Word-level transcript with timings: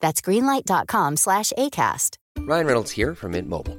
That's 0.00 0.20
greenlight.com 0.20 1.16
slash 1.16 1.52
ACAST. 1.58 2.18
Ryan 2.38 2.66
Reynolds 2.66 2.92
here 2.92 3.14
from 3.14 3.32
Mint 3.32 3.48
Mobile. 3.48 3.78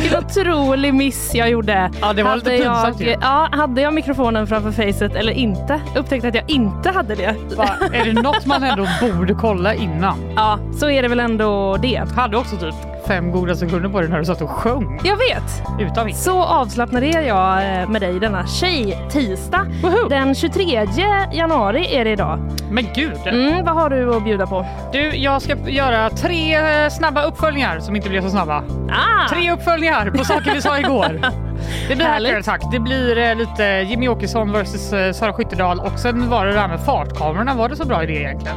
Vilken 0.00 0.18
otrolig 0.24 0.94
miss 0.94 1.34
jag 1.34 1.50
gjorde. 1.50 1.90
Ja, 2.00 2.12
det 2.12 2.22
var 2.22 2.36
lite 2.36 2.50
hade 2.50 2.62
pinsamt 2.62 3.00
jag, 3.00 3.08
ju. 3.08 3.16
ja, 3.20 3.48
Hade 3.52 3.80
jag 3.80 3.94
mikrofonen 3.94 4.46
framför 4.46 4.70
facet 4.70 5.14
eller 5.14 5.32
inte? 5.32 5.80
Upptäckte 5.96 6.28
att 6.28 6.34
jag 6.34 6.50
inte 6.50 6.90
hade 6.90 7.14
det. 7.14 7.34
Va? 7.56 7.68
Är 7.92 8.04
det 8.04 8.22
något 8.22 8.46
man 8.46 8.62
ändå 8.62 8.86
borde 9.00 9.34
kolla 9.34 9.74
innan? 9.74 10.18
Ja, 10.36 10.58
så 10.78 10.90
är 10.90 11.02
det 11.02 11.08
väl 11.08 11.20
ändå 11.20 11.76
det. 11.76 12.04
Hade 12.16 12.36
också 12.36 12.56
typ 12.56 12.74
fem 13.06 13.30
goda 13.32 13.54
sekunder 13.54 13.88
på 13.88 14.00
dig 14.00 14.10
när 14.10 14.18
du 14.18 14.24
satt 14.24 14.42
och 14.42 14.50
sjöng 14.50 15.00
Jag 15.04 15.16
vet. 15.16 15.62
utan 15.80 16.06
mitt. 16.06 16.16
Så 16.16 16.42
avslappnad 16.42 17.04
är 17.04 17.20
jag 17.20 17.80
eh, 17.80 17.88
med 17.88 18.00
dig 18.02 18.20
denna 18.20 18.46
tjej-tisdag. 18.46 19.66
Den 20.08 20.34
23 20.34 20.86
januari 21.32 21.96
är 21.96 22.04
det 22.04 22.10
idag. 22.10 22.38
Men 22.70 22.86
gud! 22.94 23.18
Mm, 23.26 23.64
vad 23.64 23.74
har 23.74 23.90
du 23.90 24.14
att 24.16 24.24
bjuda 24.24 24.46
på? 24.46 24.66
Du, 24.92 25.16
jag 25.16 25.42
ska 25.42 25.56
göra 25.68 26.10
tre 26.10 26.56
eh, 26.56 26.88
snabba 26.90 27.22
uppföljningar 27.22 27.80
som 27.80 27.96
inte 27.96 28.08
blir 28.08 28.20
så 28.20 28.30
snabba. 28.30 28.64
Ah! 28.90 29.28
Tre 29.28 29.52
uppföljningar 29.52 30.10
på 30.10 30.24
saker 30.24 30.54
vi 30.54 30.62
sa 30.62 30.78
igår. 30.78 31.20
Det 31.88 31.96
blir 31.96 32.06
Härligt. 32.06 32.32
hackare 32.32 32.54
attack. 32.56 32.72
Det 32.72 32.78
blir 32.80 33.18
eh, 33.18 33.34
lite 33.34 33.64
Jimmy 33.88 34.08
Åkesson 34.08 34.52
versus 34.52 34.92
eh, 34.92 35.12
Sara 35.12 35.32
Skyttedal 35.32 35.80
och 35.80 35.98
sen 35.98 36.30
var 36.30 36.46
det 36.46 36.52
det 36.52 36.60
här 36.60 36.68
med 36.68 36.80
fartkamerorna. 36.80 37.54
Var 37.54 37.68
det 37.68 37.76
så 37.76 37.86
bra 37.86 38.02
idé 38.02 38.12
egentligen? 38.12 38.56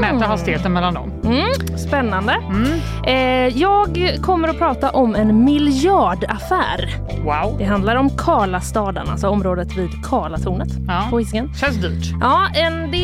Mäta 0.00 0.26
hastigheten 0.26 0.72
mellan 0.72 0.94
dem. 0.94 1.12
Mm, 1.24 1.78
spännande. 1.78 2.32
Mm. 2.48 2.66
Eh, 3.06 3.58
jag 3.58 4.16
kommer 4.22 4.48
att 4.48 4.58
prata 4.58 4.90
om 4.90 5.14
en 5.14 5.44
miljardaffär. 5.44 6.90
Wow. 7.24 7.58
Det 7.58 7.64
handlar 7.64 7.96
om 7.96 8.10
Karlastaden, 8.10 9.08
alltså 9.08 9.28
området 9.28 9.76
vid 9.76 9.90
Karlatornet 10.04 10.68
Ja. 10.88 11.06
på 11.10 11.18
Hisingen. 11.18 11.54
Känns 11.54 11.76
dyrt. 11.76 12.14
Ja, 12.20 12.46
en, 12.54 12.90
det 12.90 12.96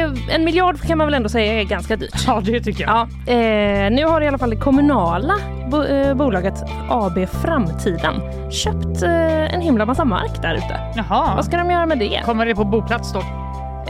är, 0.00 0.30
en 0.30 0.44
miljard 0.44 0.80
kan 0.80 0.98
man 0.98 1.06
väl 1.06 1.14
ändå 1.14 1.28
säga 1.28 1.60
är 1.60 1.64
ganska 1.64 1.96
dyrt. 1.96 2.24
Ja, 2.26 2.40
det 2.44 2.60
tycker 2.60 2.84
jag. 2.84 3.08
Ja, 3.26 3.32
eh, 3.32 3.90
nu 3.90 4.04
har 4.04 4.20
i 4.20 4.28
alla 4.28 4.38
fall 4.38 4.50
det 4.50 4.56
kommunala 4.56 5.34
bo, 5.70 5.82
eh, 5.84 6.14
bolaget 6.14 6.54
AB 6.88 7.26
Framtiden 7.26 8.14
köpt 8.50 9.02
eh, 9.02 9.54
en 9.54 9.60
himla 9.60 9.86
massa 9.86 10.04
mark 10.04 10.42
där 10.42 10.54
ute. 10.54 10.80
Jaha. 10.94 11.34
Vad 11.36 11.44
ska 11.44 11.56
de 11.56 11.70
göra 11.70 11.86
med 11.86 11.98
det? 11.98 12.22
Kommer 12.24 12.46
det 12.46 12.54
på 12.54 12.64
boplats 12.64 13.12
då? 13.12 13.18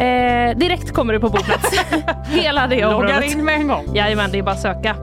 Eh, 0.05 0.57
direkt 0.57 0.95
kommer 0.95 1.13
det 1.13 1.21
på 1.21 1.29
boplats. 1.29 1.85
Hela 2.29 2.67
det 2.67 2.87
Loggar 2.87 3.23
in 3.23 3.45
med 3.45 3.55
en 3.55 3.69
gång. 3.69 3.85
Jajamän, 3.95 4.31
det 4.33 4.39
är 4.39 4.43
bara 4.43 4.55
att 4.55 4.61
söka. 4.61 4.97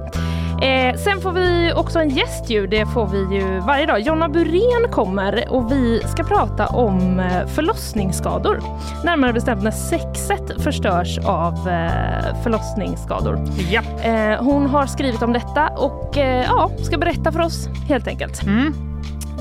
Eh, 0.61 0.95
sen 0.95 1.21
får 1.21 1.31
vi 1.31 1.73
också 1.75 1.99
en 1.99 2.09
gäst 2.09 2.49
ju. 2.49 2.67
Det 2.67 2.85
får 2.85 3.07
vi 3.07 3.35
ju 3.35 3.59
varje 3.59 3.85
dag. 3.85 3.99
Jonna 3.99 4.29
Burén 4.29 4.91
kommer 4.91 5.45
och 5.49 5.71
vi 5.71 6.01
ska 6.07 6.23
prata 6.23 6.67
om 6.67 7.19
eh, 7.19 7.47
förlossningsskador. 7.47 8.61
Närmare 9.05 9.33
bestämt 9.33 9.63
när 9.63 9.71
sexet 9.71 10.61
förstörs 10.63 11.17
av 11.17 11.53
eh, 11.53 12.41
förlossningsskador. 12.43 13.39
Ja. 13.71 13.81
Eh, 14.03 14.43
hon 14.43 14.67
har 14.67 14.85
skrivit 14.85 15.21
om 15.21 15.33
detta 15.33 15.67
och 15.67 16.17
eh, 16.17 16.45
ja, 16.45 16.71
ska 16.83 16.97
berätta 16.97 17.31
för 17.31 17.39
oss 17.39 17.69
helt 17.87 18.07
enkelt. 18.07 18.43
Mm. 18.43 18.73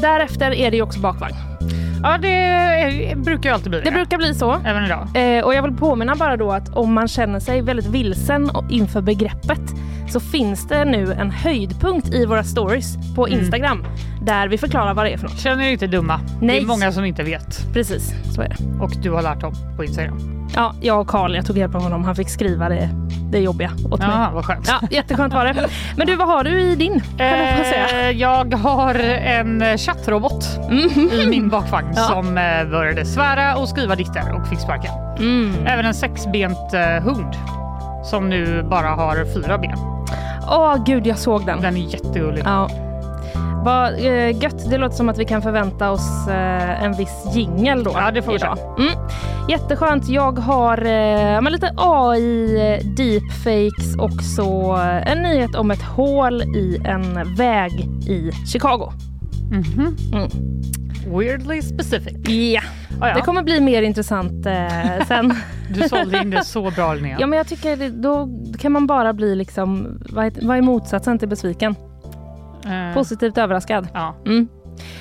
Därefter 0.01 0.55
är 0.55 0.71
det 0.71 0.77
ju 0.77 0.83
också 0.83 1.01
bakvagn. 1.01 1.35
Ja, 2.03 2.19
det 2.19 3.17
brukar 3.17 3.51
ju 3.51 3.55
alltid 3.55 3.71
bli 3.71 3.79
det. 3.81 3.85
Det 3.85 3.91
brukar 3.91 4.19
bli 4.19 4.35
så. 4.35 4.57
Även 4.65 4.85
idag. 4.85 5.09
Eh, 5.15 5.45
och 5.45 5.55
jag 5.55 5.63
vill 5.63 5.77
påminna 5.77 6.15
bara 6.15 6.37
då 6.37 6.53
att 6.53 6.77
om 6.77 6.93
man 6.93 7.09
känner 7.09 7.41
sig 7.41 7.63
väldigt 7.63 7.87
vilsen 7.87 8.51
inför 8.71 9.01
begreppet 9.01 9.61
så 10.09 10.21
finns 10.21 10.69
det 10.69 10.85
nu 10.85 11.13
en 11.13 11.31
höjdpunkt 11.31 12.15
i 12.15 12.27
våra 12.27 12.45
stories 12.45 13.15
på 13.15 13.27
Mm. 13.27 13.39
Instagram 13.41 13.85
där 14.23 14.49
vi 14.49 14.59
förklarar 14.59 14.95
vad 14.95 15.05
det 15.07 15.11
är 15.13 15.17
för 15.19 15.29
något. 15.29 15.39
Känner 15.41 15.65
er 15.65 15.71
inte 15.71 15.87
dumma. 15.87 16.21
Det 16.41 16.47
Nej. 16.47 16.59
är 16.63 16.67
många 16.67 16.93
som 16.93 17.05
inte 17.05 17.23
vet. 17.23 17.73
Precis, 17.73 18.13
så 18.35 18.43
är 18.43 18.49
det. 18.49 18.57
Och 18.85 18.91
du 19.03 19.11
har 19.11 19.23
lärt 19.23 19.41
dem 19.41 19.53
på 19.77 19.85
Instagram. 19.85 20.33
Ja, 20.55 20.75
jag 20.81 21.01
och 21.01 21.07
Karl, 21.09 21.35
jag 21.35 21.47
tog 21.47 21.59
hjälp 21.59 21.75
av 21.75 21.83
honom. 21.83 22.05
Han 22.05 22.17
fick 22.17 22.29
skriva 22.29 22.69
det, 22.69 22.89
det 23.33 23.39
jobbiga 23.39 23.71
åt 23.91 23.99
mig. 24.01 24.09
Ja, 24.11 24.31
vad 24.35 24.45
skönt. 24.45 24.69
Ja, 24.69 24.89
jätteskönt 24.91 25.35
var 25.35 25.45
det. 25.45 25.69
Men 25.97 26.07
du, 26.07 26.17
vad 26.17 26.29
har 26.29 26.45
du 26.45 26.61
i 26.61 26.75
din? 26.77 27.03
Eh, 27.19 28.11
jag 28.11 28.55
har 28.55 28.95
en 28.95 29.79
chattrobot 29.79 30.45
i 31.13 31.27
min 31.27 31.49
bakvagn 31.49 31.93
Ja. 31.97 32.03
som 32.03 32.39
eh, 32.39 32.65
började 32.71 33.05
svära 33.07 33.57
och 33.57 33.69
skriva 33.69 33.95
dikter 33.97 34.33
och 34.33 34.49
fick 34.49 34.59
sparken. 34.61 34.93
Mm. 35.19 35.67
Även 35.67 35.87
en 35.87 35.95
sexbent 35.95 36.75
eh, 36.75 36.81
hund 37.03 37.35
som 38.11 38.29
nu 38.29 38.63
bara 38.63 38.89
har 38.89 39.35
fyra 39.35 39.59
ben. 39.59 39.79
Åh 40.51 40.85
gud, 40.87 41.07
jag 41.07 41.19
såg 41.19 41.47
den. 41.47 41.61
Den 41.61 41.77
är 41.77 41.81
jättegullig. 41.81 42.43
Ja. 42.45 42.69
Vad 43.65 43.95
eh, 43.95 44.43
gött. 44.43 44.71
Det 44.71 44.79
låter 44.79 44.97
som 44.97 45.09
att 45.09 45.19
vi 45.19 45.25
kan 45.25 45.43
förvänta 45.43 45.91
oss 45.91 46.29
eh, 46.29 46.85
en 46.85 46.93
viss 46.93 47.25
jingel 47.35 47.85
då. 47.85 47.91
Ja, 47.95 48.11
det 48.11 48.23
får 48.23 48.33
vi 48.33 48.39
idag. 48.39 48.59
Mm. 48.79 48.93
Jätteskönt. 49.49 50.09
Jag 50.09 50.39
har 50.39 50.85
eh, 50.85 51.51
lite 51.51 51.75
AI, 51.77 52.57
eh, 52.57 52.87
deepfakes 52.87 53.97
och 53.99 54.23
så 54.23 54.77
eh, 54.77 55.13
en 55.13 55.23
nyhet 55.23 55.55
om 55.55 55.71
ett 55.71 55.83
hål 55.83 56.43
i 56.43 56.81
en 56.85 57.37
väg 57.37 57.73
i 58.09 58.31
Chicago. 58.53 58.93
Mhm. 59.51 59.97
Mm. 60.13 60.29
Weirdly 61.19 61.63
specific. 61.63 62.29
Ja, 62.29 62.61
Ah, 63.01 63.09
ja. 63.09 63.15
det 63.15 63.21
kommer 63.21 63.43
bli 63.43 63.61
mer 63.61 63.83
intressant 63.83 64.47
eh, 64.47 65.07
sen. 65.09 65.35
Du 65.75 65.89
sålde 65.89 66.19
in 66.19 66.31
det 66.31 66.45
så 66.45 66.71
bra 66.71 66.95
Linnea. 66.95 67.17
ja, 67.21 67.27
men 67.27 67.37
jag 67.37 67.47
tycker 67.47 67.77
det, 67.77 67.89
då 67.89 68.29
kan 68.59 68.73
man 68.73 68.87
bara 68.87 69.13
bli 69.13 69.35
liksom, 69.35 69.99
vad 70.11 70.25
är, 70.27 70.47
vad 70.47 70.57
är 70.57 70.63
motsatsen 70.63 71.19
till 71.19 71.29
besviken? 71.29 71.75
Eh, 72.67 72.95
Positivt 72.95 73.39
överraskad. 73.39 73.89
ja. 73.95 74.17
Mm. 74.27 74.49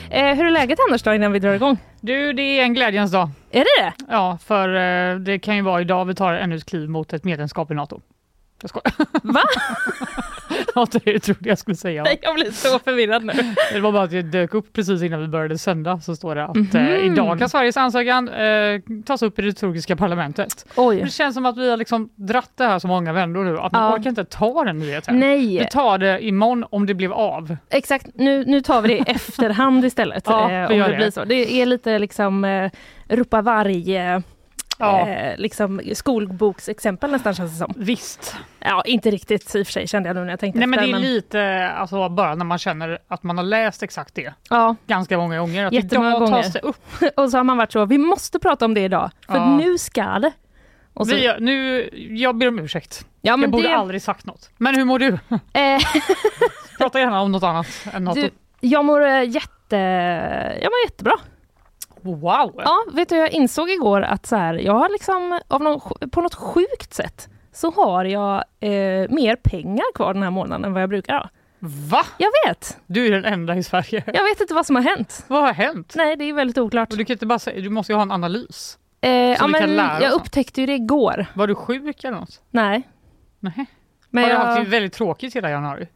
Eh, 0.09 0.36
hur 0.36 0.45
är 0.45 0.51
läget 0.51 0.80
annars 0.89 1.03
då 1.03 1.13
innan 1.13 1.31
vi 1.31 1.39
drar 1.39 1.53
igång? 1.53 1.77
Du, 2.01 2.33
det 2.33 2.42
är 2.59 2.63
en 2.63 2.74
glädjens 2.74 3.12
dag. 3.12 3.30
Är 3.51 3.59
det 3.59 3.83
det? 3.83 3.94
Ja, 4.09 4.38
för 4.45 4.69
eh, 4.75 5.19
det 5.19 5.39
kan 5.39 5.56
ju 5.56 5.62
vara 5.62 5.81
idag 5.81 6.06
vi 6.06 6.15
tar 6.15 6.33
ännu 6.33 6.56
ett 6.56 6.65
kliv 6.65 6.89
mot 6.89 7.13
ett 7.13 7.24
medlemskap 7.24 7.71
i 7.71 7.74
NATO. 7.74 8.01
Jag 8.66 8.70
skojar. 8.70 8.94
Va? 9.24 9.42
Något 10.76 10.92
det 11.06 11.20
trodde 11.20 11.50
jag 11.50 11.58
skulle 11.58 11.76
säga. 11.78 12.04
Nej, 12.04 12.20
jag 12.22 12.36
blir 12.36 12.52
så 12.52 12.80
förvirrad 12.80 13.24
nu. 13.24 13.34
Det 13.74 13.80
var 13.80 13.92
bara 13.92 14.04
att 14.04 14.10
det 14.12 14.22
dök 14.22 14.54
upp 14.54 14.74
precis 14.74 15.02
innan 15.04 15.22
vi 15.22 15.28
började 15.28 15.58
sända 15.58 16.00
så 16.00 16.16
står 16.16 16.36
det 16.36 16.44
att 16.46 16.56
Mhm. 16.56 16.70
eh, 16.76 17.06
idag 17.06 17.40
kan 17.40 17.50
Sveriges 17.50 17.78
ansökan 17.78 18.30
eh, 18.30 18.80
tas 19.06 19.22
upp 19.22 19.40
i 19.40 19.42
det 19.42 19.54
turkiska 19.54 19.96
parlamentet. 19.96 20.66
Det 20.76 20.82
Oj. 20.82 21.10
känns 21.10 21.36
som 21.36 21.46
att 21.46 21.58
vi 21.58 21.70
har 21.70 21.78
liksom 21.78 22.10
dratt 22.16 22.52
det 22.56 22.64
här 22.66 22.80
så 22.80 22.88
många 22.88 23.14
vändor 23.14 23.44
nu 23.44 23.60
att 23.60 23.72
man 23.72 23.84
Ja. 23.84 23.94
orkar 23.98 24.10
inte 24.10 24.26
ta 24.26 24.64
den 24.64 24.80
nyheten. 24.80 25.20
Nej, 25.20 25.60
Vi 25.60 25.68
tar 25.72 25.98
det 25.98 26.26
imorgon 26.26 26.66
om 26.70 26.86
det 26.86 26.94
blev 26.94 27.14
av. 27.14 27.58
exakt. 27.70 28.08
Nu, 28.14 28.46
nu 28.46 28.62
tar 28.62 28.82
vi 28.82 28.88
det 28.88 28.98
i 28.98 29.04
efterhand 29.08 29.86
istället. 29.86 30.24
Ja, 30.28 30.52
eh, 30.52 30.72
om 30.72 30.78
det, 30.80 30.88
det. 30.88 30.96
blir 30.96 31.12
så. 31.12 31.26
Det 31.26 31.62
är 31.62 31.66
lite 31.66 32.00
liksom 32.00 32.46
eh, 32.46 32.72
ropa 33.10 33.42
varg, 33.42 33.96
eh, 33.98 34.20
Ja, 34.77 35.07
eh, 35.07 35.38
liksom 35.38 35.81
skolboksexempel 35.94 37.12
nästan 37.12 37.33
känns 37.36 37.51
det 37.51 37.57
som. 37.57 37.74
visst. 37.77 38.36
Ja, 38.60 38.83
inte 38.86 39.12
riktigt 39.12 39.56
i 39.56 39.62
och 39.62 39.68
för 39.68 39.72
sig 39.74 39.88
kände 39.88 40.10
jag 40.10 40.16
nu 40.16 40.22
när 40.24 40.30
jag 40.30 40.39
tänkte 40.39 40.60
Nej 40.60 40.68
men 40.68 40.80
det 40.80 40.86
efter. 40.86 40.98
är 40.98 41.01
lite 41.01 41.69
alltså, 41.69 42.10
bara 42.10 42.36
när 42.36 42.45
man 42.45 42.57
känner 42.57 43.00
att 43.07 43.24
man 43.24 43.38
har 43.38 43.45
läst 43.45 43.83
exakt 43.83 44.16
det 44.16 44.33
ja, 44.50 44.75
ganska 44.88 45.18
många 45.18 45.39
gånger. 45.39 45.66
Att 45.66 45.74
Jättemånga 45.74 46.19
gånger. 46.19 46.42
tas 46.44 46.54
det 46.54 46.60
upp. 46.60 46.77
och 47.16 47.30
så 47.31 47.38
har 47.38 47.44
man 47.44 47.57
varit 47.57 47.72
så, 47.72 47.86
vi 47.86 47.98
måste 47.98 48.39
prata 48.39 48.66
om 48.66 48.74
det 48.74 48.81
idag, 48.81 49.12
för 49.27 49.36
Ja. 49.36 49.57
nu 49.57 49.77
ska 49.77 50.04
det. 50.19 50.31
Så, 50.98 51.04
Vi, 51.04 51.33
nu, 51.39 51.89
jag 52.16 52.36
ber 52.38 52.48
om 52.48 52.60
ursäkt. 52.60 53.06
ja, 53.21 53.31
Jag 53.31 53.39
men 53.39 53.51
borde 53.51 53.68
det, 53.68 53.75
aldrig 53.75 54.01
sagt 54.01 54.25
något. 54.25 54.50
Men 54.57 54.75
hur 54.75 54.86
mår 54.86 55.00
du? 55.00 55.07
eh, 55.54 55.80
Prata 56.78 57.00
gärna 57.00 57.21
om 57.21 57.31
något 57.31 57.44
annat 57.44 57.68
än 57.94 58.04
något. 58.04 58.16
du, 58.16 58.30
jag 58.60 58.86
mår 58.86 59.06
eh, 59.06 59.24
jätte, 59.30 59.75
jag 60.62 60.63
mår 60.71 60.86
jättebra. 60.86 61.13
Wow! 62.06 62.54
Ja, 62.57 62.84
vet 62.94 63.10
du, 63.10 63.16
jag 63.16 63.31
insåg 63.31 63.69
igår 63.69 64.02
att 64.02 64.25
så 64.25 64.36
här, 64.36 64.54
jag 64.54 64.74
har 64.74 64.90
liksom, 64.90 65.40
av 65.48 65.62
någon, 65.62 66.10
på 66.12 66.22
något 66.22 66.36
sjukt 66.36 66.94
sätt, 66.94 67.30
så 67.54 67.72
har 67.72 68.06
jag 68.06 68.36
eh, 68.60 69.10
mer 69.10 69.36
pengar 69.36 69.94
kvar 69.96 70.13
den 70.13 70.24
här 70.24 70.30
månaden 70.30 70.66
än 70.66 70.74
vad 70.74 70.81
jag 70.81 70.90
brukar 70.90 71.13
ha. 71.13 71.30
Va? 71.90 72.06
Jag 72.18 72.30
vet! 72.48 72.78
Du 72.86 73.07
är 73.07 73.12
den 73.12 73.25
enda 73.25 73.56
i 73.56 73.63
Sverige. 73.63 74.04
Jag 74.06 74.24
vet 74.24 74.42
inte 74.42 74.54
vad 74.54 74.66
som 74.66 74.75
har 74.75 74.84
hänt. 74.84 75.25
Vad 75.28 75.42
har 75.42 75.54
hänt? 75.54 75.94
Nej, 75.96 76.16
det 76.16 76.24
är 76.24 76.34
väldigt 76.34 76.57
oklart. 76.57 76.90
Du 76.90 77.06
kan 77.06 77.13
inte 77.13 77.25
bara 77.25 77.40
säga, 77.40 77.62
du 77.62 77.69
måste 77.69 77.92
ju 77.92 77.96
ha 77.96 78.04
en 78.04 78.12
analys. 78.12 78.78
Eh, 79.02 79.12
ja, 79.12 79.48
men 79.48 79.75
jag 79.75 80.12
upptäckte 80.12 80.62
ju 80.62 80.68
det 80.68 80.74
igår. 80.74 81.25
Var 81.34 81.48
du 81.48 81.56
sjuk 81.56 82.04
eller 82.04 82.19
något? 82.19 82.42
Nej. 82.52 82.84
Nej. 83.40 83.66
Men 84.10 84.24
har 84.24 84.30
du 84.30 84.36
jag, 84.36 84.46
haft 84.46 84.68
väldigt 84.68 84.94
tråkigt 84.94 85.36
hela 85.36 85.50
januari? 85.50 85.88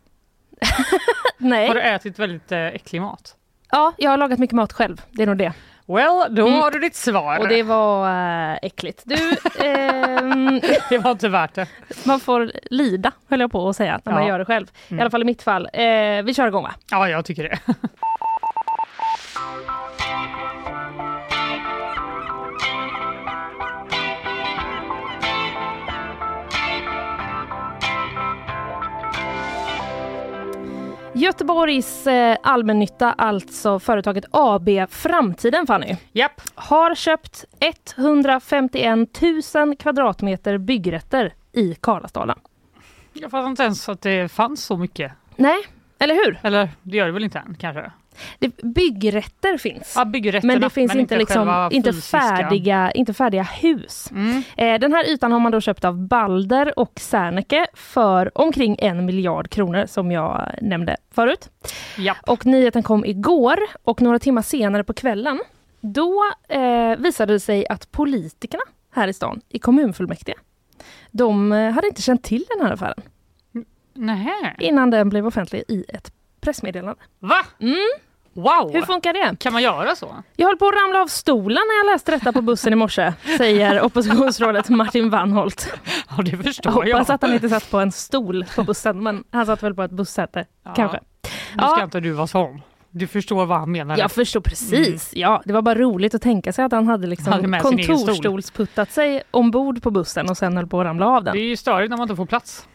nej. 1.37 1.67
Har 1.67 1.75
du 1.75 1.81
ätit 1.81 2.19
väldigt 2.19 2.51
eh, 2.51 2.67
äcklig 2.67 3.01
mat? 3.01 3.35
Ja, 3.71 3.93
jag 3.97 4.11
har 4.11 4.17
lagat 4.17 4.39
mycket 4.39 4.55
mat 4.55 4.73
själv. 4.73 5.01
Det 5.11 5.23
är 5.23 5.27
nog 5.27 5.37
det. 5.37 5.53
Well, 5.93 6.35
då 6.35 6.47
Mm. 6.47 6.59
har 6.59 6.71
du 6.71 6.79
ditt 6.79 6.95
svar. 6.95 7.39
Och 7.39 7.47
det 7.47 7.63
var 7.63 8.09
äh, 8.51 8.57
äckligt. 8.61 9.01
Du, 9.05 9.15
ehm, 9.65 10.61
det 10.89 10.97
var 10.97 11.11
inte 11.11 11.29
värt 11.29 11.53
det. 11.55 11.67
man 12.03 12.19
får 12.19 12.51
lida, 12.71 13.11
höll 13.29 13.39
jag 13.39 13.51
på 13.51 13.69
att 13.69 13.75
säga, 13.75 13.99
när 14.05 14.13
man 14.13 14.21
Ja. 14.23 14.27
gör 14.29 14.39
det 14.39 14.45
själv. 14.45 14.67
I 14.87 14.91
Mm. 14.93 15.01
alla 15.01 15.09
fall 15.11 15.21
i 15.21 15.25
mitt 15.25 15.41
fall. 15.41 15.69
Eh, 15.73 15.81
vi 16.23 16.33
kör 16.35 16.47
igång 16.47 16.63
va? 16.63 16.71
Ja, 16.91 17.09
jag 17.09 17.25
tycker 17.25 17.43
det. 17.43 17.59
Göteborgs 31.19 32.07
eh, 32.07 32.37
allmännytta, 32.43 33.11
alltså 33.13 33.79
företaget 33.79 34.25
AB 34.31 34.69
Framtiden 34.89 35.67
Fanny, 35.67 35.95
Japp. 36.11 36.41
har 36.55 36.95
köpt 36.95 37.45
151 37.97 39.21
000 39.55 39.75
kvadratmeter 39.75 40.57
byggrätter 40.57 41.33
i 41.51 41.75
Karlasdalen. 41.75 42.39
Jag 43.13 43.31
fattar 43.31 43.47
inte 43.49 43.63
ens 43.63 43.89
att 43.89 44.01
det 44.01 44.31
fanns 44.31 44.65
så 44.65 44.77
mycket. 44.77 45.11
Nej, 45.35 45.57
eller 45.99 46.15
hur? 46.15 46.39
Eller 46.43 46.69
det 46.83 46.97
gör 46.97 47.05
det 47.05 47.11
väl 47.11 47.23
inte 47.23 47.39
än 47.39 47.55
kanske? 47.59 47.91
Det, 48.39 48.57
byggrätter 48.57 49.57
finns. 49.57 49.93
Ja, 49.95 50.05
Men 50.43 50.61
det 50.61 50.69
finns 50.69 50.95
inte, 50.95 51.17
liksom, 51.17 51.69
inte, 51.71 51.93
färdiga, 51.93 52.91
inte 52.91 53.13
färdiga 53.13 53.43
hus. 53.43 54.11
Mm. 54.11 54.43
Eh, 54.57 54.79
den 54.79 54.93
här 54.93 55.09
ytan 55.09 55.31
har 55.31 55.39
man 55.39 55.51
då 55.51 55.61
köpt 55.61 55.85
av 55.85 56.07
Balder 56.07 56.79
och 56.79 56.99
Serneke 56.99 57.67
för 57.73 58.37
omkring 58.37 58.75
en 58.79 59.05
miljard 59.05 59.49
kronor 59.49 59.85
som 59.85 60.11
jag 60.11 60.51
nämnde 60.61 60.97
förut. 61.11 61.49
Japp. 61.97 62.17
Och 62.27 62.45
nyheten 62.45 62.83
kom 62.83 63.05
igår 63.05 63.59
och 63.83 64.01
några 64.01 64.19
timmar 64.19 64.41
senare 64.41 64.83
på 64.83 64.93
kvällen 64.93 65.39
då 65.81 66.23
eh, 66.49 66.95
visade 66.97 67.33
det 67.33 67.39
sig 67.39 67.67
att 67.67 67.91
politikerna 67.91 68.63
här 68.91 69.07
i 69.07 69.13
stan, 69.13 69.41
i 69.49 69.59
kommunfullmäktige, 69.59 70.37
de 71.11 71.51
eh, 71.51 71.71
hade 71.71 71.87
inte 71.87 72.01
känt 72.01 72.23
till 72.23 72.45
den 72.49 72.65
här 72.65 72.73
affären 72.73 73.01
Nähä. 73.93 74.55
innan 74.59 74.89
den 74.89 75.09
blev 75.09 75.27
offentlig 75.27 75.63
i 75.67 75.85
ett 75.89 76.13
pressmeddelande. 76.41 77.01
Va? 77.19 77.45
Mm. 77.59 77.75
Wow! 78.41 78.73
Hur 78.73 78.81
funkar 78.81 79.13
det? 79.13 79.35
Kan 79.39 79.53
man 79.53 79.61
göra 79.63 79.95
så? 79.95 80.15
Jag 80.35 80.47
höll 80.47 80.57
på 80.57 80.67
att 80.67 80.75
ramla 80.75 81.01
av 81.01 81.07
stolen 81.07 81.61
när 81.67 81.87
jag 81.87 81.93
läste 81.93 82.11
detta 82.11 82.31
på 82.33 82.41
bussen 82.41 82.73
i 82.73 82.75
morse, 82.75 83.13
säger 83.37 83.81
oppositionsrådet 83.85 84.69
Martin 84.69 85.09
Wannholt. 85.09 85.73
Ja, 86.17 86.23
det 86.23 86.37
förstår 86.37 86.73
Jag 86.73 86.87
jag. 86.87 86.95
hoppas 86.95 87.09
att 87.09 87.21
han 87.21 87.33
inte 87.33 87.49
satt 87.49 87.71
på 87.71 87.79
en 87.79 87.91
stol 87.91 88.45
på 88.55 88.63
bussen, 88.63 89.03
men 89.03 89.23
han 89.31 89.45
satt 89.45 89.63
väl 89.63 89.75
på 89.75 89.83
ett 89.83 89.91
bussäte, 89.91 90.45
Ja. 90.65 90.73
kanske. 90.73 90.99
Nu 91.53 91.59
ska 91.61 91.65
Ja. 91.77 91.83
inte 91.83 91.99
du 91.99 92.11
vara 92.11 92.27
sån. 92.27 92.61
Du 92.91 93.07
förstår 93.07 93.45
vad 93.45 93.59
han 93.59 93.71
menar. 93.71 93.97
Jag 93.97 94.11
förstår 94.11 94.41
precis. 94.41 95.11
Ja, 95.15 95.41
det 95.45 95.53
var 95.53 95.61
bara 95.61 95.75
roligt 95.75 96.15
att 96.15 96.21
tänka 96.21 96.53
sig 96.53 96.65
att 96.65 96.71
han 96.71 96.87
hade 96.87 97.07
liksom 97.07 97.33
Hade 97.33 97.59
kontorsstolsputtat 97.59 98.91
sig 98.91 99.23
ombord 99.31 99.83
på 99.83 99.91
bussen 99.91 100.29
och 100.29 100.37
sen 100.37 100.57
höll 100.57 100.67
på 100.67 100.79
att 100.79 100.85
ramla 100.85 101.07
av 101.07 101.23
den. 101.23 101.33
Det 101.33 101.39
är 101.39 101.43
ju 101.49 101.57
störigt 101.57 101.89
när 101.89 101.97
man 101.97 102.03
inte 102.05 102.15
får 102.15 102.25
plats. 102.25 102.67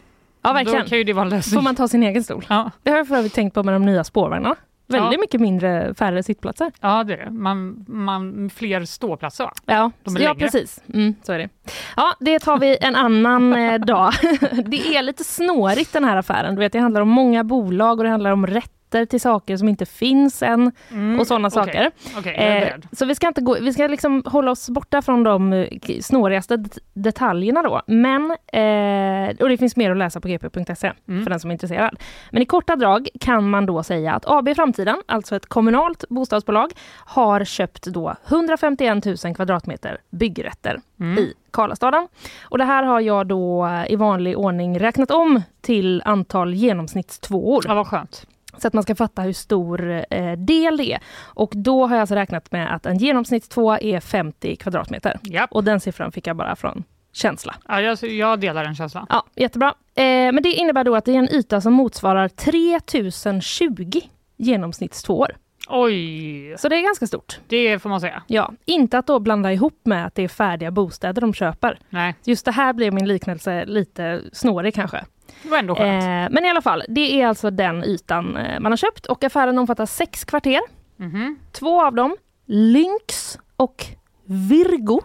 Ja, 0.43 0.49
Då 0.49 0.55
verkligen. 0.55 0.87
kan 0.87 0.99
ju 0.99 1.05
det 1.05 1.12
vara 1.12 1.25
en 1.25 1.28
lösning. 1.31 1.55
Får 1.55 1.62
man 1.62 1.76
ta 1.76 1.88
sin 1.88 2.02
egen 2.02 2.25
stol. 2.25 2.46
Ja, 2.49 2.70
Det 2.82 2.90
har 2.90 2.96
jag 2.96 3.08
för 3.08 3.17
övrigt 3.17 3.34
tänkt 3.34 3.55
på 3.55 3.62
med 3.62 3.75
de 3.75 3.87
nya 3.87 4.05
spårvagnarna. 4.05 4.55
Väldigt 4.86 5.12
Ja. 5.12 5.20
mycket 5.20 5.40
mindre, 5.40 5.94
färre 5.94 6.22
sittplatser. 6.22 6.72
ja 6.81 7.04
det 7.04 7.12
är 7.12 7.25
det. 7.25 7.31
Man, 7.31 7.84
man, 7.88 8.50
fler 8.50 8.84
ståplatser 8.84 9.44
va? 9.44 9.52
Ja, 9.66 9.90
ja 10.19 10.34
precis. 10.38 10.82
Mm, 10.94 11.14
så 11.22 11.32
är 11.32 11.38
det. 11.38 11.48
Ja, 11.96 12.14
det 12.20 12.38
tar 12.38 12.58
vi 12.58 12.76
en 12.81 12.96
annan 12.96 13.52
eh, 13.52 13.78
dag. 13.81 14.12
det 14.66 14.96
är 14.96 15.02
lite 15.02 15.25
snårigt 15.25 15.92
den 15.92 16.04
här 16.04 16.16
affären. 16.16 16.54
Du 16.54 16.60
vet, 16.60 16.72
det 16.72 16.78
handlar 16.78 17.00
om 17.00 17.08
många 17.08 17.44
bolag 17.44 17.98
och 17.98 18.04
det 18.04 18.10
handlar 18.10 18.31
om 18.31 18.46
rätter 18.94 19.11
till 19.11 19.20
saker 19.20 19.56
som 19.56 19.69
inte 19.69 19.87
finns 19.87 20.43
än 20.43 20.73
och 21.20 21.26
sådana 21.26 21.49
Mm, 21.49 21.62
Okej. 21.67 21.91
saker. 22.14 22.31
Är 22.35 22.62
Eh, 22.62 22.73
så 22.93 23.06
vi 23.06 23.14
ska, 23.14 23.29
inte 23.29 23.41
gå, 23.41 23.56
vi 23.61 23.73
ska 23.73 23.87
liksom 23.87 24.23
hålla 24.26 24.50
oss 24.50 24.70
borta 24.70 25.02
från 25.02 25.23
de 25.23 25.52
eh, 25.52 25.69
snårigaste 26.02 26.56
det- 26.56 26.79
detaljerna 26.93 27.62
då. 27.62 27.82
Men, 27.87 28.31
eh, 28.31 29.37
och 29.43 29.49
det 29.49 29.56
finns 29.58 29.76
mer 29.76 29.91
att 29.91 29.96
läsa 29.96 30.20
på 30.20 30.29
gp.se 30.29 30.93
Mm. 31.08 31.23
för 31.25 31.31
den 31.31 31.41
som 31.41 31.50
är 31.50 31.52
intresserad. 31.52 31.96
Men 32.31 32.43
i 32.43 32.44
korta 32.46 32.76
drag 32.76 33.08
kan 33.20 33.50
man 33.50 33.67
då 33.67 33.82
säga 33.82 34.14
att 34.14 34.25
AB 34.26 34.55
Framtiden, 34.55 34.96
alltså 35.06 35.37
ett 35.37 35.46
kommunalt 35.46 36.05
bostadsbolag, 36.08 36.70
har 36.96 37.44
köpt 37.44 37.87
då 37.87 38.14
151 38.29 39.25
000 39.25 39.35
kvadratmeter 39.35 39.99
byggrätter 40.11 40.81
Mm. 41.00 41.19
i 41.19 41.32
Karlastaden. 41.50 42.08
Och 42.43 42.58
det 42.58 42.64
här 42.64 42.82
har 42.82 43.00
jag 43.00 43.26
då 43.26 43.69
i 43.88 43.96
vanlig 43.96 44.38
ordning 44.38 44.79
räknat 44.79 45.11
om 45.11 45.43
till 45.61 46.03
antal 46.05 46.55
genomsnittstvåor. 46.55 47.65
Ja, 47.69 47.74
vad 47.74 47.86
skönt. 47.86 48.27
Så 48.58 48.67
att 48.69 48.75
man 48.75 48.82
ska 48.82 48.94
fatta 48.94 49.23
hur 49.23 49.32
stor 49.32 50.05
eh, 50.11 50.32
del 50.32 50.77
det 50.77 50.93
är. 50.93 51.01
Och 51.25 51.53
då 51.55 51.87
har 51.87 51.94
jag 51.94 52.01
alltså 52.01 52.15
räknat 52.15 52.53
med 52.53 52.75
att 52.75 52.87
en 52.87 52.96
genomsnittstvåa 52.99 53.79
är 53.79 54.01
50 54.01 54.56
kvadratmeter. 54.56 55.19
Japp. 55.23 55.53
Och 55.53 55.65
den 55.65 55.81
siffran 55.81 56.13
fick 56.13 56.27
jag 56.27 56.37
bara 56.37 56.56
från 56.56 56.84
känsla. 57.13 57.55
Ja, 57.69 57.81
jag, 57.81 58.03
jag 58.03 58.41
delar 58.41 58.65
den 58.65 58.75
känslan. 58.75 59.06
Ja, 59.08 59.27
jättebra. 59.37 59.75
Eh, 59.94 60.05
men 60.05 60.43
det 60.43 60.53
innebär 60.53 60.84
då 60.84 60.96
att 60.96 61.05
det 61.05 61.13
är 61.13 61.19
en 61.19 61.32
yta 61.34 61.61
som 61.61 61.73
motsvarar 61.73 62.29
3020 62.29 64.01
genomsnittstvåor. 64.37 65.29
Oj, 65.69 66.55
Så 66.58 66.69
det 66.69 66.77
är 66.77 66.82
ganska 66.82 67.06
stort. 67.06 67.39
det 67.49 67.79
får 67.79 67.91
man 67.91 68.01
säga. 68.01 68.23
Ja, 68.27 68.53
inte 68.65 68.99
att 68.99 69.06
då 69.06 69.19
blanda 69.19 69.53
ihop 69.53 69.81
med 69.84 70.06
att 70.06 70.15
det 70.15 70.23
är 70.23 70.29
färdiga 70.29 70.70
bostäder 70.70 71.20
de 71.20 71.34
köper. 71.34 71.79
Nej, 71.91 72.15
Just 72.25 72.44
det 72.44 72.51
här 72.53 72.73
blev 72.73 72.93
min 72.94 73.08
liknelse 73.08 73.65
lite 73.65 74.23
snårig 74.32 74.75
kanske. 74.75 75.05
Det 75.44 75.51
var 75.51 75.58
ändå 75.58 75.74
skönt. 75.74 76.03
Eh, 76.03 76.34
men 76.34 76.44
i 76.44 76.51
alla 76.51 76.63
fall, 76.63 76.82
det 76.89 77.20
är 77.22 77.27
alltså 77.27 77.51
den 77.51 77.84
ytan 77.84 78.36
eh, 78.36 78.60
man 78.60 78.72
har 78.72 78.77
köpt 78.77 79.06
och 79.06 79.24
affären 79.24 79.58
omfattar 79.58 79.86
sex 79.86 80.24
kvarter. 80.24 80.60
Mhm. 80.96 81.39
Två 81.53 81.82
av 81.86 81.94
dem, 81.94 82.17
Lynx 82.46 83.39
och 83.56 83.84
Virgo, 84.24 85.01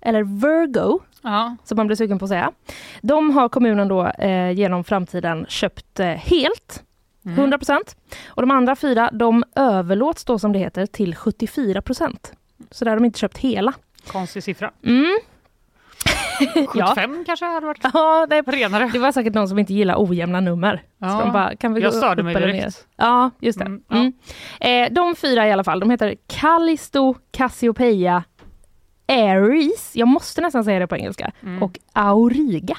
eller 0.00 0.22
Virgo, 0.22 1.00
Ja. 1.22 1.56
som 1.64 1.76
man 1.76 1.86
blir 1.86 1.96
sugen 1.96 2.18
på 2.18 2.24
att 2.24 2.28
säga. 2.28 2.52
De 3.02 3.30
har 3.30 3.48
kommunen 3.48 3.88
då 3.88 4.06
eh, 4.06 4.50
genom 4.50 4.84
framtiden 4.84 5.46
köpt 5.48 6.00
eh, 6.00 6.06
helt, 6.06 6.82
Mm. 7.26 7.52
100% 7.52 7.96
Och 8.28 8.42
de 8.42 8.50
andra 8.50 8.76
fyra, 8.76 9.10
de 9.12 9.44
överlåts 9.54 10.24
då 10.24 10.38
som 10.38 10.52
det 10.52 10.58
heter 10.58 10.86
till 10.86 11.14
74% 11.14 12.32
Så 12.70 12.84
där 12.84 12.90
har 12.92 12.96
de 12.96 13.04
inte 13.04 13.18
köpt 13.18 13.38
hela. 13.38 13.72
Konstig 14.06 14.42
siffra. 14.42 14.70
Mm. 14.84 15.18
ja. 16.74 16.86
75 16.86 17.24
kanske 17.26 17.44
hade 17.46 17.66
varit 17.66 17.80
ja, 17.94 18.26
det, 18.30 18.40
renare. 18.40 18.90
det 18.92 18.98
var 18.98 19.12
säkert 19.12 19.34
någon 19.34 19.48
som 19.48 19.58
inte 19.58 19.74
gillar 19.74 19.94
ojämna 19.98 20.40
nummer. 20.40 20.82
Så 21.00 21.20
de 21.20 21.32
bara, 21.32 21.56
kan 21.56 21.74
vi 21.74 21.80
jag 21.80 21.94
störde 21.94 22.22
mig 22.22 22.34
ner? 22.34 22.40
direkt. 22.40 22.86
Ja, 22.96 23.30
just 23.40 23.58
det. 23.58 23.64
Mm, 23.64 23.82
ja. 23.88 23.96
Mm. 23.96 24.12
Eh, 24.88 24.92
de 24.94 25.16
fyra 25.16 25.48
i 25.48 25.52
alla 25.52 25.64
fall, 25.64 25.80
de 25.80 25.90
heter 25.90 26.14
Callisto, 26.26 27.14
Cassiopeia, 27.30 28.24
Aries, 29.08 29.90
jag 29.96 30.08
måste 30.08 30.40
nästan 30.40 30.64
säga 30.64 30.78
det 30.78 30.86
på 30.86 30.96
engelska, 30.96 31.32
Mm. 31.42 31.62
och 31.62 31.78
Auriga. 31.92 32.76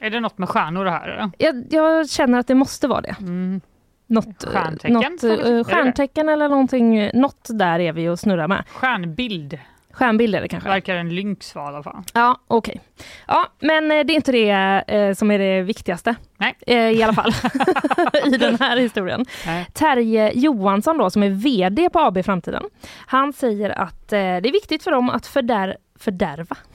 Är 0.00 0.10
det 0.10 0.20
något 0.20 0.38
med 0.38 0.48
stjärnor 0.48 0.84
det 0.84 0.90
här? 0.90 1.30
Jag, 1.38 1.64
jag 1.70 2.10
känner 2.10 2.38
att 2.38 2.46
det 2.46 2.54
måste 2.54 2.88
vara 2.88 3.00
det. 3.00 3.16
Mm. 3.20 3.60
Något, 4.06 4.44
eh, 4.44 4.50
Stjärntecken, 4.50 4.92
något 4.94 5.20
det 5.20 5.64
stjärntecken 5.64 6.28
eller 6.28 6.48
någonting, 6.48 7.10
något 7.14 7.48
där 7.54 7.78
är 7.80 7.92
vi 7.92 8.08
och 8.08 8.18
snurrar 8.18 8.48
med. 8.48 8.64
Stjärnbild 8.68 9.58
Stjärnbild 9.98 10.34
är 10.34 10.40
det 10.40 10.48
kanske? 10.48 10.68
verkar 10.68 10.94
en 10.94 11.14
lynx 11.14 11.54
vara 11.54 11.66
i 11.66 11.74
alla 11.74 11.82
fall. 11.82 12.02
Ja, 12.14 12.40
okej. 12.48 12.80
Ja, 13.26 13.46
men 13.60 13.90
eh, 13.92 14.04
det 14.04 14.12
är 14.12 14.14
inte 14.14 14.32
det 14.32 14.50
eh, 14.88 15.14
som 15.14 15.30
är 15.30 15.38
det 15.38 15.62
viktigaste. 15.62 16.14
Nej. 16.36 16.54
Eh, 16.66 16.76
I 16.76 17.02
alla 17.02 17.12
fall 17.12 17.32
i 18.34 18.36
den 18.36 18.56
här 18.60 18.76
historien. 18.76 19.26
Nej. 19.46 19.66
Terje 19.72 20.32
Johansson 20.34 20.98
då, 20.98 21.10
som 21.10 21.22
är 21.22 21.30
VD 21.30 21.90
på 21.90 21.98
AB 21.98 22.24
Framtiden. 22.24 22.62
Han 23.06 23.32
säger 23.32 23.70
att 23.70 24.12
eh, 24.12 24.18
det 24.18 24.48
är 24.48 24.52
viktigt 24.52 24.84
för 24.84 24.90
dem 24.90 25.10
att 25.10 25.26
fördär 25.26 25.76
fördärva. 25.98 26.56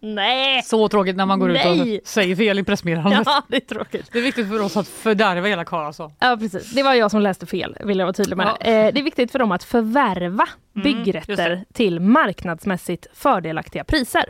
Nej! 0.00 0.62
Så 0.62 0.88
tråkigt 0.88 1.16
när 1.16 1.26
man 1.26 1.38
går 1.38 1.48
Nej. 1.48 1.94
ut 1.94 2.02
och 2.02 2.08
säger 2.08 2.36
fel 2.36 2.58
i 2.58 2.64
pressmeddelandet. 2.64 3.22
Ja, 3.26 3.42
det 3.48 3.56
är 3.56 3.60
tråkigt. 3.60 4.08
Det 4.12 4.18
är 4.18 4.22
viktigt 4.22 4.48
för 4.48 4.62
oss 4.62 4.76
att 4.76 4.88
fördärva 4.88 5.48
hela 5.48 5.64
karln 5.64 5.86
alltså. 5.86 6.12
Ja, 6.18 6.36
precis. 6.40 6.72
Det 6.74 6.82
var 6.82 6.94
jag 6.94 7.10
som 7.10 7.20
läste 7.20 7.46
fel, 7.46 7.76
vill 7.84 7.98
jag 7.98 8.06
vara 8.06 8.12
tydlig 8.12 8.36
med. 8.36 8.46
Ja. 8.60 8.66
Eh, 8.66 8.92
det 8.94 9.00
är 9.00 9.04
viktigt 9.04 9.32
för 9.32 9.38
dem 9.38 9.52
att 9.52 9.64
förvärva 9.64 10.48
Mm, 10.76 10.84
byggrätter 10.84 11.64
till 11.72 12.00
marknadsmässigt 12.00 13.06
fördelaktiga 13.14 13.84
priser. 13.84 14.24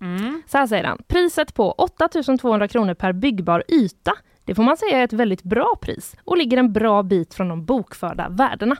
Mm. 0.00 0.42
Så 0.46 0.58
här 0.58 0.66
säger 0.66 0.84
han. 0.84 1.02
Priset 1.08 1.54
på 1.54 1.72
8200 1.72 2.68
kronor 2.68 2.94
per 2.94 3.12
byggbar 3.12 3.64
yta, 3.68 4.12
det 4.44 4.54
får 4.54 4.62
man 4.62 4.76
säga 4.76 4.98
är 4.98 5.04
ett 5.04 5.12
väldigt 5.12 5.42
bra 5.42 5.76
pris 5.80 6.16
och 6.24 6.36
ligger 6.36 6.56
en 6.56 6.72
bra 6.72 7.02
bit 7.02 7.34
från 7.34 7.48
de 7.48 7.64
bokförda 7.64 8.28
värdena. 8.28 8.76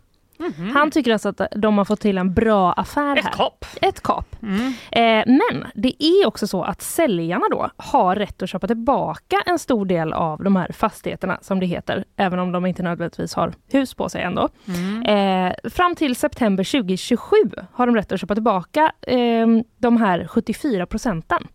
Han 0.75 0.91
tycker 0.91 1.13
alltså 1.13 1.29
att 1.29 1.41
de 1.57 1.79
har 1.79 1.85
fått 1.85 2.01
till 2.01 2.19
en 2.19 2.35
bra 2.35 2.73
affär. 2.73 3.17
Ett 3.17 3.25
här. 3.25 3.33
kap. 3.33 3.65
Ett 3.83 4.03
kap. 4.03 4.37
Mm. 4.43 4.73
Eh, 4.93 5.25
men 5.27 5.67
det 5.75 6.05
är 6.05 6.27
också 6.27 6.47
så 6.47 6.63
att 6.63 6.83
säljarna 6.83 7.45
då 7.51 7.71
har 7.77 8.17
rätt 8.17 8.43
att 8.43 8.51
köpa 8.51 8.67
tillbaka 8.67 9.43
en 9.47 9.59
stor 9.59 9.87
del 9.87 10.13
av 10.13 10.43
de 10.43 10.57
här 10.57 10.73
fastigheterna 10.73 11.39
som 11.43 11.61
det 11.61 11.67
heter, 11.67 12.05
även 12.17 12.39
om 12.39 12.53
de 12.53 12.67
inte 12.67 12.83
nödvändigtvis 12.83 13.35
har 13.35 13.53
hus 13.69 13.95
på 13.95 14.09
sig 14.09 14.23
ändå. 14.23 14.49
Mm. 14.69 15.03
Eh, 15.03 15.71
fram 15.71 15.95
till 15.95 16.17
september 16.17 16.65
2027 16.65 17.37
har 17.73 17.87
de 17.87 17.97
rätt 17.97 18.13
att 18.13 18.21
köpa 18.21 18.35
tillbaka 18.35 18.93
eh, 19.03 19.47
de 19.79 19.97
här 19.97 20.27
74 20.27 20.87
procenten. 20.87 21.47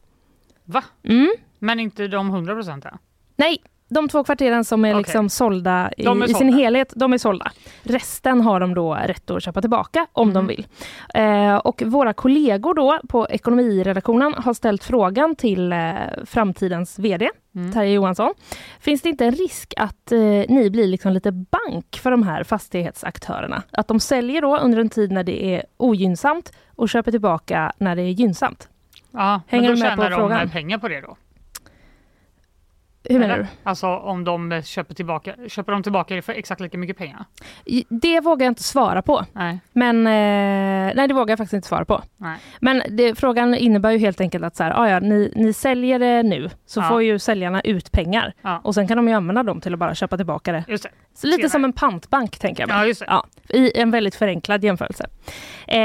Va? 0.63 0.83
Mm. 1.03 1.35
Men 1.59 1.79
inte 1.79 2.07
de 2.07 2.29
100 2.29 2.53
procenten? 2.53 2.97
Nej, 3.35 3.57
de 3.89 4.09
två 4.09 4.23
kvarteren 4.23 4.65
som 4.65 4.85
är 4.85 4.89
Okej. 4.91 4.97
liksom 4.97 5.29
sålda 5.29 5.91
i, 5.97 6.03
De 6.03 6.21
är 6.21 6.29
i 6.29 6.33
sin 6.33 6.53
helhet, 6.53 6.93
de 6.95 7.13
är 7.13 7.17
sålda. 7.17 7.51
Resten 7.83 8.41
har 8.41 8.59
de 8.59 8.73
då 8.73 8.93
rätt 8.95 9.29
att 9.31 9.43
köpa 9.43 9.61
tillbaka 9.61 10.07
om 10.11 10.33
de 10.33 10.39
Mm. 10.39 10.47
vill. 10.47 10.67
Eh, 11.13 11.55
och 11.55 11.81
våra 11.85 12.13
kollegor 12.13 12.73
då 12.73 12.99
på 13.09 13.27
ekonomiredaktionen 13.29 14.33
har 14.33 14.53
ställt 14.53 14.83
frågan 14.83 15.35
till 15.35 15.73
eh, 15.73 15.93
framtidens 16.25 16.99
VD, 16.99 17.29
Mm. 17.55 17.71
Terje 17.71 17.93
Johansson. 17.93 18.33
Finns 18.79 19.01
det 19.01 19.09
inte 19.09 19.25
en 19.25 19.31
risk 19.31 19.73
att 19.77 20.11
eh, 20.11 20.19
ni 20.49 20.69
blir 20.71 20.87
liksom 20.87 21.11
lite 21.13 21.31
bank 21.31 21.99
för 22.03 22.11
de 22.11 22.23
här 22.23 22.43
fastighetsaktörerna? 22.43 23.63
Att 23.71 23.87
de 23.87 23.99
säljer 23.99 24.41
då 24.41 24.57
under 24.57 24.79
en 24.79 24.89
tid 24.89 25.11
när 25.11 25.23
det 25.23 25.45
är 25.55 25.63
ogynnsamt 25.77 26.51
och 26.75 26.89
köper 26.89 27.11
tillbaka 27.11 27.71
när 27.77 27.95
det 27.95 28.01
är 28.01 28.09
gynnsamt? 28.09 28.69
Ja, 29.11 29.41
Hänger 29.47 29.69
men 29.69 29.75
du 29.75 29.81
då 29.83 29.87
med 29.89 29.95
på 29.97 30.03
tjänar 30.03 30.09
de 30.09 30.15
frågan? 30.29 30.49
pengar 30.49 30.77
på 30.77 30.87
det 30.87 31.01
då? 31.01 31.17
Hur 33.09 33.19
menar 33.19 33.37
du? 33.37 33.45
Alltså 33.63 33.87
om 33.87 34.23
de 34.23 34.51
eh, 34.51 34.63
köper 34.63 34.95
tillbaka, 34.95 35.35
köper 35.47 35.71
de 35.71 35.83
tillbaka 35.83 36.15
det 36.15 36.21
för 36.21 36.33
exakt 36.33 36.61
lika 36.61 36.77
mycket 36.77 36.97
pengar? 36.97 37.25
Det 37.89 38.19
vågar 38.19 38.45
jag 38.45 38.51
inte 38.51 38.63
svara 38.63 39.01
på. 39.01 39.25
Nej. 39.33 39.59
Men 39.73 40.07
eh, 40.07 40.95
nej, 40.95 41.07
det 41.07 41.13
vågar 41.13 41.31
jag 41.31 41.37
faktiskt 41.37 41.53
inte 41.53 41.67
svara 41.67 41.85
på. 41.85 42.01
Nej. 42.17 42.37
Men 42.59 42.81
det, 42.89 43.15
frågan 43.15 43.55
innebär 43.55 43.91
ju 43.91 43.97
helt 43.97 44.21
enkelt 44.21 44.43
att 44.45 44.55
så 44.55 44.63
här, 44.63 44.71
ah, 44.81 44.89
ja, 44.89 44.99
ni, 44.99 45.33
ni 45.35 45.53
säljer 45.53 45.99
det 45.99 46.23
nu, 46.23 46.49
så 46.65 46.79
Ja. 46.79 46.89
får 46.89 47.03
ju 47.03 47.19
säljarna 47.19 47.61
ut 47.61 47.91
pengar. 47.91 48.33
Ja. 48.41 48.61
Och 48.63 48.75
sen 48.75 48.87
kan 48.87 48.97
de 48.97 49.07
ju 49.07 49.13
använda 49.13 49.43
dem 49.43 49.61
till 49.61 49.73
att 49.73 49.79
bara 49.79 49.95
köpa 49.95 50.17
tillbaka 50.17 50.51
det. 50.51 50.63
Just 50.67 50.83
det. 50.83 50.89
Så 51.15 51.27
lite 51.27 51.37
Senare. 51.37 51.49
som 51.49 51.63
en 51.63 51.73
pantbank, 51.73 52.37
tänker 52.39 52.61
jag 52.63 52.67
mig. 52.67 52.77
Ja, 52.77 52.85
just 52.85 52.99
det. 52.99 53.05
Ja, 53.09 53.25
I 53.49 53.79
en 53.79 53.91
väldigt 53.91 54.15
förenklad 54.15 54.63
jämförelse. 54.63 55.07
Eh, 55.67 55.77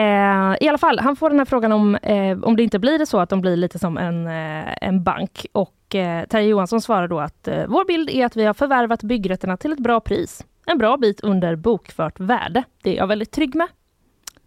I 0.61 0.69
alla 0.69 0.79
fall, 0.79 0.99
han 0.99 1.17
får 1.17 1.31
den 1.31 1.39
här 1.39 1.45
frågan 1.45 1.73
om, 1.73 1.95
eh, 1.95 2.39
om 2.43 2.57
det 2.57 2.63
inte 2.63 2.79
blir 2.79 2.99
det 2.99 3.07
så 3.07 3.19
att 3.19 3.29
de 3.29 3.41
blir 3.41 3.57
lite 3.57 3.79
som 3.79 3.99
en, 3.99 4.27
eh, 4.27 4.75
en 4.81 5.03
bank. 5.03 5.47
Och 5.53 5.95
eh, 5.95 6.25
Terje 6.25 6.49
Johansson 6.49 6.81
svarar 6.81 7.09
då 7.09 7.21
att 7.21 7.49
eh, 7.49 7.65
vår 7.69 7.85
bild 7.85 8.11
är 8.11 8.27
att 8.27 8.37
vi 8.37 8.45
har 8.45 8.55
förvärvat 8.55 9.03
byggrätterna 9.03 9.57
till 9.57 9.73
ett 9.73 9.79
bra 9.79 10.01
pris. 10.01 10.45
En 10.67 10.79
bra 10.79 10.97
bit 10.97 11.21
under 11.21 11.57
bokfört 11.57 12.21
värde. 12.21 12.65
Det 12.83 12.91
är 12.91 12.97
jag 12.97 13.07
väldigt 13.07 13.31
trygg 13.31 13.55
med, 13.55 13.69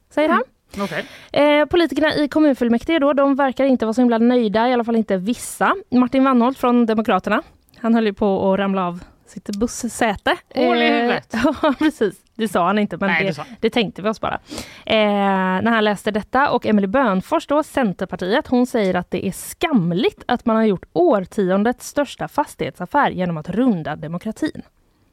säger 0.09 0.29
han. 0.29 0.43
Okej. 0.81 1.05
Eh, 1.31 1.65
politikerna 1.65 2.15
i 2.15 2.27
kommunfullmäktige 2.27 2.99
då, 2.99 3.13
de 3.13 3.35
verkar 3.35 3.65
inte 3.65 3.85
vara 3.85 3.93
så 3.93 4.01
himla 4.01 4.17
nöjda, 4.17 4.69
i 4.69 4.73
alla 4.73 4.83
fall 4.83 4.95
inte 4.95 5.17
vissa. 5.17 5.75
Martin 5.91 6.23
Wannholt 6.23 6.57
från 6.57 6.85
Demokraterna, 6.85 7.41
han 7.77 7.95
höll 7.95 8.05
ju 8.05 8.13
på 8.13 8.53
att 8.53 8.59
ramla 8.59 8.87
av 8.87 9.03
sitt 9.25 9.49
bussäte. 9.57 10.37
Hål 10.55 10.77
i 10.77 10.91
huvudet. 10.91 11.35
Ja, 11.61 11.73
precis. 11.79 12.21
Det 12.35 12.47
sa 12.47 12.67
han 12.67 12.79
inte, 12.79 12.97
men 12.97 13.09
Nej, 13.09 13.25
det 13.25 13.31
det, 13.31 13.45
det 13.59 13.69
tänkte 13.69 14.01
vi 14.01 14.09
oss 14.09 14.21
bara. 14.21 14.39
Eh, 14.85 14.95
när 14.95 15.71
han 15.71 15.83
läste 15.83 16.11
detta 16.11 16.49
och 16.49 16.65
Emily 16.65 16.87
Bönfors 16.87 17.47
då, 17.47 17.63
Centerpartiet, 17.63 18.47
hon 18.47 18.65
säger 18.65 18.93
att 18.93 19.11
det 19.11 19.27
är 19.27 19.31
skamligt 19.31 20.23
att 20.27 20.45
man 20.45 20.55
har 20.55 20.63
gjort 20.63 20.85
årtiondets 20.93 21.87
största 21.87 22.27
fastighetsaffär 22.27 23.11
genom 23.11 23.37
att 23.37 23.49
runda 23.49 23.95
demokratin. 23.95 24.61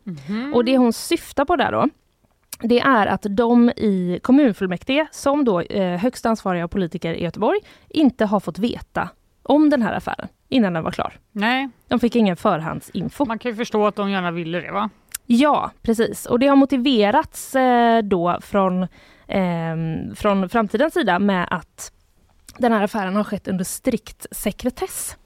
Mhm. 0.04 0.54
Och 0.54 0.64
det 0.64 0.76
hon 0.76 0.92
syftar 0.92 1.44
på 1.44 1.56
där 1.56 1.72
då, 1.72 1.88
det 2.62 2.80
är 2.80 3.06
att 3.06 3.26
de 3.28 3.70
i 3.70 4.20
kommunfullmäktige, 4.22 5.06
som 5.10 5.44
då 5.44 5.60
eh, 5.60 5.98
högst 5.98 6.26
ansvariga 6.26 6.68
politiker 6.68 7.14
i 7.14 7.22
Göteborg, 7.22 7.58
inte 7.88 8.24
har 8.24 8.40
fått 8.40 8.58
veta 8.58 9.08
om 9.50 9.70
den 9.70 9.82
här 9.82 9.92
affären 9.92 10.28
innan 10.48 10.72
den 10.72 10.84
var 10.84 10.90
klar. 10.90 11.12
Nej, 11.32 11.68
De 11.88 12.00
fick 12.00 12.16
ingen 12.16 12.36
förhandsinfo. 12.36 13.24
man 13.24 13.38
kan 13.38 13.50
ju 13.50 13.56
förstå 13.56 13.86
att 13.86 13.96
de 13.96 14.10
gärna 14.10 14.30
ville 14.30 14.60
det 14.60 14.72
va? 14.72 14.90
Ja, 15.26 15.70
precis. 15.82 16.26
Och 16.26 16.38
det 16.38 16.46
har 16.46 16.56
motiverats 16.56 17.54
eh, 17.54 18.02
då 18.02 18.38
från, 18.42 18.86
ehm, 19.28 20.14
från 20.16 20.48
framtidens 20.48 20.94
sida 20.94 21.18
med 21.18 21.46
att 21.50 21.92
den 22.58 22.72
här 22.72 22.82
affären 22.82 23.16
har 23.16 23.24
skett 23.24 23.48
under 23.48 23.64
strikt 23.64 24.26
sekretess. 24.30 25.16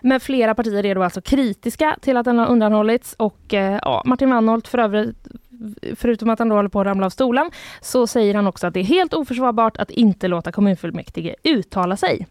Men 0.00 0.20
flera 0.20 0.54
partier 0.54 0.86
är 0.86 0.94
då 0.94 1.02
alltså 1.02 1.20
kritiska 1.20 1.96
till 2.00 2.16
att 2.16 2.24
den 2.24 2.38
har 2.38 2.46
undanhållits 2.46 3.14
och 3.18 3.54
eh, 3.54 3.78
ja, 3.82 4.02
Martin 4.04 4.30
Wannholt 4.30 4.68
för 4.68 4.78
övrigt, 4.78 5.16
förutom 5.96 6.30
att 6.30 6.38
han 6.38 6.48
då 6.48 6.56
håller 6.56 6.68
på 6.68 6.80
att 6.80 6.86
ramla 6.86 7.06
av 7.06 7.10
stolen, 7.10 7.50
så 7.80 8.06
säger 8.06 8.34
han 8.34 8.46
också 8.46 8.66
att 8.66 8.74
det 8.74 8.80
är 8.80 8.84
helt 8.84 9.14
oförsvarbart 9.14 9.76
att 9.76 9.90
inte 9.90 10.28
låta 10.28 10.52
kommunfullmäktige 10.52 11.34
uttala 11.42 11.96
sig. 11.96 12.26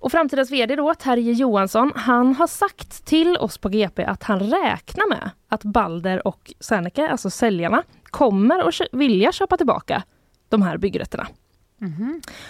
Och 0.00 0.12
framtidens 0.12 0.50
VD 0.50 0.76
då, 0.76 0.94
Terje 0.94 1.32
Johansson, 1.32 1.92
han 1.96 2.34
har 2.34 2.46
sagt 2.46 3.04
till 3.04 3.36
oss 3.36 3.58
på 3.58 3.68
GP 3.68 4.04
att 4.04 4.22
han 4.22 4.40
räknar 4.40 5.08
med 5.08 5.30
att 5.48 5.64
Balder 5.64 6.26
och 6.26 6.52
Serneke, 6.60 7.08
alltså 7.08 7.30
säljarna, 7.30 7.82
kommer 8.04 8.68
att 8.68 8.74
vilja 8.92 9.32
köpa 9.32 9.56
tillbaka 9.56 10.02
de 10.48 10.62
här 10.62 10.76
byggrätterna. 10.76 11.26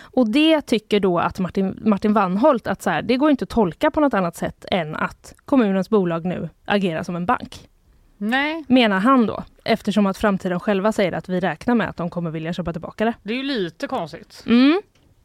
Och 0.03 0.31
det 0.31 0.61
tycker 0.61 1.01
då 1.01 1.19
att 1.19 1.39
Martin, 1.39 1.79
Martin 1.85 2.13
Wannholt 2.13 2.67
att 2.67 2.83
så 2.83 2.91
här, 2.91 3.03
det 3.03 3.17
går 3.17 3.31
inte 3.31 3.43
att 3.43 3.49
tolka 3.49 3.91
på 3.91 4.01
något 4.01 4.15
annat 4.15 4.37
sätt 4.37 4.65
än 4.71 4.97
att 4.97 5.35
kommunens 5.45 5.91
bolag 5.91 6.25
nu 6.25 6.49
agerar 6.65 7.03
som 7.03 7.17
en 7.17 7.27
bank. 7.27 7.69
Nej, 8.17 8.65
Menar 8.69 9.01
han 9.01 9.27
då, 9.27 9.45
eftersom 9.65 10.07
att 10.07 10.19
framtiden 10.19 10.61
själva 10.61 10.93
säger 10.93 11.13
att 11.13 11.29
vi 11.29 11.41
räknar 11.41 11.75
med 11.75 11.89
att 11.89 11.97
de 11.97 12.11
kommer 12.11 12.31
vilja 12.31 12.53
köpa 12.53 12.73
tillbaka 12.73 13.05
det. 13.05 13.15
det 13.23 13.33
är 13.33 13.37
ju 13.37 13.43
lite 13.43 13.87
konstigt 13.87 14.45
Mm. 14.47 14.81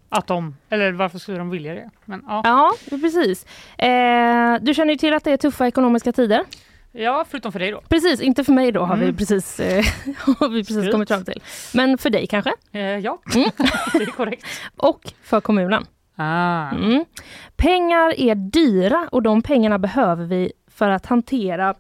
Att 0.10 0.28
de, 0.28 0.56
eller 0.70 0.92
varför 0.92 1.20
skulle 1.20 1.38
de 1.38 1.50
vilja 1.50 1.74
det? 1.74 1.90
Men 2.06 2.24
ja, 2.28 2.42
Ja, 2.44 2.74
precis. 2.90 3.46
Eh, 3.78 4.56
du 4.62 4.74
känner 4.74 4.94
ju 4.94 4.98
till 4.98 5.14
att 5.14 5.24
det 5.24 5.32
är 5.32 5.38
tuffa 5.38 5.68
ekonomiska 5.68 6.12
tider. 6.12 6.44
ja 6.92 7.26
förutom 7.30 7.52
för 7.52 7.60
dig 7.60 7.72
då. 7.72 7.82
Precis, 7.90 8.22
inte 8.22 8.44
för 8.44 8.54
mig 8.54 8.72
då 8.72 8.82
har 8.84 8.96
vi 8.96 9.04
Mm. 9.04 9.16
precis, 9.18 9.60
eh, 9.60 9.86
har 10.40 10.50
vi 10.50 10.60
precis 10.64 10.78
Skryt. 10.78 10.92
kommit 10.92 11.08
fram 11.10 11.26
till. 11.26 11.42
Men 11.74 11.98
för 11.98 12.10
dig 12.10 12.28
kanske? 12.28 12.52
Eh, 12.72 12.82
ja, 12.82 13.20
Mm. 13.36 13.50
det 13.94 14.04
är 14.04 14.06
korrekt. 14.06 14.46
Och 14.78 15.14
för 15.24 15.42
kommunen. 15.42 15.86
Ah. 16.18 16.70
Mm. 16.72 17.06
Pengar 17.56 18.20
är 18.20 18.36
dyra 18.36 19.08
och 19.12 19.22
de 19.24 19.42
pengarna 19.42 19.80
behöver 19.80 20.26
vi 20.26 20.52
för 20.72 20.90
att 20.90 21.06
hantera 21.06 21.74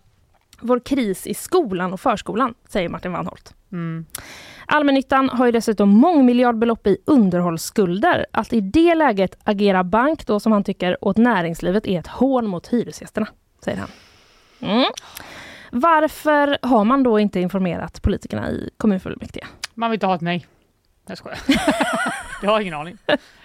vår 0.62 0.80
kris 0.80 1.28
i 1.28 1.34
skolan 1.34 1.94
och 1.94 2.00
förskolan, 2.00 2.54
säger 2.70 2.90
Martin 2.90 3.12
Wannholt. 3.12 3.56
Mm. 3.72 4.06
Allmännyttan 4.66 5.30
har 5.30 5.46
ju 5.46 5.52
dessutom 5.52 5.90
mångmiljardbelopp 5.90 6.88
i 6.88 6.98
underhållsskulder. 7.06 8.26
Att 8.32 8.54
i 8.54 8.62
det 8.62 8.96
läget 8.96 9.38
agera 9.44 9.84
bank 9.84 10.28
då 10.28 10.40
som 10.40 10.52
han 10.52 10.64
tycker 10.64 11.06
åt 11.06 11.18
näringslivet 11.18 11.88
är 11.88 12.00
ett 12.00 12.08
hån 12.08 12.48
mot 12.48 12.68
hyresgästerna, 12.68 13.28
säger 13.64 13.78
han. 13.78 13.90
Mm. 14.60 14.86
Varför 15.72 16.58
har 16.62 16.84
man 16.84 17.04
då 17.04 17.20
inte 17.20 17.40
informerat 17.40 18.02
politikerna 18.02 18.52
i 18.52 18.70
kommunfullmäktige? 18.78 19.46
Man 19.74 19.92
vill 19.92 19.96
inte 19.96 20.06
ha 20.06 20.16
ett 20.16 20.22
nej. 20.22 20.48
Jag 21.08 21.18
skojar. 21.18 21.40
jag 22.42 22.52
har 22.52 22.62
ingen 22.62 22.74
aning. 22.74 22.98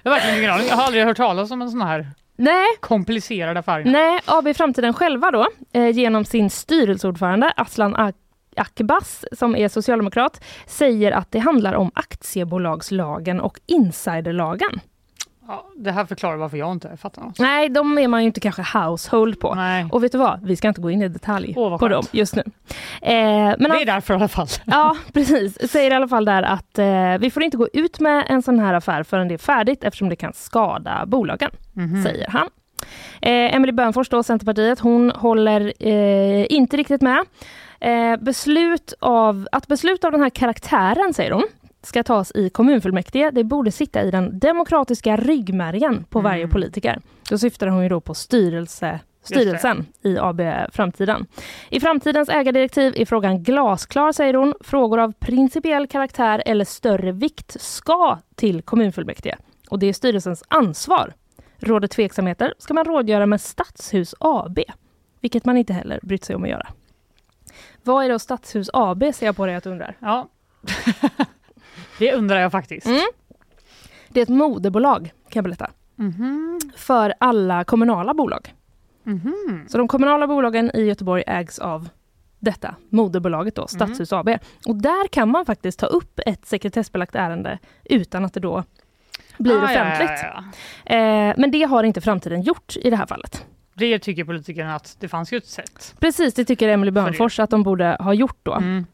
Jag 0.02 0.10
har 0.10 0.10
verkligen 0.10 0.38
ingen 0.38 0.50
aning. 0.50 0.66
Jag 0.68 0.76
har 0.76 0.84
aldrig 0.84 1.04
hört 1.04 1.16
talas 1.16 1.50
om 1.50 1.62
en 1.62 1.70
sån 1.70 1.82
här 1.82 2.06
Nej, 2.40 2.66
komplicerad 2.80 3.56
affär. 3.56 3.84
Nej, 3.84 4.20
AB 4.24 4.54
Framtiden 4.56 4.94
själva 4.94 5.30
då, 5.30 5.46
eh, 5.72 5.88
genom 5.88 6.24
sin 6.24 6.50
styrelseordförande 6.50 7.52
Aslan 7.56 7.96
Ak- 7.96 8.14
Akbas, 8.56 9.24
som 9.32 9.56
är 9.56 9.68
socialdemokrat, 9.68 10.44
säger 10.66 11.12
att 11.12 11.32
det 11.32 11.38
handlar 11.38 11.74
om 11.74 11.90
aktiebolagslagen 11.94 13.40
och 13.40 13.60
insiderlagen. 13.66 14.80
Ja, 15.50 15.64
det 15.76 15.92
här 15.92 16.04
förklarar 16.04 16.36
varför 16.36 16.56
jag 16.56 16.72
inte 16.72 16.96
fattar 16.96 17.22
något. 17.22 17.38
Nej, 17.38 17.68
de 17.68 17.98
är 17.98 18.08
man 18.08 18.20
ju 18.20 18.26
inte 18.26 18.40
kanske 18.40 18.78
household 18.78 19.40
på. 19.40 19.54
Nej. 19.54 19.86
Och 19.92 20.04
vet 20.04 20.12
du 20.12 20.18
vad? 20.18 20.46
Vi 20.46 20.56
ska 20.56 20.68
inte 20.68 20.80
gå 20.80 20.90
in 20.90 21.02
i 21.02 21.08
detalj 21.08 21.54
Åh, 21.56 21.78
på 21.78 21.88
dem 21.88 22.04
just 22.10 22.36
nu. 22.36 22.42
Eh, 23.02 23.12
men 23.58 23.58
Det 23.58 23.82
är 23.82 23.86
därför 23.86 24.14
i 24.14 24.16
alla 24.16 24.28
fall. 24.28 24.46
Ja, 24.66 24.96
precis. 25.12 25.70
Säger 25.70 25.90
i 25.90 25.94
alla 25.94 26.08
fall 26.08 26.24
där 26.24 26.42
att 26.42 26.78
eh, 26.78 27.18
vi 27.18 27.30
får 27.30 27.42
inte 27.42 27.56
gå 27.56 27.68
ut 27.72 28.00
med 28.00 28.24
en 28.28 28.42
sån 28.42 28.58
här 28.58 28.74
affär 28.74 29.02
förrän 29.02 29.28
det 29.28 29.34
är 29.34 29.38
färdigt 29.38 29.84
eftersom 29.84 30.08
det 30.08 30.16
kan 30.16 30.32
skada 30.32 31.06
bolagen, 31.06 31.50
säger 32.04 32.26
han. 32.28 32.48
Eh, 33.22 33.54
Emelie 33.54 33.72
Bönfors, 33.72 34.08
då, 34.08 34.22
Centerpartiet, 34.22 34.80
hon 34.80 35.10
håller 35.10 35.72
eh, 35.78 36.52
inte 36.52 36.76
riktigt 36.76 37.00
med. 37.00 37.24
Eh, 37.80 38.16
beslut 38.16 38.94
av, 39.00 39.48
att 39.52 39.66
beslut 39.66 40.04
av 40.04 40.12
den 40.12 40.20
här 40.22 40.30
karaktären, 40.30 41.14
säger 41.14 41.30
hon, 41.30 41.44
ska 41.82 42.02
tas 42.02 42.32
i 42.34 42.50
kommunfullmäktige. 42.50 43.30
Det 43.30 43.44
borde 43.44 43.72
sitta 43.72 44.02
i 44.02 44.10
den 44.10 44.38
demokratiska 44.38 45.16
ryggmärgen 45.16 46.04
på 46.04 46.20
varje 46.20 46.48
politiker. 46.48 47.00
Då 47.30 47.38
syftar 47.38 47.66
hon 47.66 47.82
ju 47.82 47.88
då 47.88 48.00
på 48.00 48.14
styrelse, 48.14 49.00
styrelsen 49.22 49.86
i 50.02 50.18
AB 50.18 50.40
Framtiden. 50.72 51.26
I 51.68 51.80
framtidens 51.80 52.28
ägardirektiv 52.28 52.92
är 52.96 53.04
frågan 53.04 53.42
glasklar, 53.42 54.12
säger 54.12 54.34
hon. 54.34 54.54
Frågor 54.60 54.98
av 54.98 55.12
principiell 55.12 55.86
karaktär 55.86 56.42
eller 56.46 56.64
större 56.64 57.12
vikt 57.12 57.56
ska 57.60 58.18
till 58.34 58.62
kommunfullmäktige. 58.62 59.36
Och 59.70 59.78
det 59.78 59.86
är 59.86 59.92
styrelsens 59.92 60.44
ansvar. 60.48 61.14
Råder 61.58 61.88
tveksamheter 61.88 62.54
ska 62.58 62.74
man 62.74 62.84
rådgöra 62.84 63.26
med 63.26 63.40
Stadshus 63.40 64.14
AB, 64.18 64.58
vilket 65.20 65.44
man 65.44 65.56
inte 65.56 65.72
heller 65.72 66.00
brytt 66.02 66.24
sig 66.24 66.36
om 66.36 66.42
att 66.42 66.48
göra. 66.48 66.68
Vad 67.82 68.04
är 68.04 68.08
då 68.08 68.18
Stadshus 68.18 68.70
AB, 68.72 69.04
ser 69.14 69.26
jag 69.26 69.36
på 69.36 69.46
dig 69.46 69.54
att 69.54 69.64
du 69.64 69.70
undrar? 69.70 69.96
Ja. 70.00 70.28
Det 72.00 72.12
undrar 72.14 72.40
jag 72.40 72.52
faktiskt. 72.52 72.86
Mm. 72.86 73.00
Det 74.08 74.20
är 74.20 74.22
ett 74.22 74.28
moderbolag, 74.28 75.02
kan 75.04 75.12
jag 75.30 75.44
berätta, 75.44 75.70
Mhm. 75.96 76.60
för 76.76 77.14
alla 77.20 77.64
kommunala 77.64 78.14
bolag. 78.14 78.54
Mhm. 79.02 79.64
Så 79.68 79.78
de 79.78 79.88
kommunala 79.88 80.26
bolagen 80.26 80.70
i 80.74 80.80
Göteborg 80.84 81.24
ägs 81.26 81.58
av 81.58 81.88
detta 82.38 82.74
moderbolaget 82.88 83.54
då, 83.54 83.66
Stadshus 83.66 84.12
AB. 84.12 84.28
Och 84.66 84.76
där 84.76 85.08
kan 85.08 85.30
man 85.30 85.46
faktiskt 85.46 85.78
ta 85.78 85.86
upp 85.86 86.20
ett 86.26 86.46
sekretessbelagt 86.46 87.14
ärende 87.14 87.58
utan 87.84 88.24
att 88.24 88.34
det 88.34 88.40
då 88.40 88.64
blir 89.38 89.52
Ah, 89.56 89.72
ja, 89.72 89.82
offentligt. 89.82 90.10
ja, 90.22 90.44
ja. 90.84 90.94
Eh, 90.96 91.34
men 91.38 91.50
det 91.50 91.62
har 91.62 91.84
inte 91.84 92.00
framtiden 92.00 92.42
gjort 92.42 92.76
i 92.76 92.90
det 92.90 92.96
här 92.96 93.06
fallet. 93.06 93.46
Det 93.74 93.98
tycker 93.98 94.24
politikerna 94.24 94.74
att 94.74 94.96
det 95.00 95.08
fanns 95.08 95.32
ju 95.32 95.36
ett 95.36 95.46
sätt. 95.46 95.94
Precis, 96.00 96.34
det 96.34 96.44
tycker 96.44 96.68
Emelie 96.68 96.92
Bönfors 96.92 97.40
att 97.40 97.50
de 97.50 97.62
borde 97.62 97.96
ha 98.00 98.14
gjort 98.14 98.38
då. 98.42 98.54
Mm. 98.54 98.86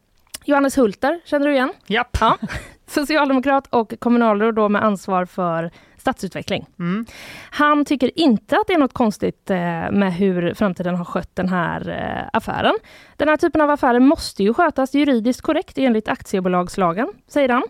Johannes 0.48 0.78
Hulter, 0.78 1.20
känner 1.24 1.46
du 1.46 1.52
igen? 1.52 1.72
Japp. 1.86 2.16
Ja. 2.20 2.38
Socialdemokrat 2.86 3.66
och 3.70 3.94
kommunalråd 3.98 4.54
då 4.54 4.68
med 4.68 4.84
ansvar 4.84 5.24
för 5.24 5.70
stadsutveckling. 5.98 6.66
Mm. 6.78 7.06
Han 7.50 7.84
tycker 7.84 8.18
inte 8.18 8.56
att 8.56 8.66
det 8.66 8.72
är 8.72 8.78
något 8.78 8.92
konstigt 8.92 9.50
eh, 9.50 9.56
med 9.90 10.14
hur 10.14 10.54
framtiden 10.54 10.94
har 10.94 11.04
skött 11.04 11.36
den 11.36 11.48
här 11.48 11.88
eh, 11.88 12.28
affären. 12.32 12.74
Den 13.16 13.28
här 13.28 13.36
typen 13.36 13.60
av 13.60 13.70
affärer 13.70 14.00
måste 14.00 14.42
ju 14.42 14.54
skötas 14.54 14.94
juridiskt 14.94 15.42
korrekt 15.42 15.78
enligt 15.78 16.08
aktiebolagslagen, 16.08 17.08
säger 17.28 17.48
han. 17.48 17.62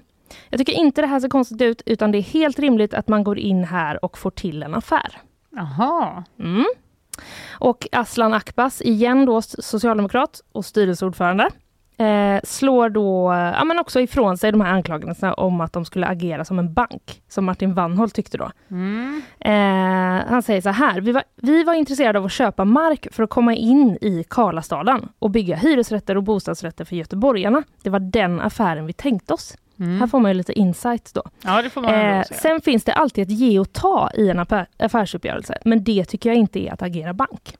Jag 0.49 0.59
tycker 0.59 0.73
inte 0.73 1.00
det 1.00 1.06
här 1.06 1.21
ser 1.21 1.28
konstigt 1.28 1.62
ut 1.62 1.83
utan 1.87 2.12
det 2.12 2.18
är 2.18 2.23
helt 2.23 2.59
rimligt 2.59 2.95
att 2.95 3.09
man 3.09 3.25
går 3.25 3.38
in 3.38 3.64
här 3.64 4.04
och 4.04 4.18
får 4.18 4.30
till 4.30 4.62
en 4.62 4.75
affär. 4.75 5.21
Jaha. 5.50 6.25
Mm. 6.38 6.64
Och 7.50 7.87
Aslan 7.92 8.35
Akbas, 8.35 8.83
igen 8.83 9.26
då 9.26 9.42
socialdemokrat 9.42 10.40
och 10.52 10.64
styrelseordförande, 10.64 11.50
eh, 11.97 12.41
slår 12.45 12.88
då 12.88 13.33
ja, 13.33 13.65
men 13.65 13.79
också 13.79 14.00
ifrån 14.00 14.38
sig 14.38 14.53
de 14.53 14.61
här 14.61 14.73
anklagelserna 14.73 15.35
om 15.35 15.61
att 15.61 15.73
de 15.73 15.85
skulle 15.85 16.07
agera 16.07 16.45
som 16.45 16.59
en 16.59 16.73
bank, 16.73 17.23
som 17.29 17.45
Martin 17.45 17.75
Wannholt 17.75 18.15
tyckte 18.15 18.38
då. 18.38 18.50
Mm. 18.71 19.23
Eh, 19.41 20.26
han 20.31 20.43
säger 20.43 20.61
så 20.61 20.71
här, 20.71 21.00
vi 21.00 21.12
var, 21.12 21.23
vi 21.37 21.65
var 21.65 21.75
intresserade 21.75 22.19
av 22.19 22.25
att 22.25 22.33
köpa 22.33 22.65
mark 22.65 23.07
för 23.12 23.23
att 23.23 23.31
komma 23.31 23.55
in 23.55 23.99
i 24.00 24.25
Karlastaden 24.29 25.09
och 25.19 25.31
bygga 25.31 25.57
hyresrätter 25.57 26.17
och 26.17 26.23
bostadsrätter 26.23 26.85
för 26.85 26.97
göteborgarna. 26.97 27.62
Det 27.83 27.91
var 27.91 28.00
den 28.00 28.41
affären 28.41 28.87
vi 28.87 28.93
tänkte 28.93 29.35
oss. 29.35 29.57
Mm. 29.79 30.00
Här 30.00 30.07
får 30.07 30.21
man 30.21 30.31
ju 30.31 30.35
lite 30.35 30.53
insight 30.53 31.11
då. 31.15 31.23
Ja, 31.43 31.62
Eh, 31.93 32.23
sen 32.23 32.61
finns 32.61 32.85
det 32.85 32.93
alltid 32.93 33.23
ett 33.23 33.38
ge 33.38 33.59
och 33.59 33.73
ta 33.73 34.11
i 34.15 34.31
en 34.31 34.38
affär, 34.38 34.67
affärsuppgörelse, 34.76 35.59
men 35.65 35.85
det 35.85 36.05
tycker 36.05 36.31
jag 36.31 36.37
inte 36.37 36.61
är 36.61 36.73
att 36.73 36.83
agera 36.83 37.15
bank. 37.15 37.57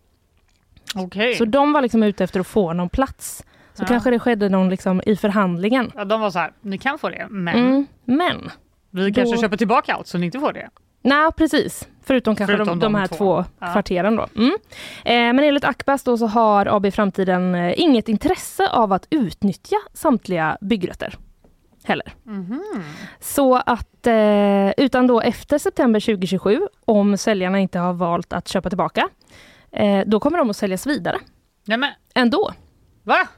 Okej. 0.95 1.35
Så 1.35 1.45
de 1.45 1.73
var 1.73 1.83
liksom 1.83 2.03
ute 2.03 2.25
efter 2.25 2.41
att 2.41 2.47
få 2.47 2.73
någon 2.73 2.89
plats. 2.89 3.45
Så 3.77 3.83
Ja. 3.83 3.87
kanske 3.87 4.11
det 4.11 4.19
skedde 4.19 4.49
någon 4.49 4.69
liksom 4.69 5.03
i 5.07 5.17
förhandlingen. 5.17 5.93
Ja, 5.95 6.05
de 6.05 6.21
var 6.21 6.31
så 6.31 6.39
här, 6.39 6.53
ni 6.61 6.79
kan 6.79 6.99
få 6.99 7.09
det, 7.09 7.27
men 7.31 7.57
Mm. 7.59 7.87
Men, 8.05 8.51
vi 8.91 9.13
kanske 9.13 9.37
Då- 9.37 9.41
köper 9.43 9.57
tillbaka 9.57 9.95
allt 9.95 10.07
så 10.07 10.19
ni 10.19 10.27
inte 10.27 10.39
får 10.41 10.53
det. 10.53 10.69
nej 11.03 11.29
precis. 11.37 11.89
Förutom 12.03 12.37
kanske 12.37 12.57
Förutom 12.57 12.79
de, 12.79 12.85
de 12.93 12.95
här 12.95 13.07
två. 13.07 13.17
två, 13.17 13.45
Ja. 13.59 13.73
kvarteren 13.73 14.17
då. 14.17 14.27
Mm. 14.37 14.51
Eh, 15.05 15.35
men 15.35 15.39
enligt 15.39 15.65
Akbas 15.65 16.03
då 16.05 16.19
så 16.19 16.27
har 16.27 16.67
AB 16.77 16.91
Framtiden 16.91 17.55
eh, 17.55 17.81
inget 17.81 18.09
intresse 18.09 18.69
av 18.71 18.93
att 18.93 19.07
utnyttja 19.11 19.77
samtliga 19.93 20.59
byggrätter. 20.61 21.15
Heller. 21.85 22.15
Mhm. 22.25 22.63
Så 23.21 23.55
att, 23.67 24.07
eh, 24.07 24.71
utan 24.77 25.07
då 25.07 25.21
efter 25.21 25.59
september 25.59 26.01
2027, 26.01 26.61
om 26.85 27.17
säljarna 27.19 27.59
inte 27.59 27.79
har 27.79 27.93
valt 27.93 28.33
att 28.33 28.49
köpa 28.49 28.69
tillbaka, 28.69 29.09
eh, 29.73 30.01
då 30.07 30.21
kommer 30.21 30.39
de 30.39 30.51
att 30.51 30.57
säljas 30.57 30.87
vidare 30.87 31.19
Nej 31.67 31.79
men, 31.79 31.91
ändå. 32.15 32.53
va? 33.03 33.29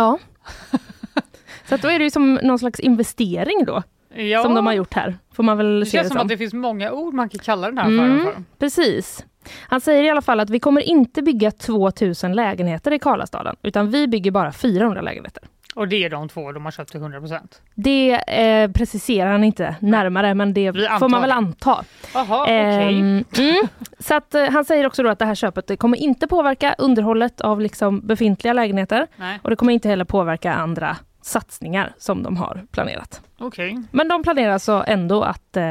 Ja. 0.00 0.18
Så 1.68 1.76
då 1.76 1.88
är 1.88 1.98
det 1.98 2.04
ju 2.04 2.10
som 2.10 2.34
någon 2.34 2.58
slags 2.58 2.80
investering 2.80 3.64
då, 3.66 3.82
Ja. 4.14 4.42
som 4.42 4.54
de 4.54 4.66
har 4.66 4.72
gjort 4.72 4.94
här. 4.94 5.18
Får 5.34 5.42
man 5.42 5.56
väl 5.56 5.80
Det 5.80 5.86
se 5.86 5.92
känns 5.96 6.08
det 6.08 6.12
som 6.12 6.20
att 6.22 6.28
det 6.28 6.36
finns 6.36 6.52
många 6.54 6.92
ord 6.92 7.14
man 7.14 7.28
kan 7.28 7.38
kalla 7.38 7.66
den 7.66 7.78
här 7.78 7.86
Mm. 7.86 8.00
affären 8.16 8.24
för. 8.34 8.42
Precis. 8.58 9.24
Han 9.68 9.80
säger 9.80 10.04
i 10.04 10.10
alla 10.10 10.22
fall 10.22 10.40
att 10.40 10.50
vi 10.50 10.60
kommer 10.60 10.80
inte 10.80 11.22
bygga 11.22 11.50
2000 11.50 12.32
lägenheter 12.32 12.92
i 12.92 12.98
Karlastaden, 12.98 13.56
utan 13.62 13.90
vi 13.90 14.08
bygger 14.08 14.30
bara 14.30 14.52
400 14.52 15.00
lägenheter. 15.00 15.42
Och 15.76 15.88
det 15.88 16.04
är 16.04 16.10
de 16.10 16.28
två 16.28 16.52
de 16.52 16.64
har 16.64 16.72
köpt 16.72 16.90
till 16.90 17.00
100%. 17.00 17.40
Det 17.74 18.12
eh, 18.12 18.70
preciserar 18.70 19.32
han 19.32 19.44
inte 19.44 19.76
närmare, 19.80 20.34
men 20.34 20.54
det 20.54 20.72
får 20.72 21.08
man 21.08 21.20
väl 21.20 21.32
anta. 21.32 21.84
Jaha, 22.14 22.42
okej. 22.42 22.98
Ehm, 22.98 23.24
mm. 23.38 23.68
Så 23.98 24.14
att, 24.14 24.34
eh, 24.34 24.50
han 24.50 24.64
säger 24.64 24.86
också 24.86 25.02
då 25.02 25.08
att 25.08 25.18
det 25.18 25.24
här 25.24 25.34
köpet 25.34 25.78
kommer 25.78 25.98
inte 25.98 26.26
påverka 26.26 26.74
underhållet 26.78 27.40
av 27.40 27.60
liksom 27.60 28.06
befintliga 28.06 28.52
lägenheter 28.52 29.06
Nej, 29.16 29.40
och 29.42 29.50
det 29.50 29.56
kommer 29.56 29.72
inte 29.72 29.88
heller 29.88 30.04
påverka 30.04 30.52
andra 30.52 30.96
satsningar 31.22 31.92
som 31.98 32.22
de 32.22 32.36
har 32.36 32.66
planerat. 32.70 33.20
okej. 33.38 33.82
Men 33.90 34.08
de 34.08 34.22
planerar 34.22 34.52
alltså 34.52 34.84
ändå 34.86 35.22
att 35.22 35.56
eh, 35.56 35.64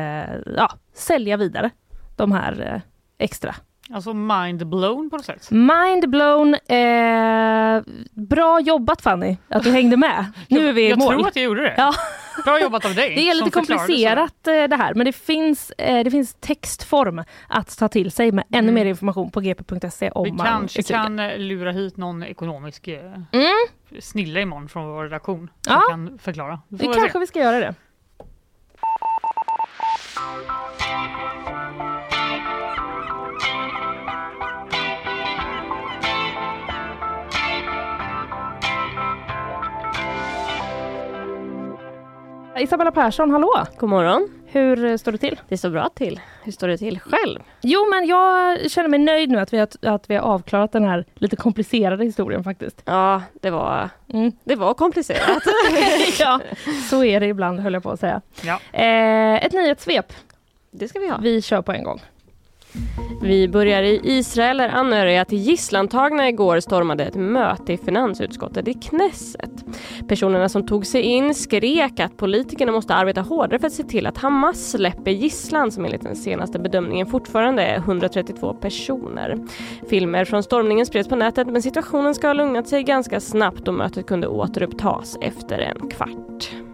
ja, 0.58 0.72
sälja 0.94 1.38
vidare 1.38 1.70
de 2.16 2.32
här 2.32 2.74
eh, 2.74 2.82
extra. 3.18 3.56
Alltså 3.94 4.14
mind 4.14 4.68
blown 4.68 5.10
på 5.10 5.16
något 5.18 5.26
sätt. 5.26 5.52
Mind 5.52 6.10
blown. 6.10 6.54
Eh, 6.54 7.82
bra 8.12 8.60
jobbat 8.60 9.02
Fanny, 9.02 9.38
att 9.50 9.64
du 9.64 9.72
hängde 9.72 9.98
med. 9.98 10.26
Nu 10.50 10.70
är 10.70 10.74
vi 10.74 10.82
i 10.86 10.90
jag 10.90 11.00
mål. 11.00 11.14
tror 11.14 11.28
att 11.28 11.36
jag 11.36 11.46
gjorde 11.46 11.62
det. 11.62 11.74
Ja. 11.78 11.94
Bra 12.46 12.62
jobbat 12.62 12.86
av 12.86 12.96
dig. 12.96 13.10
Det 13.16 13.30
är 13.30 13.34
lite 13.34 13.50
komplicerat 13.52 14.48
eh, 14.48 14.54
det 14.64 14.76
här, 14.76 14.94
men 14.94 15.06
det 15.06 15.12
finns, 15.14 15.72
eh, 15.78 16.04
det 16.04 16.12
finns 16.12 16.34
textform 16.40 17.24
att 17.48 17.78
ta 17.78 17.88
till 17.88 18.12
sig 18.12 18.32
med 18.32 18.44
ännu 18.52 18.72
mer 18.72 18.86
information 18.86 19.32
på 19.32 19.42
gp.se 19.42 20.10
om 20.12 20.24
Vi 20.24 20.32
man 20.32 20.46
kanske 20.48 20.84
kan 20.84 21.20
eh, 21.20 21.38
lura 21.38 21.72
hit 21.72 21.98
någon 21.98 22.24
ekonomisk 22.24 22.88
eh, 22.88 23.00
Mm, 23.32 23.46
snille 24.00 24.42
imorgon 24.42 24.70
från 24.70 24.88
vår 24.88 25.04
redaktion 25.04 25.50
som 25.62 25.74
Ja. 25.74 25.82
kan 25.90 26.20
förklara. 26.20 26.60
Det 26.70 26.84
kanske 26.86 27.10
se. 27.12 27.20
vi 27.20 27.28
ska 27.28 27.40
göra 27.40 27.60
det. 27.60 27.76
Isabella 42.66 42.92
Persson, 42.92 43.32
hallå! 43.32 43.66
God 43.78 43.90
morgon. 43.90 44.30
Hur 44.46 44.86
eh, 44.86 44.98
står 44.98 45.12
det 45.12 45.18
till? 45.18 45.40
Det 45.50 45.58
står 45.58 45.70
bra 45.70 45.90
till. 45.96 46.20
Hur 46.44 46.52
står 46.52 46.68
det 46.68 46.78
till 46.78 47.00
själv? 47.00 47.40
Jo, 47.62 47.90
men 47.90 48.06
jag 48.08 48.72
känner 48.72 48.90
mig 48.90 49.00
nöjd 49.00 49.30
nu 49.30 49.40
att 49.40 49.54
vi 49.54 49.58
har, 49.58 49.68
att 49.82 50.10
vi 50.10 50.16
har 50.16 50.22
avklarat 50.24 50.72
den 50.72 50.84
här 50.84 51.06
lite 51.16 51.36
komplicerade 51.36 52.04
historien 52.06 52.44
faktiskt. 52.44 52.82
Ja, 52.86 53.22
det 53.42 53.50
var, 53.50 53.90
Mm. 54.14 54.32
det 54.44 54.56
var 54.56 54.74
komplicerat. 54.74 55.44
ja, 56.20 56.40
så 56.90 57.04
är 57.04 57.20
det 57.20 57.26
ibland 57.26 57.60
höll 57.60 57.74
jag 57.74 57.84
på 57.84 57.92
att 57.92 58.00
säga. 58.00 58.22
Ja. 58.42 58.60
Eh, 58.80 59.46
ett 59.46 59.54
nyhetssvep. 59.54 60.14
Det 60.72 60.88
ska 60.88 61.00
vi 61.00 61.10
ha. 61.10 61.18
Vi 61.18 61.42
kör 61.42 61.62
på 61.62 61.72
en 61.72 61.84
gång. 61.84 62.02
Vi 63.22 63.48
börjar 63.48 63.84
i 63.84 64.02
Israel 64.04 64.58
där 64.58 64.70
anhöriga 64.70 65.26
till 65.26 65.38
gisslantagna 65.38 66.30
igår 66.30 66.60
stormade 66.60 67.06
ett 67.06 67.16
möte 67.16 67.74
i 67.74 67.78
finansutskottet 67.78 68.68
i 68.68 68.74
Knesset. 68.74 69.66
Personerna 70.08 70.50
som 70.50 70.68
tog 70.68 70.86
sig 70.86 71.02
in 71.02 71.36
skrek 71.36 72.00
att 72.00 72.18
politikerna 72.18 72.72
måste 72.72 72.94
arbeta 72.94 73.22
hårdare 73.22 73.60
för 73.60 73.68
att 73.68 73.74
se 73.74 73.84
till 73.84 74.08
att 74.08 74.18
Hamas 74.18 74.72
släpper 74.72 75.12
gisslan 75.12 75.72
som 75.72 75.86
enligt 75.86 76.04
den 76.04 76.16
senaste 76.16 76.60
bedömningen 76.60 77.08
fortfarande 77.08 77.64
är 77.64 77.78
132 77.78 78.54
personer. 78.54 79.38
Filmer 79.90 80.26
från 80.26 80.44
stormningen 80.44 80.86
spreds 80.86 81.10
på 81.10 81.16
nätet 81.16 81.48
men 81.48 81.62
situationen 81.62 82.16
ska 82.16 82.28
ha 82.28 82.34
lugnat 82.34 82.68
sig 82.68 82.84
ganska 82.84 83.20
snabbt 83.20 83.68
och 83.68 83.74
mötet 83.74 84.06
kunde 84.06 84.28
återupptas 84.28 85.18
efter 85.22 85.60
en 85.60 85.90
kvart. 85.90 86.65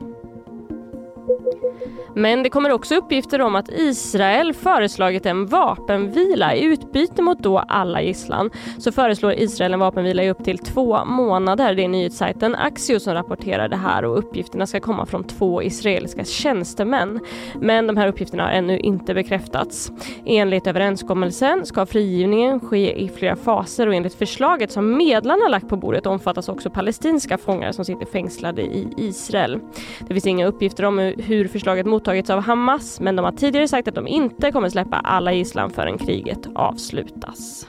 Men 2.16 2.44
det 2.44 2.50
kommer 2.50 2.72
också 2.72 2.96
uppgifter 2.96 3.42
om 3.42 3.56
att 3.56 3.70
Israel 3.70 4.54
föreslagit 4.54 5.26
en 5.26 5.46
vapenvila. 5.46 6.56
I 6.56 6.64
utbyte 6.64 7.22
mot 7.22 7.40
då 7.40 7.58
alla 7.58 8.02
gisslan 8.02 8.50
så 8.78 8.92
föreslår 8.92 9.34
Israel 9.34 9.74
en 9.74 9.80
vapenvila 9.80 10.24
i 10.24 10.30
upp 10.30 10.44
till 10.44 10.58
två 10.58 11.06
månader. 11.06 11.76
Det 11.76 11.84
är 11.84 11.88
nyhetssajten 11.88 12.56
Axios 12.56 13.04
som 13.04 13.14
rapporterar 13.14 13.68
det 13.68 13.76
här 13.76 14.06
och 14.06 14.18
uppgifterna 14.18 14.68
ska 14.68 14.80
komma 14.80 15.06
från 15.06 15.24
två 15.24 15.64
israeliska 15.64 16.24
tjänstemän. 16.24 17.20
Men 17.56 17.88
de 17.88 17.98
här 17.98 18.08
uppgifterna 18.08 18.44
har 18.44 18.52
ännu 18.52 18.80
inte 18.80 19.14
bekräftats. 19.14 19.92
Enligt 20.26 20.68
överenskommelsen 20.68 21.66
ska 21.66 21.86
frigivningen 21.86 22.60
ske 22.60 23.02
i 23.02 23.10
flera 23.10 23.36
faser 23.36 23.88
och 23.88 23.96
enligt 23.96 24.14
förslaget 24.14 24.72
som 24.72 24.98
medlarna 24.98 25.48
lagt 25.48 25.68
på 25.68 25.78
bordet 25.78 26.06
omfattas 26.06 26.50
också 26.50 26.70
palestinska 26.70 27.38
fångar 27.38 27.72
som 27.72 27.86
sitter 27.86 28.06
fängslade 28.06 28.62
i 28.62 28.88
Israel. 28.98 29.60
Det 30.00 30.14
finns 30.14 30.28
inga 30.28 30.46
uppgifter 30.46 30.86
om 30.86 31.00
hur 31.00 31.41
förslaget 31.48 31.86
mottagits 31.86 32.30
av 32.30 32.42
Hamas 32.42 33.00
men 33.00 33.16
de 33.16 33.26
har 33.26 33.32
tidigare 33.32 33.68
sagt 33.68 33.88
att 33.88 33.96
de 33.96 34.08
inte 34.08 34.52
kommer 34.52 34.70
släppa 34.70 34.98
alla 34.98 35.34
gisslan 35.34 35.70
förrän 35.70 35.98
kriget 35.98 36.48
avslutas. 36.56 37.68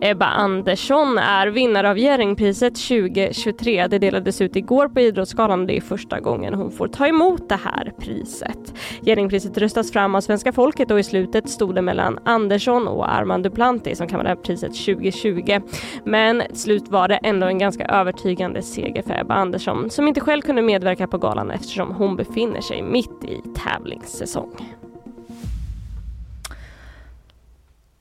Ebba 0.00 0.26
Andersson 0.26 1.18
är 1.18 1.46
vinnare 1.46 1.90
av 1.90 1.98
Jerringpriset 1.98 2.74
2023. 2.74 3.86
Det 3.86 3.98
delades 3.98 4.40
ut 4.40 4.56
igår 4.56 4.88
på 4.88 5.00
Idrottsgalan 5.00 5.60
och 5.60 5.66
det 5.66 5.76
är 5.76 5.80
första 5.80 6.20
gången 6.20 6.54
hon 6.54 6.70
får 6.70 6.88
ta 6.88 7.06
emot 7.06 7.48
det 7.48 7.60
här 7.64 7.92
priset. 7.98 8.74
Jerringpriset 9.02 9.58
röstas 9.58 9.92
fram 9.92 10.14
av 10.14 10.20
svenska 10.20 10.52
folket 10.52 10.90
och 10.90 11.00
i 11.00 11.02
slutet 11.02 11.48
stod 11.48 11.74
det 11.74 11.82
mellan 11.82 12.18
Andersson 12.24 12.88
och 12.88 13.12
Armand 13.12 13.44
Duplantis 13.44 13.98
som 13.98 14.08
kan 14.08 14.24
vara 14.24 14.36
priset 14.36 14.74
2020. 14.86 15.60
Men 16.04 16.42
till 16.48 16.60
slut 16.60 16.88
var 16.88 17.08
det 17.08 17.16
ändå 17.16 17.46
en 17.46 17.58
ganska 17.58 17.84
övertygande 17.84 18.62
seger 18.62 19.02
för 19.02 19.20
Ebba 19.20 19.34
Andersson 19.34 19.90
som 19.90 20.08
inte 20.08 20.20
själv 20.20 20.42
kunde 20.42 20.62
medverka 20.62 21.06
på 21.06 21.18
galan 21.18 21.50
eftersom 21.50 21.94
hon 21.94 22.16
befinner 22.16 22.60
sig 22.60 22.82
mitt 22.82 23.24
i 23.24 23.42
tävlingssäsong. 23.56 24.77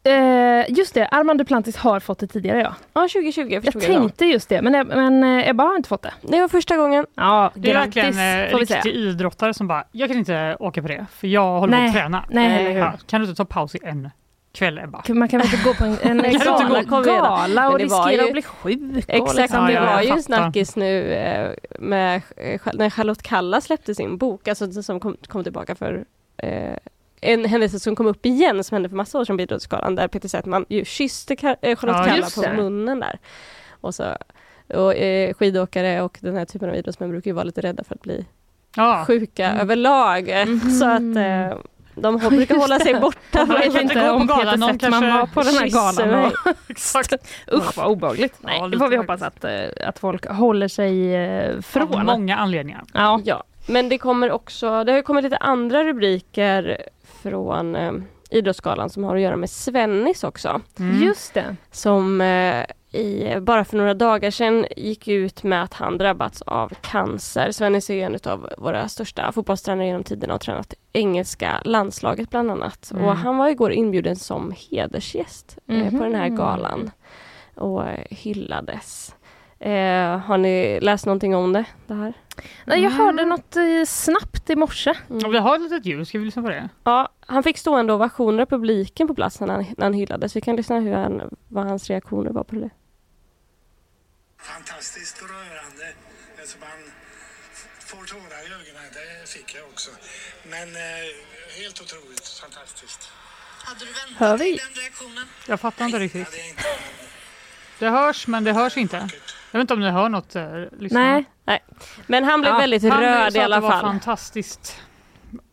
Eh, 0.08 0.66
just 0.70 0.94
det, 0.94 1.08
Armand 1.08 1.40
Duplantis 1.40 1.76
har 1.78 2.00
fått 2.00 2.20
det 2.20 2.28
tidigare 2.28 2.60
ja. 2.62 2.74
Ja, 2.94 3.02
2020 3.02 3.60
Jag 3.64 3.82
tänkte 3.82 4.26
just 4.26 4.50
det, 4.50 4.62
men, 4.62 4.88
men 4.88 5.24
eh, 5.40 5.50
Ebba 5.50 5.64
har 5.64 5.76
inte 5.76 5.90
fått 5.90 6.02
det. 6.02 6.14
Det 6.22 6.42
var 6.42 6.48
första 6.48 6.78
gången. 6.78 7.06
Ja, 7.16 7.52
Det 7.56 7.70
är 7.70 7.74
grattis 7.74 7.96
verkligen 7.96 8.44
eh, 8.46 8.52
får 8.52 8.60
vi 8.60 8.66
säga. 8.66 8.78
riktig 8.82 8.96
idrottare 8.96 9.54
som 9.54 9.68
bara, 9.68 9.84
jag 9.92 10.10
kan 10.10 10.18
inte 10.18 10.58
åka 10.60 10.82
på 10.82 10.88
det 10.88 11.06
för 11.12 11.28
jag 11.28 11.60
håller 11.60 11.74
på 11.74 11.80
Nej. 11.80 11.88
att 11.88 11.94
träna. 11.94 12.24
Nej, 12.30 12.60
eller 12.62 12.72
hur? 12.72 12.80
Ja, 12.80 12.94
kan 13.08 13.22
du 13.22 13.28
inte 13.28 13.38
ta 13.38 13.46
paus 13.46 13.76
i 13.76 13.80
en 13.84 14.10
kväll 14.54 14.78
Ebba? 14.78 15.04
Man 15.10 15.28
kan 15.28 15.40
väl 15.40 15.48
inte 15.54 15.64
gå 15.64 15.74
på 15.74 15.84
en, 15.84 15.98
en 16.02 16.26
inte 16.32 16.46
gala, 16.46 16.84
gå- 16.84 17.02
gala 17.02 17.34
och 17.42 17.50
Men 17.50 17.56
det 17.56 17.86
var 17.88 18.06
riskera 18.08 18.12
ju- 18.22 18.28
att 18.28 18.32
bli 18.34 18.42
sjuk. 18.42 18.80
och 19.08 19.14
Exakt, 19.16 19.38
liksom, 19.38 19.66
det 19.66 19.74
ja, 19.74 19.82
var 19.82 19.92
jag 19.92 20.04
ju 20.04 20.10
en 20.10 20.16
fattar. 20.18 20.22
snackis 20.22 20.76
nu 20.76 21.14
eh, 21.14 21.52
med, 21.80 22.22
eh, 22.38 22.62
när 22.74 22.90
Charlotte 22.90 23.22
Kalla 23.24 23.62
släppte 23.62 23.96
sin 23.96 24.18
bok, 24.18 24.48
alltså 24.48 24.84
som 24.84 25.00
kom, 25.00 25.18
kom 25.28 25.44
tillbaka 25.44 25.76
för 25.76 26.06
eh, 26.38 26.74
en 27.22 27.46
händelse 27.46 27.80
som 27.80 27.96
kom 27.96 28.08
upp 28.08 28.26
igen 28.26 28.64
som 28.64 28.76
hände 28.76 28.90
för 28.90 28.96
massa 28.96 29.20
år 29.20 29.26
sedan 29.26 29.38
på 29.38 29.44
Idrottsgalan 29.44 29.96
där 29.96 30.08
Peter 30.08 30.30
Settman 30.30 30.66
ju 30.70 30.86
kysste 30.86 31.34
eh, 31.34 31.76
Charlotte 31.78 31.98
Ja, 31.98 32.04
Kalla 32.06 32.28
på 32.36 32.42
det. 32.42 32.54
munnen 32.54 33.00
där. 33.00 33.20
Och 33.82 33.96
så, 33.96 34.04
och, 34.74 34.96
eh, 34.96 35.34
skidåkare 35.34 36.02
och 36.02 36.18
den 36.22 36.36
här 36.38 36.46
typen 36.46 36.70
av 36.70 36.76
idrottsmän 36.76 37.10
brukar 37.10 37.32
ju 37.32 37.36
vara 37.36 37.44
lite 37.44 37.62
rädda 37.62 37.84
för 37.84 37.96
att 37.96 38.02
bli 38.02 38.26
Ja, 38.76 39.04
sjuka 39.08 39.46
Mm. 39.46 39.62
överlag. 39.62 40.30
eh, 40.30 40.46
Så 40.80 40.86
att 40.86 41.02
eh, 41.02 41.58
de 41.96 42.18
brukar 42.18 42.56
hålla 42.56 42.80
sig 42.80 42.94
borta. 43.00 43.46
Man 43.46 43.48
vet 43.58 43.66
inte 43.66 43.80
inte 43.82 43.94
gå 43.94 44.02
på 44.02 44.12
om 44.12 44.28
galan, 44.28 44.60
Peter 44.60 44.92
Settman 44.92 45.14
var 45.14 45.26
på 45.26 45.42
den 45.42 45.54
här 45.54 45.68
galan. 45.68 46.26
Och, 46.26 46.32
exakt. 46.70 47.14
usch 47.54 47.78
vad 47.78 47.88
obehagligt. 47.88 48.34
Nej, 48.40 48.58
Ja, 48.62 48.68
det 48.68 48.78
får 48.78 48.88
vi 48.88 48.96
hoppas 48.98 49.22
att, 49.22 49.44
eh, 49.44 49.52
att 49.86 50.00
folk 50.00 50.26
håller 50.28 50.68
sig 50.68 51.16
eh, 51.16 51.58
Av 51.58 51.62
från. 51.62 52.06
många 52.06 52.36
anledningar. 52.38 52.84
Ja. 52.94 53.22
Ja, 53.26 53.44
men 53.68 53.90
det 53.90 53.98
kommer 53.98 54.32
också, 54.32 54.84
det 54.84 54.92
har 54.92 55.02
kommit 55.02 55.24
lite 55.24 55.38
andra 55.38 55.84
rubriker 55.84 56.78
från 57.30 57.76
eh, 57.76 57.94
Idrottsgalan 58.30 58.90
som 58.90 59.04
har 59.04 59.16
att 59.16 59.22
göra 59.22 59.36
med 59.36 59.50
Svennis 59.50 60.24
också. 60.24 60.62
Mm. 60.80 61.04
Just 61.04 61.34
det. 61.34 61.56
Som 61.72 62.22
eh, 62.22 62.66
i, 62.92 63.40
bara 63.42 63.66
för 63.66 63.78
några 63.78 63.94
dagar 63.94 64.32
sedan 64.32 64.66
gick 64.78 65.08
ut 65.08 65.44
med 65.44 65.64
att 65.64 65.74
han 65.74 65.98
drabbats 65.98 66.42
av 66.42 66.74
cancer. 66.82 67.52
Svennis 67.52 67.90
är 67.90 68.06
en 68.06 68.18
av 68.26 68.50
våra 68.58 68.88
största 68.88 69.32
fotbollstränare 69.32 69.88
genom 69.88 70.04
tiderna 70.04 70.34
och 70.34 70.42
tränat 70.42 70.74
engelska 70.94 71.62
landslaget 71.66 72.30
bland 72.30 72.52
annat. 72.52 72.92
Mm. 72.92 73.04
Och 73.04 73.16
han 73.16 73.38
var 73.38 73.50
igår 73.50 73.72
inbjuden 73.72 74.16
som 74.16 74.54
hedersgäst 74.72 75.58
eh, 75.68 75.92
på 75.92 76.04
den 76.04 76.16
här 76.16 76.30
galan 76.30 76.92
och 77.56 77.88
eh, 77.88 78.06
hyllades. 78.10 79.16
Eh, 79.60 80.18
har 80.20 80.38
ni 80.38 80.80
läst 80.82 81.06
någonting 81.06 81.36
om 81.36 81.54
det? 81.54 81.66
det 81.88 81.94
här? 81.94 82.14
Nej, 82.66 82.84
jag 82.84 82.92
hörde 82.92 83.26
något 83.26 83.56
eh, 83.56 83.86
snabbt 83.88 84.50
i 84.50 84.56
morse. 84.56 84.94
Ja, 85.08 85.28
vi 85.30 85.38
har 85.38 85.56
ett 85.56 85.62
litet 85.62 85.86
ljud, 85.86 86.08
ska 86.08 86.20
vi 86.20 86.26
lyssna 86.26 86.42
på 86.42 86.50
det? 86.50 86.70
Ja, 86.84 87.10
han 87.28 87.44
fick 87.44 87.58
stående 87.58 87.94
ovationer 87.94 88.42
av 88.44 88.46
publiken 88.46 89.08
på 89.08 89.16
plats 89.16 89.40
när 89.40 89.48
han, 89.48 89.66
när 89.78 89.86
han 89.86 89.94
hyllades. 89.94 90.36
Vi 90.36 90.42
kan 90.42 90.56
lyssna 90.56 90.80
hur 90.80 90.94
han, 90.94 91.36
vad 91.48 91.66
hans 91.68 91.90
reaktioner 91.90 92.32
var 92.32 92.44
på 92.44 92.56
det. 92.56 92.70
fantastiskt 94.38 95.22
rörande. 95.22 95.94
Alltså 96.40 96.58
man 96.60 96.92
får 97.80 98.06
tårar 98.06 98.42
i 98.44 98.54
ögonen, 98.54 98.92
det 98.94 99.30
fick 99.30 99.56
jag 99.56 99.64
också. 99.66 99.92
Men 100.50 100.68
eh, 100.76 101.62
helt 101.62 101.82
otroligt 101.82 102.28
fantastiskt. 102.42 103.12
Hade 103.66 103.80
du 103.80 103.86
väntat 103.86 104.18
Hör 104.18 104.38
vi? 104.38 104.44
dig 104.44 104.60
den 104.74 104.84
reaktionen? 104.84 105.26
Jag 105.48 105.60
fattar 105.60 105.86
inte 105.86 106.00
riktigt. 106.00 106.28
Det 107.80 107.90
hörs, 107.90 108.28
men 108.28 108.44
det 108.44 108.54
hörs 108.54 108.78
inte. 108.78 109.08
Jag 109.52 109.60
vet 109.60 109.62
inte 109.64 109.74
om 109.74 109.80
ni 109.80 109.90
hör 109.90 110.10
något, 110.10 110.36
eh, 110.36 110.46
lyssna. 110.80 111.00
Nej. 111.00 111.26
Nej. 111.46 111.60
Men 112.08 112.24
han 112.24 112.42
blev 112.42 112.54
Ja, 112.54 112.60
väldigt 112.60 112.84
han 112.90 113.02
röd 113.02 113.34
sa 113.34 113.40
i 113.40 113.42
att 113.42 113.46
alla 113.46 113.56
det 113.56 113.62
var 113.62 113.72
fall. 113.72 113.82
fantastiskt 113.82 114.82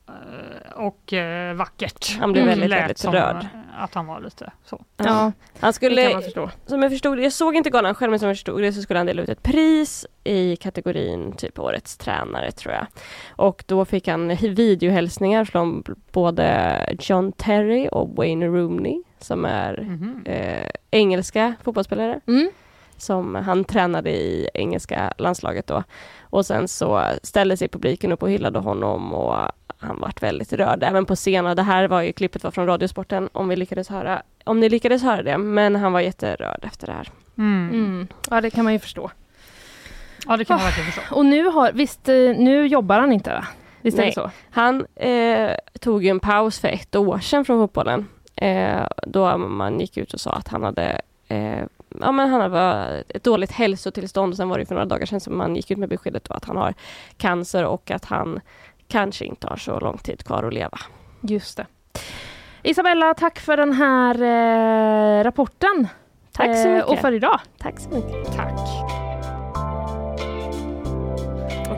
eh, 0.09 0.73
och 0.77 1.13
eh, 1.13 1.55
vackert. 1.55 2.17
Han 2.21 2.33
blev 2.33 2.45
Mm. 2.45 2.59
väldigt, 2.61 2.79
väldigt 2.79 3.05
röd. 3.05 3.47
att 3.79 3.95
han 3.95 4.07
var 4.07 4.21
lite 4.21 4.53
så. 4.65 4.85
Ja, 4.97 5.05
Han 5.13 5.33
det 5.55 5.61
kan 5.61 5.73
skulle, 5.73 6.13
man 6.13 6.23
förstå. 6.23 6.51
som 6.67 6.83
jag 6.83 6.93
förstod 6.93 7.21
jag 7.21 7.33
såg 7.33 7.57
inte 7.57 7.71
galan 7.71 7.95
själv 7.95 8.11
men 8.11 8.19
som 8.19 8.29
jag 8.29 8.37
förstod 8.37 8.63
det 8.63 8.73
så 8.73 8.83
skulle 8.83 8.99
han 8.99 9.07
dela 9.07 9.23
ut 9.23 9.29
ett 9.29 9.43
pris 9.43 10.07
i 10.25 10.57
kategorin 10.57 11.33
typ 11.33 11.59
årets 11.59 11.97
tränare 11.97 12.53
tror 12.53 12.75
jag. 12.75 12.87
Och 13.37 13.65
då 13.67 13.85
fick 13.85 14.09
han 14.09 14.29
videohälsningar 14.37 15.45
från 15.45 15.85
både 16.13 16.79
John 17.01 17.33
Terry 17.33 17.89
och 17.93 18.17
Wayne 18.17 18.47
Rooney 18.47 19.03
som 19.19 19.45
är 19.45 19.81
Mhm. 19.83 20.23
eh, 20.27 20.69
engelska 20.91 21.55
fotbollsspelare. 21.65 22.21
Mm. 22.27 22.51
Som 22.99 23.35
han 23.35 23.65
tränade 23.65 24.11
i 24.11 24.49
engelska 24.55 25.13
landslaget 25.19 25.67
då. 25.67 25.83
Och 26.21 26.47
sen 26.47 26.69
så 26.69 27.05
ställde 27.23 27.57
sig 27.57 27.69
publiken 27.69 28.13
upp 28.13 28.23
och 28.23 28.31
hyllade 28.31 28.59
honom 28.59 29.13
och 29.15 29.37
han 29.79 30.01
vart 30.01 30.23
väldigt 30.23 30.53
rörd 30.53 30.83
även 30.83 31.05
på 31.07 31.15
scen. 31.17 31.47
Och 31.47 31.57
Det 31.57 31.63
här 31.63 31.89
var 31.89 32.03
ju 32.03 32.13
klippet 32.13 32.45
var 32.45 32.51
från 32.51 32.67
Radiosporten 32.67 33.29
om 33.33 33.49
vi 33.49 33.57
lyckades 33.57 33.89
höra, 33.89 34.23
om 34.45 34.61
ni 34.61 34.69
lyckades 34.69 35.03
höra 35.03 35.23
det. 35.23 35.39
Men 35.39 35.77
han 35.77 35.93
var 35.93 36.01
jätterörd 36.01 36.65
efter 36.65 36.87
det 36.87 36.93
här. 36.93 37.09
Mm. 37.39 37.71
Mm. 37.73 38.09
Ja, 38.31 38.41
det 38.41 38.51
kan 38.51 38.65
man 38.65 38.73
ju 38.73 38.79
förstå. 38.79 39.11
Ja, 40.27 40.37
det 40.37 40.45
kan 40.45 40.57
man 40.57 40.63
Ah. 40.63 40.67
verkligen 40.67 40.93
förstå. 40.93 41.15
Och 41.17 41.27
nu 41.27 41.45
har, 41.45 41.73
visst, 41.73 42.09
eh, 42.09 42.15
nu 42.15 42.67
jobbar 42.67 42.99
han 43.01 43.13
inte 43.13 43.31
va? 43.31 43.47
Visst 43.83 43.99
är 43.99 44.03
Nej. 44.03 44.11
det 44.11 44.15
så? 44.15 44.31
Han 44.51 44.87
eh, 44.97 45.51
tog 45.81 46.05
ju 46.05 46.11
en 46.11 46.21
paus 46.21 46.59
för 46.61 46.69
ett 46.69 46.97
år 46.97 47.19
sedan 47.19 47.45
från 47.45 47.59
fotbollen. 47.61 48.09
Eh, 48.37 48.87
då 49.07 49.39
man 49.39 49.81
gick 49.81 49.97
ut 49.97 50.15
och 50.15 50.21
sa 50.21 50.33
att 50.33 50.49
han 50.49 50.63
hade 50.63 51.01
eh, 51.29 51.63
Ja 52.01 52.13
men 52.13 52.29
han 52.31 52.51
var 52.51 53.03
ett 53.09 53.25
dåligt 53.25 53.53
hälsotillstånd 53.53 54.33
och 54.33 54.37
sen 54.37 54.49
var 54.49 54.59
det 54.59 54.67
för 54.67 54.75
några 54.75 54.87
dagar 54.87 55.07
sedan 55.07 55.21
som 55.21 55.39
man 55.39 55.57
gick 55.57 55.71
ut 55.71 55.79
med 55.79 55.89
beskedet 55.89 56.31
att 56.31 56.45
han 56.45 56.57
har 56.57 56.75
cancer 57.17 57.65
och 57.65 57.91
att 57.91 58.05
han 58.05 58.41
kanske 58.89 59.25
inte 59.25 59.47
har 59.47 59.57
så 59.57 59.81
lång 59.81 59.99
tid 59.99 60.25
kvar 60.25 60.43
att 60.43 60.55
leva. 60.55 60.79
Just 61.21 61.57
det. 61.57 61.67
Isabella, 62.63 63.15
tack 63.15 63.39
för 63.41 63.57
den 63.57 63.73
här 63.73 64.15
eh, 65.21 65.25
rapporten. 65.25 65.89
Tack 66.33 66.57
så 66.59 66.69
Eh, 66.69 66.75
mycket. 66.75 66.89
och 66.91 66.99
för 66.99 67.13
idag. 67.13 67.41
Tack 67.59 67.81
så 67.81 67.89
mycket. 67.91 68.37
Tack. 68.37 68.59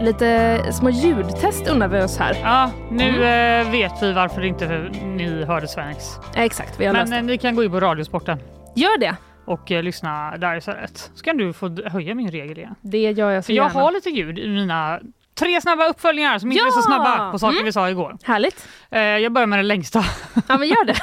Lite 0.01 0.61
små 0.73 0.91
ljudtest 0.91 1.69
undrar 1.69 1.89
vi 1.89 2.01
oss 2.03 2.19
här. 2.19 2.37
Ja, 2.43 2.71
nu 2.91 3.09
Mm. 3.09 3.67
eh, 3.67 3.73
vet 3.73 4.03
vi 4.03 4.13
varför 4.13 4.45
inte 4.45 4.69
ni 5.05 5.45
hörde 5.45 5.69
Svenx. 5.69 6.17
Exakt, 6.35 6.81
vi 6.81 6.87
har 6.87 6.93
löst 6.95 7.11
Men 7.11 7.27
det. 7.27 7.33
eh, 7.33 7.37
ni 7.37 7.39
kan 7.39 7.57
gå 7.57 7.65
in 7.65 7.71
på 7.71 7.81
Radiosporten 7.81 8.39
Gör 8.75 8.99
det. 8.99 9.17
Och 9.47 9.71
eh, 9.73 9.83
lyssna 9.83 10.37
där 10.37 10.57
istället. 10.57 11.11
Så 11.15 11.25
kan 11.25 11.37
du 11.37 11.53
få 11.53 11.89
höja 11.89 12.15
min 12.15 12.31
regel 12.31 12.59
igen. 12.59 12.75
Det 12.81 12.99
gör 13.13 13.31
jag 13.31 13.45
så 13.45 13.47
För 13.47 13.53
jag 13.53 13.67
gärna. 13.69 13.81
har 13.81 13.93
lite 13.93 14.11
ljud 14.11 14.39
i 14.39 14.49
mina 14.49 15.01
tre 15.35 15.61
snabba 15.61 15.87
uppföljningar 15.89 16.39
som 16.39 16.53
inte 16.53 16.63
Ja! 16.63 16.67
är 16.67 16.71
så 16.71 16.83
snabba 16.83 17.33
på 17.33 17.39
saker 17.39 17.53
Mm. 17.55 17.65
vi 17.65 17.73
sa 17.73 17.91
igår. 17.91 18.17
Härligt. 18.23 18.69
Eh, 18.91 19.01
jag 19.01 19.33
börjar 19.33 19.47
med 19.47 19.59
det 19.59 19.63
längsta. 19.63 20.05
Ja 20.49 20.59
men 20.59 20.69
gör 20.69 20.85
det. 20.85 20.97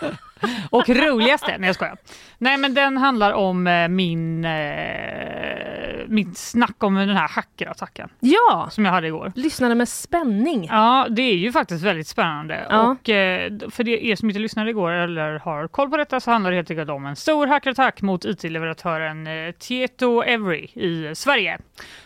och 0.70 0.88
roligaste. 0.88 1.58
Nej 1.58 1.68
jag 1.68 1.74
skojar. 1.74 1.96
Nej 2.38 2.56
men 2.56 2.74
den 2.74 2.96
handlar 2.96 3.32
om 3.32 3.66
eh, 3.66 3.88
min, 3.88 4.44
eh, 4.44 6.08
mitt 6.08 6.38
snack 6.38 6.82
om 6.82 6.94
den 6.94 7.08
här 7.16 7.28
hackerattacken 7.28 8.08
Ja, 8.20 8.68
som 8.70 8.84
jag 8.84 8.92
hade 8.92 9.06
igår. 9.06 9.32
lyssnade 9.34 9.74
med 9.74 9.88
spänning. 9.88 10.66
Ja, 10.70 11.06
det 11.10 11.22
är 11.22 11.36
ju 11.36 11.52
faktiskt 11.52 11.84
väldigt 11.84 12.08
spännande. 12.08 12.66
Ja. 12.70 12.80
Och 12.82 13.08
eh, 13.08 13.52
för 13.70 13.88
er 13.88 14.16
som 14.16 14.30
inte 14.30 14.40
lyssnade 14.40 14.70
igår 14.70 14.90
eller 14.90 15.38
har 15.38 15.68
koll 15.68 15.90
på 15.90 15.96
detta 15.96 16.20
så 16.20 16.30
handlar 16.30 16.50
det 16.50 16.56
helt 16.56 16.70
enkelt 16.70 16.90
om 16.90 17.06
en 17.06 17.16
stor 17.16 17.46
hackerattack 17.46 18.02
mot 18.02 18.24
IT-leverantören 18.24 19.26
eh, 19.26 19.52
Tieto 19.52 20.22
Every 20.22 20.64
i 20.74 21.14
Sverige 21.14 21.58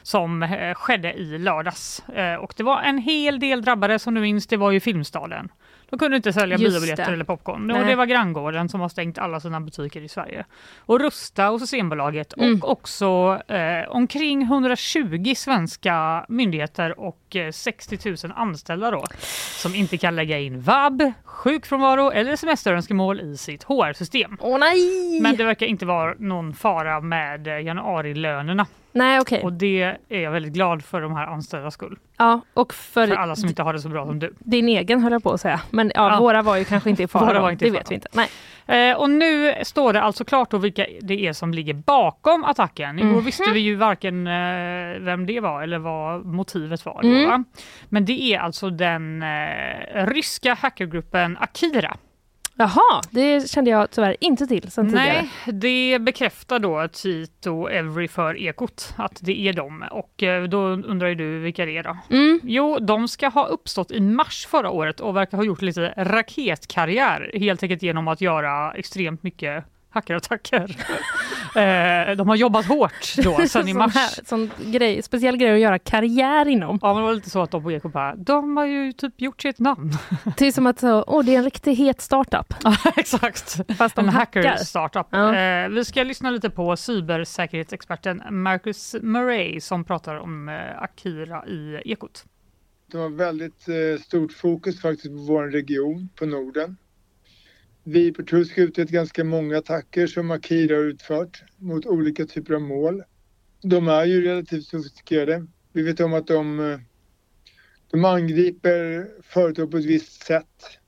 som 0.03 0.43
eh, 0.43 0.75
skedde 0.75 1.13
i 1.13 1.39
lördags. 1.39 2.09
Eh, 2.09 2.35
och 2.35 2.55
det 2.57 2.63
var 2.63 2.83
en 2.83 2.99
hel 2.99 3.41
del 3.41 3.63
drabbade 3.63 3.99
som 3.99 4.15
du 4.15 4.21
minns, 4.21 4.47
det 4.47 4.57
var 4.57 4.71
ju 4.71 4.81
Filmstaden. 4.81 5.49
De 5.93 5.99
kunde 5.99 6.17
inte 6.17 6.33
sälja 6.33 6.57
Just 6.57 6.73
biobiljetter 6.73 7.07
det. 7.07 7.13
eller 7.13 7.25
popcorn. 7.25 7.67
Nej. 7.67 7.81
Och 7.81 7.87
det 7.87 7.95
var 7.95 8.07
Granngården 8.07 8.69
som 8.69 8.81
har 8.81 8.89
stängt 8.89 9.19
alla 9.19 9.41
sina 9.41 9.61
butiker 9.61 10.01
i 10.01 10.09
Sverige. 10.09 10.45
Och 10.79 11.01
Rusta 11.01 11.51
och 11.51 11.61
Systembolaget 11.61 12.33
Mm. 12.37 12.61
och 12.63 12.71
också 12.71 13.41
eh, 13.49 13.89
omkring 13.89 14.43
120 14.43 15.35
svenska 15.37 16.27
myndigheter 16.29 17.01
och 17.01 17.37
eh, 17.37 17.51
60 17.51 17.99
000 18.25 18.33
anställda 18.37 18.91
då 18.91 19.05
som 19.63 19.75
inte 19.75 19.99
kan 19.99 20.17
lägga 20.17 20.39
in 20.39 20.61
vab, 20.61 21.13
sjukfrånvaro 21.25 22.11
eller 22.11 22.37
semesterönskemål 22.37 23.21
i 23.21 23.37
sitt 23.37 23.63
HR-system. 23.65 24.37
Åh 24.41 24.59
nej! 24.59 25.21
Men 25.21 25.37
det 25.37 25.45
verkar 25.45 25.67
inte 25.67 25.87
vara 25.87 26.15
någon 26.19 26.55
fara 26.55 27.01
med 27.01 27.47
eh, 27.47 27.61
januarilönerna 27.61 28.67
Nej 28.93 29.21
okej. 29.21 29.43
och 29.43 29.53
det 29.53 29.83
är 30.09 30.21
jag 30.21 30.31
väldigt 30.31 30.53
glad 30.53 30.85
för 30.85 31.01
de 31.01 31.13
här 31.17 31.27
anställdas 31.27 31.75
skull. 31.75 31.99
Ja, 32.19 32.41
och 32.55 32.75
för, 32.75 33.07
För 33.07 33.15
alla 33.17 33.37
som 33.37 33.49
inte 33.49 33.63
har 33.63 33.73
det 33.73 33.79
så 33.81 33.89
bra 33.89 34.07
som 34.07 34.19
du. 34.19 34.35
din 34.39 34.69
egen 34.69 35.01
höll 35.03 35.13
jag 35.13 35.23
på 35.23 35.33
att 35.33 35.41
säga. 35.41 35.61
Men 35.71 35.93
ja, 35.95 36.13
Ja. 36.13 36.21
våra 36.21 36.43
var 36.43 36.57
ju 36.57 36.65
kanske 36.65 36.91
inte 36.91 37.03
i 37.03 37.07
fara. 37.09 37.25
Våra 37.27 37.35
då. 37.35 37.41
var 37.43 37.51
inte 37.51 37.65
i 37.67 37.69
det 37.71 37.75
fara. 37.75 37.81
vet 37.83 37.91
vi 37.91 37.95
inte. 37.95 38.09
Nej. 38.13 38.29
Eh, 38.91 38.97
och 38.97 39.11
nu 39.11 39.55
står 39.63 39.93
det 39.93 40.03
alltså 40.03 40.25
klart 40.25 40.51
då 40.51 40.59
vilka 40.59 40.87
det 41.01 41.27
är 41.27 41.33
som 41.33 41.55
ligger 41.55 41.75
bakom 41.75 42.45
attacken. 42.45 42.99
Igår 42.99 43.09
Mhm. 43.09 43.25
visste 43.25 43.51
vi 43.55 43.61
ju 43.61 43.75
varken 43.75 44.27
eh, 44.27 45.01
vem 45.01 45.27
det 45.27 45.41
var 45.41 45.63
eller 45.63 45.79
vad 45.79 46.25
motivet 46.27 46.85
var. 46.87 47.03
Då, 47.03 47.09
Mm. 47.09 47.29
va? 47.29 47.45
Men 47.89 48.05
det 48.05 48.23
är 48.35 48.39
alltså 48.39 48.71
den 48.71 49.23
eh, 49.23 50.07
ryska 50.07 50.55
hackergruppen 50.55 51.37
Akira. 51.41 51.97
Jaha, 52.63 53.03
det 53.11 53.51
kände 53.51 53.71
jag 53.71 53.91
tyvärr 53.91 54.17
inte 54.21 54.47
till 54.47 54.71
sen 54.71 54.87
tidigare. 54.87 55.29
Nej, 55.47 55.53
det 55.53 55.99
bekräftar 55.99 56.59
då 56.59 56.89
Tito 56.89 57.69
Every 57.69 58.09
för 58.09 58.37
Ekot 58.37 58.95
att 58.97 59.19
det 59.21 59.49
är 59.49 59.53
dem. 59.53 59.85
Och 59.91 60.23
eh, 60.23 60.45
då 60.45 60.59
undrar 60.69 61.09
ju 61.09 61.15
du 61.15 61.39
vilka 61.39 61.67
det 61.67 61.77
är 61.77 61.83
då? 61.83 61.97
Mm. 62.11 62.41
Jo, 62.43 62.79
de 62.79 63.09
ska 63.09 63.29
ha 63.29 63.47
uppstått 63.47 63.91
i 63.91 64.01
mars 64.01 64.47
förra 64.47 64.71
året 64.71 65.01
och 65.01 65.17
verkar 65.17 65.37
ha 65.37 65.45
gjort 65.45 65.63
lite 65.63 65.95
raketkarriär 65.97 67.31
helt 67.35 67.63
enkelt 67.63 67.83
genom 67.83 68.09
att 68.09 68.21
göra 68.21 68.73
extremt 68.73 69.23
mycket 69.23 69.65
hackerattacker. 69.93 70.77
eh, 71.57 72.17
de 72.17 72.29
har 72.29 72.37
jobbat 72.37 72.67
hårt 72.67 73.15
då 73.17 73.47
sen 73.49 73.69
i 73.69 73.75
mars. 73.83 73.95
här, 73.95 74.25
sån 74.25 74.51
grej, 74.59 75.03
speciell 75.03 75.37
grej 75.37 75.53
att 75.55 75.61
göra 75.61 75.79
karriär 75.79 76.49
inom. 76.49 76.79
Ja, 76.83 76.95
men 76.95 77.03
det 77.03 77.07
var 77.07 77.15
lite 77.15 77.31
så 77.31 77.43
att 77.43 77.51
de 77.51 77.63
på 77.63 77.73
Ekot 77.73 77.93
bara, 77.93 78.15
de 78.15 78.57
har 78.57 78.67
ju 78.67 78.93
typ 78.93 79.21
gjort 79.21 79.43
sitt 79.43 79.59
namn. 79.59 79.93
Det 80.39 80.47
är 80.47 80.53
som 80.53 80.67
att 80.67 80.81
så, 80.81 81.05
åh, 81.07 81.25
det 81.25 81.35
är 81.35 81.39
en 81.39 81.45
riktigt 81.45 81.79
het 81.79 82.01
startup. 82.01 82.55
Ja, 82.65 82.77
Exakt. 82.97 83.77
Fast 83.79 83.97
de 83.97 84.09
en 84.09 84.15
hackar. 84.15 84.45
hacker 84.45 84.65
startup. 84.65 85.07
Ja. 85.11 85.37
Eh, 85.37 85.69
vi 85.69 85.85
ska 85.85 86.03
lyssna 86.03 86.31
lite 86.31 86.51
på 86.51 86.77
cybersäkerhetsexperten 86.77 88.23
Marcus 88.31 88.97
Murray 89.03 89.61
som 89.61 89.85
pratar 89.85 90.17
om 90.17 90.49
eh, 90.49 90.83
Akira 90.83 91.47
i 91.47 91.83
Ekot. 91.85 92.25
De 92.93 92.99
har 92.99 93.09
väldigt 93.09 93.69
eh, 93.69 94.03
stort 94.03 94.33
fokus 94.33 94.81
faktiskt 94.81 95.09
på 95.09 95.23
vår 95.23 95.43
region, 95.45 96.09
på 96.17 96.27
Norden. 96.27 96.77
Vi 97.85 98.13
på 98.13 98.23
Trusk 98.23 98.57
har 98.57 98.65
utrett 98.65 98.89
ganska 98.91 99.25
många 99.25 99.59
attacker 99.59 100.07
som 100.07 100.31
Akira 100.31 100.77
har 100.77 100.83
utfört 100.85 101.43
mot 101.57 101.87
olika 101.87 102.25
typer 102.27 102.55
av 102.55 102.61
mål. 102.61 103.03
De 103.63 103.89
är 103.89 104.05
ju 104.05 104.23
relativt 104.25 104.65
sofistikerade. 104.67 105.47
Vi 105.73 105.83
vet 105.83 106.01
om 106.01 106.15
att 106.15 106.27
de, 106.27 106.61
eh, 106.73 106.79
de 107.91 108.05
angriper 108.05 109.07
företag 109.23 109.71
på 109.71 109.77
ett 109.77 109.85
visst 109.85 110.23
sätt. 110.27 110.79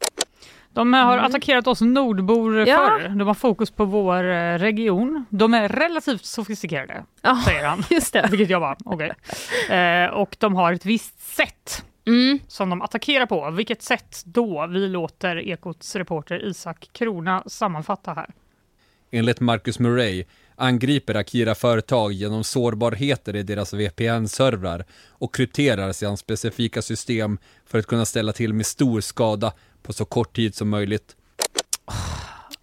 De 0.73 0.93
har 0.93 1.19
attackerat 1.19 1.67
oss 1.67 1.81
nordbor 1.81 2.53
Mm. 2.57 2.69
Ja. 2.69 2.99
förr. 3.01 3.09
De 3.09 3.27
har 3.27 3.35
fokus 3.35 3.71
på 3.71 3.85
vår 3.85 4.25
eh, 4.31 4.59
region. 4.59 5.25
De 5.31 5.55
är 5.55 5.69
relativt 5.69 6.25
sofistikerade, 6.25 7.05
Ja, 7.23 7.43
säger 7.47 7.65
han. 7.65 7.83
just 7.91 8.13
det. 8.13 8.29
Vilket 8.31 8.51
jag 8.51 8.61
bara, 8.61 8.77
okej. 8.85 9.13
Eh, 9.77 10.07
och 10.07 10.37
de 10.41 10.55
har 10.55 10.73
ett 10.73 10.87
visst 10.87 11.21
sätt 11.37 11.85
Mm. 12.07 12.39
som 12.49 12.71
de 12.71 12.83
attackerar 12.83 13.27
på. 13.27 13.51
Vilket 13.51 13.83
sätt 13.83 14.23
då? 14.25 14.67
Vi 14.67 14.89
låter 14.89 15.37
Ekots 15.49 15.97
reporter 15.97 16.45
Isak 16.45 16.89
Krona 16.93 17.43
sammanfatta 17.47 18.13
här. 18.13 18.31
Enligt 19.11 19.41
Marcus 19.41 19.79
Murray 19.79 20.25
angriper 20.57 21.15
Akira 21.15 21.55
företag 21.55 22.13
genom 22.13 22.45
sårbarheter 22.45 23.37
i 23.37 23.43
deras 23.43 23.73
VPN-servrar 23.75 24.85
och 25.09 25.35
krypterar 25.35 25.93
sina 25.93 26.17
specifika 26.17 26.83
system 26.83 27.39
för 27.67 27.79
att 27.79 27.87
kunna 27.87 28.05
ställa 28.05 28.33
till 28.33 28.53
med 28.55 28.67
stor 28.67 29.01
skada 29.01 29.53
på 29.83 29.93
så 29.93 30.05
kort 30.05 30.37
tid 30.37 30.55
som 30.55 30.69
möjligt. 30.69 31.17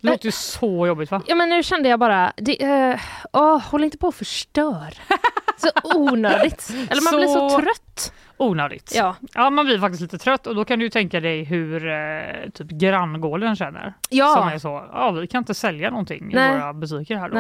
Det 0.02 0.08
låter 0.08 0.26
ju 0.26 0.32
så 0.32 0.88
jobbigt 0.88 1.12
va? 1.12 1.24
Ja 1.28 1.36
men 1.36 1.50
nu 1.50 1.64
kände 1.64 1.90
jag 1.90 2.00
bara, 2.00 2.34
det, 2.38 2.64
eh, 2.64 3.00
åh, 3.34 3.60
håll 3.60 3.84
inte 3.84 3.98
på 3.98 4.08
och 4.08 4.16
förstör. 4.16 4.98
Så 5.62 5.70
onödigt. 6.00 6.70
Eller 6.90 7.02
man 7.12 7.16
blir 7.20 7.28
så 7.28 7.50
Så- 7.50 7.60
trött. 7.62 8.14
Onödigt. 8.38 8.92
Ja. 8.96 9.16
Ja, 9.34 9.50
man 9.50 9.66
blir 9.66 9.80
faktiskt 9.80 10.02
lite 10.02 10.18
trött 10.18 10.48
och 10.48 10.56
då 10.56 10.66
kan 10.66 10.80
du 10.80 10.86
ju 10.86 10.90
tänka 10.90 11.20
dig 11.20 11.44
hur 11.44 11.88
eh, 11.88 12.50
typ 12.54 12.68
granngården 12.68 13.56
känner. 13.56 13.94
Ja. 14.10 14.36
Som 14.38 14.48
är 14.48 14.58
så, 14.58 14.84
ja 14.94 15.12
vi 15.12 15.28
kan 15.28 15.38
inte 15.40 15.54
sälja 15.54 15.90
någonting 15.90 16.30
Nej. 16.34 16.50
i 16.56 16.60
våra 16.60 16.74
butiker 16.74 17.16
här 17.16 17.30
då. 17.30 17.38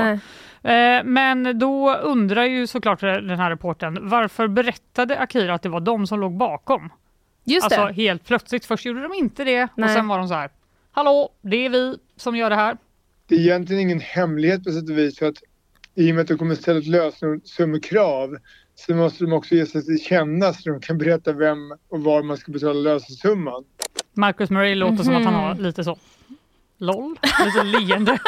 Eh, 0.70 1.04
men 1.04 1.60
då 1.60 1.96
undrar 1.96 2.44
ju 2.44 2.68
såklart 2.68 3.00
den 3.00 3.40
här 3.40 3.50
reporten 3.50 3.98
varför 4.10 4.48
berättade 4.48 5.20
Akira 5.20 5.54
att 5.54 5.62
det 5.62 5.70
var 5.70 5.80
de 5.80 6.08
som 6.08 6.20
låg 6.20 6.38
bakom? 6.38 6.90
Just 7.44 7.64
alltså 7.64 7.86
det. 7.86 7.94
helt 7.94 8.26
plötsligt, 8.26 8.66
först 8.66 8.86
gjorde 8.86 9.02
de 9.02 9.14
inte 9.14 9.44
det 9.44 9.64
och 9.64 9.70
Nej. 9.76 9.96
sen 9.96 10.08
var 10.08 10.18
de 10.18 10.28
så 10.28 10.34
här, 10.34 10.50
hallå 10.92 11.30
det 11.42 11.66
är 11.66 11.70
vi 11.70 11.98
som 12.18 12.36
gör 12.36 12.50
det 12.50 12.56
här. 12.56 12.78
Det 13.28 13.36
är 13.36 13.40
egentligen 13.40 13.82
ingen 13.82 14.00
hemlighet 14.00 14.64
på 14.64 14.72
sätt 14.72 14.90
och 14.90 14.98
vis 14.98 15.20
för 15.20 15.26
att 15.26 15.38
i 15.96 16.12
och 16.12 16.16
med 16.16 16.22
att 16.22 16.28
de 16.28 16.38
kommer 16.38 16.56
ställa 16.56 16.80
ett 16.80 16.88
lösensummokrav 16.88 18.38
så 18.76 18.96
måste 18.96 19.24
de 19.24 19.34
också 19.34 19.56
ge 19.56 19.66
sig 19.66 19.86
till 19.86 20.00
känna 20.00 20.54
så 20.54 20.70
de 20.70 20.80
kan 20.82 20.98
berätta 20.98 21.34
vem 21.34 21.72
och 21.90 22.04
var 22.04 22.24
man 22.24 22.38
ska 22.38 22.52
betala 22.52 22.74
lösensumman. 22.74 23.64
Marcus 24.14 24.50
Murray 24.50 24.76
låter 24.76 25.04
som 25.04 25.16
att 25.16 25.24
han 25.26 25.34
har 25.34 25.56
lite 25.56 25.84
så, 25.84 25.98
LOL, 26.78 27.20
lite 27.46 27.64
leende 27.64 28.20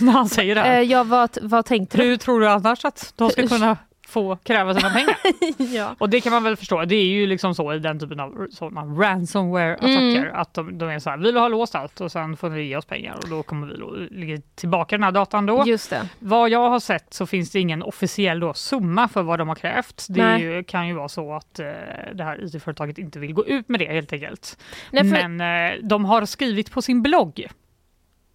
när 0.00 0.12
han 0.12 0.28
säger 0.28 0.54
det 0.54 0.60
här. 0.60 0.80
Eh, 0.80 0.90
ja, 0.90 1.04
vad, 1.04 1.38
vad 1.42 1.64
tänkte 1.64 1.96
du? 1.96 2.04
Hur 2.04 2.16
tror 2.16 2.40
du 2.40 2.48
annars 2.48 2.84
att 2.84 3.12
de 3.16 3.30
ska 3.30 3.48
kunna 3.48 3.76
få 4.14 4.36
kräva 4.36 4.74
sina 4.74 4.90
pengar? 4.90 5.16
ja. 5.76 5.94
Och 5.98 6.10
det 6.10 6.20
kan 6.20 6.32
man 6.32 6.42
väl 6.44 6.56
förstå. 6.56 6.84
Det 6.84 6.94
är 6.96 7.04
ju 7.04 7.26
liksom 7.26 7.54
så 7.54 7.72
i 7.74 7.78
den 7.78 8.00
typen 8.00 8.20
av 8.20 8.46
sådana 8.50 8.80
ransomware-attacker. 8.80 10.16
Mm. 10.26 10.34
Att 10.34 10.54
de, 10.54 10.78
de 10.78 10.88
är 10.88 10.98
så 10.98 11.10
här, 11.10 11.16
vi 11.16 11.24
vill 11.24 11.36
ha 11.36 11.48
låst 11.48 11.74
allt 11.74 12.00
och 12.00 12.12
sen 12.12 12.36
får 12.36 12.50
ni 12.50 12.62
ge 12.62 12.76
oss 12.76 12.84
pengar 12.86 13.14
och 13.22 13.28
då 13.28 13.42
kommer 13.42 13.66
vi 13.66 14.08
lägga 14.20 14.42
tillbaka 14.54 14.96
den 14.96 15.02
här 15.04 15.12
datan 15.12 15.46
då. 15.46 15.62
Just 15.66 15.90
det. 15.90 16.08
Vad 16.18 16.50
jag 16.50 16.70
har 16.70 16.80
sett 16.80 17.14
så 17.14 17.26
finns 17.26 17.50
det 17.50 17.60
ingen 17.60 17.82
officiell 17.82 18.40
då 18.40 18.54
summa 18.54 19.08
för 19.08 19.22
vad 19.22 19.38
de 19.38 19.48
har 19.48 19.54
krävt. 19.54 20.06
Det 20.08 20.38
ju, 20.38 20.64
kan 20.64 20.88
ju 20.88 20.94
vara 20.94 21.08
så 21.08 21.34
att 21.34 21.58
eh, 21.58 21.66
det 22.14 22.24
här 22.24 22.44
IT-företaget 22.44 22.98
inte 22.98 23.18
vill 23.18 23.32
gå 23.32 23.46
ut 23.46 23.68
med 23.68 23.80
det 23.80 23.92
helt 23.92 24.12
enkelt. 24.12 24.58
Nej, 24.90 25.10
för- 25.10 25.28
Men 25.28 25.72
eh, 25.72 25.78
de 25.82 26.04
har 26.04 26.24
skrivit 26.24 26.70
på 26.72 26.82
sin 26.82 27.02
blogg 27.02 27.46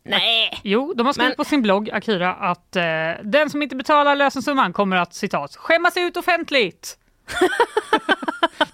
Nej. 0.03 0.59
Jo, 0.63 0.93
de 0.97 1.05
har 1.05 1.13
skrivit 1.13 1.29
Men- 1.29 1.35
på 1.35 1.43
sin 1.49 1.61
blogg, 1.61 1.89
Akira, 1.93 2.33
att 2.33 2.75
eh, 2.75 2.83
den 3.23 3.49
som 3.49 3.61
inte 3.61 3.75
betalar 3.75 4.15
lösensumman 4.15 4.73
kommer 4.73 4.97
att 4.97 5.13
citat 5.13 5.55
skämmas 5.55 5.97
ut 5.97 6.17
offentligt. 6.17 6.97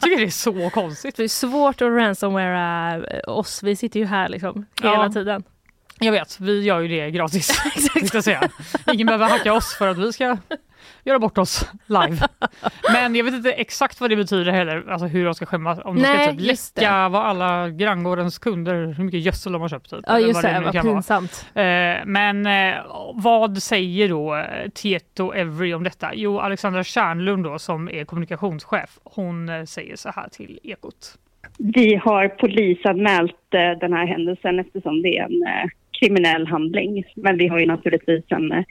Tycker 0.01 0.17
det 0.17 0.23
är 0.23 0.29
så 0.29 0.69
konstigt. 0.69 1.15
Det 1.15 1.23
är 1.23 1.27
svårt 1.27 1.81
att 1.81 1.87
ransomwarea 1.91 3.03
eh, 3.07 3.29
oss. 3.29 3.63
Vi 3.63 3.75
sitter 3.75 3.99
ju 3.99 4.05
här 4.05 4.29
liksom 4.29 4.65
hela 4.81 4.93
Ja. 4.95 5.11
tiden. 5.11 5.43
Jag 5.99 6.11
vet, 6.11 6.39
vi 6.39 6.63
gör 6.63 6.79
ju 6.79 6.87
det 6.87 7.11
gratis. 7.11 7.47
tänkte 7.93 8.17
jag 8.17 8.23
säga. 8.23 8.49
Ingen 8.93 9.07
behöver 9.07 9.25
hacka 9.29 9.53
oss 9.53 9.75
för 9.77 9.87
att 9.87 9.97
vi 9.97 10.13
ska 10.13 10.37
göra 11.03 11.19
bort 11.19 11.37
oss 11.37 11.69
live. 11.85 12.17
Men 12.93 13.15
jag 13.15 13.23
vet 13.23 13.33
inte 13.33 13.51
exakt 13.51 14.01
vad 14.01 14.09
det 14.09 14.15
betyder 14.15 14.51
heller, 14.51 14.83
alltså 14.89 15.07
hur 15.07 15.25
de 15.25 15.35
ska 15.35 15.45
skämmas. 15.45 15.79
Om 15.83 15.95
de 15.95 16.01
Nej, 16.01 16.23
ska 16.23 16.31
typ 16.31 16.41
läcka 16.75 17.09
vad 17.09 17.21
alla 17.21 17.69
granngårdens 17.69 18.39
kunder, 18.39 18.93
hur 18.97 19.03
mycket 19.03 19.19
gödsel 19.19 19.53
de 19.53 19.61
har 19.61 19.69
köpt. 19.69 19.89
Typ, 19.89 19.99
Ja 20.07 20.17
eller 20.17 20.27
just 20.27 20.43
vad 20.43 20.53
det, 20.53 20.59
vad 20.59 20.73
kan 20.73 20.85
vara. 20.85 20.95
pinsamt. 20.95 21.45
Eh, 21.53 21.63
men 22.05 22.45
eh, 22.45 22.75
vad 23.13 23.57
säger 23.57 24.09
då 24.09 24.35
eh, 24.35 24.69
Tieto 24.69 25.33
Every 25.33 25.73
om 25.73 25.83
detta? 25.83 26.11
Jo, 26.13 26.39
Alexandra 26.39 26.83
Kärnlund 26.83 27.43
då, 27.43 27.59
som 27.59 27.89
är 27.89 28.05
kommunikationschef, 28.05 28.99
hon 29.03 29.67
säger 29.67 29.95
så 29.95 30.09
här 30.09 30.29
till 30.29 30.59
Ekot. 30.63 31.17
Vi 31.57 31.95
har 31.95 32.27
polisanmält 32.27 33.35
den 33.79 33.93
här 33.93 34.05
händelsen 34.05 34.59
eftersom 34.59 35.01
det 35.01 35.17
är 35.17 35.23
en 35.23 35.69
kriminell 35.99 36.47
handling. 36.47 37.03
Men 37.15 37.37
vi 37.37 37.47
har 37.47 37.59
ju 37.59 37.65
naturligtvis 37.65 38.23
en, 38.27 38.63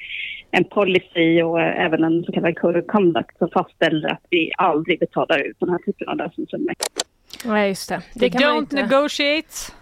en 0.51 0.65
policy 0.65 1.43
och 1.43 1.61
eh, 1.61 1.85
även 1.85 2.05
en 2.05 2.25
så 2.25 2.33
kallad 2.33 2.59
code 2.59 2.81
of 2.81 2.87
conduct 2.87 3.39
som 3.39 3.49
fastställer 3.49 4.13
att 4.13 4.23
vi 4.31 4.53
aldrig 4.59 5.01
betalar 5.01 5.39
ut 5.39 5.57
den 5.61 5.69
här 5.69 5.79
typen 5.79 6.09
av 6.09 6.17
lösensummor. 6.17 6.75
Nej 7.45 7.69
just 7.69 7.89
det. 7.89 8.03
They 8.19 8.31
kan 8.31 8.43
don't 8.43 8.59
inte- 8.59 8.77
negotiate 8.77 9.73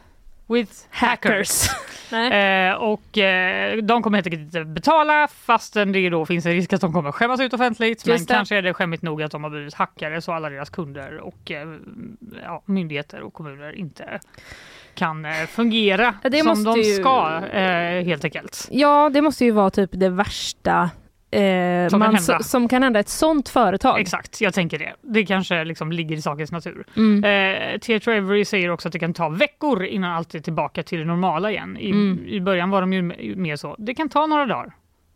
with 0.47 0.73
hackers. 0.91 1.69
eh, 2.13 2.75
och 2.75 3.19
eh, 3.19 3.77
de 3.77 4.03
kommer 4.03 4.17
helt 4.17 4.27
enkelt 4.27 4.43
inte 4.43 4.65
betala 4.65 5.29
fastän 5.29 5.93
det 5.93 6.11
då 6.11 6.27
finns 6.27 6.47
en 6.47 6.53
risk 6.53 6.73
att 6.73 6.81
de 6.81 6.93
kommer 6.93 7.13
skämmas 7.13 7.41
ut 7.41 7.53
offentligt. 7.53 8.07
Men 8.07 8.19
det. 8.19 8.27
kanske 8.27 8.57
är 8.57 8.63
det 8.63 8.75
skämmigt 8.75 9.03
nog 9.03 9.23
att 9.23 9.31
de 9.33 9.45
har 9.45 9.51
blivit 9.51 9.75
hackare 9.75 10.21
så 10.21 10.33
alla 10.33 10.51
deras 10.51 10.71
kunder 10.71 11.19
och 11.19 11.51
eh, 11.51 11.69
ja, 12.43 12.63
myndigheter 12.67 13.21
och 13.21 13.33
kommuner 13.33 13.73
inte 13.73 14.21
kan 14.95 15.25
eh, 15.25 15.33
fungera 15.33 16.15
det 16.23 16.39
som 16.43 16.65
de 16.65 16.77
ju- 16.79 16.85
ska 16.85 17.41
eh, 17.53 18.05
helt 18.05 18.25
enkelt. 18.25 18.69
Ja, 18.71 19.11
det 19.15 19.23
måste 19.23 19.45
ju 19.45 19.51
vara 19.51 19.71
typ 19.71 19.91
det 19.93 20.09
värsta 20.09 20.91
eh, 21.31 21.41
Som 21.89 21.91
kan 21.91 21.99
man, 21.99 22.15
hända. 22.15 22.39
som 22.43 22.69
kan 22.69 22.83
hända 22.83 23.01
ett 23.01 23.09
sånt 23.09 23.49
företag. 23.49 24.01
Exakt, 24.01 24.41
jag 24.41 24.55
tänker 24.55 24.79
det. 24.79 24.93
Det 25.01 25.27
kanske 25.27 25.65
liksom 25.65 25.93
ligger 25.93 26.17
i 26.17 26.23
sakens 26.23 26.53
natur. 26.53 26.85
Mm. 26.97 27.25
Eh, 27.25 27.79
Teatro 27.79 28.11
Avery 28.13 28.45
säger 28.45 28.71
också 28.71 28.89
att 28.89 28.93
det 28.93 28.99
kan 28.99 29.15
ta 29.15 29.29
veckor 29.29 29.85
innan 29.85 30.13
allt 30.13 30.35
är 30.35 30.41
tillbaka 30.41 30.83
till 30.83 30.99
det 30.99 31.05
normala 31.05 31.51
igen. 31.51 31.77
I, 31.77 31.91
Mm. 31.91 32.25
i 32.27 32.41
början 32.41 32.71
var 32.71 32.81
de 32.81 32.93
ju 32.93 33.03
mer 33.37 33.57
så, 33.57 33.77
det 33.79 33.95
kan 33.95 34.09
ta 34.09 34.27
några 34.27 34.47
dagar. 34.47 34.73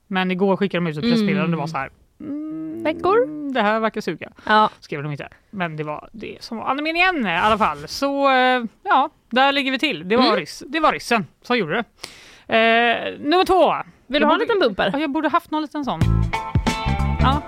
Men 0.06 0.30
igår 0.30 0.56
skickade 0.56 0.84
de 0.84 0.90
ut 0.90 0.96
ett 0.96 1.02
pressmeddelande 1.02 1.44
och 1.44 1.50
det 1.50 1.56
var 1.56 1.66
så 1.66 1.76
här, 1.76 1.90
mm, 2.20 2.82
Veckor? 2.84 3.52
det 3.52 3.62
här 3.62 3.80
verkar 3.80 4.00
suga. 4.00 4.28
Ja. 4.46 4.70
Skrev 4.80 5.02
de 5.02 5.12
inte. 5.12 5.28
Men 5.50 5.76
det 5.76 5.84
var 5.84 6.08
det 6.12 6.36
som 6.40 6.56
var 6.58 6.64
andemeningen 6.64 7.26
i 7.26 7.36
alla 7.36 7.58
fall. 7.58 7.88
Så 7.88 8.30
eh, 8.30 8.62
ja, 8.82 9.10
där 9.30 9.52
ligger 9.52 9.72
vi 9.72 9.78
till. 9.78 10.08
Det 10.08 10.16
var, 10.16 10.24
Mm. 10.24 10.36
ryss, 10.36 10.62
det 10.66 10.80
var 10.80 10.92
ryssen 10.92 11.26
som 11.42 11.58
gjorde 11.58 11.74
det. 11.74 11.84
Eh, 12.56 13.18
nummer 13.20 13.44
två. 13.44 13.74
Vill 14.06 14.20
du 14.20 14.26
ha 14.26 14.34
en 14.34 14.40
liten 14.40 14.58
bumper? 14.60 14.90
Ja, 14.92 14.98
jag 14.98 15.10
borde 15.10 15.28
haft 15.28 15.50
någon 15.50 15.62
liten 15.62 15.84
sån. 15.84 16.00
Ja. 17.20 17.42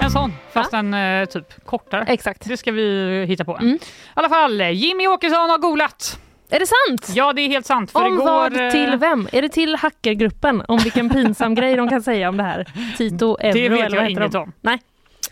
En 0.00 0.10
sån, 0.10 0.32
fast 0.52 0.72
en 0.72 0.94
eh, 0.94 1.24
typ 1.24 1.64
kortare. 1.66 2.04
Exakt. 2.08 2.48
Det 2.48 2.56
ska 2.56 2.72
vi 2.72 3.24
hitta 3.28 3.44
på. 3.44 3.56
Mm. 3.56 3.74
I 3.74 3.78
alla 4.14 4.28
fall, 4.28 4.60
Jimmy 4.60 5.06
Åkesson 5.06 5.50
har 5.50 5.58
golat. 5.58 6.20
Är 6.50 6.58
det 6.60 6.66
sant? 6.66 7.16
Ja, 7.16 7.32
det 7.32 7.42
är 7.42 7.48
helt 7.48 7.66
sant. 7.66 7.90
För 7.90 8.04
Om 8.06 8.14
igår, 8.14 8.24
vad 8.24 8.64
eh, 8.66 8.70
till 8.70 8.96
vem? 8.96 9.28
Är 9.32 9.42
det 9.42 9.48
till 9.48 9.74
hackergruppen? 9.76 10.62
Om 10.68 10.78
vilken 10.78 11.10
pinsam 11.10 11.54
grej 11.54 11.76
de 11.76 11.88
kan 11.88 12.02
säga 12.02 12.28
om 12.28 12.36
det 12.36 12.42
här? 12.42 12.66
Tito, 12.96 13.36
Euro 13.40 13.52
Det 13.52 13.68
vet 13.68 13.92
jag 13.92 14.10
inget 14.10 14.32
de? 14.32 14.38
om. 14.38 14.52
Nej. 14.60 14.78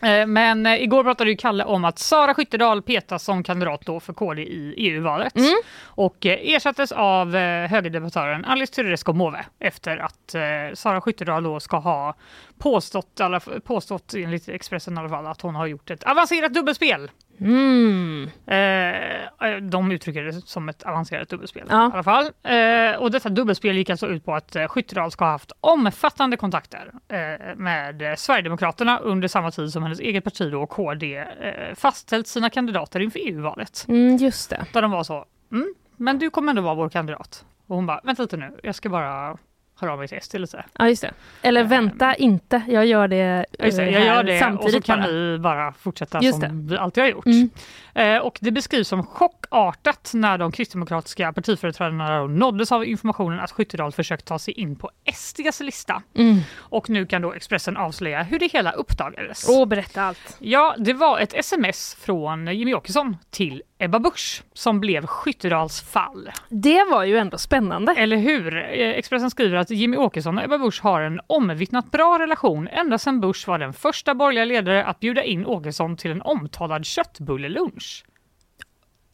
Eh, 0.03 0.27
Men 0.27 0.67
eh, 0.67 0.83
igår 0.83 1.05
pratade 1.05 1.31
ju 1.31 1.37
Kalle 1.37 1.65
om 1.65 1.85
att 1.85 1.99
Sara 1.99 2.35
Skyttedal 2.35 2.83
petas 2.83 3.25
som 3.25 3.43
kandidat 3.43 3.81
då 3.87 4.01
för 4.01 4.13
KD 4.13 4.43
i 4.43 4.75
EU-valet 4.77 5.37
Mm. 5.37 5.51
och 5.87 6.17
ersattes 6.27 6.93
av 6.93 7.35
högerdebattören 7.71 8.45
Alice 8.45 8.73
Teodorescu 8.75 9.13
Måwe 9.13 9.45
efter 9.59 9.97
att 9.97 10.35
Sara 10.79 11.01
Skyttedal 11.01 11.43
då 11.43 11.61
ska 11.61 11.77
ha 11.77 12.15
påstått, 12.59 13.21
påstått 13.65 14.15
enligt 14.15 14.49
Expressen 14.49 14.97
i 14.97 15.01
alla 15.01 15.09
fall 15.09 15.27
att 15.27 15.41
hon 15.41 15.55
har 15.55 15.67
gjort 15.67 15.91
ett 15.91 16.05
avancerat 16.05 16.55
dubbelspel. 16.55 17.11
Mm. 17.41 18.31
Eh, 18.47 19.57
de 19.63 19.93
uttrycker 19.93 20.25
det 20.25 20.33
som 20.33 20.69
ett 20.69 20.83
avancerat 20.83 21.29
dubbelspel 21.29 21.67
Ja. 21.71 21.89
i 21.89 21.93
alla 21.93 22.03
fall. 22.03 22.25
Eh, 22.43 22.97
och 23.01 23.11
detta 23.11 23.29
dubbelspel 23.29 23.77
gick 23.77 23.91
alltså 23.91 24.07
ut 24.07 24.25
på 24.25 24.35
att 24.35 24.57
eh, 24.57 24.69
Skyttedal 24.69 25.11
ska 25.11 25.25
ha 25.25 25.33
haft 25.33 25.53
omfattande 25.61 26.37
kontakter 26.37 26.93
eh, 27.09 27.57
med 27.57 28.03
eh, 28.03 28.15
Sverigedemokraterna 28.15 28.99
under 28.99 29.29
samma 29.29 29.51
tid 29.51 29.73
som 29.73 29.83
hennes 29.83 30.01
eget 30.01 30.25
parti 30.25 30.53
då, 30.53 30.67
KD 30.67 31.17
eh, 31.17 31.75
fastställt 31.75 32.27
sina 32.27 32.51
kandidater 32.51 33.01
inför 33.01 33.19
EU-valet. 33.29 33.85
Mm, 33.89 34.17
just 34.17 34.51
det. 34.51 34.65
Där 34.73 34.83
de 34.83 34.91
var 34.91 35.05
så, 35.05 35.25
mm, 35.53 35.75
men 35.97 36.19
du 36.19 36.31
kommer 36.31 36.51
ändå 36.51 36.63
vara 36.63 36.75
vår 36.75 36.89
kandidat. 36.89 37.45
Och 37.67 37.77
hon 37.77 37.87
bara, 37.87 38.01
vänta 38.05 38.23
lite 38.23 38.37
nu, 38.37 38.59
jag 38.63 38.75
ska 38.75 38.89
bara 38.89 39.37
höra 39.85 39.93
av 39.93 39.99
mig 39.99 40.09
till 40.09 40.21
SD 40.23 40.35
lite. 40.35 40.65
Ja, 40.79 40.89
just 40.89 41.03
det. 41.03 41.11
Eller 41.43 41.65
vänta 41.65 42.15
inte, 42.15 42.63
jag 42.69 42.87
gör 42.87 43.09
det, 43.09 43.47
Ja, 43.59 43.65
Just 43.65 43.77
det, 43.79 43.85
eh, 43.85 43.93
jag 43.93 44.05
gör 44.05 44.25
det 44.25 44.33
och 44.33 44.39
så 44.39 44.45
samtidigt 44.45 44.85
kan 44.85 45.01
bara. 45.01 45.09
vi 45.11 45.39
bara 45.39 45.73
fortsätta 45.73 46.23
Just 46.23 46.41
som 46.41 46.67
vi 46.67 46.77
alltid 46.77 47.03
har 47.05 47.11
gjort. 47.11 47.27
Mm. 47.27 47.51
Eh, 47.95 48.19
och 48.19 48.39
det 48.41 48.51
beskrivs 48.51 48.89
som 48.89 49.07
chockartat 49.07 50.11
när 50.15 50.39
de 50.39 50.53
kristdemokratiska 50.53 51.33
partiföreträdarna 51.33 52.27
nåddes 52.27 52.73
av 52.73 52.85
informationen 52.85 53.41
att 53.41 53.51
Skyttedal 53.51 53.93
försökt 53.93 54.25
ta 54.25 54.39
sig 54.39 54.55
in 54.55 54.77
på 54.77 54.91
SDs 55.15 55.61
lista. 55.61 56.03
Mm. 56.15 56.41
Och 56.57 56.91
nu 56.91 57.07
kan 57.07 57.23
då 57.23 57.33
Expressen 57.33 57.77
avslöja 57.77 58.23
hur 58.23 58.39
det 58.39 58.53
hela 58.53 58.73
uppdagades. 58.73 59.47
Åh, 59.49 59.67
berätta 59.67 60.03
allt. 60.03 60.37
Ja, 60.39 60.75
det 60.79 60.93
var 60.93 61.19
ett 61.19 61.35
sms 61.35 61.97
från 62.01 62.47
Jimmy 62.57 62.75
Åkesson 62.75 63.17
till 63.31 63.63
Ebba 63.79 63.99
Busch 63.99 64.43
som 64.53 64.81
blev 64.81 65.07
Skyttedals 65.07 65.83
fall. 65.83 66.31
Det 66.49 66.85
var 66.91 67.05
ju 67.05 67.19
ändå 67.19 67.39
spännande. 67.39 67.93
Eller 67.93 68.17
hur? 68.17 68.57
Eh, 68.57 68.89
Expressen 68.89 69.31
skriver 69.31 69.57
att 69.57 69.71
Jimmy 69.71 69.97
Åkesson 69.97 70.39
och 70.39 70.45
Ebba 70.45 70.59
Busch 70.59 70.83
har 70.83 71.01
en 71.01 71.21
omvittnat 71.27 71.91
bra 71.91 72.19
relation 72.19 72.69
ända 72.69 72.99
sedan 72.99 73.21
Busch 73.21 73.49
var 73.49 73.59
den 73.59 73.73
första 73.73 74.15
borgerliga 74.15 74.45
ledare 74.45 74.85
att 74.85 75.01
bjuda 75.01 75.25
in 75.25 75.47
Åkesson 75.47 75.97
till 75.97 76.11
en 76.11 76.23
omtalad 76.23 76.87
köttbullelunch. 76.87 77.84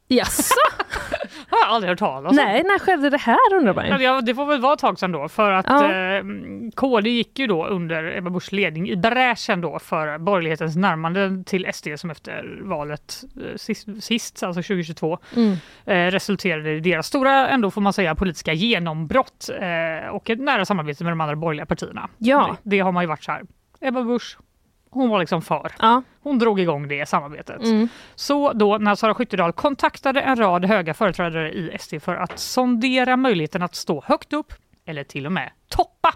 Jaså? 0.09 0.54
har 1.48 1.59
jag 1.59 1.68
aldrig 1.68 1.88
hört 1.90 1.98
talas 1.98 2.30
om. 2.30 2.37
Nej, 2.37 2.62
när 2.62 2.78
skedde 2.78 3.11
det 3.11 3.18
här 3.18 3.54
undrar 3.54 3.74
man 3.74 3.87
ju. 3.87 4.04
Ja, 4.04 4.20
det 4.20 4.35
får 4.35 4.46
väl 4.46 4.61
vara 4.61 4.72
ett 4.72 4.78
tag 4.78 4.98
sedan 4.98 5.12
då 5.12 5.28
för 5.28 5.52
att 5.52 5.66
Ja. 5.68 5.92
eh, 5.92 6.22
KD 6.76 7.11
gick 7.11 7.38
ju 7.38 7.46
då 7.46 7.66
under 7.66 8.16
Ebba 8.16 8.30
Buschs 8.30 8.52
ledning 8.52 8.88
i 8.90 8.96
bräschen 8.96 9.61
då 9.61 9.78
för 9.78 10.18
borgerlighetens 10.18 10.76
närmande 10.76 11.44
till 11.46 11.66
SD 11.72 11.88
som 11.96 12.11
efter 12.11 12.59
valet 12.62 13.24
eh, 13.37 13.56
sist, 13.56 13.88
sist 14.00 14.42
alltså 14.42 14.62
2022 14.62 15.18
Mm. 15.37 15.52
eh, 15.87 16.11
resulterade 16.11 16.70
i 16.72 16.80
deras 16.80 17.06
stora, 17.06 17.48
ändå 17.48 17.70
får 17.70 17.80
man 17.80 17.92
säga, 17.92 18.14
politiska 18.14 18.52
genombrott 18.52 19.50
eh, 19.61 20.09
och 20.11 20.30
ett 20.30 20.40
nära 20.40 20.64
samarbete 20.64 21.04
med 21.04 21.12
de 21.12 21.20
andra 21.20 21.37
borgerliga 21.37 21.66
partierna. 21.66 22.09
Ja. 22.18 22.56
Det, 22.62 22.70
det 22.76 22.80
har 22.80 22.92
man 22.92 23.02
ju 23.02 23.06
varit 23.09 23.24
så 23.24 23.33
här. 23.33 23.42
Ebba 23.80 24.02
Busch, 24.02 24.38
hon 24.90 25.11
var 25.11 25.18
liksom 25.18 25.42
för. 25.42 25.72
Ja. 25.79 26.03
Hon 26.22 26.38
drog 26.38 26.61
igång 26.61 26.88
det 26.88 27.09
samarbetet. 27.09 27.62
Mm. 27.62 27.88
Så 28.14 28.53
då 28.53 28.79
när 28.79 28.94
Sara 28.94 29.14
Skyttedal 29.14 29.53
kontaktade 29.53 30.20
en 30.20 30.37
rad 30.37 30.64
höga 30.64 30.94
företrädare 30.94 31.53
i 31.53 31.76
SD 31.81 31.94
för 32.00 32.14
att 32.16 32.38
sondera 32.38 33.16
möjligheten 33.16 33.62
att 33.62 33.74
stå 33.74 34.03
högt 34.07 34.33
upp 34.33 34.53
eller 34.85 35.05
till 35.05 35.26
och 35.26 35.33
med 35.33 35.50
toppa 35.68 36.14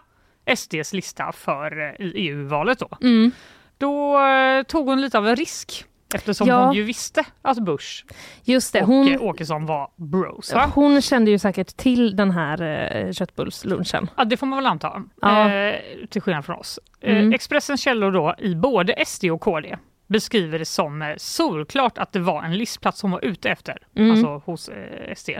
SDs 0.56 0.92
lista 0.92 1.32
för 1.32 1.80
eh, 1.80 2.06
i 2.06 2.12
EU-valet 2.14 2.78
då. 2.78 2.88
Mm. 3.00 3.30
Då 3.78 4.26
eh, 4.26 4.62
tog 4.62 4.88
hon 4.88 5.00
lite 5.00 5.18
av 5.18 5.28
en 5.28 5.36
risk 5.36 5.84
eftersom 6.14 6.48
Ja. 6.48 6.64
hon 6.66 6.74
ju 6.74 6.82
visste 6.82 7.24
att 7.42 7.58
Bush 7.58 8.04
Just 8.44 8.72
det, 8.72 8.80
och 8.82 8.86
hon, 8.86 9.08
eh, 9.14 9.22
Åkesson 9.22 9.66
var 9.66 9.90
bros. 9.96 10.54
Va? 10.54 10.70
hon 10.74 11.00
kände 11.02 11.30
ju 11.30 11.38
säkert 11.38 11.76
till 11.76 12.16
den 12.16 12.30
här 12.30 12.62
eh, 12.96 13.12
köttbullslunchen. 13.12 14.10
Ja, 14.16 14.24
det 14.24 14.36
får 14.36 14.46
man 14.46 14.56
väl 14.58 14.66
anta. 14.66 15.02
Ja. 15.22 15.50
Eh, 15.50 15.74
till 16.10 16.22
skillnad 16.22 16.44
från 16.44 16.56
oss. 16.58 16.78
Mm. 17.00 17.28
Eh, 17.28 17.34
Expressens 17.34 17.80
källor 17.80 18.10
då 18.12 18.34
i 18.38 18.54
både 18.54 19.04
SD 19.06 19.24
och 19.24 19.40
KD 19.40 19.76
beskriver 20.06 20.58
det 20.58 20.64
som 20.64 21.02
eh, 21.02 21.14
solklart 21.16 21.98
att 21.98 22.12
det 22.12 22.18
var 22.18 22.42
en 22.42 22.56
listplats 22.58 23.02
hon 23.02 23.10
var 23.10 23.24
ute 23.24 23.50
efter, 23.50 23.78
Mm. 23.96 24.10
alltså 24.10 24.42
hos 24.50 24.68
eh, 24.68 25.14
SD. 25.16 25.30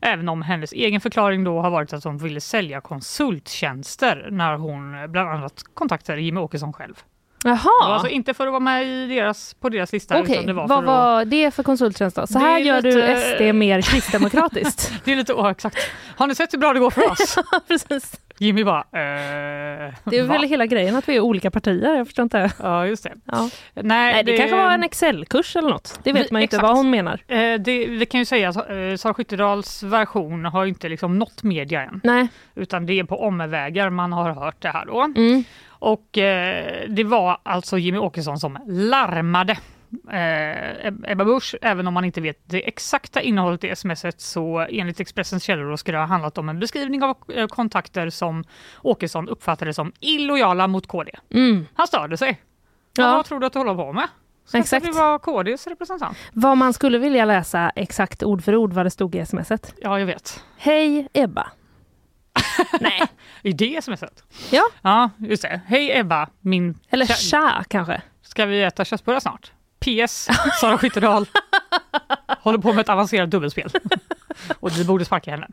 Även 0.00 0.28
om 0.28 0.42
hennes 0.42 0.72
egen 0.72 1.00
förklaring 1.00 1.44
då 1.44 1.60
har 1.60 1.70
varit 1.70 1.92
att 1.92 2.04
hon 2.04 2.18
ville 2.18 2.40
sälja 2.40 2.80
konsulttjänster 2.80 4.28
när 4.30 4.56
hon 4.56 4.94
eh, 5.02 5.06
bland 5.06 5.28
annat 5.30 5.62
kontaktade 5.74 6.20
Jimmie 6.22 6.42
Åkesson 6.42 6.72
själv. 6.72 6.94
Det 7.42 7.48
var 7.48 7.56
Jaha, 7.56 7.92
alltså 7.94 8.08
inte 8.08 8.34
för 8.34 8.46
att 8.46 8.50
vara 8.52 8.60
med 8.60 8.86
i 8.86 9.06
deras, 9.06 9.54
på 9.54 9.68
deras 9.68 9.92
lista 9.92 10.20
okej. 10.20 10.32
utan 10.34 10.46
det 10.46 10.52
var 10.52 10.68
Vad 10.68 10.84
för 10.84 10.92
att... 10.92 10.98
var 11.16 11.24
det 11.24 11.50
för 11.54 11.62
konsulttjänst 11.62 12.16
då? 12.16 12.26
Så 12.26 12.32
Det 12.32 12.38
här 12.38 12.54
är 12.60 12.64
gör 12.64 12.82
du 12.82 12.88
lite- 12.94 13.16
SD 13.50 13.54
mer 13.54 13.80
kristdemokratiskt. 13.82 14.92
Det 15.04 15.12
är 15.12 15.16
lite, 15.16 15.32
oh, 15.32 15.50
exakt. 15.50 15.76
Har 16.16 16.26
ni 16.26 16.34
sett 16.34 16.54
hur 16.54 16.58
bra 16.58 16.72
det 16.72 16.80
går 16.80 16.90
för 16.90 17.10
oss? 17.10 17.38
Precis. 17.68 18.20
Jimmy 18.38 18.64
bara, 18.64 18.78
eh, 18.80 19.94
Det 20.04 20.18
är 20.18 20.22
va? 20.22 20.32
väl 20.32 20.42
hela 20.42 20.66
grejen 20.66 20.96
att 20.96 21.08
vi 21.08 21.16
är 21.16 21.20
olika 21.20 21.50
partier, 21.50 21.94
jag 21.96 22.06
förstår 22.06 22.22
inte. 22.22 22.50
Ja, 22.62 22.86
just 22.86 23.02
det. 23.04 23.12
Ja. 23.24 23.50
Nej, 23.74 23.82
Nej, 23.84 24.24
det, 24.24 24.36
kanske 24.36 24.56
var 24.56 24.70
en 24.72 24.82
Excel-kurs 24.82 25.56
eller 25.56 25.68
något. 25.70 26.00
Det 26.02 26.12
vet 26.12 26.26
Vi- 26.26 26.28
man 26.32 26.40
ju 26.40 26.44
inte 26.44 26.58
vad 26.58 26.76
hon 26.76 26.90
menar. 26.90 27.20
Eh, 27.28 27.36
det, 27.60 27.86
det 27.86 28.06
kan 28.06 28.20
ju 28.20 28.24
säga 28.24 28.48
att 28.48 28.56
eh, 28.56 28.96
Sara 28.96 29.14
Skyttedals 29.14 29.82
version 29.82 30.44
har 30.44 30.64
ju 30.64 30.68
inte 30.68 30.88
liksom 30.88 31.18
nått 31.18 31.42
media 31.42 31.82
än. 31.82 32.00
Nej. 32.04 32.28
Utan 32.54 32.86
det 32.86 32.98
är 32.98 33.04
på 33.04 33.22
omvägar 33.22 33.90
man 33.90 34.12
har 34.12 34.30
hört 34.32 34.62
det 34.62 34.68
här 34.68 34.86
då. 34.86 35.00
Mm. 35.02 35.44
Och 35.80 36.18
eh, 36.18 36.88
det 36.88 37.04
var 37.04 37.38
alltså 37.42 37.78
Jimmy 37.78 37.98
Åkesson 37.98 38.38
som 38.38 38.58
larmade 38.66 39.52
eh, 40.10 40.86
Ebba 41.12 41.24
Busch, 41.24 41.54
även 41.62 41.86
om 41.86 41.94
man 41.94 42.04
inte 42.04 42.20
vet 42.20 42.42
det 42.44 42.68
exakta 42.68 43.20
innehållet 43.20 43.64
i 43.64 43.76
smset 43.76 44.20
så 44.20 44.66
enligt 44.70 45.00
Expressens 45.00 45.42
källor 45.42 45.76
ska 45.76 45.92
det 45.92 45.98
ha 45.98 46.04
handlat 46.04 46.38
om 46.38 46.48
en 46.48 46.58
beskrivning 46.60 47.02
av 47.02 47.16
eh, 47.34 47.46
kontakter 47.46 48.10
som 48.10 48.44
Åkesson 48.82 49.28
uppfattade 49.28 49.74
som 49.74 49.92
illojala 50.00 50.66
mot 50.66 50.86
KD. 50.86 51.12
Mm. 51.30 51.66
Han 51.74 51.86
störde 51.86 52.16
sig. 52.16 52.40
Ja. 52.96 53.04
Ja. 53.04 53.12
Vad 53.12 53.24
tror 53.24 53.40
du 53.40 53.46
att 53.46 53.52
du 53.52 53.58
håller 53.58 53.74
på 53.74 53.92
med? 53.92 54.08
Ska 54.44 54.58
Exakt. 54.58 54.86
vi 54.86 54.90
vara 54.90 55.18
KDs 55.18 55.66
representant? 55.66 56.16
Vad 56.32 56.56
man 56.56 56.72
skulle 56.72 56.98
vilja 56.98 57.24
läsa 57.24 57.70
exakt 57.76 58.22
ord 58.22 58.42
för 58.44 58.56
ord 58.56 58.72
vad 58.72 58.86
det 58.86 58.90
stod 58.90 59.14
i 59.14 59.26
smset. 59.26 59.74
Ja, 59.82 59.98
jag 59.98 60.06
vet. 60.06 60.44
Hej 60.56 61.08
Ebba. 61.12 61.46
Nej. 62.80 63.02
I 63.42 63.52
det 63.52 63.84
smset? 63.84 64.24
Ja. 64.50 64.62
Ja, 64.82 65.10
just 65.18 65.42
det. 65.42 65.60
Hej 65.66 65.98
Ebba, 65.98 66.28
min... 66.40 66.78
Eller 66.90 67.04
kä- 67.06 67.30
tja 67.30 67.64
kanske. 67.68 68.02
Ska 68.22 68.46
vi 68.46 68.62
äta 68.62 68.84
köttbullar 68.84 69.20
snart? 69.20 69.52
PS. 69.80 70.28
Sara 70.60 70.78
Skyttedal 70.78 71.26
håller 72.40 72.58
på 72.58 72.72
med 72.72 72.80
ett 72.80 72.88
avancerat 72.88 73.30
dubbelspel. 73.30 73.70
och 74.60 74.78
vi 74.78 74.84
borde 74.84 75.04
sparka 75.04 75.30
henne. 75.30 75.48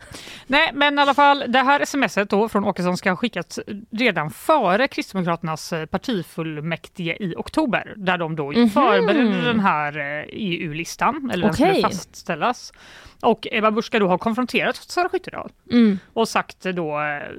Nej, 0.47 0.71
men 0.73 0.99
i 0.99 1.01
alla 1.01 1.13
fall, 1.13 1.43
det 1.47 1.59
här 1.59 1.85
smset 1.85 2.29
då 2.29 2.49
från 2.49 2.63
Åkesson 2.65 2.97
ska 2.97 3.09
ha 3.11 3.15
skickats 3.15 3.59
redan 3.91 4.29
före 4.31 4.87
Kristdemokraternas 4.87 5.73
eh, 5.73 5.85
partifullmäktige 5.85 7.17
i 7.23 7.33
oktober, 7.37 7.93
där 7.97 8.17
de 8.17 8.35
då 8.35 8.51
Mhm. 8.51 8.69
förberedde 8.69 9.41
den 9.41 9.59
här 9.59 9.97
eh, 9.97 10.25
EU-listan, 10.31 11.29
eller 11.33 11.43
den 11.43 11.53
Okej. 11.53 11.67
skulle 11.73 11.81
fastställas. 11.81 12.73
Och 13.21 13.47
Ebba 13.51 13.71
Busch 13.71 13.85
ska 13.85 13.99
då 13.99 14.07
ha 14.07 14.17
konfronterat 14.17 14.75
Sara 14.75 15.09
Skyttedal 15.09 15.51
Mm. 15.71 15.99
och 16.13 16.27
sagt 16.27 16.63
då, 16.63 16.91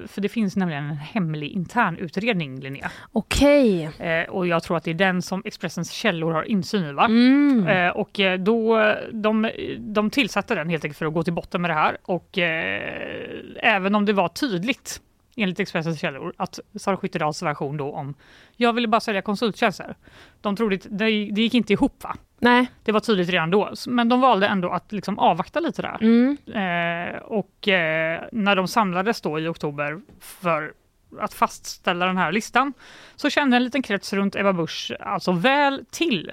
för 0.07 0.21
det 0.21 0.29
finns 0.29 0.55
nämligen 0.55 0.83
en 0.83 0.97
hemlig 0.97 1.51
internutredning 1.51 2.59
Linnea. 2.59 2.91
Okej. 3.11 3.83
Eh, 3.99 4.29
och 4.29 4.47
jag 4.47 4.63
tror 4.63 4.77
att 4.77 4.83
det 4.83 4.91
är 4.91 4.95
den 4.95 5.21
som 5.21 5.41
Expressens 5.45 5.91
källor 5.91 6.31
har 6.31 6.43
insyn 6.43 6.85
i. 6.85 6.91
Va? 6.93 7.05
Mm. 7.05 7.67
Eh, 7.67 7.89
och 7.89 8.19
eh, 8.19 8.39
då, 8.39 8.93
de, 9.11 9.49
de 9.79 10.09
tillsatte 10.09 10.55
den 10.55 10.69
helt 10.69 10.83
enkelt 10.83 10.97
för 10.97 11.05
att 11.05 11.13
gå 11.13 11.23
till 11.23 11.33
botten 11.33 11.61
med 11.61 11.69
det 11.71 11.75
här. 11.75 11.97
Och 12.01 12.37
eh, 12.37 13.39
även 13.55 13.95
om 13.95 14.05
det 14.05 14.13
var 14.13 14.27
tydligt 14.27 15.01
enligt 15.35 15.59
Expressens 15.59 15.99
källor 15.99 16.33
att 16.37 16.59
Sara 16.75 16.97
Skyttedals 16.97 17.43
version 17.43 17.77
då 17.77 17.91
om 17.91 18.13
jag 18.55 18.73
ville 18.73 18.87
bara 18.87 19.01
sälja 19.01 19.21
konsulttjänster. 19.21 19.95
De 20.41 20.55
trodde 20.55 20.75
det, 20.75 21.05
det 21.05 21.41
gick 21.41 21.53
inte 21.53 21.73
ihop 21.73 22.03
va? 22.03 22.15
Nej. 22.39 22.71
Det 22.83 22.91
var 22.91 22.99
tydligt 22.99 23.29
redan 23.29 23.51
då, 23.51 23.73
men 23.87 24.09
de 24.09 24.21
valde 24.21 24.47
ändå 24.47 24.69
att 24.69 24.91
liksom 24.91 25.19
avvakta 25.19 25.59
lite 25.59 25.81
där. 25.81 25.97
Mm. 26.01 26.37
Eh, 26.47 27.21
och 27.21 27.67
eh, 27.67 28.21
när 28.31 28.55
de 28.55 28.67
samlades 28.67 29.21
då 29.21 29.39
i 29.39 29.47
oktober 29.47 29.99
för 30.19 30.73
att 31.19 31.33
fastställa 31.33 32.05
den 32.05 32.17
här 32.17 32.31
listan 32.31 32.73
så 33.15 33.29
kände 33.29 33.57
en 33.57 33.63
liten 33.63 33.81
krets 33.81 34.13
runt 34.13 34.35
Ebba 34.35 34.53
Busch 34.53 34.91
alltså 34.99 35.31
väl 35.31 35.85
till 35.91 36.31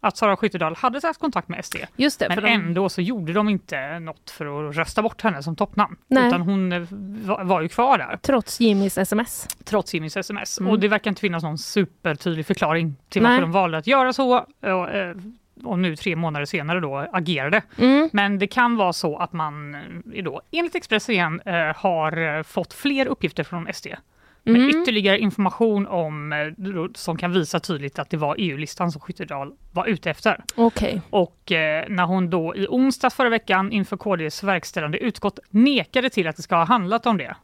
att 0.00 0.16
Sara 0.16 0.36
Skyttedal 0.36 0.76
hade 0.76 1.00
tagit 1.00 1.18
kontakt 1.18 1.48
med 1.48 1.64
SD. 1.64 1.76
Just 1.96 2.20
det, 2.20 2.28
Men 2.28 2.34
för 2.36 2.42
de- 2.42 2.52
ändå 2.52 2.88
så 2.88 3.00
gjorde 3.02 3.32
de 3.32 3.48
inte 3.48 3.98
något 3.98 4.30
för 4.30 4.68
att 4.68 4.76
rösta 4.76 5.02
bort 5.02 5.22
henne 5.22 5.42
som 5.42 5.56
toppnamn. 5.56 5.96
Nej. 6.08 6.28
Utan 6.28 6.40
hon 6.40 6.72
eh, 6.72 6.82
var, 7.26 7.44
var 7.44 7.60
ju 7.60 7.68
kvar 7.68 7.98
där. 7.98 8.16
Trots 8.22 8.60
Jimmys 8.60 8.98
sms. 8.98 9.48
Trots 9.64 9.94
Jimmys 9.94 10.16
sms. 10.16 10.60
Mm. 10.60 10.70
Och 10.70 10.78
det 10.80 10.88
verkar 10.88 11.10
inte 11.10 11.20
finnas 11.20 11.42
någon 11.42 11.58
supertydlig 11.58 12.46
förklaring 12.46 12.96
till 13.08 13.22
varför 13.22 13.32
Nej. 13.34 13.40
de 13.40 13.52
valde 13.52 13.78
att 13.78 13.86
göra 13.86 14.12
så. 14.12 14.46
Och, 15.64 15.78
nu 15.78 15.96
tre 15.96 16.16
månader 16.16 16.46
senare 16.46 16.80
då 16.80 16.96
agerade. 17.12 17.62
Mm. 17.78 18.10
Men 18.12 18.38
det 18.38 18.46
kan 18.46 18.76
vara 18.76 18.92
så 18.92 19.16
att 19.16 19.32
man 19.32 19.74
eh, 20.14 20.24
då, 20.24 20.40
enligt 20.50 20.74
Expressen 20.74 21.14
igen, 21.14 21.40
eh, 21.44 21.76
har 21.76 22.36
eh, 22.36 22.42
fått 22.42 22.72
fler 22.72 23.06
uppgifter 23.06 23.44
från 23.44 23.68
SD. 23.74 23.86
Med 24.42 24.56
Mm. 24.56 24.68
ytterligare 24.82 25.18
information 25.18 25.86
om, 25.86 26.34
som 26.94 27.16
kan 27.16 27.32
visa 27.32 27.60
tydligt 27.60 27.98
att 27.98 28.10
det 28.10 28.16
var 28.16 28.36
EU-listan 28.38 28.92
som 28.92 29.00
Skyttedal 29.00 29.52
var 29.72 29.86
ute 29.86 30.10
efter. 30.10 30.44
Okej. 30.56 31.02
Och 31.10 31.52
eh, 31.52 31.84
när 31.88 32.04
hon 32.04 32.30
då 32.30 32.56
i 32.56 32.66
onsdags 32.66 33.14
förra 33.14 33.28
veckan 33.28 33.72
inför 33.72 33.96
KDs 33.96 34.42
verkställande 34.42 34.98
utskott 34.98 35.38
nekade 35.50 36.10
till 36.10 36.26
att 36.28 36.36
det 36.36 36.42
ska 36.42 36.56
ha 36.56 36.64
handlat 36.64 37.06
om 37.06 37.18
det, 37.18 37.36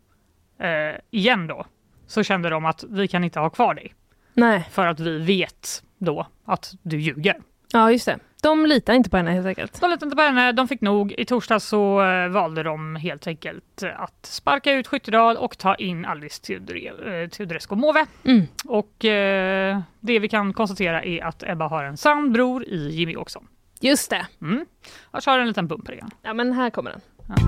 eh, 0.58 1.00
igen 1.10 1.46
då, 1.46 1.66
så 2.06 2.22
kände 2.22 2.48
de 2.50 2.64
att 2.64 2.84
vi 2.88 3.08
kan 3.08 3.24
inte 3.24 3.40
ha 3.40 3.50
kvar 3.50 3.74
dig. 3.74 3.94
Nej. 4.34 4.68
För 4.70 4.86
att 4.86 5.00
vi 5.00 5.18
vet 5.18 5.82
då 5.98 6.26
att 6.44 6.74
du 6.82 7.00
ljuger. 7.00 7.36
Ja, 7.72 7.92
just 7.92 8.06
det. 8.06 8.18
De 8.42 8.66
litar 8.66 8.94
inte 8.94 9.10
på 9.10 9.16
henne 9.16 9.30
helt 9.30 9.46
enkelt. 9.46 9.80
De 9.80 9.90
litade 9.90 10.06
inte 10.06 10.16
på 10.16 10.22
henne, 10.22 10.52
de 10.52 10.68
fick 10.68 10.80
nog. 10.80 11.12
I 11.18 11.24
torsdags 11.24 11.64
så 11.64 12.02
eh, 12.02 12.28
valde 12.28 12.62
de 12.62 12.96
helt 12.96 13.26
enkelt 13.26 13.82
eh, 13.82 14.00
att 14.00 14.26
sparka 14.26 14.72
ut 14.72 14.86
Skyttedal 14.86 15.36
och 15.36 15.58
ta 15.58 15.74
in 15.74 16.04
Alice 16.04 16.42
Teodore- 16.42 17.22
eh, 17.22 17.28
Teodorescu 17.28 17.74
Måwe. 17.74 18.06
Mm. 18.24 18.42
Och 18.64 19.04
eh, 19.04 19.80
det 20.00 20.18
vi 20.18 20.28
kan 20.28 20.52
konstatera 20.52 21.02
är 21.04 21.24
att 21.24 21.42
Ebba 21.42 21.68
har 21.68 21.84
en 21.84 21.96
sann 21.96 22.32
bror 22.32 22.64
i 22.64 22.88
Jimmy 22.90 23.16
Åkesson. 23.16 23.46
Just 23.80 24.10
det. 24.10 24.26
Mm. 24.40 24.66
Jag 25.12 25.22
kör 25.22 25.38
en 25.38 25.48
liten 25.48 25.68
bumper 25.68 25.92
igen. 25.92 26.10
Ja, 26.22 26.34
men 26.34 26.52
här 26.52 26.70
kommer 26.70 26.90
den. 26.90 27.00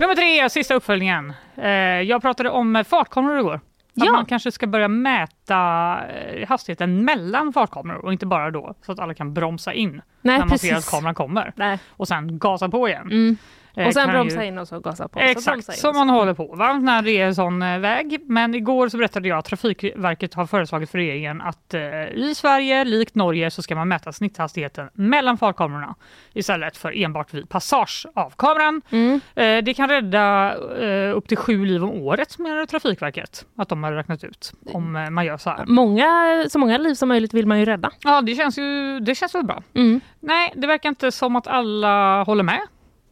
Nummer 0.00 0.14
tre, 0.14 0.50
sista 0.50 0.74
uppföljningen. 0.74 1.32
Eh, 1.56 1.70
jag 2.00 2.22
pratade 2.22 2.50
om 2.50 2.84
fartkameror 2.88 3.38
igår. 3.38 3.60
Ja. 4.06 4.12
man 4.12 4.26
kanske 4.26 4.52
ska 4.52 4.66
börja 4.66 4.88
mäta 4.88 5.98
eh, 6.08 6.48
hastigheten 6.48 7.04
mellan 7.04 7.52
fartkameror 7.52 8.04
och 8.04 8.12
inte 8.12 8.26
bara 8.26 8.50
då 8.50 8.74
så 8.86 8.92
att 8.92 8.98
alla 8.98 9.14
kan 9.14 9.34
bromsa 9.34 9.72
in 9.72 10.02
Nej, 10.22 10.38
när 10.38 10.46
man 10.46 10.58
ser 10.58 10.68
att 10.68 10.74
precis. 10.74 10.90
kameran 10.90 11.14
kommer. 11.14 11.52
Nej. 11.56 11.78
Och 11.90 12.08
sen 12.08 12.38
gasa 12.38 12.68
på 12.68 12.88
igen. 12.88 13.02
Mm. 13.02 13.36
Eh, 13.80 13.86
Och 13.86 13.94
sen 13.94 14.10
bromsa 14.10 14.42
ju- 14.42 14.48
in 14.48 14.58
och 14.58 14.68
så 14.68 14.80
gasa 14.80 15.08
på. 15.08 15.18
så 15.18 15.24
Exakt, 15.24 15.56
in 15.56 15.62
som 15.62 15.74
så. 15.94 15.98
man 15.98 16.08
håller 16.08 16.34
på 16.34 16.46
va? 16.54 16.72
när 16.72 17.02
det 17.02 17.10
är 17.12 17.26
en 17.26 17.34
sån 17.34 17.62
eh, 17.62 17.78
väg. 17.78 18.20
Men 18.26 18.54
igår 18.54 18.88
så 18.88 18.96
berättade 18.96 19.28
jag 19.28 19.38
att 19.38 19.44
Trafikverket 19.44 20.34
har 20.34 20.46
föreslagit 20.46 20.90
för 20.90 20.98
regeringen 20.98 21.40
att 21.40 21.74
eh, 21.74 21.80
i 22.14 22.32
Sverige, 22.36 22.84
likt 22.84 23.14
Norge, 23.14 23.50
så 23.50 23.62
ska 23.62 23.74
man 23.74 23.88
mäta 23.88 24.12
snitthastigheten 24.12 24.88
mellan 24.92 25.38
fartkamerorna 25.38 25.94
istället 26.32 26.76
för 26.76 27.02
enbart 27.02 27.34
vid 27.34 27.48
passage 27.48 28.06
av 28.14 28.32
kameran. 28.38 28.82
Mm. 28.90 29.20
Eh, 29.34 29.64
det 29.64 29.74
kan 29.74 29.88
rädda 29.88 30.54
eh, 30.82 31.16
upp 31.16 31.28
till 31.28 31.36
sju 31.36 31.64
liv 31.64 31.84
om 31.84 31.90
året 31.90 32.38
menar 32.38 32.66
Trafikverket 32.66 33.44
att 33.56 33.68
de 33.68 33.84
har 33.84 33.92
räknat 33.92 34.24
ut 34.24 34.52
om 34.72 34.96
eh, 34.96 35.10
man 35.10 35.24
gör 35.26 35.36
så 35.36 35.50
här. 35.50 35.64
Många, 35.66 36.44
så 36.48 36.58
många 36.58 36.78
liv 36.78 36.94
som 36.94 37.08
möjligt 37.08 37.34
vill 37.34 37.46
man 37.46 37.58
ju 37.58 37.64
rädda. 37.64 37.90
Ja, 38.04 38.20
det 38.20 38.34
känns 38.34 38.58
ju 38.58 39.00
det 39.00 39.14
känns 39.14 39.34
väl 39.34 39.44
bra. 39.44 39.62
Mm. 39.74 40.00
Nej, 40.20 40.52
det 40.56 40.66
verkar 40.66 40.88
inte 40.88 41.12
som 41.12 41.36
att 41.36 41.46
alla 41.46 42.22
håller 42.22 42.42
med. 42.42 42.60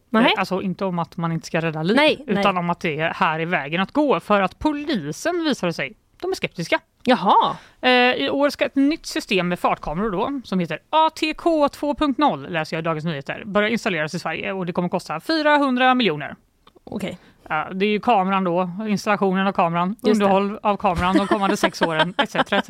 Nej. 0.09 0.25
Eh, 0.25 0.39
Alltså 0.39 0.61
inte 0.61 0.85
om 0.85 0.99
att 0.99 1.17
man 1.17 1.31
inte 1.31 1.47
ska 1.47 1.61
rädda 1.61 1.83
liv, 1.83 1.95
Nej, 1.97 2.23
utan 2.27 2.55
nej. 2.55 2.59
om 2.59 2.69
att 2.69 2.79
det 2.79 2.99
är 2.99 3.09
här 3.13 3.39
i 3.39 3.45
vägen 3.45 3.81
att 3.81 3.91
gå. 3.91 4.19
För 4.19 4.41
att 4.41 4.59
polisen 4.59 5.43
visar 5.43 5.67
det 5.67 5.73
sig, 5.73 5.93
de 6.21 6.31
är 6.31 6.35
skeptiska. 6.35 6.79
Jaha. 7.03 7.57
Eh, 7.81 7.91
I 7.91 8.29
år 8.29 8.49
ska 8.49 8.65
ett 8.65 8.75
nytt 8.75 9.05
system 9.05 9.47
med 9.47 9.59
fartkameror 9.59 10.11
då, 10.11 10.41
som 10.43 10.59
heter 10.59 10.79
ATK 10.89 11.43
2.0, 11.43 12.49
läser 12.49 12.77
jag 12.77 12.81
i 12.81 12.85
Dagens 12.85 13.05
Nyheter, 13.05 13.43
börja 13.45 13.69
installeras 13.69 14.13
i 14.13 14.19
Sverige 14.19 14.51
och 14.53 14.65
det 14.65 14.73
kommer 14.73 14.89
kosta 14.89 15.19
400 15.19 15.93
miljoner. 15.95 16.35
Okej. 16.83 17.17
Ja, 17.49 17.67
det 17.73 17.85
är 17.85 17.89
ju 17.89 17.99
kameran 17.99 18.43
då, 18.43 18.69
installationen 18.87 19.47
av 19.47 19.51
kameran, 19.51 19.95
det. 20.01 20.11
underhåll 20.11 20.59
av 20.63 20.77
kameran 20.77 21.17
de 21.17 21.27
kommande 21.27 21.57
sex 21.57 21.81
åren, 21.89 22.13
etc. 22.17 22.35
etc. 22.35 22.69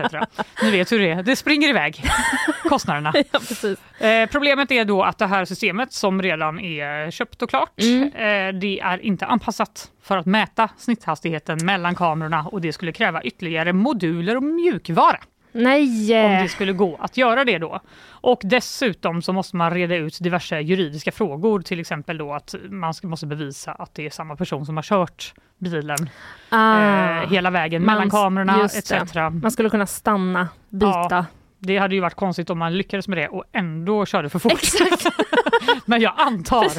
Ni 0.64 0.72
vet 0.72 0.92
hur 0.92 1.00
det 1.00 1.10
är, 1.12 1.24
det 1.24 1.36
springer 1.36 1.70
iväg, 1.70 2.04
kostnaderna. 2.70 3.14
Ja. 3.32 4.08
Eh, 4.08 4.30
problemet 4.30 4.72
är 4.72 4.86
då 4.86 5.04
att 5.04 5.18
det 5.18 5.28
här 5.28 5.46
systemet 5.46 5.94
som 5.94 6.22
redan 6.22 6.60
är 6.60 7.12
köpt 7.12 7.42
och 7.42 7.50
klart, 7.50 7.72
Mm. 7.82 8.04
eh, 8.04 8.60
det 8.60 8.80
är 8.80 9.06
inte 9.06 9.26
anpassat 9.26 9.92
för 10.04 10.18
att 10.18 10.26
mäta 10.26 10.70
snitthastigheten 10.78 11.66
mellan 11.66 11.96
kamerorna 11.96 12.46
och 12.52 12.62
det 12.62 12.74
skulle 12.74 12.92
kräva 12.92 13.22
ytterligare 13.24 13.74
moduler 13.74 14.36
och 14.38 14.44
mjukvara 14.44 15.18
Nej. 15.52 16.26
om 16.26 16.43
det 16.43 16.50
skulle 16.50 16.74
gå 16.74 16.97
att 17.00 17.18
göra 17.18 17.45
det 17.45 17.58
då. 17.58 17.80
Och 18.22 18.39
dessutom 18.43 19.22
så 19.22 19.34
måste 19.34 19.56
man 19.56 19.72
reda 19.72 19.95
ut 19.95 20.18
diverse 20.22 20.60
juridiska 20.60 21.12
frågor, 21.12 21.62
till 21.62 21.80
exempel 21.80 22.18
då 22.18 22.34
att 22.34 22.56
man 22.70 22.93
måste 23.04 23.26
bevisa 23.28 23.72
att 23.72 23.93
det 23.95 24.06
är 24.06 24.10
samma 24.10 24.36
person 24.36 24.66
som 24.66 24.76
har 24.78 24.84
kört 24.84 25.34
bilen 25.58 26.10
Ah. 26.50 26.80
eh, 27.22 27.30
hela 27.30 27.50
vägen 27.50 27.82
mellan 27.84 28.00
Man- 28.02 28.10
kamerorna 28.10 28.66
etc. 28.66 28.91
Man 29.41 29.52
skulle 29.52 29.70
kunna 29.70 29.86
stanna, 29.86 30.47
byta. 30.70 31.08
Ja, 31.10 31.26
det 31.60 31.78
hade 31.78 31.95
ju 31.95 32.01
varit 32.01 32.14
konstigt 32.16 32.49
om 32.49 32.60
man 32.60 32.78
lyckades 32.78 33.07
med 33.07 33.18
det 33.18 33.28
och 33.28 33.43
ändå 33.51 34.05
körde 34.05 34.30
för 34.30 34.39
fort. 34.39 34.53
Exakt. 34.53 35.05
Men 35.86 36.01
jag 36.01 36.14
antar 36.18 36.66
att 36.66 36.78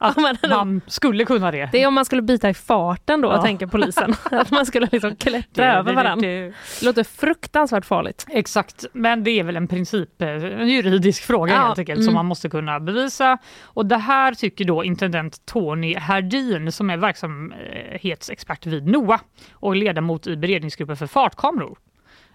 Ja, 0.00 0.14
men- 0.16 0.50
man 0.50 0.80
skulle 0.86 1.24
kunna 1.24 1.50
det. 1.50 1.68
Det 1.72 1.82
är 1.82 1.86
om 1.86 1.94
man 1.94 2.04
skulle 2.04 2.22
byta 2.22 2.48
i 2.50 2.54
farten 2.54 3.20
då, 3.20 3.28
Ja. 3.28 3.42
tänker 3.42 3.66
polisen. 3.66 4.14
Att 4.30 4.50
man 4.50 4.66
skulle 4.66 4.88
liksom 4.92 5.16
klättra 5.16 5.74
över 5.78 5.92
varandra. 5.92 6.26
det- 6.28 6.52
Det 6.80 6.86
låter 6.86 7.04
fruktansvärt 7.04 7.84
farligt. 7.84 8.26
Exakt, 8.30 8.84
men 8.92 9.24
det 9.24 9.30
är 9.30 9.44
väl 9.44 9.56
en 9.56 9.68
princip, 9.68 10.22
eh, 10.22 10.28
en 10.28 10.68
juridisk 10.68 11.22
fråga 11.22 11.54
Ja, 11.54 11.60
helt 11.66 11.78
enkelt 11.78 11.98
som 11.98 12.04
mm. 12.08 12.14
man 12.14 12.26
måste 12.26 12.48
kunna 12.48 12.80
bevisa. 12.80 13.38
Och 13.62 13.86
det 13.86 13.96
här 13.96 14.34
tycker 14.34 14.64
då 14.64 14.84
intendent 14.84 15.46
Tony 15.46 15.94
Herdin 15.94 16.72
som 16.72 16.90
är 16.90 16.96
verksamhetsexpert 16.96 18.66
vid 18.66 18.86
NOA 18.86 19.20
och 19.52 19.76
ledamot 19.76 20.26
i 20.26 20.36
beredningsgruppen 20.36 20.96
för 20.96 21.06
fartkameror. 21.06 21.78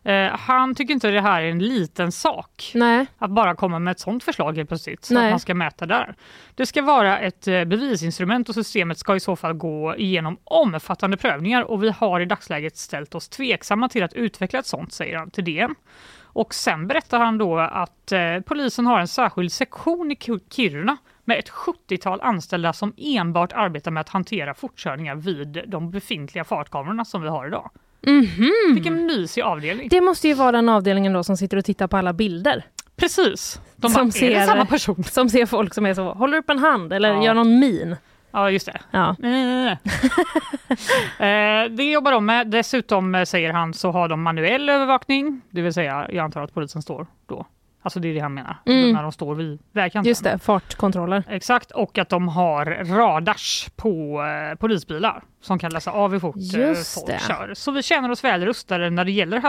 Eh, 0.03 0.29
han 0.37 0.75
tycker 0.75 0.93
inte 0.93 1.11
det 1.11 1.21
här 1.21 1.41
är 1.41 1.51
en 1.51 1.59
liten 1.59 2.11
sak. 2.11 2.71
Nej. 2.75 3.05
Att 3.17 3.31
bara 3.31 3.55
komma 3.55 3.79
med 3.79 3.91
ett 3.91 3.99
sånt 3.99 4.23
förslag 4.23 4.57
helt 4.57 4.69
plötsligt, 4.69 5.05
så 5.05 5.13
Nej. 5.13 5.25
att 5.25 5.31
man 5.31 5.39
ska 5.39 5.53
mäta 5.55 5.85
där. 5.85 6.15
Det 6.55 6.65
ska 6.65 6.81
vara 6.81 7.19
ett 7.19 7.47
eh, 7.47 7.63
bevisinstrument 7.65 8.49
och 8.49 8.55
systemet 8.55 8.97
ska 8.97 9.15
i 9.15 9.19
så 9.19 9.35
fall 9.35 9.53
gå 9.53 9.95
igenom 9.97 10.37
omfattande 10.43 11.17
prövningar 11.17 11.63
och 11.63 11.83
vi 11.83 11.89
har 11.89 12.19
i 12.19 12.25
dagsläget 12.25 12.77
ställt 12.77 13.15
oss 13.15 13.29
tveksamma 13.29 13.89
till 13.89 14.03
att 14.03 14.13
utveckla 14.13 14.59
ett 14.59 14.65
sånt, 14.65 14.93
säger 14.93 15.17
han 15.17 15.31
till 15.31 15.43
DN. 15.43 15.75
Och 16.31 16.53
sen 16.53 16.87
berättar 16.87 17.19
han 17.19 17.37
då 17.37 17.59
att 17.59 18.11
eh, 18.11 18.39
polisen 18.45 18.85
har 18.85 18.99
en 18.99 19.07
särskild 19.07 19.51
sektion 19.51 20.11
i 20.11 20.15
Ki- 20.15 20.41
Kiruna 20.49 20.97
med 21.25 21.39
ett 21.39 21.49
70-tal 21.49 22.21
anställda 22.21 22.73
som 22.73 22.93
enbart 22.97 23.53
arbetar 23.53 23.91
med 23.91 24.01
att 24.01 24.09
hantera 24.09 24.53
fortkörningar 24.53 25.15
vid 25.15 25.63
de 25.67 25.91
befintliga 25.91 26.43
fartkamerorna 26.43 27.05
som 27.05 27.21
vi 27.21 27.27
har 27.27 27.47
idag. 27.47 27.71
Mhm. 28.07 28.51
Vilken 28.73 29.05
mysig 29.05 29.41
avdelning. 29.41 29.89
Det 29.89 30.01
måste 30.01 30.27
ju 30.27 30.33
vara 30.33 30.51
den 30.51 30.69
avdelningen 30.69 31.13
då 31.13 31.23
som 31.23 31.37
sitter 31.37 31.57
och 31.57 31.65
tittar 31.65 31.87
på 31.87 31.97
alla 31.97 32.13
bilder. 32.13 32.63
Precis. 32.95 33.61
De 33.75 33.91
som 33.91 34.09
bara, 34.09 34.25
är 34.25 34.39
det 34.39 34.45
samma 34.45 34.65
person? 34.65 35.03
Som 35.03 35.29
ser 35.29 35.45
folk 35.45 35.73
som 35.73 35.85
är 35.85 35.93
så, 35.93 36.13
håller 36.13 36.37
upp 36.37 36.49
en 36.49 36.59
hand 36.59 36.93
eller 36.93 37.13
Ja. 37.13 37.23
gör 37.25 37.33
någon 37.33 37.59
min. 37.59 37.95
Ja, 38.31 38.51
just 38.51 38.65
det. 38.65 38.79
Ja. 38.91 39.09
eh, 41.25 41.69
det 41.71 41.91
jobbar 41.91 42.11
de 42.11 42.25
med. 42.25 42.47
Dessutom 42.47 43.15
eh, 43.15 43.23
säger 43.23 43.53
han 43.53 43.73
så 43.73 43.91
har 43.91 44.07
de 44.07 44.21
manuell 44.21 44.69
övervakning, 44.69 45.41
det 45.49 45.61
vill 45.61 45.73
säga 45.73 46.07
jag 46.11 46.23
antar 46.25 46.41
att 46.41 46.53
polisen 46.53 46.81
står 46.81 47.07
då 47.27 47.45
Alltså 47.81 47.99
det 47.99 48.07
är 48.07 48.13
det 48.13 48.19
han 48.19 48.33
menar, 48.33 48.57
Mm. 48.65 48.91
när 48.91 49.01
de 49.03 49.11
står 49.11 49.35
vid 49.35 49.59
vägkanten. 49.71 50.09
Just 50.09 50.23
det, 50.23 50.39
fartkontroller. 50.39 51.23
Exakt, 51.29 51.71
och 51.71 51.97
att 51.97 52.09
de 52.09 52.27
har 52.27 52.65
radars 52.85 53.67
på 53.75 54.21
eh, 54.51 54.55
polisbilar 54.57 55.23
som 55.41 55.59
kan 55.59 55.71
läsa 55.71 55.91
av 55.91 56.11
hur 56.11 56.19
fort 56.19 56.35
eh, 56.35 56.59
Just 56.59 56.93
folk 56.95 57.07
det. 57.07 57.19
kör. 57.27 57.53
Så 57.53 57.71
vi 57.71 57.83
känner 57.83 58.11
oss 58.11 58.23
väl 58.23 58.45
rustade 58.45 58.89
när 58.89 59.05
det 59.05 59.11
gäller 59.11 59.39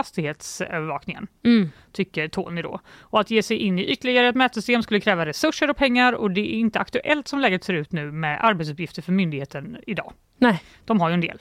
hastighetsövervakningen, 0.45 1.27
Mm. 1.45 1.69
tycker 1.91 2.27
Tony 2.27 2.61
då. 2.61 2.79
Och 2.99 3.19
att 3.19 3.31
ge 3.31 3.43
sig 3.43 3.57
in 3.57 3.79
i 3.79 3.85
ytterligare 3.85 4.27
ett 4.27 4.35
mätsystem 4.35 4.83
skulle 4.83 4.99
kräva 4.99 5.25
resurser 5.25 5.69
och 5.69 5.77
pengar 5.77 6.13
och 6.13 6.31
det 6.31 6.41
är 6.41 6.59
inte 6.59 6.79
aktuellt 6.79 7.27
som 7.27 7.39
läget 7.39 7.63
ser 7.63 7.73
ut 7.73 7.91
nu 7.91 8.11
med 8.11 8.45
arbetsuppgifter 8.45 9.01
för 9.01 9.11
myndigheten 9.11 9.77
idag. 9.87 10.13
Nej. 10.37 10.63
De 10.85 11.01
har 11.01 11.09
ju 11.09 11.13
en 11.13 11.21
del 11.21 11.39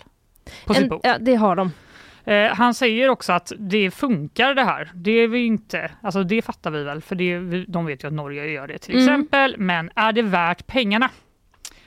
på 0.66 0.74
sitt 0.74 0.82
En, 0.82 0.88
bord. 0.88 1.01
ja, 1.03 1.16
det 1.20 1.34
har 1.34 1.57
de. 1.57 1.72
Eh, 2.25 2.47
han 2.55 2.75
säger 2.75 3.09
också 3.09 3.33
att 3.33 3.53
det 3.59 3.91
funkar 3.91 4.55
det 4.55 4.64
här. 4.64 4.91
Det 4.95 5.11
är 5.11 5.29
vi 5.29 5.45
inte, 5.47 5.91
alltså 6.03 6.23
det 6.23 6.43
fattar 6.43 6.71
vi 6.71 6.83
väl, 6.85 7.01
för 7.03 7.14
det, 7.16 7.64
de 7.64 7.87
vet 7.87 8.05
ju 8.05 8.09
att 8.09 8.14
Norge 8.14 8.47
gör 8.51 8.68
det 8.68 8.79
till 8.79 8.95
Mm. 8.95 9.05
exempel. 9.05 9.55
Men 9.59 9.91
är 9.95 10.12
det 10.12 10.23
värt 10.23 10.66
pengarna? 10.66 11.11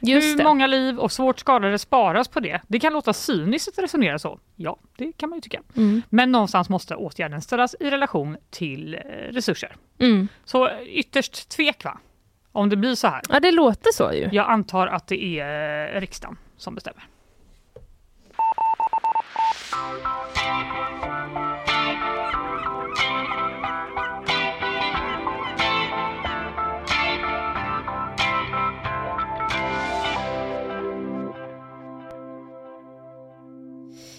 Just 0.06 0.28
Hur 0.34 0.38
det. 0.38 0.44
många 0.44 0.68
liv 0.68 1.00
och 1.00 1.12
svårt 1.12 1.40
skadade 1.40 1.80
sparas 1.80 2.28
på 2.28 2.40
det? 2.40 2.62
Det 2.68 2.80
kan 2.80 2.94
låta 2.94 3.14
cyniskt 3.14 3.68
att 3.78 3.84
resonera 3.84 4.20
så. 4.20 4.40
Ja, 4.56 4.78
det 4.98 5.12
kan 5.18 5.30
man 5.30 5.38
ju 5.38 5.42
tycka. 5.42 5.62
Mm. 5.78 6.02
Men 6.10 6.32
någonstans 6.32 6.70
måste 6.70 6.96
åtgärden 6.96 7.42
ställas 7.42 7.76
i 7.80 7.90
relation 7.90 8.38
till 8.50 8.94
eh, 8.96 9.00
resurser. 9.32 9.76
Mm. 10.00 10.28
Så 10.46 10.70
ytterst 10.86 11.50
tvek 11.50 11.84
va? 11.84 11.98
Om 12.52 12.70
det 12.70 12.76
blir 12.76 12.96
så 12.96 13.08
här. 13.08 13.22
Ja, 13.30 13.40
det 13.40 13.52
låter 13.52 13.92
så 13.92 14.14
ju. 14.14 14.30
Jag 14.32 14.50
antar 14.50 14.88
att 14.88 15.08
det 15.08 15.24
är 15.40 15.96
eh, 15.96 16.00
riksdagen 16.00 16.38
som 16.58 16.76
bestämmer. 16.76 17.04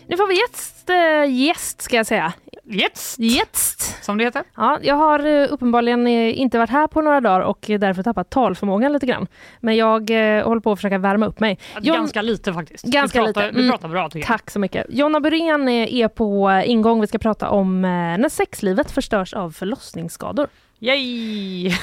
Nu 0.07 0.16
får 0.16 0.27
vi 0.27 0.35
gäst, 0.35 0.91
äh, 0.91 1.47
gäst 1.47 1.83
ska 1.83 1.97
jag 1.97 2.07
säga. 2.07 2.33
Gäst! 2.67 3.19
Gäst! 3.19 4.05
Som 4.05 4.19
det 4.19 4.25
heter. 4.25 4.43
Ja, 4.57 4.79
jag 4.83 4.95
har 4.95 5.27
eh, 5.27 5.47
uppenbarligen 5.53 6.07
eh, 6.07 6.39
inte 6.41 6.59
varit 6.59 6.71
här 6.71 6.87
på 6.87 7.01
några 7.01 7.21
dagar 7.21 7.41
och 7.41 7.71
eh, 7.71 7.79
därför 7.79 8.03
tappat 8.03 8.31
talförmågan 8.31 8.93
lite 8.93 9.07
grann. 9.07 9.27
Men 9.61 9.77
jag 9.77 10.11
eh, 10.39 10.45
håller 10.45 10.61
på 10.61 10.73
att 10.73 10.79
försöka 10.79 10.99
värma 10.99 11.27
upp 11.27 11.41
mig. 11.41 11.59
John- 11.81 11.97
Ganska 11.97 12.23
lite 12.23 12.53
faktiskt. 12.53 12.85
Ganska 12.85 13.19
du 13.21 13.25
pratar, 13.27 13.43
lite. 13.43 13.55
Du 13.55 13.61
Mm. 13.65 13.71
pratar 13.73 13.89
bra 13.89 14.09
tycker 14.09 14.19
jag. 14.19 14.27
Tack 14.27 14.51
så 14.51 14.59
mycket. 14.59 14.87
Jonna 14.89 15.21
Burén 15.21 15.69
är 15.69 16.09
på 16.09 16.62
ingång. 16.67 17.01
Vi 17.01 17.07
ska 17.07 17.19
prata 17.19 17.51
om 17.51 17.85
eh, 17.85 17.91
när 17.91 18.29
sexlivet 18.29 18.91
förstörs 18.91 19.35
av 19.35 19.51
förlossningsskador. 19.51 20.49
Yay! 20.79 21.65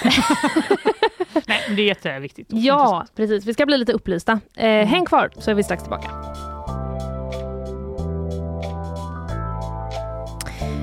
Nej, 1.48 1.60
det 1.76 1.82
är 1.82 1.86
jätteviktigt. 1.86 2.48
Ja, 2.50 3.06
precis. 3.16 3.46
Vi 3.46 3.54
ska 3.54 3.66
bli 3.66 3.78
lite 3.78 3.94
upplysta. 3.94 4.40
Eh, 4.58 4.68
Häng 4.88 5.06
kvar 5.06 5.30
så 5.40 5.52
är 5.52 5.56
vi 5.56 5.64
strax 5.64 5.84
tillbaka. 5.84 6.10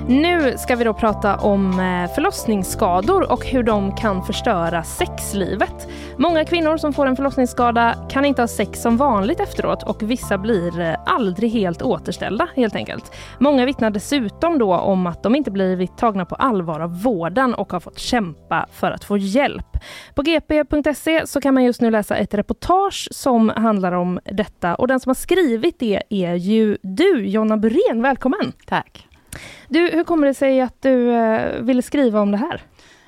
Nu 0.09 0.57
ska 0.57 0.75
vi 0.75 0.83
då 0.83 0.93
prata 0.93 1.37
om 1.37 1.71
eh, 1.71 2.13
förlossningsskador 2.15 3.31
och 3.31 3.45
hur 3.45 3.63
de 3.63 3.95
kan 3.95 4.23
förstöra 4.23 4.83
sexlivet. 4.83 5.87
Många 6.17 6.45
kvinnor 6.45 6.77
som 6.77 6.93
får 6.93 7.05
en 7.05 7.15
förlossningsskada 7.15 8.07
kan 8.09 8.25
inte 8.25 8.41
ha 8.41 8.47
sex 8.47 8.81
som 8.81 8.97
vanligt 8.97 9.39
efteråt 9.39 9.83
och 9.83 10.11
vissa 10.11 10.37
blir 10.37 10.79
eh, 10.79 10.95
aldrig 11.05 11.51
helt 11.51 11.81
återställda 11.81 12.47
helt 12.55 12.75
enkelt. 12.75 13.15
Många 13.39 13.65
vittnar 13.65 13.89
dessutom 13.89 14.59
då 14.59 14.75
om 14.75 15.07
att 15.07 15.23
de 15.23 15.35
inte 15.35 15.51
blivit 15.51 15.97
tagna 15.97 16.25
på 16.25 16.35
allvar 16.35 16.79
av 16.79 17.03
vården 17.03 17.53
och 17.53 17.71
har 17.71 17.79
fått 17.79 17.99
kämpa 17.99 18.65
för 18.71 18.91
att 18.91 19.03
få 19.03 19.17
hjälp. 19.17 19.67
På 20.15 20.21
gp.se 20.21 21.27
så 21.27 21.41
kan 21.41 21.53
man 21.53 21.63
just 21.63 21.81
nu 21.81 21.91
läsa 21.91 22.15
ett 22.15 22.33
reportage 22.33 23.07
som 23.11 23.49
handlar 23.49 23.91
om 23.91 24.19
detta 24.23 24.75
och 24.75 24.87
den 24.87 24.99
som 24.99 25.09
har 25.09 25.15
skrivit 25.15 25.79
det 25.79 26.03
är 26.09 26.35
ju 26.35 26.77
du, 26.81 27.25
Jonna 27.25 27.57
Burén. 27.57 28.01
Välkommen! 28.01 28.53
Tack. 28.65 29.08
Du, 29.67 29.89
hur 29.91 30.03
kommer 30.03 30.27
det 30.27 30.33
sig 30.33 30.61
att 30.61 30.81
du 30.81 31.11
eh, 31.11 31.61
ville 31.61 31.81
skriva 31.81 32.21
om 32.21 32.31
det 32.31 32.37
här? 32.37 32.61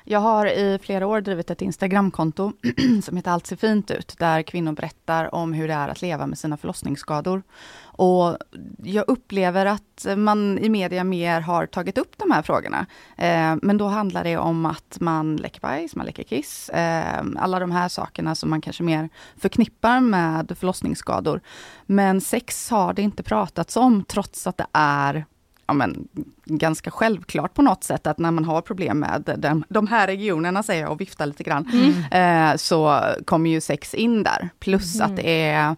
Jag 0.04 0.20
har 0.20 0.46
i 0.46 0.78
flera 0.82 1.06
år 1.06 1.20
drivit 1.20 1.50
ett 1.50 1.62
Instagramkonto 1.62 2.52
som 3.02 3.16
heter 3.16 3.30
Allt 3.30 3.46
ser 3.46 3.56
fint 3.56 3.90
ut, 3.90 4.14
där 4.18 4.42
kvinnor 4.42 4.72
berättar 4.72 5.34
om 5.34 5.52
hur 5.52 5.68
det 5.68 5.74
är 5.74 5.88
att 5.88 6.02
leva 6.02 6.26
med 6.26 6.38
sina 6.38 6.56
förlossningsskador. 6.56 7.42
Och 7.84 8.36
jag 8.82 9.04
upplever 9.08 9.66
att 9.66 10.06
man 10.16 10.58
i 10.58 10.68
media 10.68 11.04
mer 11.04 11.40
har 11.40 11.66
tagit 11.66 11.98
upp 11.98 12.18
de 12.18 12.30
här 12.30 12.42
frågorna. 12.42 12.86
Eh, 13.16 13.56
men 13.62 13.78
då 13.78 13.86
handlar 13.86 14.24
det 14.24 14.36
om 14.36 14.66
att 14.66 14.96
man 15.00 15.36
läcker 15.36 15.60
bajs, 15.60 15.96
man 15.96 16.06
läcker 16.06 16.22
kiss, 16.22 16.68
eh, 16.68 17.24
alla 17.36 17.58
de 17.58 17.70
här 17.70 17.88
sakerna 17.88 18.34
som 18.34 18.50
man 18.50 18.60
kanske 18.60 18.82
mer 18.82 19.08
förknippar 19.36 20.00
med 20.00 20.58
förlossningsskador. 20.58 21.40
Men 21.86 22.20
sex 22.20 22.70
har 22.70 22.92
det 22.92 23.02
inte 23.02 23.22
pratats 23.22 23.76
om, 23.76 24.04
trots 24.04 24.46
att 24.46 24.56
det 24.56 24.66
är 24.72 25.24
ja, 25.72 25.76
men, 25.76 26.08
ganska 26.44 26.90
självklart 26.90 27.54
på 27.54 27.62
något 27.62 27.84
sätt 27.84 28.06
att 28.06 28.18
när 28.18 28.30
man 28.30 28.44
har 28.44 28.60
problem 28.60 28.98
med 28.98 29.34
de, 29.38 29.64
de 29.68 29.86
här 29.86 30.06
regionerna, 30.06 30.62
säger 30.62 30.82
jag 30.82 30.92
och 30.92 31.00
viftar 31.00 31.26
lite 31.26 31.42
grann, 31.42 31.66
eh, 32.10 32.56
så 32.56 33.00
kommer 33.24 33.50
ju 33.50 33.60
sex 33.60 33.94
in 33.94 34.22
där. 34.22 34.48
Plus 34.60 34.94
Mm. 34.94 35.10
att 35.10 35.16
det 35.16 35.40
är 35.50 35.76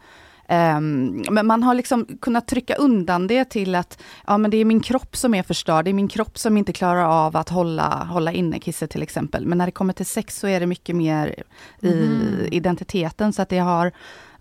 ehm, 0.49 1.23
men 1.31 1.47
man 1.47 1.63
har 1.63 1.75
liksom 1.75 2.07
kunnat 2.21 2.47
trycka 2.49 2.75
undan 2.75 3.27
det 3.27 3.45
till 3.45 3.75
att 3.75 3.99
ja, 4.27 4.39
men 4.39 4.51
det 4.51 4.57
är 4.57 4.65
min 4.65 4.81
kropp 4.81 5.17
som 5.17 5.35
är 5.35 5.43
förstörd, 5.43 5.85
det 5.85 5.91
är 5.91 5.93
min 5.95 6.09
kropp 6.09 6.39
som 6.39 6.57
inte 6.57 6.73
klarar 6.73 7.05
av 7.27 7.37
att 7.37 7.49
hålla, 7.49 8.05
hålla 8.11 8.33
inne 8.33 8.59
kisset 8.59 8.91
till 8.91 9.03
exempel. 9.03 9.47
Men 9.47 9.59
när 9.59 9.67
det 9.67 9.73
kommer 9.73 9.93
till 9.93 10.07
sex 10.07 10.39
så 10.39 10.47
är 10.47 10.61
det 10.61 10.67
mycket 10.67 10.97
mer 10.97 11.35
i 11.81 11.95
Mhm. 11.95 12.49
identiteten, 12.51 13.33
så 13.33 13.43
att 13.43 13.49
det 13.49 13.59
har 13.59 13.93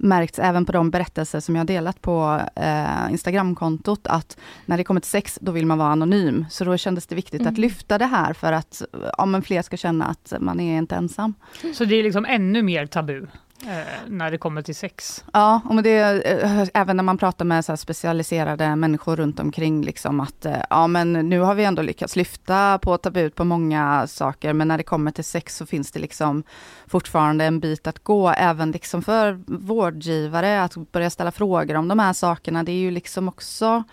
märkts 0.04 0.39
även 0.39 0.66
på 0.66 0.72
de 0.72 0.89
berättelser 0.91 1.39
som 1.39 1.56
jag 1.56 1.68
delat 1.68 2.01
på 2.01 2.41
eh, 2.56 3.12
Instagramkontot, 3.12 4.08
att 4.08 4.38
när 4.66 4.78
det 4.78 4.84
kommer 4.84 5.01
till 5.01 5.10
sex, 5.10 5.39
då 5.41 5.51
vill 5.51 5.66
man 5.66 5.78
vara 5.78 5.89
anonym. 5.91 6.45
Så 6.49 6.64
då 6.66 6.78
kändes 6.78 7.08
det 7.08 7.16
viktigt 7.16 7.41
att 7.41 7.47
Mm. 7.47 7.62
lyfta 7.62 7.97
det 7.97 8.06
här 8.06 8.34
för 8.34 8.54
att 8.54 8.82
ja, 9.18 9.26
men 9.26 9.41
fler 9.41 9.62
ska 9.62 9.78
känna 9.78 10.06
att 10.06 10.34
man 10.39 10.60
är 10.60 10.78
inte 10.78 10.95
ensam. 10.95 11.34
Så 11.74 11.86
det 11.86 11.95
är 11.95 12.04
liksom 12.04 12.26
ännu 12.26 12.62
mer 12.64 12.86
tabu 12.86 13.28
Eh, 13.68 13.86
när 14.07 14.32
det 14.32 14.38
kommer 14.38 14.61
till 14.61 14.76
sex. 14.76 15.24
Ja, 15.34 15.61
och 15.70 15.84
det, 15.84 15.99
eh, 15.99 16.68
även 16.74 16.97
när 16.97 17.03
man 17.03 17.18
pratar 17.18 17.45
med 17.45 17.66
så 17.66 17.72
här 17.72 17.78
specialiserade 17.78 18.76
människor 18.76 19.16
runt 19.16 19.39
omkring, 19.39 19.84
liksom 19.84 20.20
att 20.20 20.45
eh, 20.45 20.61
ja, 20.70 20.88
men 20.88 21.14
nu 21.14 21.39
har 21.39 21.55
vi 21.55 21.64
ändå 21.64 21.82
lyckats 21.82 22.16
lyfta 22.16 22.80
på 22.80 22.97
tabut 22.97 23.36
på 23.36 23.43
många 23.43 24.07
saker, 24.07 24.53
men 24.53 24.68
när 24.68 24.78
det 24.78 24.84
kommer 24.84 25.11
till 25.11 25.24
sex 25.24 25.57
så 25.57 25.66
finns 25.66 25.91
det 25.91 25.99
liksom 25.99 26.43
fortfarande 26.88 27.45
en 27.45 27.59
bit 27.59 27.88
att 27.88 27.99
gå, 27.99 28.30
även 28.30 28.72
liksom 28.72 29.01
för 29.01 29.39
vårdgivare, 29.47 30.64
att 30.64 30.91
börja 30.91 31.09
ställa 31.09 31.32
frågor 31.32 31.76
om 31.76 31.88
de 31.88 31.99
här 31.99 32.14
sakerna. 32.14 32.64
Det 32.64 32.72
är 32.72 32.80
ju 32.80 32.91
liksom 32.91 33.28
också 33.28 33.84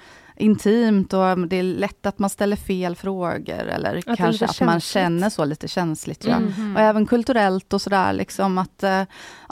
intimt 0.41 1.12
och 1.12 1.38
det 1.38 1.57
är 1.57 1.62
lätt 1.62 2.07
att 2.07 2.18
man 2.18 2.30
ställer 2.30 2.57
fel 2.57 2.97
frågor 2.97 3.59
eller 3.68 3.95
är 3.95 4.16
kanske 4.16 4.45
att 4.45 4.61
man 4.61 4.80
känner 4.80 5.30
så 5.30 5.45
lite 5.45 5.68
känsligt. 5.68 6.24
Ja. 6.24 6.38
Mhm. 6.38 6.76
Och 6.76 6.82
även 6.82 7.07
kulturellt 7.07 7.72
och 7.72 7.82
sådär, 7.82 8.12
liksom 8.12 8.59
att 8.59 8.82
eh, 8.82 9.03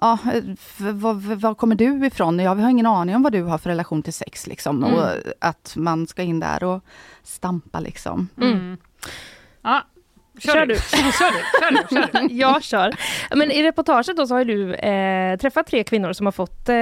ja, 0.00 0.18
f- 0.52 0.76
var, 0.80 1.34
var 1.34 1.54
kommer 1.54 1.74
du 1.74 2.06
ifrån? 2.06 2.38
Ja, 2.38 2.54
vi 2.54 2.62
har 2.62 2.70
ingen 2.70 2.86
aning 2.86 3.16
om 3.16 3.22
vad 3.22 3.32
du 3.32 3.42
har 3.42 3.58
för 3.58 3.70
relation 3.70 4.02
till 4.02 4.12
sex. 4.12 4.46
Liksom. 4.46 4.84
Mm. 4.84 4.94
Och 4.98 5.10
att 5.40 5.72
man 5.76 6.06
ska 6.06 6.22
in 6.22 6.40
där 6.40 6.64
och 6.64 6.84
stampa 7.22 7.80
liksom. 7.80 8.28
Mm. 8.40 8.76
Ja, 9.62 9.82
kör, 10.38 10.52
Kör 10.52 10.66
du. 10.66 10.74
du. 10.74 10.80
kör 11.12 11.32
du. 11.32 11.38
Kör 11.60 11.70
du. 11.70 11.96
Kör 12.18 12.28
du. 12.28 12.34
Jag 12.34 12.62
kör. 12.62 12.94
Men 13.36 13.50
i 13.50 13.62
reportaget 13.62 14.16
då 14.16 14.26
så 14.26 14.34
har 14.34 14.44
du 14.44 14.74
eh, 14.74 15.36
träffat 15.36 15.66
tre 15.66 15.84
kvinnor 15.84 16.12
som 16.12 16.26
har 16.26 16.32
fått 16.32 16.68
eh, 16.68 16.74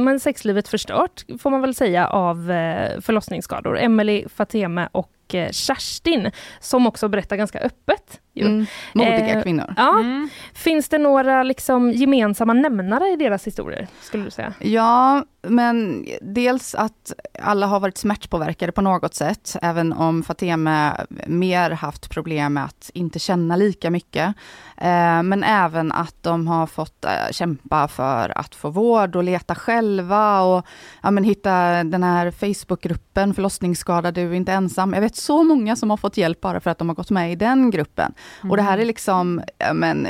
men 0.00 0.20
sexlivet 0.20 0.68
förstört, 0.68 1.24
får 1.40 1.50
man 1.50 1.60
väl 1.60 1.74
säga, 1.74 2.06
av 2.08 2.50
eh, 2.50 3.00
förlossningsskador. 3.00 3.78
Emelie, 3.78 4.28
Fateme 4.28 4.88
och 4.92 5.10
eh, 5.34 5.50
Kerstin, 5.50 6.30
som 6.60 6.86
också 6.86 7.08
berättar 7.08 7.36
ganska 7.36 7.58
öppet. 7.58 8.20
ju. 8.34 8.46
Mm. 8.46 8.66
Modiga 8.94 9.36
Eh, 9.36 9.42
kvinnor. 9.42 9.74
Ja. 9.76 10.00
Mm. 10.00 10.28
Finns 10.54 10.88
det 10.88 10.98
några 10.98 11.42
liksom, 11.42 11.90
gemensamma 11.90 12.52
nämnare 12.52 13.08
i 13.08 13.16
deras 13.16 13.46
historier, 13.46 13.86
skulle 14.02 14.24
du 14.24 14.30
säga? 14.30 14.54
Ja, 14.58 15.24
men 15.42 16.06
dels 16.20 16.74
att 16.74 17.12
alla 17.42 17.66
har 17.66 17.80
varit 17.80 17.98
smärtpåverkade 17.98 18.72
på 18.72 18.80
något 18.80 19.14
sätt, 19.14 19.56
även 19.62 19.92
om 19.92 20.22
Fateme 20.22 21.06
mer 21.26 21.70
haft 21.70 22.10
problem 22.10 22.54
med 22.54 22.64
att 22.64 22.90
inte 22.94 23.18
känna 23.18 23.56
lika 23.56 23.90
mycket. 23.90 24.34
Eh, 24.76 25.22
men 25.22 25.44
även 25.44 25.92
att 25.92 26.22
de 26.22 26.46
har 26.46 26.66
fått 26.66 27.04
eh, 27.04 27.10
kämpa 27.30 27.88
för 27.88 28.38
att 28.38 28.54
få 28.54 28.70
vård 28.70 29.16
och 29.16 29.24
leta 29.24 29.54
själva 29.54 30.40
och 30.40 30.66
ja, 31.02 31.10
men 31.10 31.24
hitta 31.24 31.84
den 31.84 32.02
här 32.02 32.30
Facebookgruppen 32.30 33.34
Förlossningsskada, 33.34 34.10
du 34.10 34.22
är 34.22 34.34
inte 34.34 34.52
ensam. 34.52 34.92
Jag 34.92 35.00
vet 35.00 35.15
så 35.16 35.42
många 35.42 35.76
som 35.76 35.90
har 35.90 35.96
fått 35.96 36.16
hjälp 36.16 36.40
bara 36.40 36.60
för 36.60 36.70
att 36.70 36.78
de 36.78 36.88
har 36.88 36.94
gått 36.96 37.10
med 37.10 37.32
i 37.32 37.36
den 37.36 37.70
gruppen. 37.70 38.14
Och 38.50 38.56
det 38.56 38.62
här 38.62 38.78
är 38.78 38.84
liksom 38.84 39.42
ja, 39.58 39.72
men, 39.72 40.06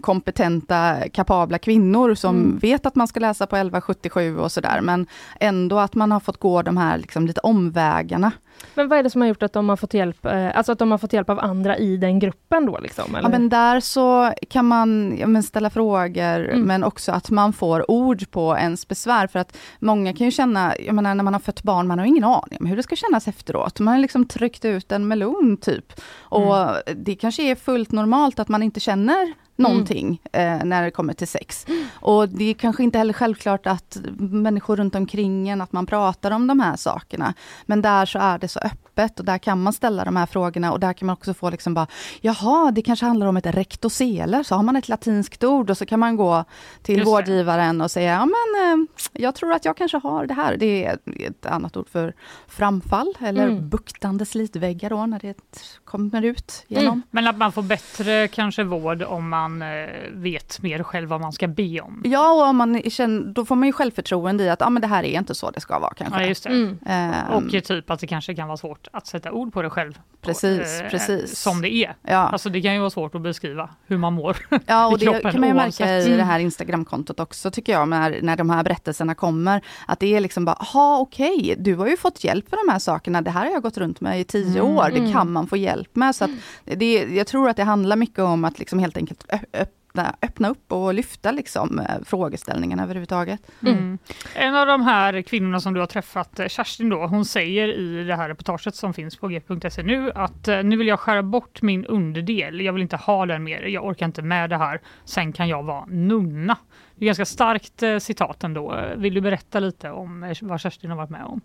kompetenta, 0.00 0.96
kapabla 1.12 1.58
kvinnor 1.58 2.14
som 2.14 2.36
Mm. 2.36 2.58
vet 2.58 2.86
att 2.86 2.94
man 2.94 3.08
ska 3.08 3.20
läsa 3.20 3.46
på 3.46 3.56
1177 3.56 4.38
och 4.38 4.52
sådär, 4.52 4.80
men 4.80 5.06
ändå 5.40 5.78
att 5.78 5.94
man 5.94 6.12
har 6.12 6.20
fått 6.20 6.40
gå 6.40 6.62
de 6.62 6.76
här 6.76 6.98
liksom, 6.98 7.26
lite 7.26 7.40
omvägarna. 7.40 8.32
Men 8.74 8.88
vad 8.88 8.98
är 8.98 9.02
det 9.02 9.10
som 9.10 9.20
har 9.20 9.28
gjort 9.28 9.42
att 9.42 9.52
de 9.52 9.68
har 9.68 9.76
fått 9.76 9.94
hjälp, 9.94 10.26
eh, 10.26 10.56
alltså 10.56 10.72
att 10.72 10.78
de 10.78 10.90
har 10.90 10.98
fått 10.98 11.12
hjälp 11.12 11.30
av 11.30 11.40
andra 11.40 11.76
i 11.78 11.96
den 11.96 12.18
gruppen 12.18 12.66
då 12.66 12.78
liksom? 12.78 13.14
Eller? 13.14 13.22
Ja 13.22 13.28
men 13.28 13.48
där 13.48 13.80
så 13.80 14.32
kan 14.50 14.66
man 14.66 15.16
ja, 15.18 15.26
men 15.26 15.42
ställa 15.42 15.70
frågor 15.70 16.42
Mm. 16.42 16.62
men 16.62 16.84
också 16.84 17.12
att 17.12 17.30
man 17.30 17.52
får 17.52 17.90
ord 17.90 18.30
på 18.30 18.56
ens 18.56 18.88
besvär 18.88 19.26
för 19.26 19.38
att 19.38 19.56
många 19.78 20.14
kan 20.14 20.24
ju 20.24 20.30
känna, 20.30 20.74
jag 20.78 20.94
menar 20.94 21.14
när 21.14 21.24
man 21.24 21.32
har 21.32 21.40
fött 21.40 21.62
barn, 21.62 21.86
man 21.86 21.98
har 21.98 22.06
ingen 22.06 22.24
aning 22.24 22.58
om 22.60 22.66
hur 22.66 22.76
det 22.76 22.82
ska 22.82 22.96
kännas 22.96 23.28
efteråt. 23.28 23.80
Man 23.80 23.94
har 23.94 24.00
liksom 24.00 24.28
tryckt 24.28 24.64
ut 24.64 24.92
en 24.92 25.08
melon 25.08 25.56
typ. 25.60 25.92
Och 26.14 26.54
det 26.96 27.14
kanske 27.14 27.42
är 27.42 27.54
fullt 27.54 27.92
normalt 27.92 28.38
att 28.38 28.48
man 28.48 28.62
inte 28.62 28.80
känner 28.80 29.32
någonting 29.56 30.20
eh, 30.32 30.64
när 30.64 30.82
det 30.82 30.90
kommer 30.90 31.12
till 31.12 31.28
sex. 31.28 31.66
Och 31.92 32.28
det 32.28 32.44
är 32.44 32.54
kanske 32.54 32.82
inte 32.82 32.98
heller 32.98 33.12
självklart 33.12 33.66
att 33.66 33.98
människor 34.18 34.76
runt 34.76 34.94
omkring 34.94 35.48
en, 35.48 35.60
att 35.60 35.72
man 35.72 35.86
pratar 35.86 36.30
om 36.30 36.46
de 36.46 36.60
här 36.60 36.76
sakerna. 36.76 37.34
Men 37.66 37.82
där 37.82 38.06
så 38.06 38.18
är 38.18 38.38
det 38.38 38.48
så 38.48 38.58
öppet 38.58 38.81
och 39.18 39.24
där 39.24 39.38
kan 39.38 39.62
man 39.62 39.72
ställa 39.72 40.04
de 40.04 40.16
här 40.16 40.26
frågorna 40.26 40.72
och 40.72 40.80
där 40.80 40.92
kan 40.92 41.06
man 41.06 41.12
också 41.12 41.34
få 41.34 41.50
liksom 41.50 41.74
bara, 41.74 41.86
jaha, 42.20 42.70
det 42.70 42.82
kanske 42.82 43.06
handlar 43.06 43.26
om 43.26 43.36
ett 43.36 43.46
rektosele, 43.46 44.44
så 44.44 44.54
har 44.54 44.62
man 44.62 44.76
ett 44.76 44.88
latinskt 44.88 45.44
ord 45.44 45.70
och 45.70 45.78
så 45.78 45.86
kan 45.86 46.00
man 46.00 46.16
gå 46.16 46.44
till 46.82 46.96
Just 46.96 47.06
vårdgivaren 47.08 47.80
och 47.80 47.90
säga, 47.90 48.12
ja 48.12 48.26
men 48.26 48.80
eh, 48.80 48.88
jag 49.12 49.34
tror 49.34 49.52
att 49.52 49.64
jag 49.64 49.76
kanske 49.76 49.98
har 49.98 50.26
det 50.26 50.34
här. 50.34 50.56
Det 50.56 50.84
är 50.84 50.98
ett 51.18 51.46
annat 51.46 51.76
ord 51.76 51.88
för 51.88 52.14
framfall 52.48 53.14
eller 53.20 53.42
Mm. 53.48 53.68
buktande 53.68 54.26
slitväggar 54.26 54.90
då, 54.90 55.06
när 55.06 55.18
det 55.18 55.36
kommer 55.84 56.22
ut 56.22 56.64
genom. 56.68 57.02
Men 57.10 57.26
att 57.26 57.36
man 57.36 57.52
får 57.52 57.62
bättre 57.62 58.28
kanske 58.28 58.64
vård 58.64 59.02
om 59.02 59.28
man 59.28 59.62
eh, 59.62 59.68
vet 60.12 60.62
mer 60.62 60.82
själv 60.82 61.08
vad 61.08 61.20
man 61.20 61.32
ska 61.32 61.48
be 61.48 61.80
om. 61.80 62.02
Ja, 62.04 62.32
och 62.32 62.48
om 62.48 62.56
man 62.56 62.82
känner, 62.90 63.20
då 63.32 63.44
får 63.44 63.56
man 63.56 63.66
ju 63.68 63.72
självförtroende 63.72 64.44
i 64.44 64.50
att 64.50 64.62
ah, 64.62 64.70
men 64.70 64.82
det 64.82 64.88
här 64.88 65.04
är 65.04 65.18
inte 65.18 65.34
så 65.34 65.50
det 65.50 65.60
ska 65.60 65.78
vara 65.78 65.94
kanske. 65.94 66.20
Ja, 66.20 66.26
just 66.28 66.44
det. 66.44 66.50
Mm. 66.50 66.78
Ehm, 66.86 67.30
Och 67.30 67.64
typ 67.64 67.90
att 67.90 68.00
det 68.00 68.06
kanske 68.06 68.34
kan 68.34 68.48
vara 68.48 68.56
svårt 68.56 68.81
att 68.92 69.06
sätta 69.06 69.32
ord 69.32 69.52
på 69.52 69.62
det 69.62 69.70
själv. 69.70 69.98
Precis, 70.20 70.80
Eh, 70.80 70.88
precis. 70.90 71.38
Som 71.38 71.62
det 71.62 71.74
är. 71.74 71.94
Ja. 72.02 72.16
Alltså 72.16 72.48
det 72.48 72.62
kan 72.62 72.74
ju 72.74 72.78
vara 72.80 72.90
svårt 72.90 73.14
att 73.14 73.20
beskriva 73.22 73.70
hur 73.86 73.98
man 73.98 74.12
mår 74.12 74.36
Ja, 74.66 74.86
och 74.86 75.02
i 75.02 75.04
det 75.04 75.20
kan 75.32 75.40
man 75.40 75.48
ju 75.48 75.54
märka 75.54 75.98
i 75.98 76.16
det 76.16 76.22
här 76.22 76.38
Instagramkontot 76.38 77.20
också 77.20 77.50
tycker 77.50 77.72
jag, 77.72 77.88
när, 77.88 78.18
när 78.22 78.36
de 78.36 78.50
här 78.50 78.62
berättelserna 78.64 79.14
kommer. 79.14 79.60
Att 79.86 80.00
det 80.00 80.16
är 80.16 80.20
liksom 80.20 80.44
bara, 80.44 80.56
ha 80.72 80.98
okej, 80.98 81.54
du 81.58 81.74
har 81.74 81.86
ju 81.86 81.96
fått 81.96 82.24
hjälp 82.24 82.48
för 82.50 82.66
de 82.66 82.72
här 82.72 82.78
sakerna, 82.78 83.22
det 83.22 83.30
här 83.30 83.44
har 83.44 83.52
jag 83.52 83.62
gått 83.62 83.78
runt 83.78 84.00
med 84.00 84.20
i 84.20 84.24
tio 84.24 84.60
Mm. 84.60 84.76
år, 84.76 84.90
det 84.90 84.98
Mm. 84.98 85.12
kan 85.12 85.32
man 85.32 85.46
få 85.46 85.56
hjälp 85.56 85.96
med. 85.96 86.14
Så 86.14 86.24
att 86.24 86.30
det, 86.64 86.94
jag 87.02 87.26
tror 87.26 87.48
att 87.48 87.56
det 87.56 87.64
handlar 87.64 87.96
mycket 87.96 88.18
om 88.18 88.44
att 88.44 88.58
liksom 88.58 88.78
helt 88.78 88.96
enkelt 88.96 89.24
ö- 89.52 89.64
öppna, 89.92 90.16
öppna 90.22 90.48
upp 90.48 90.72
och 90.72 90.94
lyfta 90.94 91.32
liksom, 91.32 91.78
eh, 91.78 92.04
frågeställningarna 92.04 92.82
överhuvudtaget. 92.82 93.40
Mm. 93.62 93.98
En 94.34 94.54
av 94.54 94.66
de 94.66 94.82
här 94.82 95.22
kvinnorna 95.22 95.60
som 95.60 95.74
du 95.74 95.80
har 95.80 95.86
träffat, 95.86 96.40
eh, 96.40 96.46
Kerstin 96.46 96.88
då, 96.88 97.06
hon 97.06 97.24
säger 97.24 97.68
i 97.68 98.04
det 98.04 98.16
här 98.16 98.28
reportaget 98.28 98.74
som 98.74 98.94
finns 98.94 99.16
på 99.16 99.28
g.se 99.28 99.82
nu 99.82 100.12
att 100.14 100.48
eh, 100.48 100.62
nu 100.62 100.76
vill 100.76 100.86
jag 100.86 101.00
skära 101.00 101.22
bort 101.22 101.62
min 101.62 101.86
underdel. 101.86 102.60
Jag 102.60 102.72
vill 102.72 102.82
inte 102.82 102.96
ha 102.96 103.26
den 103.26 103.44
mer. 103.44 103.62
Jag 103.62 103.84
orkar 103.84 104.06
inte 104.06 104.22
med 104.22 104.50
det 104.50 104.56
här. 104.56 104.80
Sen 105.04 105.32
kan 105.32 105.48
jag 105.48 105.62
vara 105.62 105.84
nunna. 105.86 106.56
Det 106.96 107.04
är 107.04 107.06
ganska 107.06 107.24
starkt 107.24 107.82
eh, 107.82 107.98
citat 107.98 108.44
ändå. 108.44 108.84
Vill 108.96 109.14
du 109.14 109.20
berätta 109.20 109.60
lite 109.60 109.90
om 109.90 110.22
eh, 110.22 110.36
vad 110.40 110.60
Kerstin 110.60 110.90
har 110.90 110.96
varit 110.96 111.10
med 111.10 111.24
om? 111.24 111.40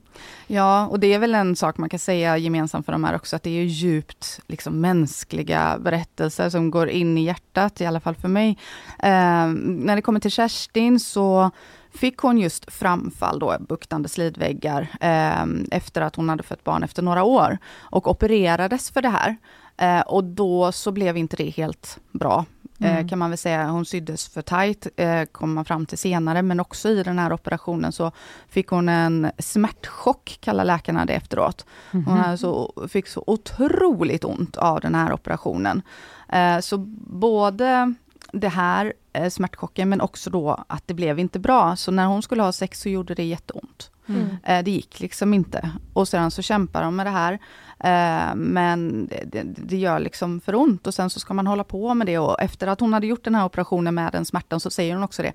Ja, 0.48 0.88
och 0.88 1.00
det 1.00 1.14
är 1.14 1.20
väl 1.20 1.36
en 1.36 1.56
sak 1.56 1.78
man 1.78 1.90
kan 1.90 2.00
säga 2.00 2.38
gemensamt 2.38 2.86
för 2.86 2.92
de 2.92 3.04
här 3.04 3.16
också, 3.16 3.36
att 3.36 3.44
det 3.44 3.50
är 3.50 3.54
ju 3.54 3.66
djupt 3.66 4.40
liksom, 4.48 4.82
mänskliga 4.82 5.78
berättelser 5.80 6.50
som 6.50 6.72
går 6.72 6.90
in 6.90 7.18
i 7.18 7.24
hjärtat, 7.24 7.82
i 7.82 7.86
alla 7.86 8.00
fall 8.00 8.16
för 8.16 8.28
mig. 8.28 8.58
Eh, 9.00 9.48
när 9.48 9.96
det 9.96 10.02
kommer 10.02 10.20
till 10.20 10.32
Kerstin 10.32 11.00
så 11.00 11.52
fick 11.94 12.18
hon 12.18 12.38
just 12.38 12.74
framfall, 12.74 13.40
då, 13.40 13.56
buktande 13.60 14.10
slidväggar, 14.10 14.88
eh, 15.02 15.46
efter 15.72 16.02
att 16.02 16.16
hon 16.16 16.30
hade 16.30 16.44
fött 16.44 16.64
barn 16.64 16.84
efter 16.84 17.04
några 17.04 17.24
år 17.24 17.58
och 17.78 18.08
opererades 18.08 18.92
för 18.92 19.02
det 19.02 19.10
här. 19.10 19.38
Eh, 19.78 20.02
och 20.02 20.24
då 20.24 20.72
så 20.72 20.92
blev 20.92 21.18
inte 21.18 21.36
det 21.36 21.50
helt 21.50 22.00
bra. 22.12 22.46
Mm. 22.80 22.98
Eh, 22.98 23.08
kan 23.08 23.20
man 23.20 23.30
väl 23.30 23.38
säga. 23.38 23.68
Hon 23.68 23.86
syddes 23.86 24.28
för 24.28 24.42
tajt, 24.42 24.88
eh, 24.96 25.24
kom 25.24 25.54
man 25.54 25.66
fram 25.66 25.86
till 25.86 25.98
senare, 25.98 26.42
men 26.42 26.60
också 26.60 26.90
i 26.90 27.04
den 27.04 27.20
här 27.20 27.34
operationen 27.34 27.92
så 27.92 28.12
fick 28.50 28.68
hon 28.68 28.90
en 28.90 29.32
smärtchock, 29.40 30.38
kallar 30.42 30.66
läkarna 30.66 31.06
det 31.06 31.14
efteråt. 31.14 31.66
Hon 31.92 32.08
hade 32.08 32.38
så, 32.38 32.74
fick 32.90 33.08
så 33.08 33.24
otroligt 33.28 34.24
ont 34.24 34.58
av 34.58 34.82
den 34.82 34.96
här 34.96 35.14
operationen. 35.14 35.82
Eh, 36.30 36.60
så 36.60 36.78
både 37.10 37.94
det 38.34 38.50
här 38.50 38.94
eh, 39.14 39.30
smärtchocken, 39.30 39.90
men 39.90 40.02
också 40.02 40.30
då 40.30 40.64
att 40.68 40.88
det 40.88 40.94
blev 40.94 41.20
inte 41.20 41.40
bra. 41.40 41.76
Så 41.76 41.92
när 41.92 42.06
hon 42.06 42.22
skulle 42.22 42.44
ha 42.44 42.52
sex 42.52 42.82
så 42.82 42.90
gjorde 42.90 43.16
det 43.16 43.24
jätteont. 43.24 43.92
Mm. 44.08 44.38
Eh, 44.44 44.64
det 44.64 44.72
gick 44.72 45.00
liksom 45.00 45.34
inte. 45.34 45.72
Och 45.94 46.08
sedan 46.08 46.32
så 46.32 46.42
kämpar 46.42 46.84
de 46.84 46.96
med 46.96 47.06
det 47.06 47.10
här. 47.10 47.34
Eh, 47.80 48.36
men 48.36 49.08
det, 49.08 49.24
det, 49.32 49.44
det 49.44 49.78
gör 49.78 50.00
liksom 50.00 50.42
för 50.42 50.56
ont 50.56 50.88
och 50.88 50.94
sen 50.94 51.10
så 51.10 51.20
ska 51.20 51.34
man 51.34 51.48
hålla 51.48 51.64
på 51.64 51.94
med 51.94 52.08
det. 52.08 52.20
Och 52.20 52.42
efter 52.42 52.68
att 52.68 52.80
hon 52.80 52.94
hade 52.94 53.08
gjort 53.08 53.24
den 53.24 53.36
här 53.36 53.46
operationen 53.46 53.96
med 53.96 54.12
den 54.12 54.26
smärtan 54.26 54.60
så 54.60 54.70
säger 54.70 54.94
hon 54.94 55.04
också 55.04 55.22
det. 55.22 55.34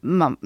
Man, 0.00 0.36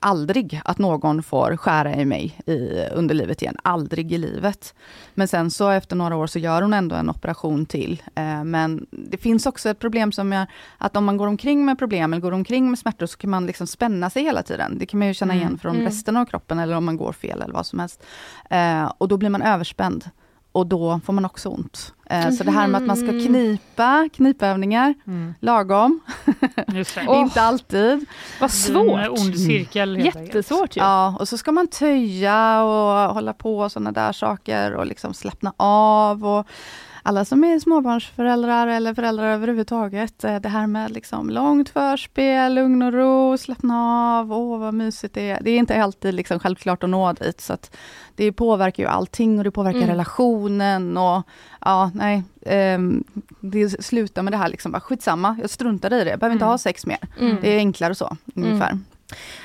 aldrig 0.00 0.60
att 0.64 0.78
någon 0.78 1.22
får 1.22 1.56
skära 1.56 1.94
i 1.96 2.04
mig 2.04 2.38
i 2.46 2.80
underlivet 2.94 3.42
igen. 3.42 3.56
Aldrig 3.62 4.12
i 4.12 4.18
livet. 4.18 4.74
Men 5.14 5.28
sen 5.28 5.50
så 5.50 5.68
efter 5.70 5.96
några 5.96 6.16
år 6.16 6.26
så 6.26 6.38
gör 6.38 6.62
hon 6.62 6.74
ändå 6.74 6.96
en 6.96 7.10
operation 7.10 7.66
till. 7.66 8.02
Eh, 8.14 8.44
men 8.44 8.86
det 8.90 9.16
finns 9.16 9.46
också 9.46 9.68
ett 9.68 9.78
problem 9.78 10.12
som 10.12 10.32
är 10.32 10.46
att 10.78 10.96
om 10.96 11.04
man 11.04 11.16
går 11.16 11.26
omkring 11.26 11.64
med 11.64 11.78
problem 11.78 12.12
eller 12.12 12.22
går 12.22 12.32
omkring 12.32 12.70
med 12.70 12.78
smärtor 12.78 13.06
så 13.06 13.16
kan 13.18 13.30
man 13.30 13.46
liksom 13.46 13.66
spänna 13.66 14.10
sig 14.10 14.22
hela 14.22 14.42
tiden. 14.42 14.78
Det 14.78 14.86
kan 14.86 14.98
man 14.98 15.08
ju 15.08 15.14
känna 15.14 15.34
igen 15.34 15.46
Mm. 15.48 15.58
från 15.58 15.74
Mm. 15.74 15.86
resten 15.86 16.16
av 16.16 16.24
kroppen 16.24 16.58
eller 16.58 16.76
om 16.76 16.84
man 16.84 16.96
går 16.96 17.12
fel 17.12 17.42
eller 17.42 17.54
vad 17.54 17.66
som 17.66 17.78
helst. 17.78 18.02
Eh, 18.50 18.92
och 18.98 19.08
då 19.08 19.16
blir 19.16 19.30
man 19.30 19.42
överspänd. 19.42 20.04
Och 20.52 20.66
då 20.66 21.00
får 21.04 21.12
man 21.12 21.24
också 21.24 21.48
ont. 21.48 21.92
Eh, 22.10 22.30
Så 22.30 22.44
det 22.44 22.50
här 22.50 22.66
med 22.68 22.78
att 22.80 22.86
man 22.86 22.96
ska 22.96 23.12
Mhm. 23.12 23.26
knipa, 23.26 24.08
knipövningar, 24.14 24.94
Mm. 25.06 25.34
lagom. 25.40 26.00
Inte 27.08 27.42
alltid. 27.42 28.06
Vad 28.40 28.50
svårt. 28.50 29.00
En 29.00 29.10
ond 29.10 29.38
cirkel. 29.40 29.96
enkelt. 29.96 30.16
Jättesvårt 30.26 30.76
ju. 30.76 30.80
Ja, 30.80 31.16
och 31.20 31.28
så 31.28 31.38
ska 31.38 31.52
man 31.52 31.66
töja 31.66 32.62
och 32.62 33.14
hålla 33.14 33.32
på 33.32 33.58
och 33.58 33.72
sådana 33.72 33.92
där 33.92 34.12
saker 34.12 34.72
och 34.74 34.86
liksom 34.86 35.14
slappna 35.14 35.52
av. 35.56 36.26
Och 36.26 36.46
alla 37.06 37.24
som 37.24 37.44
är 37.44 37.58
småbarnsföräldrar 37.58 38.66
eller 38.66 38.94
föräldrar 38.94 39.24
överhuvudtaget, 39.34 40.24
eh, 40.24 40.36
det 40.36 40.48
här 40.48 40.66
med 40.66 40.90
liksom 40.90 41.30
långt 41.30 41.68
förspel, 41.68 42.54
lugn 42.54 42.82
och 42.82 42.92
ro, 42.92 43.38
slappna 43.38 43.80
av, 44.18 44.32
åh 44.32 44.58
vad 44.58 44.74
mysigt 44.74 45.14
det 45.14 45.30
är. 45.30 45.38
Det 45.42 45.50
är 45.50 45.58
inte 45.58 45.82
alltid 45.82 46.14
liksom 46.14 46.38
självklart 46.38 46.82
att 46.84 46.90
nå 46.90 47.12
dit, 47.12 47.40
så 47.40 47.56
det 48.16 48.32
påverkar 48.32 48.82
ju 48.82 48.88
allting 48.88 49.38
och 49.38 49.44
det 49.44 49.50
påverkar 49.50 49.78
Mm. 49.78 49.88
relationen 49.90 50.96
och 50.96 51.22
ja, 51.60 51.90
nej, 51.94 52.22
ehm, 52.46 53.04
det 53.40 53.84
slutar 53.84 54.22
med 54.22 54.32
det 54.32 54.36
här 54.36 54.48
liksom, 54.48 54.72
bara 54.72 54.80
skitsamma, 54.80 55.36
jag 55.40 55.50
struntar 55.50 55.92
i 55.92 56.04
det, 56.04 56.10
jag 56.10 56.18
behöver 56.18 56.32
inte 56.34 56.44
Mm. 56.44 56.50
ha 56.52 56.58
sex 56.58 56.86
mer. 56.86 56.98
Mm. 57.20 57.36
Det 57.42 57.54
är 57.54 57.58
enklare 57.58 57.94
så, 57.94 58.16
ungefär. 58.34 58.78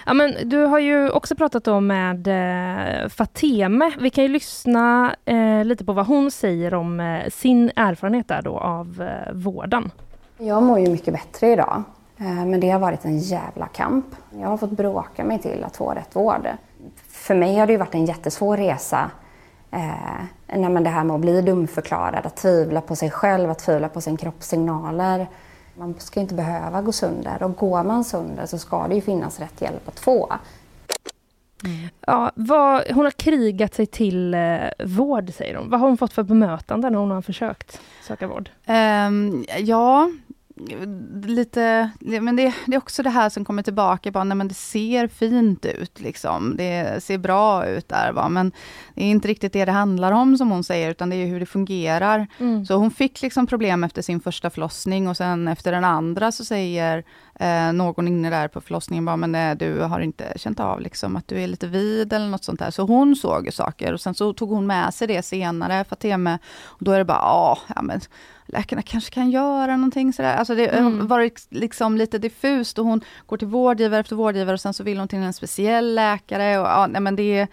Ja, 0.05 0.13
men 0.13 0.35
du 0.49 0.57
har 0.65 0.79
ju 0.79 1.09
också 1.09 1.35
pratat 1.35 1.67
om 1.67 1.87
med 1.87 2.27
eh, 2.27 3.09
Fateme. 3.09 3.91
Vi 3.99 4.09
kan 4.09 4.23
ju 4.23 4.27
lyssna 4.27 5.15
eh, 5.25 5.65
lite 5.65 5.85
på 5.85 5.93
vad 5.93 6.07
hon 6.07 6.31
säger 6.31 6.73
om 6.73 6.99
eh, 6.99 7.29
sin 7.29 7.71
erfarenhet 7.75 8.27
där 8.27 8.41
då 8.41 8.57
av 8.57 9.01
eh, 9.27 9.33
vården. 9.33 9.91
Jag 10.37 10.63
mår 10.63 10.79
ju 10.79 10.89
mycket 10.89 11.13
bättre 11.13 11.51
idag. 11.51 11.83
eh, 12.17 12.45
Men 12.45 12.59
det 12.59 12.69
har 12.69 12.79
varit 12.79 13.05
en 13.05 13.19
jävla 13.19 13.67
kamp. 13.67 14.05
Jag 14.41 14.47
har 14.47 14.57
fått 14.57 14.71
bråka 14.71 15.23
mig 15.23 15.39
till 15.39 15.63
att 15.63 15.77
få 15.77 15.91
rätt 15.91 16.15
vård. 16.15 16.47
För 17.07 17.35
mig 17.35 17.57
har 17.57 17.67
det 17.67 17.73
ju 17.73 17.79
varit 17.79 17.95
en 17.95 18.05
jättesvår 18.05 18.57
resa. 18.57 19.11
Eh, 19.71 20.23
det 20.47 20.89
här 20.89 21.03
med 21.03 21.15
att 21.15 21.21
bli 21.21 21.41
dumförklarad, 21.41 22.25
att 22.25 22.35
tvivla 22.35 22.81
på 22.81 22.95
sig 22.95 23.11
själv, 23.11 23.49
att 23.51 23.59
tvivla 23.59 23.89
på 23.89 24.01
sin 24.01 24.17
kroppssignaler. 24.17 25.27
Man 25.81 25.95
ska 25.97 26.19
inte 26.19 26.35
behöva 26.35 26.81
gå 26.81 26.91
sönder 26.91 27.43
och 27.43 27.55
går 27.55 27.83
man 27.83 28.03
sönder 28.03 28.45
så 28.45 28.57
ska 28.57 28.87
det 28.87 28.95
ju 28.95 29.01
finnas 29.01 29.39
rätt 29.39 29.61
hjälp 29.61 29.87
att 29.87 29.99
få. 29.99 30.33
Ja, 32.05 32.31
vad, 32.35 32.91
hon 32.91 33.03
har 33.03 33.11
krigat 33.11 33.73
sig 33.73 33.85
till 33.85 34.33
eh, 34.33 34.59
vård 34.85 35.33
säger 35.33 35.55
hon. 35.55 35.69
Vad 35.69 35.79
har 35.79 35.87
hon 35.87 35.97
fått 35.97 36.13
för 36.13 36.23
bemötande 36.23 36.89
när 36.89 36.99
hon 36.99 37.11
har 37.11 37.21
försökt 37.21 37.81
söka 38.07 38.27
vård? 38.27 38.49
Ehm, 38.65 39.45
ja, 39.57 40.11
lite, 41.25 41.91
men 41.99 42.35
det, 42.35 42.53
det 42.65 42.75
är 42.75 42.77
också 42.77 43.03
det 43.03 43.09
här 43.09 43.29
som 43.29 43.45
kommer 43.45 43.63
tillbaka, 43.63 44.11
bara, 44.11 44.23
nej, 44.23 44.37
men 44.37 44.47
det 44.47 44.53
ser 44.53 45.07
fint 45.07 45.65
ut, 45.65 45.99
liksom. 45.99 46.57
det 46.57 47.03
ser 47.03 47.17
bra 47.17 47.65
ut 47.65 47.89
där, 47.89 48.11
va? 48.11 48.29
men 48.29 48.51
det 48.95 49.03
är 49.03 49.09
inte 49.09 49.27
riktigt 49.27 49.53
det 49.53 49.65
det 49.65 49.71
handlar 49.71 50.11
om 50.11 50.37
som 50.37 50.51
hon 50.51 50.63
säger, 50.63 50.91
utan 50.91 51.09
det 51.09 51.15
är 51.15 51.25
hur 51.25 51.39
det 51.39 51.45
fungerar. 51.45 52.27
Mm. 52.39 52.65
Så 52.65 52.75
hon 52.75 52.91
fick 52.91 53.21
liksom 53.21 53.47
problem 53.47 53.83
efter 53.83 54.01
sin 54.01 54.19
första 54.19 54.49
förlossning 54.49 55.07
och 55.07 55.17
sen 55.17 55.47
efter 55.47 55.71
den 55.71 55.83
andra 55.83 56.31
så 56.31 56.45
säger 56.45 57.03
eh, 57.39 57.73
någon 57.73 58.07
inne 58.07 58.29
där 58.29 58.47
på 58.47 58.61
förlossningen 58.61 59.05
bara, 59.05 59.17
men 59.17 59.57
du 59.57 59.79
har 59.79 59.99
inte 59.99 60.33
känt 60.35 60.59
av 60.59 60.81
liksom 60.81 61.15
att 61.15 61.27
du 61.27 61.41
är 61.41 61.47
lite 61.47 61.67
vid 61.67 62.13
eller 62.13 62.27
något 62.27 62.43
sånt 62.43 62.59
där. 62.59 62.71
Så 62.71 62.83
hon 62.83 63.15
såg 63.15 63.45
ju 63.45 63.51
saker 63.51 63.93
och 63.93 64.01
sen 64.01 64.13
så 64.13 64.33
tog 64.33 64.49
hon 64.49 64.67
med 64.67 64.93
sig 64.93 65.07
det 65.07 65.23
senare, 65.23 65.83
Fateme, 65.83 66.39
och 66.63 66.83
då 66.83 66.91
är 66.91 66.97
det 66.97 67.05
bara, 67.05 67.19
"Ah, 67.21 67.57
ja 67.75 67.81
men 67.81 67.99
läkarna 68.45 68.81
kanske 68.81 69.11
kan 69.13 69.31
göra 69.31 69.75
någonting 69.77 70.13
sådär. 70.13 70.35
Alltså 70.35 70.55
det 70.55 70.67
har 70.71 70.77
Mm. 70.77 71.07
varit 71.07 71.47
liksom 71.49 71.97
lite 71.97 72.17
diffust 72.17 72.79
och 72.79 72.85
hon 72.85 73.01
går 73.25 73.37
till 73.37 73.47
vårdgivare 73.47 73.99
efter 73.99 74.15
vårdgivare 74.15 74.53
och 74.53 74.61
sen 74.61 74.73
så 74.73 74.83
vill 74.83 74.99
hon 74.99 75.07
till 75.07 75.19
en 75.19 75.33
speciell 75.33 75.95
läkare 75.95 76.59
och 76.59 76.65
ja, 76.67 76.87
nej 76.87 77.01
men 77.01 77.15
det 77.15 77.37
är 77.39 77.47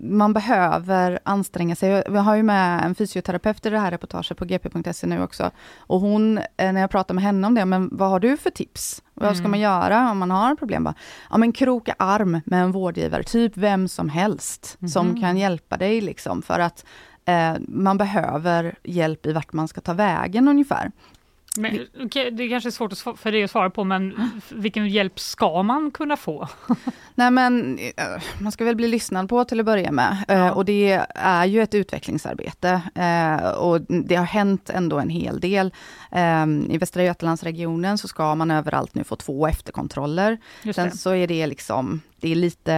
man 0.00 0.32
behöver 0.32 1.18
anstränga 1.24 1.76
sig. 1.76 2.02
Vi 2.08 2.18
har 2.18 2.36
ju 2.36 2.42
med 2.42 2.84
en 2.84 2.94
fysioterapeut 2.94 3.66
i 3.66 3.70
det 3.70 3.78
här 3.78 3.90
reportaget 3.90 4.36
på 4.38 4.44
gp.se 4.44 5.06
nu 5.06 5.22
också. 5.22 5.50
Och 5.78 6.00
hon, 6.00 6.38
eh, 6.38 6.72
när 6.72 6.80
jag 6.80 6.90
pratar 6.90 7.14
med 7.14 7.24
henne 7.24 7.46
om 7.46 7.54
det, 7.54 7.64
men 7.64 7.88
vad 7.92 8.10
har 8.10 8.20
du 8.20 8.36
för 8.36 8.50
tips? 8.50 9.02
Vad 9.14 9.36
ska 9.36 9.40
Mm. 9.40 9.50
man 9.50 9.60
göra 9.60 10.10
om 10.10 10.18
man 10.18 10.30
har 10.30 10.54
problem? 10.54 10.84
Bara, 10.84 10.94
Ja 11.30 11.38
men 11.38 11.52
kroka 11.52 11.94
arm 11.98 12.40
med 12.46 12.62
en 12.62 12.72
vårdgivare, 12.72 13.22
typ 13.22 13.56
vem 13.56 13.88
som 13.88 14.08
helst, 14.08 14.78
som 14.92 15.06
Mhm. 15.08 15.20
kan 15.20 15.36
hjälpa 15.36 15.76
dig 15.76 16.00
liksom. 16.00 16.42
För 16.42 16.58
att 16.60 16.84
eh, 17.28 17.52
man 17.68 17.98
behöver 17.98 18.74
hjälp 18.84 19.26
i 19.26 19.32
vart 19.32 19.52
man 19.52 19.68
ska 19.68 19.80
ta 19.80 19.92
vägen 19.92 20.48
ungefär. 20.48 20.90
Men, 21.58 21.72
det 22.12 22.42
är 22.44 22.48
kanske 22.50 22.68
är 22.68 22.70
svårt 22.70 23.18
för 23.18 23.32
dig 23.32 23.44
att 23.44 23.50
svara 23.50 23.70
på, 23.70 23.84
men 23.84 24.30
vilken 24.50 24.88
hjälp 24.88 25.20
ska 25.20 25.62
man 25.62 25.90
kunna 25.90 26.16
få? 26.16 26.48
Nej 27.14 27.30
men 27.30 27.78
eh, 27.78 28.04
man 28.38 28.52
ska 28.52 28.64
väl 28.64 28.76
bli 28.76 28.88
lyssnad 28.88 29.28
på 29.28 29.44
till 29.44 29.60
att 29.60 29.66
börja 29.66 29.92
med. 29.92 30.16
Eh, 30.28 30.48
Och 30.48 30.64
det 30.64 31.02
är 31.14 31.44
ju 31.44 31.62
ett 31.62 31.74
utvecklingsarbete. 31.74 32.82
Eh, 32.94 33.48
Och 33.48 33.80
det 33.80 34.14
har 34.16 34.24
hänt 34.24 34.70
ändå 34.70 34.98
en 34.98 35.08
hel 35.10 35.40
del. 35.40 35.72
Eh, 36.12 36.46
I 36.74 36.78
Västra 36.80 37.04
Götalandsregionen 37.04 37.98
så 37.98 38.08
ska 38.08 38.34
man 38.34 38.50
överallt 38.50 38.94
nu 38.94 39.04
få 39.04 39.16
två 39.16 39.46
efterkontroller. 39.46 40.38
Sen 40.74 40.88
det. 40.88 40.96
så 40.96 41.14
är 41.14 41.26
det 41.26 41.46
liksom, 41.46 42.00
det 42.20 42.30
är 42.32 42.34
lite 42.36 42.74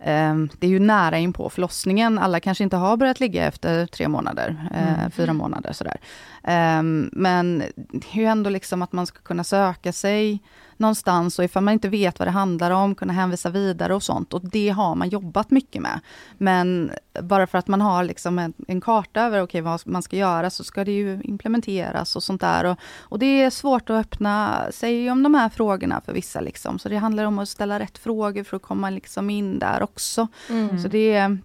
eh, 0.00 0.34
det 0.58 0.66
är 0.66 0.70
ju 0.70 0.78
nära 0.78 1.18
in 1.18 1.32
på 1.32 1.50
förlossningen. 1.50 2.18
Alla 2.18 2.40
kanske 2.40 2.64
inte 2.64 2.76
har 2.76 2.96
börjat 2.96 3.20
ligga 3.20 3.46
efter 3.46 3.86
tre 3.86 4.08
månader, 4.08 4.56
Mm. 4.74 5.10
fyra 5.10 5.32
månader 5.32 5.72
sådär. 5.72 5.96
Eh, 6.42 6.82
men 7.12 7.58
det 7.74 8.06
är 8.12 8.16
ju 8.16 8.24
ändå 8.24 8.50
liksom 8.50 8.82
att 8.82 8.92
man 8.92 9.06
ska 9.06 9.18
kunna 9.20 9.44
söka 9.44 9.92
sig 9.92 10.40
någonstans 10.80 11.38
och 11.38 11.44
ifall 11.44 11.62
man 11.62 11.74
inte 11.74 11.88
vet 11.88 12.18
vad 12.18 12.28
det 12.28 12.32
handlar 12.32 12.70
om, 12.70 12.94
kunna 12.94 13.12
hänvisa 13.12 13.50
vidare 13.50 13.94
och 13.94 14.02
sånt. 14.02 14.34
Och 14.34 14.50
det 14.50 14.68
har 14.68 14.94
man 14.94 15.08
jobbat 15.08 15.50
mycket 15.50 15.82
med. 15.82 16.00
Men 16.38 16.90
bara 17.22 17.46
för 17.46 17.58
att 17.58 17.68
man 17.68 17.80
har 17.80 18.04
liksom 18.04 18.38
en, 18.38 18.52
en 18.68 18.80
karta 18.80 19.20
över 19.20 19.42
okay, 19.42 19.60
vad 19.60 19.80
man 19.86 20.02
ska 20.02 20.16
göra, 20.16 20.50
så 20.50 20.64
ska 20.64 20.84
det 20.84 20.92
ju 20.92 21.20
implementeras 21.24 22.16
och 22.16 22.22
sånt 22.22 22.40
där. 22.40 22.64
Och, 22.64 22.78
och 23.00 23.18
det 23.18 23.42
är 23.42 23.50
svårt 23.50 23.90
att 23.90 24.06
öppna 24.06 24.64
sig 24.72 25.10
om 25.10 25.22
de 25.22 25.34
här 25.34 25.48
frågorna 25.48 26.00
för 26.00 26.12
vissa. 26.12 26.40
Liksom. 26.40 26.78
Så 26.78 26.88
det 26.88 26.96
handlar 26.96 27.24
om 27.24 27.38
att 27.38 27.48
ställa 27.48 27.78
rätt 27.78 27.98
frågor 27.98 28.44
för 28.44 28.56
att 28.56 28.62
komma 28.62 28.90
liksom 28.90 29.30
in 29.30 29.58
där 29.58 29.82
också. 29.82 30.28
Mm. 30.48 30.82
Så 30.82 30.88
det 30.88 31.12
är, 31.12 31.38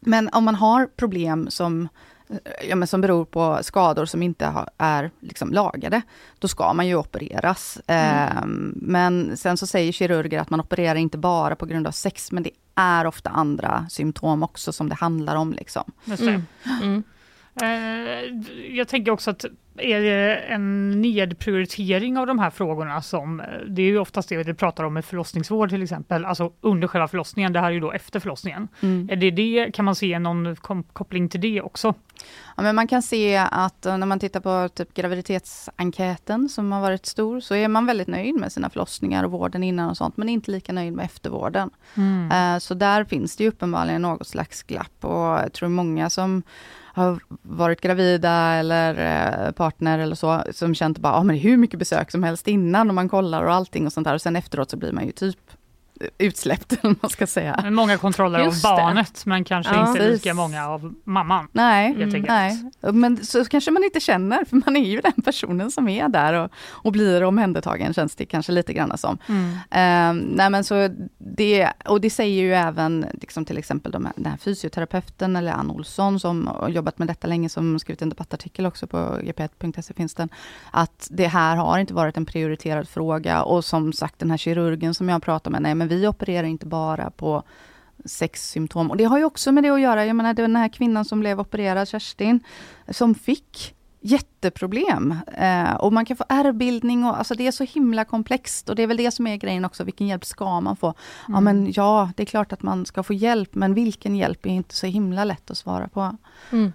men 0.00 0.28
om 0.32 0.44
man 0.44 0.54
har 0.54 0.86
problem 0.96 1.50
som 1.50 1.88
Ja, 2.68 2.76
men 2.76 2.88
som 2.88 3.00
beror 3.00 3.24
på 3.24 3.58
skador 3.62 4.04
som 4.04 4.22
inte 4.22 4.46
har, 4.46 4.68
är 4.78 5.10
liksom 5.20 5.52
lagade, 5.52 6.02
då 6.38 6.48
ska 6.48 6.72
man 6.72 6.86
ju 6.86 6.94
opereras. 6.94 7.80
Ehm, 7.86 8.72
men 8.76 9.36
sen 9.36 9.56
så 9.56 9.66
säger 9.66 9.92
kirurger 9.92 10.40
att 10.40 10.50
man 10.50 10.60
opererar 10.60 10.94
inte 10.94 11.18
bara 11.18 11.56
på 11.56 11.66
grund 11.66 11.86
av 11.86 11.92
sex, 11.92 12.32
men 12.32 12.42
det 12.42 12.50
är 12.74 13.06
ofta 13.06 13.30
andra 13.30 13.86
symptom 13.90 14.42
också 14.42 14.72
som 14.72 14.88
det 14.88 14.94
handlar 14.94 15.36
om. 15.36 15.52
Liksom. 15.52 15.92
Just 16.04 16.24
det. 16.24 16.42
Mm. 16.82 17.02
Eh, 17.62 18.76
jag 18.76 18.88
tänker 18.88 19.12
också 19.12 19.30
att 19.30 19.44
är 19.78 20.00
det 20.00 20.36
en 20.36 20.90
nedprioritering 21.00 22.18
av 22.18 22.26
de 22.26 22.38
här 22.38 22.50
frågorna 22.50 23.02
som, 23.02 23.40
eh, 23.40 23.46
det 23.68 23.82
är 23.82 23.86
ju 23.86 23.98
oftast 23.98 24.28
det 24.28 24.44
vi 24.44 24.54
pratar 24.54 24.84
om 24.84 24.94
med 24.94 25.04
förlossningsvård 25.04 25.70
till 25.70 25.82
exempel, 25.82 26.24
alltså 26.24 26.52
under 26.60 26.88
själva 26.88 27.08
förlossningen, 27.08 27.52
det 27.52 27.60
här 27.60 27.66
är 27.66 27.72
ju 27.72 27.80
då 27.80 27.92
efter 27.92 28.20
förlossningen. 28.20 28.68
Mm. 28.80 29.08
Är 29.10 29.16
det 29.16 29.30
det, 29.30 29.70
kan 29.74 29.84
man 29.84 29.94
se 29.94 30.18
någon 30.18 30.56
kom, 30.56 30.82
koppling 30.82 31.28
till 31.28 31.40
det 31.40 31.62
också? 31.62 31.94
Ja, 32.56 32.62
men 32.62 32.74
man 32.74 32.86
kan 32.86 33.02
se 33.02 33.36
att 33.36 33.86
eh, 33.86 33.96
när 33.96 34.06
man 34.06 34.18
tittar 34.18 34.40
på 34.40 34.68
typ 34.74 34.94
graviditetsenkäten 34.94 36.48
som 36.48 36.72
har 36.72 36.80
varit 36.80 37.06
stor, 37.06 37.40
så 37.40 37.54
är 37.54 37.68
man 37.68 37.86
väldigt 37.86 38.08
nöjd 38.08 38.34
med 38.34 38.52
sina 38.52 38.70
förlossningar 38.70 39.24
och 39.24 39.30
vården 39.30 39.62
innan 39.62 39.90
och 39.90 39.96
sånt, 39.96 40.16
men 40.16 40.28
inte 40.28 40.50
lika 40.50 40.72
nöjd 40.72 40.92
med 40.92 41.04
eftervården. 41.04 41.70
Mm. 41.94 42.30
Eh, 42.32 42.58
Så 42.58 42.74
där 42.74 43.04
finns 43.04 43.36
det 43.36 43.44
ju 43.44 43.48
uppenbarligen 43.50 44.02
något 44.02 44.26
slags 44.26 44.62
glapp 44.62 45.04
och 45.04 45.10
jag 45.20 45.52
tror 45.52 45.68
många 45.68 46.10
som 46.10 46.42
har 46.92 47.20
varit 47.42 47.80
gravida 47.80 48.30
eller 48.32 48.94
eh, 49.46 49.52
partner 49.52 49.98
eller 49.98 50.14
så, 50.16 50.42
som 50.52 50.74
känt 50.74 50.98
bara, 50.98 51.12
ja 51.12 51.22
men 51.22 51.36
det 51.36 51.40
är 51.40 51.50
hur 51.50 51.56
mycket 51.56 51.78
besök 51.78 52.10
som 52.10 52.22
helst 52.22 52.48
innan 52.48 52.88
och 52.88 52.94
man 52.94 53.08
kollar 53.08 53.44
och 53.44 53.52
allting 53.52 53.86
och 53.86 53.92
sånt 53.92 54.06
där 54.06 54.14
och 54.14 54.22
sen 54.22 54.36
efteråt 54.36 54.70
så 54.70 54.76
blir 54.76 54.92
man 54.92 55.06
ju 55.06 55.12
typ 55.12 55.38
utsläppt, 56.18 56.78
vad 56.82 56.96
man 57.02 57.10
ska 57.10 57.26
säga. 57.26 57.60
Men 57.62 57.74
Många 57.74 57.98
kontroller 57.98 58.44
Just 58.44 58.64
av 58.64 58.76
det. 58.76 58.82
barnet, 58.82 59.26
men 59.26 59.44
kanske 59.44 59.74
Ja. 59.74 59.88
inte 59.88 60.00
Precis. 60.00 60.24
lika 60.24 60.34
många 60.34 60.68
av 60.68 60.94
mamman. 61.04 61.48
Nej, 61.52 61.94
nej. 62.28 62.70
Men 62.92 63.24
så 63.24 63.44
kanske 63.44 63.70
man 63.70 63.84
inte 63.84 64.00
känner, 64.00 64.44
för 64.44 64.56
man 64.66 64.76
är 64.76 64.84
ju 64.84 65.00
den 65.00 65.22
personen 65.24 65.70
som 65.70 65.88
är 65.88 66.08
där 66.08 66.32
och, 66.34 66.50
och 66.68 66.92
blir 66.92 67.24
omhändertagen, 67.24 67.94
känns 67.94 68.14
det 68.14 68.26
kanske 68.26 68.52
lite 68.52 68.72
grann 68.72 68.98
som. 68.98 69.18
Mm. 69.28 69.50
Eh, 69.52 70.24
nej 70.36 70.50
men 70.50 70.64
så 70.64 70.88
det, 71.18 71.72
och 71.84 72.00
det 72.00 72.10
säger 72.10 72.42
ju 72.42 72.54
även 72.54 73.06
liksom 73.12 73.44
till 73.44 73.58
exempel 73.58 73.92
de 73.92 74.04
här, 74.04 74.12
den 74.16 74.26
här 74.26 74.36
fysioterapeuten 74.38 75.36
eller 75.36 75.52
Ann 75.52 75.70
Olsson 75.70 76.20
som 76.20 76.46
har 76.46 76.68
jobbat 76.68 76.98
med 76.98 77.08
detta 77.08 77.26
länge, 77.26 77.48
som 77.48 77.78
skrivit 77.78 78.02
en 78.02 78.08
debattartikel 78.08 78.66
också 78.66 78.86
på 78.86 78.96
gp1.se 78.96 79.94
finns 79.94 80.14
den, 80.14 80.28
att 80.70 81.08
det 81.10 81.26
här 81.26 81.56
har 81.56 81.78
inte 81.78 81.94
varit 81.94 82.16
en 82.16 82.26
prioriterad 82.26 82.88
fråga 82.88 83.42
och 83.42 83.64
som 83.64 83.92
sagt 83.92 84.18
den 84.18 84.30
här 84.30 84.38
kirurgen 84.38 84.94
som 84.94 85.08
jag 85.08 85.22
pratar 85.22 85.50
med, 85.50 85.62
nej 85.62 85.74
men 85.74 85.88
vi 85.90 86.08
opererar 86.08 86.44
inte 86.46 86.66
bara 86.66 87.10
på 87.10 87.42
sexsymptom. 88.04 88.90
Och 88.90 88.96
det 88.96 89.04
har 89.04 89.18
ju 89.18 89.24
också 89.24 89.52
med 89.52 89.64
det 89.64 89.70
att 89.70 89.80
göra. 89.80 90.06
Jag 90.06 90.16
menar 90.16 90.34
den 90.34 90.56
här 90.56 90.68
kvinnan 90.68 91.04
som 91.04 91.20
blev 91.20 91.40
opererad, 91.40 91.88
Kerstin, 91.88 92.40
som 92.88 93.14
fick 93.14 93.74
jätteproblem. 94.00 95.14
Eh, 95.36 95.74
och 95.74 95.92
man 95.92 96.04
kan 96.04 96.16
få 96.16 96.24
ärrbildning 96.28 97.04
och 97.04 97.18
alltså 97.18 97.34
det 97.34 97.46
är 97.46 97.50
så 97.52 97.64
himla 97.64 98.04
komplext. 98.04 98.68
Och 98.68 98.76
det 98.76 98.82
är 98.82 98.86
väl 98.86 98.96
det 98.96 99.10
som 99.10 99.26
är 99.26 99.36
grejen 99.36 99.64
också, 99.64 99.84
vilken 99.84 100.06
hjälp 100.06 100.24
ska 100.24 100.60
man 100.60 100.76
få? 100.76 100.94
Ja 101.28 101.38
Mm. 101.38 101.44
men 101.44 101.72
ja, 101.76 102.10
det 102.16 102.22
är 102.22 102.26
klart 102.26 102.52
att 102.52 102.62
man 102.62 102.86
ska 102.86 103.02
få 103.02 103.12
hjälp, 103.12 103.54
men 103.54 103.74
vilken 103.74 104.16
hjälp 104.16 104.46
är 104.46 104.50
inte 104.50 104.74
så 104.74 104.86
himla 104.86 105.24
lätt 105.24 105.50
att 105.50 105.58
svara 105.58 105.88
på. 105.88 106.16
Mm. 106.52 106.72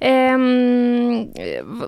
Um, 0.00 1.32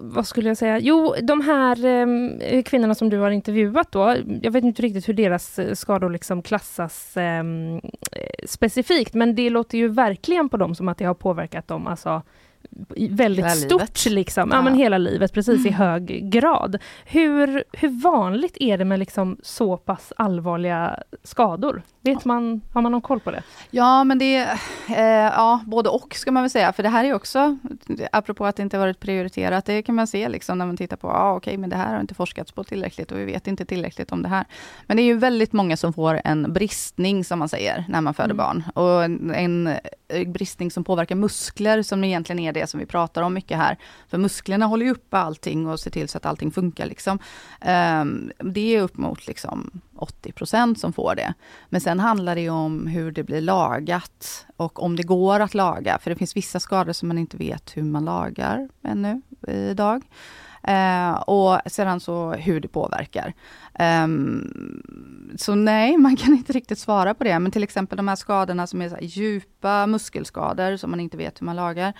vad 0.00 0.26
skulle 0.26 0.48
jag 0.48 0.56
säga? 0.56 0.78
Jo, 0.78 1.14
de 1.22 1.40
här 1.40 1.84
um, 1.84 2.40
kvinnorna 2.64 2.94
som 2.94 3.10
du 3.10 3.18
har 3.18 3.30
intervjuat 3.30 3.92
då, 3.92 4.16
jag 4.42 4.50
vet 4.50 4.64
inte 4.64 4.82
riktigt 4.82 5.08
hur 5.08 5.14
deras 5.14 5.58
eh, 5.58 5.74
skador 5.74 6.10
liksom 6.10 6.42
klassas 6.42 7.14
um, 7.16 7.80
specifikt, 8.46 9.14
men 9.14 9.34
det 9.34 9.50
låter 9.50 9.78
ju 9.78 9.88
verkligen 9.88 10.48
på 10.48 10.56
dem 10.56 10.74
som 10.74 10.88
att 10.88 10.98
det 10.98 11.04
har 11.04 11.14
påverkat 11.14 11.68
dem 11.68 11.86
alltså, 11.86 12.22
väldigt 13.10 13.44
Hela 13.44 13.54
stort, 13.56 13.80
livet. 13.80 14.06
liksom. 14.06 14.48
Ja. 14.50 14.56
Ja. 14.56 14.62
men 14.62 14.74
hela 14.74 14.98
livet, 14.98 15.32
precis 15.32 15.66
i 15.66 15.68
Mm. 15.68 15.80
hög 15.80 16.30
grad. 16.30 16.78
Hur, 17.04 17.64
hur 17.72 17.88
vanligt 18.02 18.56
är 18.60 18.78
det 18.78 18.84
med 18.84 18.98
liksom 18.98 19.36
så 19.42 19.76
pass 19.76 20.12
allvarliga 20.16 20.98
skador? 21.22 21.82
Vet 22.00 22.24
man, 22.24 22.60
har 22.72 22.82
man 22.82 22.92
någon 22.92 23.00
koll 23.00 23.20
på 23.20 23.30
det? 23.30 23.42
Ja, 23.70 24.04
men 24.04 24.18
det 24.18 24.34
är 24.36 24.52
eh, 24.88 25.32
ja, 25.34 25.60
både 25.66 25.88
och 25.88 26.14
ska 26.14 26.32
man 26.32 26.42
väl 26.42 26.50
säga, 26.50 26.72
för 26.72 26.82
det 26.82 26.88
här 26.88 27.04
är 27.04 27.14
också, 27.14 27.56
apropå 28.12 28.46
att 28.46 28.56
det 28.56 28.62
inte 28.62 28.78
varit 28.78 29.00
prioriterat, 29.00 29.64
det 29.64 29.82
kan 29.82 29.94
man 29.94 30.06
se 30.06 30.28
liksom 30.28 30.58
när 30.58 30.66
man 30.66 30.76
tittar 30.76 30.96
på, 30.96 31.08
ja 31.08 31.34
okej, 31.36 31.56
men 31.56 31.70
det 31.70 31.76
här 31.76 31.92
har 31.94 32.00
inte 32.00 32.14
forskats 32.14 32.52
på 32.52 32.64
tillräckligt 32.64 33.12
och 33.12 33.18
vi 33.18 33.24
vet 33.24 33.46
inte 33.46 33.64
tillräckligt 33.64 34.12
om 34.12 34.22
det 34.22 34.28
här. 34.28 34.44
Men 34.86 34.96
det 34.96 35.02
är 35.02 35.04
ju 35.04 35.16
väldigt 35.18 35.52
många 35.52 35.76
som 35.76 35.92
får 35.92 36.20
en 36.24 36.52
bristning, 36.52 37.24
som 37.24 37.38
man 37.38 37.48
säger, 37.48 37.84
när 37.88 38.00
man 38.00 38.14
föder 38.14 38.24
Mm. 38.34 38.36
barn. 38.36 38.62
Och 38.74 39.04
en, 39.04 39.30
en 39.34 40.32
bristning 40.32 40.70
som 40.70 40.84
påverkar 40.84 41.14
muskler, 41.14 41.82
som 41.82 42.04
egentligen 42.04 42.38
är 42.38 42.52
det 42.54 42.66
som 42.66 42.80
vi 42.80 42.86
pratar 42.86 43.22
om 43.22 43.34
mycket 43.34 43.56
här. 43.56 43.78
För 44.08 44.18
musklerna 44.18 44.66
håller 44.66 44.86
ju 44.86 44.92
uppe 44.92 45.18
allting 45.18 45.66
och 45.66 45.80
ser 45.80 45.90
till 45.90 46.08
så 46.08 46.18
att 46.18 46.26
allting 46.26 46.50
funkar. 46.50 46.86
Liksom. 46.86 47.18
Ehm, 47.60 48.32
det 48.38 48.76
är 48.76 48.80
upp 48.80 48.96
mot 48.96 49.26
liksom 49.26 49.80
80% 49.96 50.74
som 50.74 50.92
får 50.92 51.14
det. 51.14 51.34
Men 51.68 51.80
sen 51.80 52.00
handlar 52.00 52.34
det 52.34 52.40
ju 52.40 52.50
om 52.50 52.86
hur 52.86 53.12
det 53.12 53.22
blir 53.22 53.40
lagat 53.40 54.46
och 54.56 54.82
om 54.82 54.96
det 54.96 55.02
går 55.02 55.40
att 55.40 55.54
laga. 55.54 55.98
För 55.98 56.10
det 56.10 56.16
finns 56.16 56.36
vissa 56.36 56.60
skador 56.60 56.92
som 56.92 57.08
man 57.08 57.18
inte 57.18 57.36
vet 57.36 57.76
hur 57.76 57.82
man 57.82 58.04
lagar 58.04 58.68
ännu 58.82 59.22
eh, 59.48 59.70
idag. 59.70 60.02
Eh, 60.62 61.12
och 61.12 61.60
sedan 61.66 62.00
så 62.00 62.32
hur 62.32 62.60
det 62.60 62.68
påverkar. 62.68 63.34
Ehm, 63.78 64.82
så 65.36 65.54
nej, 65.54 65.96
man 65.98 66.16
kan 66.16 66.32
inte 66.32 66.52
riktigt 66.52 66.78
svara 66.78 67.14
på 67.14 67.24
det. 67.24 67.38
Men 67.38 67.52
till 67.52 67.62
exempel 67.62 67.96
de 67.96 68.08
här 68.08 68.16
skadorna 68.16 68.66
som 68.66 68.82
är 68.82 69.02
djupa 69.02 69.86
muskelskador 69.86 70.76
som 70.76 70.90
man 70.90 71.00
inte 71.00 71.16
vet 71.16 71.40
hur 71.40 71.44
man 71.44 71.56
lagar. 71.56 71.92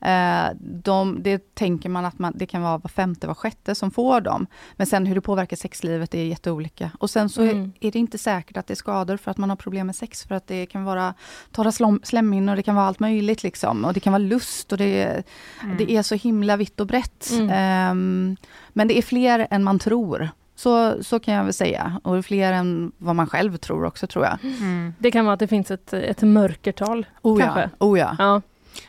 Eh, 0.00 0.56
de, 0.60 1.22
det 1.22 1.54
tänker 1.54 1.88
man 1.88 2.04
att 2.04 2.18
man, 2.18 2.32
det 2.36 2.46
kan 2.46 2.62
vara 2.62 2.78
var 2.78 2.88
femte, 2.88 3.26
var 3.26 3.34
sjätte 3.34 3.74
som 3.74 3.90
får 3.90 4.20
dem. 4.20 4.46
Men 4.76 4.86
sen 4.86 5.06
hur 5.06 5.14
det 5.14 5.20
påverkar 5.20 5.56
sexlivet 5.56 6.14
är 6.14 6.24
jätteolika. 6.24 6.90
Och 6.98 7.10
sen 7.10 7.28
så 7.28 7.42
Mm. 7.42 7.72
är, 7.80 7.86
är 7.86 7.92
det 7.92 7.98
inte 7.98 8.18
säkert 8.18 8.56
att 8.56 8.66
det 8.66 8.74
är 8.74 8.76
skador 8.76 9.16
för 9.16 9.30
att 9.30 9.38
man 9.38 9.48
har 9.50 9.56
problem 9.56 9.86
med 9.86 9.96
sex. 9.96 10.24
För 10.24 10.34
att 10.34 10.46
det 10.46 10.66
kan 10.66 10.84
vara 10.84 11.14
torra 11.52 11.70
slom- 11.70 12.00
slemhinnor, 12.02 12.56
det 12.56 12.62
kan 12.62 12.74
vara 12.74 12.86
allt 12.86 13.00
möjligt 13.00 13.42
liksom. 13.42 13.84
Och 13.84 13.92
det 13.94 14.00
kan 14.00 14.12
vara 14.12 14.18
lust 14.22 14.72
och 14.72 14.78
det, 14.78 15.22
Mm. 15.62 15.76
det 15.76 15.90
är 15.92 16.02
så 16.02 16.14
himla 16.14 16.56
vitt 16.56 16.80
och 16.80 16.86
brett. 16.86 17.30
Mm. 17.32 17.50
Ehm, 17.52 18.36
men 18.72 18.88
det 18.88 18.98
är 18.98 19.02
fler 19.02 19.46
än 19.50 19.64
man 19.64 19.78
tror. 19.78 20.28
Så, 20.54 21.02
så 21.02 21.20
kan 21.20 21.34
jag 21.34 21.44
väl 21.44 21.52
säga. 21.52 22.00
Och 22.04 22.24
fler 22.24 22.52
än 22.52 22.92
vad 22.98 23.16
man 23.16 23.26
själv 23.26 23.56
tror 23.56 23.84
också 23.84 24.06
tror 24.06 24.24
jag. 24.24 24.38
Mm. 24.44 24.94
Det 24.98 25.10
kan 25.10 25.24
vara 25.24 25.34
att 25.34 25.40
det 25.40 25.48
finns 25.48 25.70
ett, 25.70 25.92
ett 25.92 26.22
mörkertal. 26.22 27.06
Oh 27.22 27.40
ja, 27.40 27.46
kanske. 27.46 27.70
oh 27.78 27.98
ja. 27.98 28.16
Ja. 28.18 28.40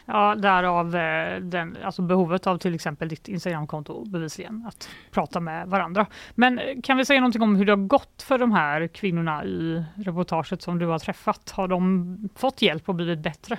Ja, 0.06 0.36
därav 0.36 0.96
eh, 0.96 1.40
den, 1.40 1.78
alltså 1.84 2.02
behovet 2.02 2.48
av 2.48 2.58
till 2.58 2.76
exempel 2.76 3.10
ditt 3.10 3.28
Instagramkonto 3.28 4.06
bevisligen, 4.06 4.66
att 4.68 4.90
prata 5.12 5.40
med 5.40 5.68
varandra. 5.68 6.06
Men 6.36 6.60
eh, 6.60 6.82
kan 6.84 6.98
vi 6.98 7.06
säga 7.06 7.20
någonting 7.20 7.42
om 7.42 7.56
hur 7.56 7.66
det 7.66 7.72
har 7.72 7.78
gått 7.78 8.22
för 8.28 8.38
de 8.38 8.52
här 8.52 8.88
kvinnorna 8.88 9.46
i 9.46 9.84
reportaget 9.96 10.62
som 10.62 10.80
du 10.80 10.86
har 10.86 11.00
träffat? 11.00 11.52
Har 11.52 11.68
de 11.68 12.30
fått 12.36 12.62
hjälp 12.62 12.90
och 12.90 12.96
blivit 12.96 13.20
bättre? 13.20 13.58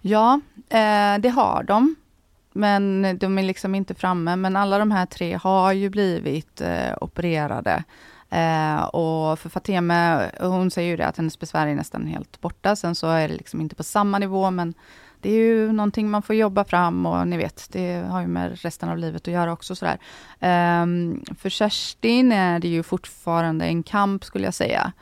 Ja, 0.00 0.40
eh, 0.68 1.18
det 1.20 1.28
har 1.28 1.62
de. 1.62 1.96
Men 2.52 3.16
de 3.18 3.38
är 3.38 3.42
liksom 3.42 3.74
inte 3.74 3.94
framme. 3.94 4.36
Men 4.36 4.56
alla 4.56 4.78
de 4.78 4.90
här 4.90 5.06
tre 5.06 5.38
har 5.42 5.72
ju 5.72 5.88
blivit 5.88 6.60
eh, 6.60 6.92
opererade. 7.00 7.84
Eh, 8.30 8.82
och 8.82 9.38
för 9.38 9.48
Fateme, 9.48 10.30
hon 10.40 10.70
säger 10.70 10.90
ju 10.90 10.96
det 10.96 11.06
att 11.06 11.16
hennes 11.16 11.38
besvär 11.38 11.66
är 11.66 11.74
nästan 11.74 12.06
helt 12.06 12.40
borta. 12.40 12.76
Sen 12.76 12.94
så 12.94 13.06
är 13.06 13.28
det 13.28 13.34
liksom 13.34 13.60
inte 13.60 13.74
på 13.74 13.82
samma 13.82 14.18
nivå, 14.18 14.50
men 14.50 14.74
det 15.20 15.30
är 15.30 15.34
ju 15.34 15.72
någonting 15.72 16.10
man 16.10 16.22
får 16.22 16.36
jobba 16.36 16.64
fram 16.64 17.06
och 17.06 17.28
ni 17.28 17.36
vet, 17.36 17.68
det 17.72 18.04
har 18.08 18.20
ju 18.20 18.26
med 18.26 18.62
resten 18.62 18.88
av 18.88 18.98
livet 18.98 19.28
att 19.28 19.34
göra 19.34 19.52
också. 19.52 19.74
Sådär. 19.76 19.98
Um, 20.82 21.24
för 21.38 21.48
Kerstin 21.48 22.32
är 22.32 22.58
det 22.58 22.68
ju 22.68 22.82
fortfarande 22.82 23.64
en 23.64 23.82
kamp 23.82 24.24
skulle 24.24 24.44
jag 24.44 24.54
säga. 24.54 24.92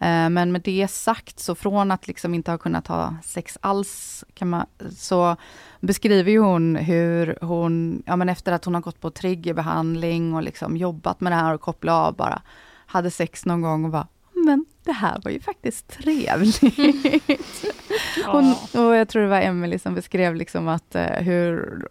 Eh, 0.00 0.30
men 0.30 0.52
med 0.52 0.62
det 0.62 0.90
sagt, 0.90 1.40
så 1.40 1.54
från 1.54 1.90
att 1.90 2.06
liksom 2.08 2.34
inte 2.34 2.50
ha 2.50 2.58
kunnat 2.58 2.86
ha 2.86 3.16
sex 3.24 3.58
alls, 3.60 4.24
kan 4.34 4.48
man, 4.48 4.66
så 4.96 5.36
beskriver 5.80 6.30
ju 6.30 6.38
hon 6.38 6.76
hur 6.76 7.38
hon, 7.40 8.02
ja 8.06 8.16
men 8.16 8.28
efter 8.28 8.52
att 8.52 8.64
hon 8.64 8.74
har 8.74 8.80
gått 8.80 9.00
på 9.00 9.10
triggerbehandling 9.10 10.34
och 10.34 10.42
liksom 10.42 10.76
jobbat 10.76 11.20
med 11.20 11.32
det 11.32 11.36
här 11.36 11.54
och 11.54 11.60
kopplat 11.60 11.94
av 11.94 12.16
bara, 12.16 12.42
hade 12.86 13.10
sex 13.10 13.44
någon 13.44 13.60
gång 13.62 13.84
och 13.84 13.90
bara, 13.90 14.06
men 14.32 14.64
det 14.84 14.92
här 14.92 15.20
var 15.24 15.30
ju 15.30 15.40
faktiskt 15.40 15.88
trevligt. 15.88 16.60
Hon, 18.26 18.54
och 18.72 18.96
jag 18.96 19.08
tror 19.08 19.22
det 19.22 19.28
var 19.28 19.40
Emily 19.40 19.78
som 19.78 19.94
beskrev 19.94 20.34
liksom 20.34 20.68
att 20.68 20.94
eh, 20.94 21.04
hur, 21.04 21.82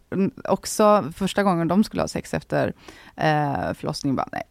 också 0.43 1.11
första 1.15 1.43
gången 1.43 1.67
de 1.67 1.83
skulle 1.83 2.01
ha 2.01 2.07
sex 2.07 2.33
efter 2.33 2.73
eh, 3.15 3.73
förlossning, 3.73 4.15
bara 4.15 4.29
nej, 4.31 4.43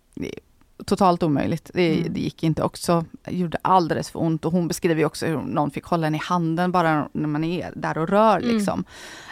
totalt 0.86 1.22
omöjligt. 1.22 1.70
Det, 1.74 1.98
Mm. 2.00 2.12
det 2.14 2.20
gick 2.20 2.42
inte 2.42 2.62
också, 2.62 3.04
det 3.24 3.36
gjorde 3.36 3.58
alldeles 3.62 4.10
för 4.10 4.22
ont 4.22 4.44
och 4.44 4.52
hon 4.52 4.68
beskriver 4.68 5.00
ju 5.00 5.04
också 5.06 5.26
hur 5.26 5.36
någon 5.36 5.70
fick 5.70 5.84
hålla 5.84 6.06
en 6.06 6.14
i 6.14 6.20
handen 6.22 6.72
bara 6.72 7.08
när 7.12 7.28
man 7.28 7.44
är 7.44 7.72
där 7.76 7.98
och 7.98 8.08
rör 8.08 8.38
Mm. 8.38 8.56
liksom. 8.56 8.84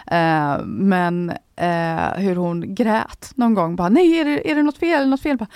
Eh, 0.06 0.64
men 0.64 1.30
eh, 1.56 2.10
hur 2.16 2.36
hon 2.36 2.74
grät 2.74 3.32
någon 3.34 3.54
gång, 3.54 3.76
bara 3.76 3.88
nej 3.88 4.18
är 4.20 4.24
det, 4.24 4.50
är 4.50 4.54
det 4.54 4.62
något 4.62 4.78
fel, 4.78 5.08
något 5.08 5.20
fel? 5.22 5.36
Bara, 5.36 5.46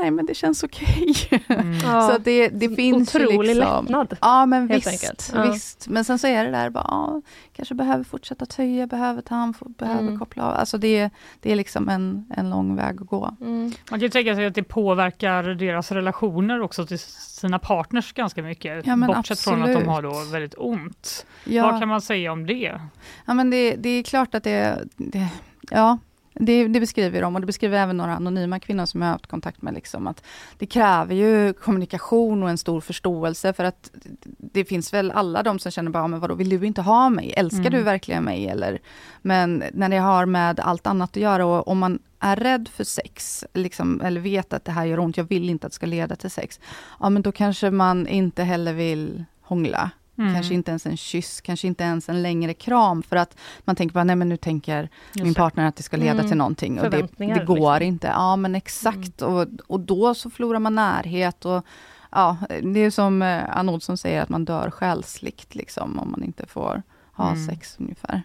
nej 0.00 0.10
men 0.10 0.26
det 0.26 0.34
känns 0.34 0.62
okej. 0.62 1.14
Ja. 1.82 2.08
så 2.08 2.12
att 2.16 2.24
det, 2.24 2.48
det 2.48 2.68
finns 2.76 3.14
ju 3.14 3.26
Otrolig 3.26 3.56
liksom, 3.56 3.84
lättnad. 3.84 4.16
Ja 4.20 4.46
men 4.46 4.66
visst, 4.66 4.86
enkelt. 4.86 5.32
Ja. 5.34 5.50
visst. 5.52 5.88
Men 5.88 6.04
sen 6.04 6.18
så 6.18 6.26
är 6.26 6.44
det 6.44 6.50
där 6.50 6.70
bara, 6.70 6.84
ja, 6.88 7.22
kanske 7.52 7.74
behöver 7.74 8.04
fortsätta 8.04 8.46
töja, 8.46 8.86
behöver 8.86 9.22
ta 9.22 9.34
hand, 9.34 9.54
behöver 9.78 10.00
Mm. 10.00 10.18
koppla 10.18 10.42
av. 10.44 10.54
Alltså 10.54 10.78
det, 10.78 11.10
det 11.40 11.52
är 11.52 11.56
liksom 11.56 11.88
en, 11.88 12.26
en 12.36 12.50
lång 12.50 12.76
väg 12.76 13.00
att 13.02 13.06
gå. 13.06 13.36
Mm. 13.40 13.62
Man 13.64 13.74
kan 13.88 14.00
ju 14.00 14.08
tänka 14.08 14.34
sig 14.34 14.46
att 14.46 14.54
det 14.54 14.62
påverkar 14.62 15.42
deras 15.42 15.92
relationer 15.92 16.60
också 16.60 16.86
till 16.86 16.98
sina 16.98 17.58
partners 17.58 18.12
ganska 18.12 18.42
mycket. 18.42 18.86
Ja, 18.86 18.96
men 18.96 19.06
bortsett 19.06 19.40
från 19.40 19.62
att 19.62 19.66
de 19.68 19.72
absolut. 19.72 19.88
har 19.88 20.02
då 20.02 20.24
väldigt 20.32 20.54
ont. 20.58 21.26
Ja. 21.44 21.70
Vad 21.70 21.80
kan 21.80 21.88
man 21.88 22.00
säga 22.00 22.32
om 22.32 22.46
det? 22.46 22.80
Ja 23.24 23.34
men 23.34 23.50
det, 23.50 23.76
det 23.76 23.88
är 23.88 24.02
klart 24.02 24.34
att 24.34 24.44
det, 24.44 24.78
det 24.96 25.28
ja, 25.70 25.98
det, 26.34 26.68
det 26.68 26.80
beskriver 26.80 27.22
de 27.22 27.34
och 27.34 27.40
det 27.40 27.46
beskriver 27.46 27.78
även 27.78 27.96
några 27.96 28.14
anonyma 28.16 28.60
kvinnor 28.60 28.86
som 28.86 29.00
jag 29.02 29.08
har 29.08 29.12
haft 29.12 29.26
kontakt 29.26 29.62
med. 29.62 29.74
Liksom, 29.74 30.06
att 30.06 30.22
det 30.58 30.66
kräver 30.66 31.14
ju 31.14 31.52
kommunikation 31.52 32.42
och 32.42 32.50
en 32.50 32.58
stor 32.58 32.80
förståelse 32.80 33.52
för 33.52 33.64
att 33.64 33.90
det 34.38 34.64
finns 34.64 34.94
väl 34.94 35.10
alla 35.10 35.42
de 35.42 35.58
som 35.58 35.72
känner 35.72 35.90
bara, 35.90 36.08
men 36.08 36.20
vadå, 36.20 36.34
vill 36.34 36.48
du 36.48 36.66
inte 36.66 36.82
ha 36.82 37.08
mig? 37.08 37.34
Älskar 37.36 37.60
Mm. 37.60 37.72
du 37.72 37.82
verkligen 37.82 38.24
mig? 38.24 38.48
Eller, 38.48 38.78
men 39.22 39.64
när 39.72 39.88
det 39.88 39.96
har 39.98 40.26
med 40.26 40.60
allt 40.60 40.86
annat 40.86 41.10
att 41.10 41.16
göra 41.22 41.46
och 41.46 41.68
om 41.68 41.78
man 41.78 41.98
är 42.20 42.36
rädd 42.36 42.68
för 42.72 42.84
sex, 42.84 43.44
liksom, 43.52 44.00
eller 44.00 44.20
vet 44.20 44.52
att 44.52 44.64
det 44.64 44.72
här 44.72 44.84
gör 44.84 44.98
ont, 44.98 45.16
jag 45.16 45.24
vill 45.24 45.50
inte 45.50 45.66
att 45.66 45.72
det 45.72 45.76
ska 45.76 45.86
leda 45.86 46.16
till 46.16 46.30
sex. 46.30 46.60
Ja 47.00 47.10
men 47.10 47.22
då 47.22 47.32
kanske 47.32 47.70
man 47.70 48.06
inte 48.06 48.42
heller 48.42 48.72
vill 48.72 49.24
hångla. 49.42 49.90
Mm. 50.18 50.34
Kanske 50.34 50.54
inte 50.54 50.70
ens 50.70 50.86
en 50.86 50.96
kyss, 50.96 51.40
kanske 51.40 51.66
inte 51.66 51.84
ens 51.84 52.08
en 52.08 52.22
längre 52.22 52.54
kram 52.54 53.02
för 53.02 53.16
att 53.16 53.36
man 53.64 53.76
tänker 53.76 53.94
bara, 53.94 54.04
nej 54.04 54.16
men 54.16 54.28
nu 54.28 54.36
tänker 54.36 54.88
min 55.22 55.34
partner 55.34 55.66
att 55.68 55.76
det 55.76 55.82
ska 55.82 55.96
leda 55.96 56.12
Mm. 56.12 56.28
till 56.28 56.36
någonting 56.36 56.80
och 56.80 56.90
det, 56.90 57.08
det 57.16 57.44
går 57.44 57.74
liksom. 57.74 57.82
inte. 57.82 58.06
Ja 58.06 58.36
men 58.36 58.54
exakt 58.54 59.22
och, 59.22 59.46
och 59.66 59.80
då 59.80 60.14
så 60.14 60.30
förlorar 60.30 60.58
man 60.58 60.74
närhet 60.74 61.44
och 61.44 61.64
ja, 62.10 62.36
det 62.62 62.80
är 62.80 62.90
som 62.90 63.22
eh, 63.22 63.56
Ann 63.58 63.68
Olsson 63.68 63.96
säger 63.98 64.22
att 64.22 64.28
man 64.28 64.44
dör 64.44 64.70
själsligt 64.70 65.54
liksom 65.54 65.98
om 65.98 66.10
man 66.10 66.22
inte 66.24 66.46
får 66.46 66.82
ha 67.12 67.30
Mm. 67.30 67.46
sex 67.46 67.76
ungefär. 67.80 68.22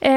Eh, 0.00 0.10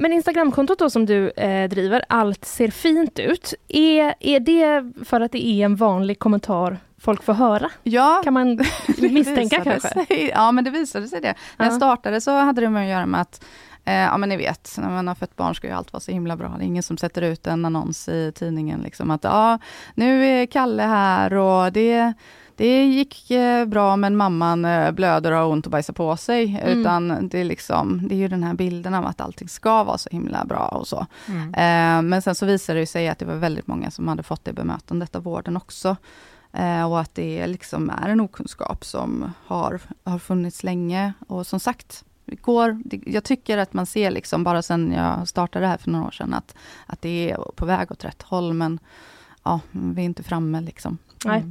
men 0.00 0.12
Instagramkontot 0.12 0.78
då 0.78 0.90
som 0.90 1.06
du 1.06 1.30
eh, 1.30 1.68
driver, 1.68 2.04
allt 2.08 2.44
ser 2.44 2.68
fint 2.70 3.18
ut. 3.18 3.54
Är, 3.68 4.14
är 4.20 4.40
det 4.40 4.92
för 5.04 5.20
att 5.20 5.32
det 5.32 5.46
är 5.46 5.64
en 5.64 5.76
vanlig 5.76 6.18
kommentar 6.18 6.78
folk 7.06 7.22
får 7.22 7.32
höra? 7.34 7.70
Ja, 7.82 8.20
kan 8.24 8.34
man 8.34 8.58
misstänka 8.98 9.64
kanske? 9.64 9.88
Sig, 9.88 10.30
ja, 10.34 10.52
men 10.52 10.64
det 10.64 10.70
visade 10.70 11.08
sig 11.08 11.20
det. 11.20 11.34
När 11.56 11.66
jag 11.66 11.72
Ja. 11.72 11.76
startade 11.76 12.20
så 12.20 12.38
hade 12.38 12.60
det 12.60 12.70
med 12.70 12.82
att 12.82 12.88
göra 12.90 13.06
med 13.06 13.20
att, 13.20 13.44
eh, 13.84 13.94
ja 13.94 14.16
men 14.16 14.28
ni 14.28 14.36
vet, 14.36 14.74
när 14.78 14.90
man 14.90 15.08
har 15.08 15.14
fött 15.14 15.36
barn 15.36 15.54
ska 15.54 15.66
ju 15.66 15.72
allt 15.72 15.92
vara 15.92 16.00
så 16.00 16.12
himla 16.12 16.36
bra. 16.36 16.48
Det 16.58 16.64
är 16.64 16.66
ingen 16.66 16.82
som 16.82 16.96
sätter 16.98 17.22
ut 17.22 17.46
en 17.46 17.64
annons 17.64 18.08
i 18.08 18.32
tidningen 18.34 18.80
liksom 18.80 19.10
att, 19.10 19.24
ja, 19.24 19.58
nu 19.94 20.26
är 20.26 20.46
Kalle 20.46 20.82
här 20.82 21.34
och 21.34 21.72
det 21.72 22.12
det 22.58 22.84
gick 22.84 23.30
eh, 23.30 23.64
bra 23.64 23.96
men 23.96 24.16
mamman 24.16 24.64
eh, 24.64 24.90
blöder 24.90 25.32
och 25.32 25.38
har 25.38 25.46
ont 25.46 25.66
och 25.66 25.72
bajsar 25.72 25.92
på 25.94 26.16
sig. 26.16 26.60
Mm. 26.62 26.78
Utan 26.80 27.28
det 27.28 27.38
är 27.40 27.44
liksom, 27.44 28.08
det 28.08 28.14
är 28.14 28.18
ju 28.18 28.28
den 28.28 28.42
här 28.44 28.54
bilden 28.54 28.94
av 28.94 29.06
att 29.06 29.20
allting 29.20 29.48
ska 29.48 29.84
vara 29.84 29.98
så 29.98 30.08
himla 30.12 30.44
bra 30.44 30.68
och 30.68 30.86
så. 30.86 31.06
Mm. 31.28 31.48
Eh, 31.54 32.02
men 32.10 32.22
sen 32.22 32.34
så 32.34 32.46
visade 32.46 32.80
det 32.80 32.86
sig 32.86 33.08
att 33.08 33.18
det 33.18 33.24
var 33.24 33.34
väldigt 33.34 33.66
många 33.66 33.90
som 33.90 34.08
hade 34.08 34.22
fått 34.22 34.44
det 34.44 34.52
bemötandet 34.52 35.16
av 35.16 35.22
vården 35.22 35.56
också. 35.56 35.96
Eh, 36.58 36.90
och 36.90 37.00
att 37.00 37.14
det 37.14 37.46
liksom 37.46 37.90
är 37.90 38.08
en 38.08 38.20
okunskap 38.20 38.84
som 38.84 39.32
har, 39.46 39.80
har 40.04 40.18
funnits 40.18 40.62
länge. 40.62 41.12
Och 41.28 41.46
som 41.46 41.60
sagt, 41.60 42.04
går, 42.26 42.82
jag 43.06 43.24
tycker 43.24 43.58
att 43.58 43.72
man 43.72 43.86
ser 43.86 44.10
liksom, 44.10 44.44
bara 44.44 44.62
sen 44.62 44.92
jag 44.92 45.28
startade 45.28 45.64
det 45.64 45.68
här 45.68 45.78
för 45.78 45.90
några 45.90 46.06
år 46.06 46.10
sedan, 46.10 46.34
att, 46.34 46.54
att 46.86 47.00
det 47.02 47.30
är 47.30 47.36
på 47.56 47.66
väg 47.66 47.92
åt 47.92 48.04
rätt 48.04 48.22
håll. 48.22 48.52
Men 48.52 48.78
ja, 49.42 49.60
vi 49.70 50.00
är 50.02 50.04
inte 50.06 50.22
framme 50.22 50.60
liksom. 50.60 50.98
Nej. 51.24 51.44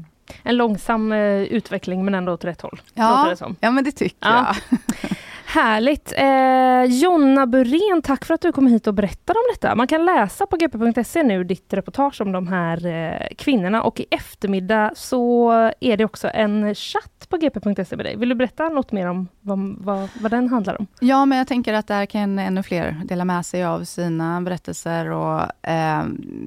En 0.43 0.57
långsam 0.57 1.11
eh, 1.11 1.41
utveckling 1.43 2.05
men 2.05 2.15
ändå 2.15 2.33
åt 2.33 2.43
rätt 2.45 2.61
håll. 2.61 2.81
Ja, 2.93 3.35
ja, 3.59 3.71
men 3.71 3.83
det 3.83 3.91
tycker 3.91 4.29
Ja. 4.29 4.55
jag. 4.69 4.79
Härligt! 5.55 6.13
Eh, 6.17 6.95
Jonna 7.01 7.47
Burén, 7.47 8.01
tack 8.01 8.25
för 8.25 8.33
att 8.33 8.41
du 8.41 8.51
kom 8.51 8.67
hit 8.67 8.87
och 8.87 8.93
berättade 8.93 9.39
om 9.39 9.45
detta. 9.53 9.75
Man 9.75 9.87
kan 9.87 10.05
läsa 10.05 10.45
på 10.45 10.57
gp.se 10.57 11.23
nu 11.23 11.43
ditt 11.43 11.73
reportage 11.73 12.21
om 12.21 12.31
de 12.31 12.47
här 12.47 12.85
eh, 12.85 13.27
kvinnorna 13.37 13.83
och 13.83 13.99
i 13.99 14.05
eftermiddag 14.11 14.91
så 14.95 15.51
är 15.79 15.97
det 15.97 16.05
också 16.05 16.29
en 16.33 16.75
chatt 16.75 17.27
på 17.29 17.37
gp.se 17.37 17.95
med 17.95 18.05
dig. 18.05 18.15
Vill 18.15 18.29
du 18.29 18.35
berätta 18.35 18.69
något 18.69 18.91
mer 18.91 19.07
om 19.07 19.27
vad, 19.41 19.75
vad, 19.77 20.09
vad 20.21 20.31
den 20.31 20.49
handlar 20.49 20.79
om? 20.79 20.87
Ja, 20.99 21.25
men 21.25 21.37
jag 21.37 21.47
tänker 21.47 21.73
att 21.73 21.87
där 21.87 22.05
kan 22.05 22.39
ännu 22.39 22.63
fler 22.63 23.01
dela 23.05 23.25
med 23.25 23.45
sig 23.45 23.65
av 23.65 23.83
sina 23.83 24.41
berättelser 24.41 25.11
och 25.11 25.41
eh, 25.69 26.03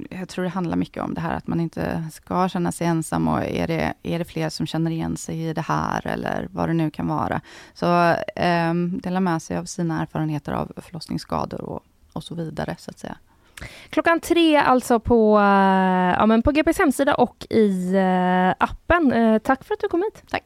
jag 0.09 0.29
tror 0.29 0.43
det 0.43 0.49
handlar 0.49 0.77
mycket 0.77 1.03
om 1.03 1.13
det 1.13 1.21
här 1.21 1.37
att 1.37 1.47
man 1.47 1.59
inte 1.59 2.03
ska 2.11 2.49
känna 2.49 2.71
sig 2.71 2.87
ensam 2.87 3.27
och 3.27 3.43
är 3.43 3.67
det, 3.67 3.93
är 4.03 4.19
det 4.19 4.25
fler 4.25 4.49
som 4.49 4.67
känner 4.67 4.91
igen 4.91 5.17
sig 5.17 5.49
i 5.49 5.53
det 5.53 5.61
här 5.61 6.07
eller 6.07 6.47
vad 6.51 6.69
det 6.69 6.73
nu 6.73 6.91
kan 6.91 7.07
vara. 7.07 7.41
Så 7.73 8.15
eh, 8.35 8.73
dela 9.01 9.19
med 9.19 9.41
sig 9.41 9.57
av 9.57 9.65
sina 9.65 10.01
erfarenheter 10.01 10.51
av 10.51 10.71
förlossningsskador 10.77 11.61
och, 11.61 11.83
och 12.13 12.23
så 12.23 12.35
vidare 12.35 12.75
så 12.79 12.91
att 12.91 12.99
säga. 12.99 13.17
Klockan 13.89 14.19
tre 14.19 14.57
alltså 14.57 14.99
på, 14.99 15.39
eh, 15.39 16.15
ja, 16.19 16.25
men 16.25 16.41
på 16.41 16.51
GPs 16.51 16.77
hemsida 16.77 17.15
och 17.15 17.45
i 17.49 17.93
eh, 17.95 18.49
appen. 18.57 19.11
Eh, 19.11 19.39
tack 19.39 19.63
för 19.63 19.73
att 19.73 19.79
du 19.79 19.87
kom 19.87 20.03
hit. 20.03 20.23
Tack. 20.29 20.43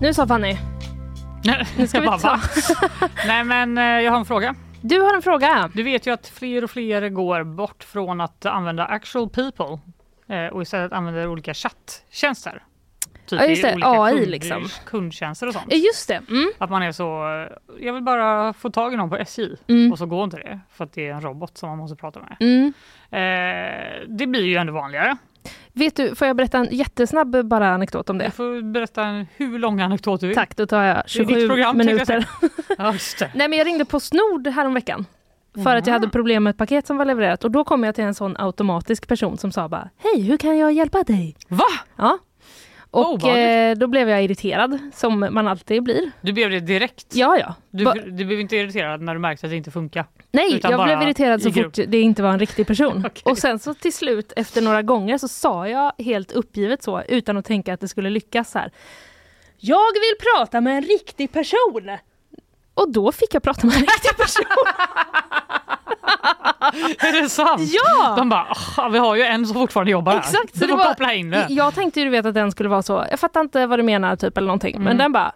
Nu 0.00 0.14
sa 0.14 0.26
Fanny. 0.26 0.77
Nu 1.78 1.86
ska 1.86 2.00
vi 2.00 2.06
bara, 2.06 2.18
ta... 2.18 2.40
Nej 3.26 3.44
men 3.44 3.78
eh, 3.78 3.84
jag 3.84 4.12
har 4.12 4.18
en 4.18 4.24
fråga. 4.24 4.54
Du 4.80 5.00
har 5.00 5.14
en 5.14 5.22
fråga. 5.22 5.70
Du 5.74 5.82
vet 5.82 6.06
ju 6.06 6.10
att 6.12 6.28
fler 6.28 6.64
och 6.64 6.70
fler 6.70 7.08
går 7.08 7.44
bort 7.44 7.84
från 7.84 8.20
att 8.20 8.46
använda 8.46 8.84
actual 8.84 9.28
people 9.30 9.78
eh, 10.36 10.46
och 10.46 10.62
istället 10.62 10.92
använder 10.92 11.28
olika 11.28 11.54
chatttjänster. 11.54 12.62
Typ 13.26 13.40
Ja, 13.40 13.46
just 13.46 13.62
det. 13.62 13.76
AI 13.82 14.12
kund, 14.18 14.30
liksom. 14.30 14.68
kundtjänster 14.86 15.46
och 15.46 15.52
sånt. 15.52 15.66
Ja, 15.68 15.76
Just 15.76 16.08
det. 16.08 16.20
Mm. 16.30 16.50
Att 16.58 16.70
man 16.70 16.82
är 16.82 16.92
så, 16.92 17.04
eh, 17.42 17.48
jag 17.86 17.92
vill 17.92 18.02
bara 18.02 18.52
få 18.52 18.70
tag 18.70 18.92
i 18.94 18.96
någon 18.96 19.10
på 19.10 19.16
SJ 19.16 19.48
Mm. 19.68 19.92
och 19.92 19.98
så 19.98 20.06
går 20.06 20.24
inte 20.24 20.36
det 20.36 20.60
för 20.72 20.84
att 20.84 20.92
det 20.92 21.08
är 21.08 21.12
en 21.14 21.20
robot 21.20 21.58
som 21.58 21.68
man 21.68 21.78
måste 21.78 21.96
prata 21.96 22.20
med. 22.20 22.36
Mm. 22.40 22.72
Eh, 23.10 24.08
det 24.08 24.26
blir 24.26 24.44
ju 24.44 24.56
ändå 24.56 24.72
vanligare. 24.72 25.16
Vet 25.72 25.96
du, 25.96 26.14
får 26.14 26.26
jag 26.26 26.36
berätta 26.36 26.58
en 26.58 26.68
jättesnabb 26.70 27.46
bara 27.48 27.68
anekdot 27.74 28.10
om 28.10 28.18
Du 28.18 28.24
det? 28.24 28.30
får 28.30 28.72
berätta 28.72 29.02
en 29.04 29.26
hur 29.36 29.58
lång 29.58 29.80
anekdot 29.80 30.20
du 30.20 30.26
vill. 30.26 30.36
Tack, 30.36 30.56
då 30.56 30.66
tar 30.66 30.82
jag 30.82 30.96
Det 30.96 30.98
är 31.20 31.24
ditt 31.24 31.28
27 31.36 31.48
program, 31.48 31.78
jag 31.80 31.86
minuter. 31.86 32.28
Ja, 32.78 32.92
just 32.92 33.18
det. 33.18 33.30
Nej 33.34 33.48
men 33.48 33.58
jag 33.58 33.66
ringde 33.66 33.84
på 33.84 34.00
Snord 34.00 34.46
häromveckan. 34.46 35.06
För 35.64 35.76
att 35.76 35.86
jag 35.86 35.94
hade 35.94 36.08
problem 36.08 36.42
med 36.44 36.50
ett 36.50 36.56
paket 36.58 36.86
som 36.86 36.96
var 36.96 37.04
levererat 37.04 37.44
och 37.44 37.50
då 37.50 37.64
kom 37.64 37.84
jag 37.84 37.94
till 37.94 38.04
en 38.04 38.14
sån 38.14 38.36
automatisk 38.36 39.08
person 39.08 39.38
som 39.38 39.52
sa 39.52 39.68
bara 39.68 39.88
Hej, 39.96 40.22
hur 40.22 40.36
kan 40.36 40.58
jag 40.58 40.72
hjälpa 40.72 41.02
dig? 41.02 41.36
Va? 41.48 41.64
Ja. 41.96 42.18
Och 42.90 43.12
Obehagligt. 43.12 43.76
eh, 43.76 43.80
då 43.80 43.86
blev 43.86 44.08
jag 44.08 44.24
irriterad, 44.24 44.78
som 44.94 45.20
man 45.30 45.48
alltid 45.48 45.82
blir. 45.82 46.10
Du 46.20 46.32
blev 46.32 46.50
det 46.50 46.60
direkt? 46.60 47.06
Ja, 47.14 47.38
ja. 47.38 47.54
Du, 47.70 47.84
Ba- 47.84 47.94
du 47.94 48.24
blev 48.24 48.40
inte 48.40 48.56
irriterad 48.56 49.02
när 49.02 49.14
du 49.14 49.20
märkte 49.20 49.46
att 49.46 49.50
det 49.50 49.56
inte 49.56 49.70
funkar? 49.70 50.06
Nej, 50.32 50.60
jag 50.62 50.84
blev 50.84 51.02
irriterad 51.02 51.42
så 51.42 51.52
fort 51.52 51.74
det 51.88 52.00
inte 52.00 52.22
var 52.22 52.30
en 52.32 52.38
riktig 52.38 52.66
person. 52.66 53.04
Och 53.24 53.38
sen 53.38 53.58
så 53.58 53.74
till 53.74 53.92
slut 53.92 54.32
efter 54.36 54.62
några 54.62 54.82
gånger 54.82 55.18
så 55.18 55.28
sa 55.28 55.68
jag 55.68 55.92
helt 55.98 56.32
uppgivet 56.32 56.82
så 56.82 57.02
utan 57.08 57.36
att 57.36 57.44
tänka 57.44 57.74
att 57.74 57.80
det 57.80 57.88
skulle 57.88 58.10
lyckas 58.10 58.54
här. 58.54 58.70
Jag 59.56 59.92
vill 59.92 60.26
prata 60.36 60.60
med 60.60 60.76
en 60.76 60.82
riktig 60.82 61.32
person! 61.32 61.90
Och 62.78 62.92
då 62.92 63.12
fick 63.12 63.34
jag 63.34 63.42
prata 63.42 63.66
med 63.66 63.76
en 63.76 63.80
riktig 63.82 64.16
person. 64.16 64.44
Är 66.98 67.22
det 67.22 67.28
sant? 67.28 67.62
Ja! 67.72 68.14
De 68.16 68.28
bara, 68.28 68.46
"Ah, 68.76 68.88
vi 68.88 68.98
har 68.98 69.16
ju 69.16 69.22
en 69.22 69.46
som 69.46 69.54
fortfarande 69.54 69.90
jobbar 69.92 70.12
här. 70.12 70.18
Exakt! 70.18 70.60
Du 70.60 70.68
får 70.68 70.78
koppla 70.84 71.14
in 71.14 71.30
det. 71.30 71.46
Jag 71.48 71.74
tänkte 71.74 72.00
ju 72.00 72.04
du 72.06 72.10
vet 72.10 72.26
att 72.26 72.34
den 72.34 72.52
skulle 72.52 72.68
vara 72.68 72.82
så, 72.82 73.06
jag 73.10 73.20
fattar 73.20 73.40
inte 73.40 73.66
vad 73.66 73.78
du 73.78 73.82
menar 73.82 74.16
typ 74.16 74.36
eller 74.38 74.46
någonting. 74.46 74.74
Men 74.78 74.86
Mm. 74.86 74.98
den 74.98 75.12
bara, 75.12 75.32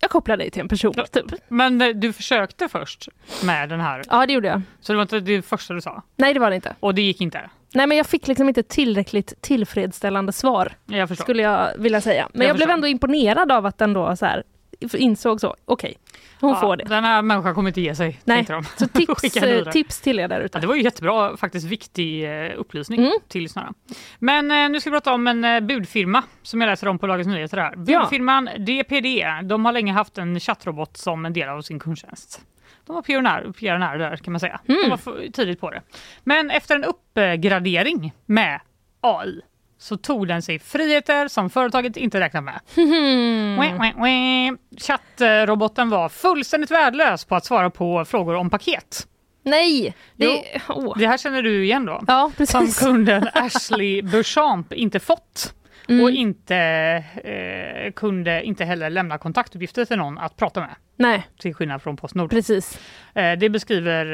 jag 0.00 0.10
kopplar 0.10 0.36
dig 0.36 0.50
till 0.50 0.60
en 0.60 0.68
person 0.68 0.94
typ. 1.12 1.24
Men 1.48 1.82
eh, 1.82 1.88
du 1.88 2.12
försökte 2.12 2.68
först 2.68 3.08
med 3.44 3.68
den 3.68 3.80
här? 3.80 4.02
Ja 4.10 4.26
det 4.26 4.32
gjorde 4.32 4.48
jag. 4.48 4.62
Så 4.80 4.92
det 4.92 4.96
var 4.96 5.02
inte 5.02 5.20
det 5.20 5.42
första 5.42 5.74
du 5.74 5.80
sa? 5.80 6.02
Nej 6.16 6.34
det 6.34 6.40
var 6.40 6.50
det 6.50 6.56
inte. 6.56 6.74
Och 6.80 6.94
det 6.94 7.02
gick 7.02 7.20
inte? 7.20 7.50
Nej 7.74 7.86
men 7.86 7.96
jag 7.96 8.06
fick 8.06 8.28
liksom 8.28 8.48
inte 8.48 8.62
tillräckligt 8.62 9.42
tillfredsställande 9.42 10.32
svar. 10.32 10.72
Jag. 10.86 11.18
Skulle 11.18 11.42
jag 11.42 11.70
vilja 11.78 12.00
säga. 12.00 12.28
Men 12.32 12.40
Jag 12.40 12.48
jag, 12.48 12.56
blev 12.56 12.70
ändå 12.70 12.86
imponerad 12.86 13.52
av 13.52 13.66
att 13.66 13.78
den 13.78 13.92
då 13.92 14.16
så 14.16 14.26
här, 14.26 14.42
insåg 14.94 15.40
så, 15.40 15.56
okej, 15.64 15.98
hon 16.40 16.50
Ja, 16.50 16.60
får 16.60 16.76
det. 16.76 16.84
Den 16.84 17.04
här 17.04 17.22
människan 17.22 17.54
kommer 17.54 17.68
inte 17.70 17.80
ge 17.80 17.94
sig. 17.94 18.20
Nej, 18.24 18.42
de. 18.48 18.64
så 18.64 18.88
tips, 18.94 19.22
tips 19.72 20.00
till 20.00 20.18
er 20.20 20.28
där 20.28 20.38
Ja, 20.40 20.44
ute. 20.44 20.60
det 20.60 20.66
var 20.66 20.74
ju 20.74 20.82
jättebra, 20.82 21.36
faktiskt 21.36 21.66
viktig 21.66 22.24
eh, 22.46 22.52
upplysning 22.56 23.00
Mm. 23.00 23.12
till 23.28 23.42
lyssnarna. 23.42 23.72
Men 24.18 24.50
eh, 24.50 24.68
nu 24.68 24.80
ska 24.80 24.90
vi 24.90 24.94
prata 24.94 25.12
om 25.14 25.26
en 25.26 25.44
eh, 25.44 25.60
budfirma 25.60 26.22
som 26.42 26.60
jag 26.60 26.68
läser 26.68 26.88
om 26.88 26.98
på 26.98 27.06
Dagens 27.06 27.28
Nyheter. 27.28 27.56
Här. 27.56 27.74
Ja. 27.86 28.00
Budfirman 28.00 28.44
DPD, 28.58 29.26
de 29.48 29.64
har 29.64 29.72
länge 29.72 29.92
haft 29.92 30.18
en 30.18 30.40
chattrobot 30.40 30.96
som 30.96 31.24
en 31.26 31.32
del 31.32 31.48
av 31.48 31.62
sin 31.62 31.78
kundtjänst. 31.78 32.40
De 32.86 32.94
var 32.94 33.02
pionjär, 33.02 33.52
pionjärer 33.58 33.98
där 33.98 34.16
kan 34.16 34.32
man 34.32 34.40
säga. 34.40 34.60
Mm. 34.68 34.80
De 34.82 34.88
var 34.90 35.30
tidigt 35.32 35.60
på 35.60 35.70
det. 35.70 35.82
Men 36.24 36.50
efter 36.50 36.74
en 36.76 36.84
uppgradering 36.84 38.12
med 38.26 38.60
AI 39.00 39.40
så 39.78 39.96
tog 39.96 40.28
den 40.28 40.42
sig 40.42 40.58
friheter 40.58 41.28
som 41.28 41.50
företaget 41.50 41.96
inte 41.96 42.20
räknat 42.20 42.44
med. 42.44 42.60
Chattroboten 44.80 45.90
var 45.90 46.08
fullständigt 46.08 46.70
värdelös 46.70 47.24
på 47.24 47.36
att 47.36 47.44
svara 47.44 47.70
på 47.70 48.04
frågor 48.04 48.34
om 48.34 48.50
paket. 48.50 49.06
Nej! 49.44 49.94
Det, 50.16 50.44
Jo. 50.68 50.94
Det 50.98 51.06
här 51.06 51.18
känner 51.18 51.42
du 51.42 51.64
igen 51.64 51.84
då? 51.86 52.02
Ja, 52.06 52.30
Som 52.36 52.46
precis. 52.46 52.78
kunden 52.78 53.28
Ashley 53.34 54.02
Beauchamp 54.02 54.72
inte 54.72 55.00
fått. 55.00 55.54
Mm. 55.88 56.04
Och 56.04 56.10
inte 56.10 56.56
eh, 57.24 57.92
kunde 57.92 58.42
inte 58.42 58.64
heller 58.64 58.90
lämna 58.90 59.18
kontaktuppgifter 59.18 59.84
till 59.84 59.96
någon 59.96 60.18
att 60.18 60.36
prata 60.36 60.60
med. 60.60 60.74
Nej, 60.96 61.26
Till 61.38 61.54
skillnad 61.54 61.82
från 61.82 61.96
Postnord. 61.96 62.30
precis. 62.30 62.80
Eh, 63.14 63.32
det 63.38 63.48
beskriver 63.50 64.06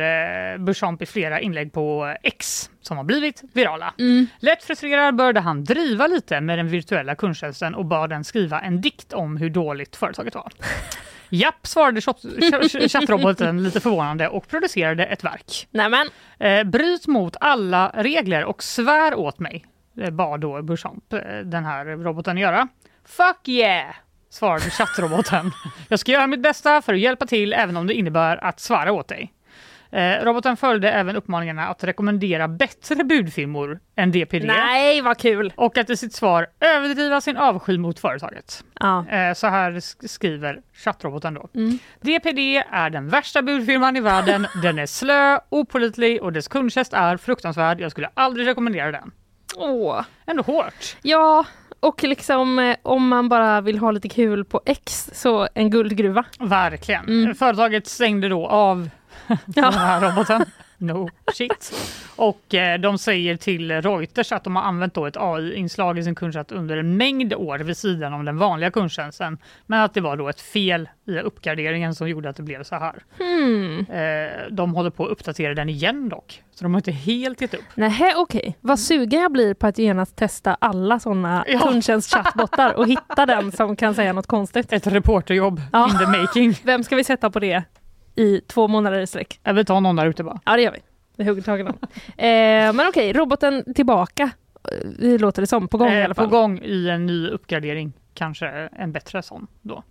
eh, 0.52 0.58
Beauchamp 0.58 1.02
i 1.02 1.06
flera 1.06 1.40
inlägg 1.40 1.72
på 1.72 2.14
X 2.22 2.70
som 2.80 2.96
har 2.96 3.04
blivit 3.04 3.42
virala. 3.52 3.94
Mm. 3.98 4.26
Lätt 4.38 4.62
frustrerad 4.62 5.16
började 5.16 5.40
han 5.40 5.64
driva 5.64 6.06
lite 6.06 6.40
med 6.40 6.58
den 6.58 6.68
virtuella 6.68 7.14
kundtjänsten 7.14 7.74
och 7.74 7.84
bad 7.86 8.10
den 8.10 8.24
skriva 8.24 8.60
en 8.60 8.80
dikt 8.80 9.12
om 9.12 9.36
hur 9.36 9.50
dåligt 9.50 9.96
företaget 9.96 10.34
var. 10.34 10.52
Japp, 11.28 11.66
svarade 11.66 12.00
chatt- 12.00 12.22
ch- 12.22 12.88
chattroboten 12.88 13.62
lite 13.62 13.80
förvånande 13.80 14.28
och 14.28 14.48
producerade 14.48 15.06
ett 15.06 15.24
verk. 15.24 15.66
Nämen. 15.70 16.08
Eh, 16.38 16.64
bryt 16.64 17.06
mot 17.06 17.36
alla 17.40 17.92
regler 17.94 18.44
och 18.44 18.62
svär 18.62 19.14
åt 19.14 19.38
mig, 19.38 19.64
bad 20.12 20.40
då 20.40 20.62
Beauchamp 20.62 21.12
eh, 21.12 21.20
den 21.44 21.64
här 21.64 21.84
roboten 21.84 22.38
göra. 22.38 22.68
Fuck 23.04 23.48
yeah! 23.48 23.94
svarade 24.30 24.70
chattroboten. 24.70 25.50
Jag 25.88 25.98
ska 25.98 26.12
göra 26.12 26.26
mitt 26.26 26.40
bästa 26.40 26.82
för 26.82 26.94
att 26.94 27.00
hjälpa 27.00 27.26
till 27.26 27.52
även 27.52 27.76
om 27.76 27.86
det 27.86 27.94
innebär 27.94 28.44
att 28.44 28.60
svara 28.60 28.92
åt 28.92 29.08
dig. 29.08 29.32
Eh, 29.90 30.24
roboten 30.24 30.56
följde 30.56 30.90
även 30.92 31.16
uppmaningarna 31.16 31.68
att 31.68 31.84
rekommendera 31.84 32.48
bättre 32.48 33.04
budfirmor 33.04 33.80
än 33.96 34.12
DPD 34.12 34.46
Nej, 34.46 35.00
vad 35.00 35.18
kul! 35.18 35.52
och 35.56 35.78
att 35.78 35.90
i 35.90 35.96
sitt 35.96 36.14
svar 36.14 36.46
överdriva 36.60 37.20
sin 37.20 37.36
avsky 37.36 37.78
mot 37.78 37.98
företaget. 37.98 38.64
Ja. 38.80 39.06
Eh, 39.08 39.34
så 39.34 39.46
här 39.46 39.72
sk- 39.72 40.08
skriver 40.08 40.60
chattroboten 40.84 41.34
då. 41.34 41.48
Mm. 41.54 41.78
DPD 42.00 42.62
är 42.70 42.90
den 42.90 43.08
värsta 43.08 43.42
budfirman 43.42 43.96
i 43.96 44.00
världen. 44.00 44.46
Den 44.62 44.78
är 44.78 44.86
slö, 44.86 45.38
opålitlig 45.48 46.22
och 46.22 46.32
dess 46.32 46.48
kundtjänst 46.48 46.92
är 46.92 47.16
fruktansvärd. 47.16 47.80
Jag 47.80 47.90
skulle 47.90 48.10
aldrig 48.14 48.46
rekommendera 48.46 48.92
den. 48.92 49.10
Åh. 49.56 50.00
Ändå 50.26 50.42
hårt. 50.42 50.96
Ja, 51.02 51.44
och 51.80 52.02
liksom 52.02 52.58
eh, 52.58 52.76
om 52.82 53.08
man 53.08 53.28
bara 53.28 53.60
vill 53.60 53.78
ha 53.78 53.90
lite 53.90 54.08
kul 54.08 54.44
på 54.44 54.60
X 54.66 55.10
så 55.14 55.48
en 55.54 55.70
guldgruva. 55.70 56.24
Verkligen. 56.40 57.04
Mm. 57.04 57.34
Företaget 57.34 57.86
stängde 57.86 58.28
då 58.28 58.46
av 58.46 58.90
den 59.44 59.64
här 59.74 60.00
roboten. 60.00 60.44
No 60.78 61.08
shit. 61.32 61.72
Och 62.16 62.54
eh, 62.54 62.78
de 62.80 62.98
säger 62.98 63.36
till 63.36 63.82
Reuters 63.82 64.32
att 64.32 64.44
de 64.44 64.56
har 64.56 64.62
använt 64.62 64.94
då 64.94 65.06
ett 65.06 65.16
AI-inslag 65.16 65.98
i 65.98 66.02
sin 66.02 66.14
kundtjänst 66.14 66.52
under 66.52 66.76
en 66.76 66.96
mängd 66.96 67.34
år 67.34 67.58
vid 67.58 67.76
sidan 67.76 68.12
om 68.14 68.24
den 68.24 68.38
vanliga 68.38 68.70
kundtjänsten. 68.70 69.38
Men 69.66 69.80
att 69.80 69.94
det 69.94 70.00
var 70.00 70.16
då 70.16 70.28
ett 70.28 70.40
fel 70.40 70.88
i 71.06 71.18
uppgraderingen 71.18 71.94
som 71.94 72.08
gjorde 72.08 72.28
att 72.28 72.36
det 72.36 72.42
blev 72.42 72.62
så 72.62 72.74
här. 72.74 72.94
Hmm. 73.18 73.78
Eh, 73.80 74.50
de 74.50 74.74
håller 74.74 74.90
på 74.90 75.04
att 75.04 75.10
uppdatera 75.10 75.54
den 75.54 75.68
igen 75.68 76.08
dock. 76.08 76.42
Så 76.54 76.64
de 76.64 76.74
har 76.74 76.78
inte 76.78 76.92
helt 76.92 77.40
gett 77.40 77.54
upp. 77.54 77.64
Nej, 77.74 78.14
okej. 78.16 78.56
Vad 78.60 78.78
sugen 78.80 79.20
jag 79.20 79.32
blir 79.32 79.54
på 79.54 79.66
att 79.66 79.78
genast 79.78 80.16
testa 80.16 80.54
alla 80.60 80.98
sådana 81.00 81.44
Ja. 81.48 81.58
kundtjänstchattbottar 81.58 82.74
och 82.74 82.88
hitta 82.88 83.26
den 83.26 83.52
som 83.52 83.76
kan 83.76 83.94
säga 83.94 84.12
något 84.12 84.26
konstigt. 84.26 84.72
Ett 84.72 84.86
reporterjobb 84.86 85.60
Ja. 85.72 85.90
in 85.90 85.98
the 85.98 86.06
making. 86.18 86.54
Vem 86.64 86.84
ska 86.84 86.96
vi 86.96 87.04
sätta 87.04 87.30
på 87.30 87.40
det 87.40 87.62
i 88.14 88.40
två 88.40 88.68
månader 88.68 89.00
i 89.00 89.06
sträck? 89.06 89.40
Jag 89.42 89.54
vill 89.54 89.64
ta 89.66 89.80
någon 89.80 89.96
där 89.96 90.06
ute 90.06 90.24
bara. 90.24 90.40
Ja, 90.44 90.56
det 90.56 90.62
gör 90.62 90.72
vi. 90.72 90.78
Det 91.16 91.22
är 91.22 91.26
hugget 91.26 91.44
tagen 91.44 91.66
om. 91.66 91.74
eh, 92.16 92.72
Men 92.72 92.88
okej, 92.88 93.12
roboten 93.12 93.74
tillbaka. 93.74 94.22
Eh, 94.72 94.88
Det 94.98 95.18
låter 95.18 95.42
det 95.42 95.46
som. 95.46 95.68
På 95.68 95.78
gång 95.78 95.88
i 95.88 95.98
Eh, 95.98 96.04
alla 96.04 96.14
På 96.14 96.22
fall. 96.22 96.30
gång 96.30 96.58
i 96.62 96.88
en 96.88 97.06
ny 97.06 97.28
uppgradering. 97.28 97.92
Kanske 98.14 98.46
en 98.72 98.92
bättre 98.92 99.22
sån 99.22 99.46
då. 99.62 99.82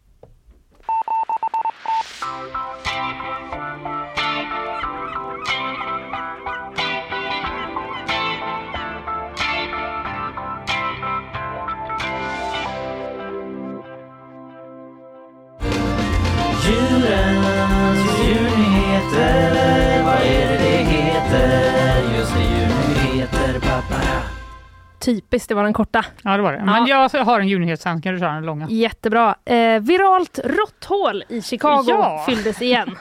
Djurnyheter, 19.13 20.03
vad 20.03 20.15
är 20.15 20.47
det 20.49 20.57
det 20.57 20.83
heter? 20.83 22.17
Just 22.17 22.33
det, 22.35 22.43
djurnyheter, 22.43 23.59
pappa. 23.59 24.01
Typiskt, 24.99 25.49
det 25.49 25.55
var 25.55 25.63
den 25.63 25.73
korta. 25.73 26.05
Ja, 26.23 26.37
det 26.37 26.43
var 26.43 26.53
det. 26.53 26.63
Men 26.65 26.85
jag 26.85 27.09
har 27.09 27.39
en 27.39 27.47
djurnyhet 27.47 27.81
sen. 27.81 28.01
Kan 28.01 28.13
du 28.13 28.19
köra 28.19 28.33
den 28.33 28.45
långa? 28.45 28.67
Jättebra. 28.69 29.35
Eh, 29.45 29.79
viralt 29.79 30.39
råtthål 30.43 31.23
i 31.29 31.41
Chicago 31.41 31.83
Ja. 31.87 32.23
fylldes 32.27 32.61
igen. 32.61 32.97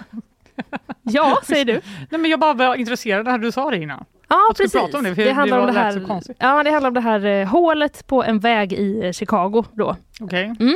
ja, 1.02 1.38
säger 1.44 1.64
du. 1.64 1.80
Nej, 2.10 2.20
men 2.20 2.30
jag 2.30 2.40
bara 2.40 2.54
var 2.54 2.74
intresserad 2.74 3.24
när 3.26 3.38
du 3.38 3.52
sa 3.52 3.70
det 3.70 3.76
innan. 3.76 4.04
Ja, 4.32 4.38
du 4.56 4.62
precis. 4.64 4.80
prata 4.80 4.98
om 4.98 5.04
det, 5.04 5.14
för 5.14 5.24
det 5.24 5.32
handlar 5.32 5.56
det 5.56 5.60
om 5.62 5.66
det 5.74 5.82
lät 5.82 5.94
så 5.94 5.98
här, 6.00 6.06
konstigt. 6.06 6.36
ja, 6.40 6.62
det 6.62 6.70
handlar 6.70 6.88
om 6.88 6.94
det 6.94 7.00
här 7.00 7.24
eh, 7.26 7.46
hålet 7.48 8.06
på 8.06 8.24
en 8.24 8.38
väg 8.38 8.72
i 8.72 9.04
eh, 9.06 9.12
Chicago 9.12 9.64
då. 9.72 9.96
Okej. 10.20 10.54
Mm. 10.60 10.74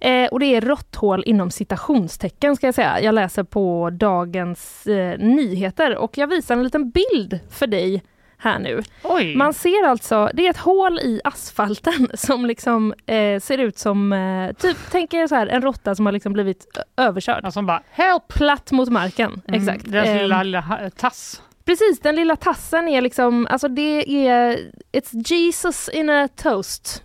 Eh, 0.00 0.28
och 0.30 0.40
det 0.40 0.46
är 0.46 0.60
råtthål 0.60 1.22
inom 1.26 1.50
citationstecken 1.50 2.56
ska 2.56 2.66
jag 2.66 2.74
säga. 2.74 3.00
Jag 3.00 3.14
läser 3.14 3.42
på 3.42 3.90
Dagens 3.90 4.86
eh, 4.86 5.18
Nyheter 5.18 5.96
och 5.96 6.18
jag 6.18 6.26
visar 6.26 6.56
en 6.56 6.62
liten 6.62 6.90
bild 6.90 7.40
för 7.50 7.66
dig 7.66 8.02
här 8.40 8.58
nu. 8.58 8.82
Oj! 9.02 9.36
Man 9.36 9.54
ser 9.54 9.86
alltså, 9.88 10.30
det 10.34 10.46
är 10.46 10.50
ett 10.50 10.56
hål 10.56 10.98
i 10.98 11.20
asfalten 11.24 12.08
som 12.14 12.46
liksom 12.46 12.94
eh, 13.06 13.40
ser 13.40 13.58
ut 13.58 13.78
som, 13.78 14.12
eh, 14.12 14.52
typ 14.52 14.76
tänk 14.90 15.14
er 15.14 15.26
så 15.26 15.34
här 15.34 15.46
en 15.46 15.62
råtta 15.62 15.94
som 15.94 16.06
har 16.06 16.12
liksom 16.12 16.32
blivit 16.32 16.66
överkörd. 16.96 17.44
Alltså 17.44 17.62
bara 17.62 17.82
help! 17.90 18.28
Platt 18.28 18.72
mot 18.72 18.88
marken, 18.88 19.40
Mm, 19.48 19.60
exakt. 19.60 19.92
Deras 19.92 20.08
Eh, 20.08 20.22
lilla, 20.22 20.90
tass. 20.96 21.42
Precis, 21.68 22.00
den 22.00 22.14
lilla 22.14 22.36
tassen 22.36 22.88
är 22.88 23.00
liksom, 23.00 23.46
alltså 23.50 23.68
det 23.68 24.26
är, 24.28 24.58
it's 24.92 25.32
Jesus 25.32 25.88
in 25.88 26.10
a 26.10 26.28
toast. 26.36 27.04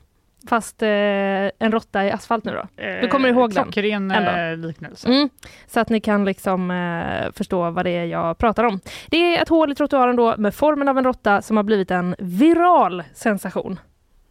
Fast 0.49 0.81
eh, 0.81 0.89
en 0.89 1.71
råtta 1.71 2.05
i 2.05 2.11
asfalt 2.11 2.43
nu 2.43 2.51
då. 2.51 2.83
Du 3.01 3.07
kommer 3.07 3.29
ihåg 3.29 3.53
den? 3.53 3.63
Klockren 3.63 4.11
eh, 4.11 4.57
liknelse. 4.57 5.07
Mm, 5.07 5.29
så 5.67 5.79
att 5.79 5.89
ni 5.89 6.01
kan 6.01 6.25
liksom 6.25 6.71
eh, 6.71 7.31
förstå 7.31 7.69
vad 7.69 7.85
det 7.85 7.91
är 7.91 8.05
jag 8.05 8.37
pratar 8.37 8.63
om. 8.63 8.79
Det 9.09 9.17
är 9.17 9.41
ett 9.41 9.49
hål 9.49 9.71
i 9.71 9.75
trottoaren 9.75 10.15
då 10.15 10.35
med 10.37 10.55
formen 10.55 10.87
av 10.87 10.97
en 10.97 11.03
råtta 11.03 11.41
som 11.41 11.57
har 11.57 11.63
blivit 11.63 11.91
en 11.91 12.15
viral 12.19 13.03
sensation. 13.13 13.79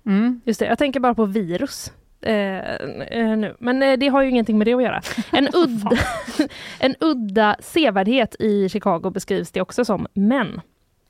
Mm. 0.06 0.40
Just 0.44 0.60
det, 0.60 0.66
jag 0.66 0.78
tänker 0.78 1.00
bara 1.00 1.14
på 1.14 1.24
virus. 1.24 1.92
Eh, 2.22 2.74
eh, 3.18 3.36
nu. 3.38 3.56
Men 3.58 3.82
eh, 3.82 3.98
det 3.98 4.08
har 4.08 4.22
ju 4.22 4.30
ingenting 4.30 4.58
med 4.58 4.66
det 4.66 4.74
att 4.74 4.82
göra. 4.82 5.00
En 5.32 5.48
udda, 5.54 5.90
en 6.80 6.94
udda 7.00 7.56
sevärdhet 7.60 8.36
i 8.38 8.68
Chicago 8.68 9.10
beskrivs 9.10 9.50
det 9.50 9.60
också 9.60 9.84
som. 9.84 10.06
Men 10.14 10.60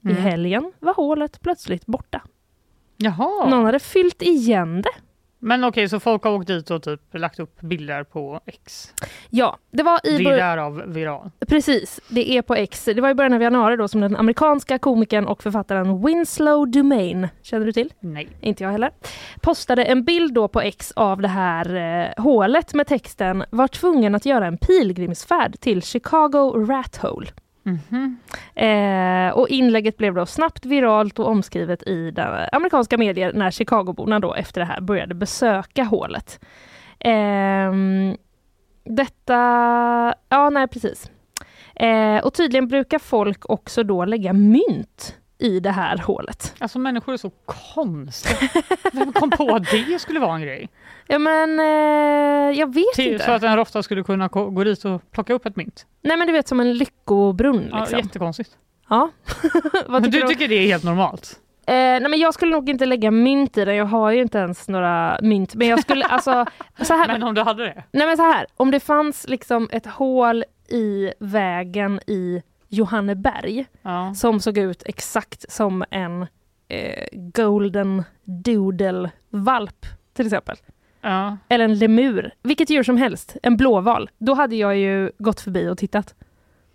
i 0.04 0.08
Mm. 0.10 0.16
helgen 0.22 0.72
var 0.80 0.94
hålet 0.94 1.40
plötsligt 1.42 1.86
borta. 1.86 2.20
Jaha. 2.96 3.48
Någon 3.48 3.64
hade 3.64 3.78
fyllt 3.78 4.22
igen 4.22 4.82
det. 4.82 4.90
Men 5.44 5.64
okej, 5.64 5.88
så 5.88 6.00
folk 6.00 6.24
har 6.24 6.32
åkt 6.32 6.46
dit 6.46 6.70
och 6.70 6.82
typ 6.82 7.00
lagt 7.12 7.40
upp 7.40 7.60
bilder 7.60 8.04
på 8.04 8.40
X. 8.46 8.92
Ja, 9.30 9.58
det 9.70 9.82
var 9.82 10.00
i 10.06 10.18
Det 10.18 10.30
är 10.30 10.36
därav 10.36 10.82
viral. 10.86 11.30
Precis, 11.48 12.00
det 12.08 12.30
är 12.30 12.42
på 12.42 12.54
X. 12.54 12.84
Det 12.84 13.00
var 13.00 13.10
i 13.10 13.14
början 13.14 13.32
av 13.32 13.42
januari 13.42 13.76
då 13.76 13.88
som 13.88 14.00
den 14.00 14.16
amerikanska 14.16 14.78
komikern 14.78 15.26
och 15.26 15.42
författaren 15.42 16.06
Winslow 16.06 16.70
Dumain, 16.70 17.28
känner 17.42 17.66
du 17.66 17.72
till? 17.72 17.92
Nej. 18.00 18.28
Inte 18.40 18.64
jag 18.64 18.70
heller. 18.70 18.90
Postade 19.40 19.84
en 19.84 20.04
bild 20.04 20.34
då 20.34 20.48
på 20.48 20.60
X 20.60 20.92
av 20.96 21.20
det 21.22 21.28
här 21.28 21.74
eh, 21.74 22.22
hålet 22.22 22.74
med 22.74 22.86
texten 22.86 23.44
var 23.50 23.68
tvungen 23.68 24.14
att 24.14 24.26
göra 24.26 24.46
en 24.46 24.58
pilgrimsfärd 24.58 25.60
till 25.60 25.82
Chicago 25.82 26.66
Rat 26.68 26.96
Hole. 26.96 27.26
Mhm. 27.62 28.18
Eh, 28.54 29.32
och 29.38 29.48
inlägget 29.48 29.96
blev 29.96 30.14
då 30.14 30.26
snabbt 30.26 30.66
viralt 30.66 31.18
och 31.18 31.28
omskrivet 31.28 31.82
i 31.82 32.14
amerikanska 32.52 32.98
medier 32.98 33.32
när 33.32 33.50
Chicagoborna 33.50 34.20
då 34.20 34.34
efter 34.34 34.60
det 34.60 34.66
här 34.66 34.80
började 34.80 35.14
besöka 35.14 35.84
hålet. 35.84 36.44
Eh, 36.98 37.72
detta, 38.84 39.34
ja 40.28 40.50
nej 40.50 40.68
precis. 40.68 41.10
Eh, 41.74 42.24
och 42.24 42.34
tydligen 42.34 42.68
brukar 42.68 42.98
folk 42.98 43.50
också 43.50 43.82
då 43.82 44.04
lägga 44.04 44.32
mynt 44.32 45.16
i 45.42 45.60
det 45.60 45.70
här 45.70 45.98
hålet. 45.98 46.54
Alltså 46.58 46.78
människor 46.78 47.12
är 47.12 47.16
så 47.16 47.30
konstiga. 47.74 48.36
Vem 48.92 49.12
kom 49.12 49.30
på 49.30 49.54
att 49.54 49.70
det 49.70 49.98
skulle 50.00 50.20
vara 50.20 50.34
en 50.34 50.42
grej? 50.42 50.68
Ja 51.06 51.18
men 51.18 51.60
eh, 51.60 52.58
jag 52.58 52.74
vet 52.74 52.94
Till, 52.94 53.12
inte. 53.12 53.24
så 53.24 53.30
att 53.30 53.42
en 53.42 53.56
råtta 53.56 53.82
skulle 53.82 54.02
kunna 54.02 54.28
gå 54.28 54.64
dit 54.64 54.84
och 54.84 55.10
plocka 55.10 55.32
upp 55.34 55.46
ett 55.46 55.56
mynt. 55.56 55.86
Nej 56.02 56.16
men 56.16 56.26
du 56.26 56.32
vet 56.32 56.48
som 56.48 56.60
en 56.60 56.72
lyckobrunn 56.72 57.68
Ja, 57.70 57.80
liksom. 57.80 57.98
jättekonstigt. 57.98 58.50
Ja. 58.88 59.10
Men 59.88 60.02
du 60.02 60.08
du? 60.10 60.26
tycker 60.28 60.48
det 60.48 60.54
är 60.54 60.66
helt 60.66 60.84
normalt? 60.84 61.38
Eh, 61.66 61.74
nej 61.74 62.08
men 62.08 62.18
jag 62.20 62.34
skulle 62.34 62.52
nog 62.52 62.68
inte 62.70 62.86
lägga 62.86 63.10
mynt 63.10 63.58
i 63.58 63.64
den, 63.64 63.76
jag 63.76 63.84
har 63.84 64.10
ju 64.10 64.20
inte 64.22 64.38
ens 64.38 64.68
några 64.68 65.18
mynt. 65.22 65.54
Men 65.54 65.68
jag 65.68 65.80
skulle 65.80 66.04
alltså, 66.04 66.46
så 66.82 66.94
här, 66.94 67.06
Men 67.06 67.22
om 67.22 67.34
du 67.34 67.42
hade 67.42 67.64
det? 67.64 67.84
nej 67.92 68.06
men 68.06 68.16
så 68.16 68.22
här, 68.22 68.46
om 68.56 68.70
det 68.70 68.80
fanns 68.80 69.28
liksom 69.28 69.68
ett 69.72 69.86
hål 69.86 70.44
i 70.68 71.12
vägen 71.20 72.00
i 72.06 72.42
Johanneberg 72.72 73.66
Ja. 73.82 74.14
som 74.14 74.40
såg 74.40 74.58
ut 74.58 74.82
exakt 74.86 75.52
som 75.52 75.84
en 75.90 76.26
eh, 76.68 77.04
golden 77.12 78.02
doodle 78.24 79.10
valp 79.30 79.86
till 80.12 80.26
exempel. 80.26 80.56
Ja. 81.00 81.36
Eller 81.48 81.64
en 81.64 81.78
lemur, 81.78 82.34
vilket 82.42 82.70
djur 82.70 82.82
som 82.82 82.96
helst, 82.96 83.36
en 83.42 83.56
blåval. 83.56 84.10
Då 84.18 84.34
hade 84.34 84.56
jag 84.56 84.76
ju 84.78 85.10
gått 85.18 85.40
förbi 85.40 85.68
och 85.68 85.78
tittat. 85.78 86.14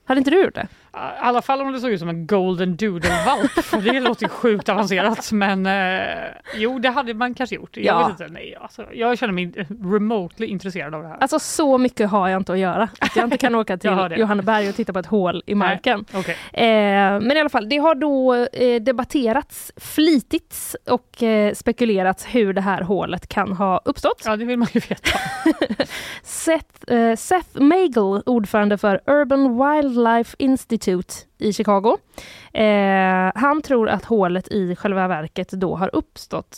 Hade 0.06 0.18
inte 0.20 0.32
du 0.32 0.44
gjort 0.44 0.56
det? 0.56 0.68
I 0.98 1.20
alla 1.20 1.42
fall 1.42 1.62
om 1.62 1.72
det 1.74 1.80
såg 1.80 1.92
ut 1.92 2.00
som 2.00 2.10
en 2.10 2.28
golden 2.28 2.76
doodle-valp, 2.78 3.52
för 3.64 3.82
det 3.82 4.00
låter 4.00 4.24
ju 4.24 4.30
sjukt 4.30 4.70
avancerat. 4.70 5.32
Men 5.32 5.66
eh, 5.66 6.18
jo, 6.56 6.80
det 6.80 6.90
hade 6.90 7.14
man 7.14 7.34
kanske 7.34 7.56
gjort. 7.56 7.78
Jag, 7.78 7.86
Ja. 7.86 8.08
vet 8.08 8.10
inte, 8.10 8.34
nej, 8.34 8.56
alltså, 8.62 8.86
jag 8.94 9.18
känner 9.18 9.34
mig 9.34 9.52
remotely 9.94 10.48
intresserad 10.48 10.96
av 10.96 11.02
det 11.04 11.08
här. 11.08 11.18
Alltså 11.22 11.40
så 11.40 11.78
mycket 11.78 12.10
har 12.10 12.28
jag 12.30 12.40
inte 12.40 12.54
att 12.54 12.60
göra. 12.60 12.90
Att 13.00 13.16
jag 13.16 13.26
inte 13.26 13.38
kan 13.38 13.56
åka 13.62 13.78
till. 13.78 13.92
Johanneberg 14.18 14.70
och 14.70 14.76
titta 14.76 14.94
på 14.94 15.00
ett 15.00 15.06
hål 15.06 15.44
i 15.46 15.56
marken. 15.56 16.06
Okej. 16.14 16.36
Eh, 16.54 17.20
men 17.20 17.32
i 17.32 17.40
alla 17.40 17.50
fall, 17.50 17.70
det 17.70 17.78
har 17.78 17.96
då 17.96 18.34
eh, 18.36 18.82
debatterats 18.82 19.72
flitigt 19.78 20.76
och 20.90 21.24
eh, 21.24 21.54
spekulerats 21.54 22.26
hur 22.26 22.54
det 22.54 22.62
här 22.62 22.82
hålet 22.82 23.28
kan 23.30 23.52
ha 23.54 23.82
uppstått. 23.86 24.22
Ja, 24.26 24.36
det 24.36 24.46
vill 24.46 24.58
man 24.60 24.68
ju 24.72 24.80
veta. 24.80 25.20
Seth, 26.24 26.94
eh, 26.94 27.16
Seth 27.16 27.62
Magel, 27.62 28.22
ordförande 28.26 28.78
för 28.78 29.02
Urban 29.06 29.58
Wildlife 29.58 30.36
Institute 30.40 30.87
i 31.38 31.54
Chicago. 31.54 31.98
Eh, 32.54 33.32
han 33.36 33.62
tror 33.62 33.90
att 33.90 34.06
hålet 34.06 34.48
i 34.48 34.76
själva 34.76 35.08
verket 35.08 35.50
då 35.50 35.76
har 35.76 35.96
uppstått... 35.96 36.58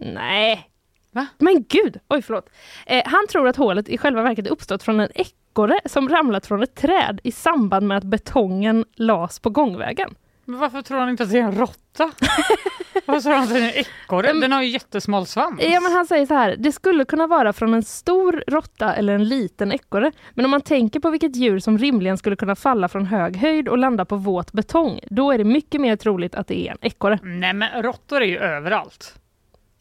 Nej. 0.00 0.70
Va? 1.10 1.26
Men 1.38 1.64
gud! 1.68 2.00
Oj, 2.08 2.22
förlåt. 2.22 2.50
Eh, 2.86 3.02
han 3.04 3.26
tror 3.26 3.48
att 3.48 3.56
hålet 3.56 3.88
i 3.88 3.98
själva 3.98 4.22
verket 4.22 4.46
uppstått 4.46 4.82
från 4.82 5.00
en 5.00 5.08
ekorre 5.14 5.80
som 5.84 6.08
ramlat 6.08 6.46
från 6.46 6.62
ett 6.62 6.74
träd 6.74 7.20
i 7.22 7.32
samband 7.32 7.86
med 7.86 7.96
att 7.98 8.04
betongen 8.04 8.84
las 8.94 9.38
på 9.38 9.50
gångvägen. 9.50 10.14
Men 10.44 10.60
varför 10.60 10.82
tror 10.82 10.98
han 10.98 11.08
inte 11.08 11.22
att 11.22 11.30
det 11.30 11.38
är 11.38 11.42
en 11.42 11.58
råtta? 11.58 12.10
varför 13.06 13.20
tror 13.20 13.32
han 13.34 13.56
en 13.56 13.70
ekorre? 13.70 14.32
Den 14.32 14.52
har 14.52 14.62
ju 14.62 14.68
jättesmal 14.68 15.26
svans. 15.26 15.60
Ja, 15.62 15.80
men 15.80 15.92
han 15.92 16.06
säger 16.06 16.26
så 16.26 16.34
här, 16.34 16.56
det 16.58 16.72
skulle 16.72 17.04
kunna 17.04 17.26
vara 17.26 17.52
från 17.52 17.74
en 17.74 17.82
stor 17.82 18.44
råtta 18.46 18.94
eller 18.94 19.14
en 19.14 19.24
liten 19.28 19.72
ekorre. 19.72 20.12
Men 20.34 20.44
om 20.44 20.50
man 20.50 20.60
tänker 20.60 21.00
på 21.00 21.10
vilket 21.10 21.36
djur 21.36 21.58
som 21.58 21.78
rimligen 21.78 22.18
skulle 22.18 22.36
kunna 22.36 22.56
falla 22.56 22.88
från 22.88 23.06
hög 23.06 23.36
höjd 23.36 23.68
och 23.68 23.78
landa 23.78 24.04
på 24.04 24.16
våt 24.16 24.52
betong, 24.52 25.00
då 25.10 25.32
är 25.32 25.38
det 25.38 25.44
mycket 25.44 25.80
mer 25.80 25.96
troligt 25.96 26.34
att 26.34 26.46
det 26.46 26.68
är 26.68 26.70
en 26.70 26.78
ekorre. 26.80 27.18
Nej 27.22 27.52
men 27.52 27.82
råttor 27.82 28.22
är 28.22 28.26
ju 28.26 28.38
överallt. 28.38 29.14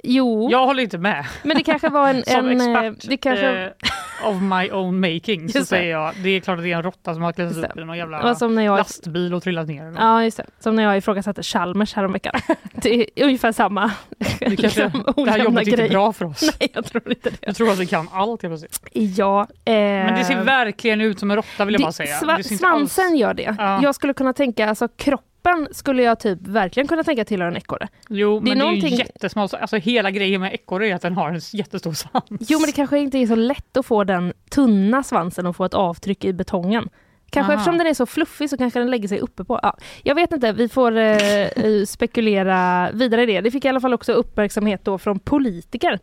Jo, 0.05 0.47
Jag 0.51 0.65
håller 0.65 0.83
inte 0.83 0.97
med. 0.97 1.25
men 1.43 1.57
det 1.57 1.63
kanske 1.63 1.89
var 1.89 2.09
en... 2.09 2.23
Som 2.27 2.47
en 2.47 2.61
eh, 2.75 2.81
expert 2.83 3.09
det 3.09 3.17
kanske, 3.17 3.63
eh, 3.63 4.29
of 4.29 4.41
my 4.41 4.71
own 4.71 4.99
making 4.99 5.49
så 5.49 5.65
säger 5.65 5.91
jag 5.91 6.13
det 6.23 6.29
är 6.29 6.39
klart 6.39 6.57
att 6.57 6.63
det 6.63 6.71
är 6.71 6.75
en 6.77 6.83
råtta 6.83 7.13
som 7.13 7.23
har 7.23 7.33
Just 7.37 7.57
upp 7.57 7.77
i 7.77 7.83
någon 7.83 7.97
jävla 7.97 8.35
jag- 8.63 8.77
lastbil 8.77 9.33
och 9.33 9.43
trillat 9.43 9.67
ner. 9.67 9.93
Ja, 9.97 10.23
just 10.23 10.37
det. 10.37 10.45
Som 10.59 10.75
när 10.75 10.83
jag 10.83 10.97
ifrågasatte 10.97 11.43
Chalmers 11.43 11.93
häromveckan. 11.93 12.33
Det 12.73 13.19
är 13.21 13.25
ungefär 13.25 13.51
samma 13.51 13.91
Det, 14.17 14.25
kanske, 14.55 14.83
liksom, 14.91 15.13
det 15.25 15.31
här 15.31 15.39
jobbet 15.39 15.67
är 15.67 15.71
inte 15.71 15.89
bra 15.89 16.13
för 16.13 16.25
oss. 16.25 16.41
Nej, 16.59 16.69
jag 16.73 16.85
tror 16.85 17.09
inte 17.09 17.29
det. 17.29 17.37
Jag 17.41 17.55
tror 17.55 17.71
att 17.71 17.79
vi 17.79 17.85
kan 17.85 18.07
allt 18.11 18.41
helt 18.43 18.51
plötsligt. 18.61 19.17
Ja, 19.17 19.41
eh, 19.65 19.73
Men 19.73 20.15
det 20.15 20.23
ser 20.25 20.41
verkligen 20.43 21.01
ut 21.01 21.19
som 21.19 21.31
en 21.31 21.37
råtta 21.37 21.65
vill 21.65 21.73
jag 21.73 21.79
det- 21.81 21.83
bara 21.85 21.91
säga. 21.91 22.15
sva- 22.19 22.57
svansen 22.57 23.05
alls... 23.05 23.19
gör 23.19 23.33
det. 23.33 23.55
Ja. 23.57 23.79
Jag 23.83 23.95
skulle 23.95 24.13
kunna 24.13 24.33
tänka, 24.33 24.69
alltså 24.69 24.87
kroppen 24.87 25.27
skulle 25.71 26.03
jag 26.03 26.19
typ 26.19 26.47
verkligen 26.47 26.87
kunna 26.87 27.03
tänka 27.03 27.25
tillhör 27.25 27.47
en 27.47 27.57
ekorre. 27.57 27.87
Jo, 28.09 28.39
det 28.39 28.51
är 28.51 28.55
men 28.55 28.67
det 28.67 28.87
är 28.87 28.89
ju 28.89 28.97
jättesmal. 28.97 29.49
Alltså 29.51 29.77
hela 29.77 30.11
grejen 30.11 30.41
med 30.41 30.53
ekorre 30.53 30.87
är 30.87 30.95
att 30.95 31.01
den 31.01 31.13
har 31.13 31.29
en 31.29 31.41
jättestor 31.53 31.93
svans. 31.93 32.25
Jo, 32.39 32.59
men 32.59 32.65
det 32.65 32.71
kanske 32.71 32.99
inte 32.99 33.17
är 33.17 33.27
så 33.27 33.35
lätt 33.35 33.77
att 33.77 33.85
få 33.85 34.03
den 34.03 34.33
tunna 34.49 35.03
svansen 35.03 35.45
och 35.45 35.55
få 35.55 35.65
ett 35.65 35.73
avtryck 35.73 36.25
i 36.25 36.33
betongen. 36.33 36.89
Kanske 37.29 37.51
Aha. 37.51 37.59
eftersom 37.59 37.77
den 37.77 37.87
är 37.87 37.93
så 37.93 38.05
fluffig 38.05 38.49
så 38.49 38.57
kanske 38.57 38.79
den 38.79 38.91
lägger 38.91 39.07
sig 39.07 39.19
uppe 39.19 39.43
på. 39.43 39.59
Ja, 39.63 39.77
jag 40.03 40.15
vet 40.15 40.31
inte, 40.31 40.51
vi 40.51 40.69
får 40.69 40.97
eh, 40.97 41.17
eh, 41.47 41.85
spekulera 41.85 42.89
vidare 42.93 43.23
i 43.23 43.25
det. 43.25 43.41
Det 43.41 43.51
fick 43.51 43.65
i 43.65 43.67
alla 43.67 43.79
fall 43.79 43.93
också 43.93 44.11
uppmärksamhet 44.13 44.85
då 44.85 44.97
från 44.97 45.19
politiker. 45.19 45.99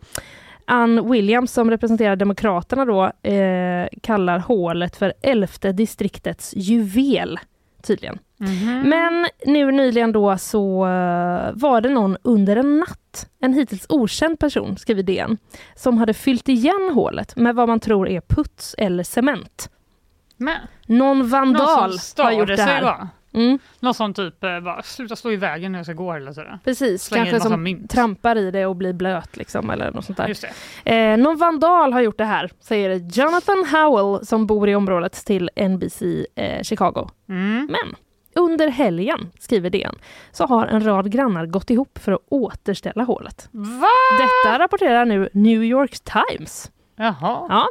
Ann 0.64 1.11
Williams 1.11 1.53
som 1.53 1.70
representerar 1.70 2.16
Demokraterna 2.16 2.84
då 2.84 3.28
eh, 3.30 3.88
kallar 4.03 4.38
hålet 4.38 4.97
för 4.97 5.12
elfte 5.22 5.72
distriktets 5.72 6.55
juvel 6.57 7.38
tydligen. 7.82 8.18
Mhm. 8.36 8.82
Men 8.88 9.26
nu 9.46 9.72
nyligen 9.72 10.12
då 10.12 10.38
så 10.38 10.86
eh, 10.86 11.50
var 11.54 11.80
det 11.80 11.88
någon 11.88 12.16
under 12.22 12.56
en 12.56 12.78
natt, 12.78 13.28
en 13.40 13.54
hittills 13.54 13.86
okänd 13.88 14.38
person, 14.38 14.76
skriver 14.76 15.02
DN, 15.02 15.38
som 15.74 15.98
hade 15.98 16.14
fyllt 16.14 16.48
igen 16.48 16.90
hålet 16.94 17.36
med 17.36 17.54
vad 17.54 17.68
man 17.68 17.80
tror 17.80 18.08
är 18.08 18.20
puts 18.20 18.74
eller 18.78 19.04
cement. 19.04 19.70
Men, 20.36 20.56
Någon 20.86 21.18
någon 21.18 21.28
vandal 21.28 21.98
som 21.98 22.24
har 22.24 22.32
gjort 22.32 22.48
det 22.48 22.62
här. 22.62 23.08
Mm, 23.32 23.58
Någon 23.80 23.94
som 23.94 24.14
typ 24.14 24.44
eh, 24.44 24.60
bara, 24.60 24.82
sluta 24.82 25.16
stå 25.16 25.32
i 25.32 25.36
vägen 25.36 25.72
när 25.72 25.78
jag 25.78 25.86
ska 25.86 25.92
gå 25.94 26.12
eller 26.12 26.32
sådär. 26.32 26.58
precis, 26.64 27.04
Slänger 27.04 27.24
en 27.26 27.30
kanske 27.30 27.48
som 27.48 27.62
mynt. 27.62 27.90
trampar 27.90 28.36
i 28.36 28.50
det 28.50 28.66
och 28.66 28.76
blir 28.76 28.92
blöt 28.92 29.36
liksom 29.36 29.70
eller 29.70 29.90
något 29.92 30.04
sånt 30.04 30.18
där. 30.18 30.28
Just 30.28 30.44
det. 30.84 30.94
Eh, 30.96 31.16
någon 31.16 31.36
vandal 31.36 31.92
har 31.92 32.00
gjort 32.00 32.18
det 32.18 32.24
här, 32.24 32.50
säger 32.60 32.90
Jonathan 33.18 33.64
Howell 33.72 34.26
som 34.26 34.46
bor 34.46 34.68
i 34.68 34.74
området 34.74 35.12
till 35.26 35.50
NBC 35.56 36.26
eh, 36.34 36.62
Chicago. 36.62 37.10
Mm. 37.28 37.68
Men 37.70 37.94
under 38.34 38.68
helgen, 38.68 39.30
skriver 39.38 39.70
DN, 39.70 39.94
så 40.32 40.46
har 40.46 40.66
en 40.66 40.84
rad 40.84 41.10
grannar 41.12 41.46
gått 41.46 41.70
ihop 41.70 41.98
för 41.98 42.12
att 42.12 42.20
återställa 42.28 43.04
hålet. 43.04 43.48
Va? 43.52 43.86
Detta 44.18 44.58
rapporterar 44.58 45.04
nu 45.04 45.28
New 45.32 45.64
York 45.64 45.96
Times. 46.00 46.70
Jaha. 46.96 47.46
Ja. 47.48 47.66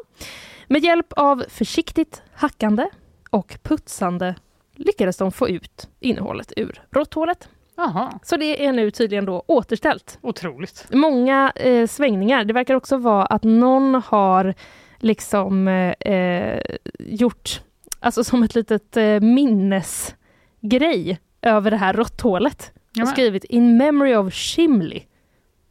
Med 0.68 0.84
hjälp 0.84 1.14
av 1.14 1.43
försiktigt 1.49 2.22
hackande 2.36 2.86
och 3.30 3.57
putsande 3.64 4.36
lyckades 4.80 5.18
de 5.18 5.32
få 5.32 5.50
ut 5.50 5.88
innehållet 6.00 6.54
ur 6.56 6.82
råtthålet. 6.92 7.50
Jaha. 7.76 8.20
Så 8.24 8.38
det 8.38 8.66
är 8.66 8.72
nu 8.72 8.92
tydligen 8.92 9.26
då 9.26 9.44
återställt. 9.48 10.18
Otroligt. 10.22 10.88
Många 10.92 11.52
eh, 11.56 11.88
svängningar. 11.88 12.44
Det 12.44 12.54
verkar 12.54 12.76
också 12.76 12.98
vara 12.98 13.26
att 13.26 13.44
någon 13.44 13.96
har 13.96 14.54
liksom 14.98 15.68
eh, 15.68 16.14
eh, 16.14 16.62
gjort, 17.00 17.62
alltså 18.00 18.24
som 18.24 18.44
ett 18.44 18.56
litet 18.56 18.98
eh, 18.98 19.20
minnesgrej 19.20 21.20
över 21.42 21.72
det 21.72 21.78
här 21.78 21.94
råtthålet. 21.94 22.72
Och 23.02 23.08
skrivit 23.08 23.44
In 23.44 23.78
memory 23.78 24.16
of 24.16 24.34
Shimley. 24.34 25.02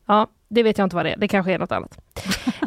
Ja, 0.07 0.27
det 0.49 0.63
vet 0.63 0.79
jag 0.79 0.87
inte 0.87 0.97
vad 0.97 1.05
det 1.05 1.13
är. 1.13 1.17
Det 1.17 1.29
kanske 1.29 1.53
är 1.53 1.59
något 1.59 1.73
annat. 1.73 1.99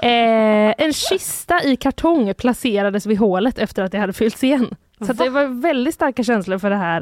eh, 0.01 0.85
en 0.85 0.93
kista 0.93 1.63
i 1.63 1.75
kartong 1.75 2.33
placerades 2.33 3.05
vid 3.05 3.17
hålet 3.17 3.59
efter 3.59 3.83
att 3.83 3.91
det 3.91 3.97
hade 3.97 4.13
fyllts 4.13 4.43
igen. 4.43 4.75
Så 5.07 5.13
det 5.13 5.29
var 5.29 5.61
väldigt 5.61 5.93
starka 5.93 6.23
känslor 6.23 6.57
för 6.57 6.69
det 6.69 6.75
här 6.75 7.01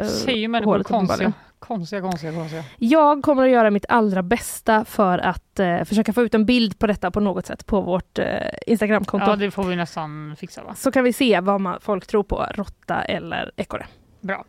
eh, 0.00 0.06
Säger 0.06 0.48
människor 0.48 0.72
hålet 0.72 0.86
konstiga. 0.86 1.32
Konstiga, 1.58 2.02
konstiga, 2.02 2.32
konstiga. 2.32 2.64
Jag 2.78 3.22
kommer 3.22 3.44
att 3.44 3.50
göra 3.50 3.70
mitt 3.70 3.84
allra 3.88 4.22
bästa 4.22 4.84
för 4.84 5.18
att 5.18 5.60
eh, 5.60 5.84
försöka 5.84 6.12
få 6.12 6.22
ut 6.22 6.34
en 6.34 6.46
bild 6.46 6.78
på 6.78 6.86
detta 6.86 7.10
på 7.10 7.20
något 7.20 7.46
sätt 7.46 7.66
på 7.66 7.80
vårt 7.80 8.18
eh, 8.18 8.26
Instagramkonto. 8.66 9.26
Ja, 9.26 9.36
det 9.36 9.50
får 9.50 9.64
vi 9.64 9.76
nästan 9.76 10.36
fixa 10.38 10.62
va? 10.64 10.74
Så 10.74 10.90
kan 10.92 11.04
vi 11.04 11.12
se 11.12 11.40
vad 11.40 11.60
man, 11.60 11.80
folk 11.80 12.06
tror 12.06 12.22
på, 12.22 12.46
råtta 12.54 13.02
eller 13.02 13.50
ekorre. 13.56 13.86
Bra. 14.20 14.44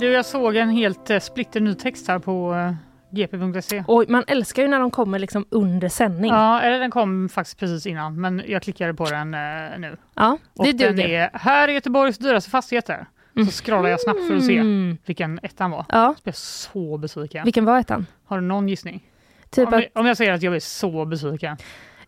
Du, 0.00 0.06
jag 0.12 0.26
såg 0.26 0.56
en 0.56 0.70
helt 0.70 1.10
eh, 1.10 1.18
splitter 1.20 1.60
ny 1.60 1.74
text 1.74 2.08
här 2.08 2.18
på 2.18 2.54
eh, 2.54 2.74
gp.se. 3.10 3.84
Oj, 3.88 4.06
man 4.08 4.24
älskar 4.26 4.62
ju 4.62 4.68
när 4.68 4.80
de 4.80 4.90
kommer 4.90 5.18
liksom 5.18 5.46
under 5.50 5.88
sändning. 5.88 6.30
Ja, 6.30 6.60
eller 6.60 6.78
den 6.78 6.90
kom 6.90 7.28
faktiskt 7.28 7.58
precis 7.58 7.86
innan, 7.86 8.20
men 8.20 8.42
jag 8.46 8.62
klickade 8.62 8.94
på 8.94 9.04
den 9.04 9.34
eh, 9.34 9.78
nu. 9.78 9.96
Ja, 10.14 10.38
Och 10.56 10.64
det 10.64 10.72
den 10.72 10.96
duger. 10.96 11.08
är 11.08 11.30
här 11.34 11.68
är 11.68 11.72
Göteborgs 11.72 12.18
dyraste 12.18 12.50
fastigheter. 12.50 13.06
Så 13.36 13.50
scrollar 13.64 13.88
jag 13.90 14.00
snabbt 14.00 14.26
för 14.26 14.36
att 14.36 14.44
se 14.44 14.56
Mm. 14.58 14.98
vilken 15.06 15.40
ettan 15.42 15.70
var. 15.70 15.84
Ja. 15.88 16.14
Så 16.16 16.22
blev 16.22 16.32
jag 16.32 16.36
så 16.36 16.98
besviken. 16.98 17.44
Vilken 17.44 17.64
var 17.64 17.78
ettan? 17.80 18.06
Har 18.26 18.36
du 18.40 18.42
någon 18.46 18.68
gissning? 18.68 19.04
Typ 19.50 19.68
om, 19.68 19.74
att- 19.74 19.80
jag, 19.80 20.00
om 20.00 20.06
jag 20.06 20.16
säger 20.16 20.32
att 20.32 20.42
jag 20.42 20.52
blir 20.52 20.60
så 20.60 21.04
besviken. 21.04 21.56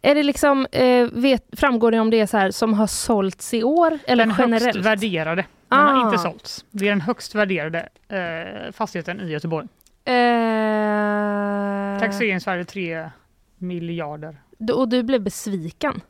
Är 0.02 0.14
det 0.14 0.22
liksom, 0.22 0.66
eh, 0.72 1.08
vet, 1.12 1.44
framgår 1.52 1.90
det 1.90 2.00
om 2.00 2.10
det 2.10 2.20
är 2.20 2.26
så 2.26 2.36
här 2.36 2.50
som 2.50 2.74
har 2.74 2.86
sålts 2.86 3.54
i 3.54 3.62
år 3.62 3.98
eller 4.06 4.26
den 4.26 4.34
generellt? 4.38 4.64
högst 4.76 4.86
värderade. 4.86 5.44
Den 5.76 5.86
har 5.86 5.94
Ah. 6.02 6.06
inte 6.06 6.18
sålts. 6.18 6.64
Det 6.70 6.84
är 6.86 6.90
den 6.90 7.00
högst 7.00 7.34
värderade 7.34 7.88
eh, 8.08 8.72
fastigheten 8.72 9.20
i 9.20 9.30
Göteborg. 9.30 9.68
Eh, 10.04 12.00
Taxeringsvärde 12.00 12.64
3 12.64 13.10
miljarder. 13.58 14.36
du- 14.58 14.72
och 14.72 14.88
du 14.88 15.02
blev 15.02 15.20
besviken? 15.20 16.00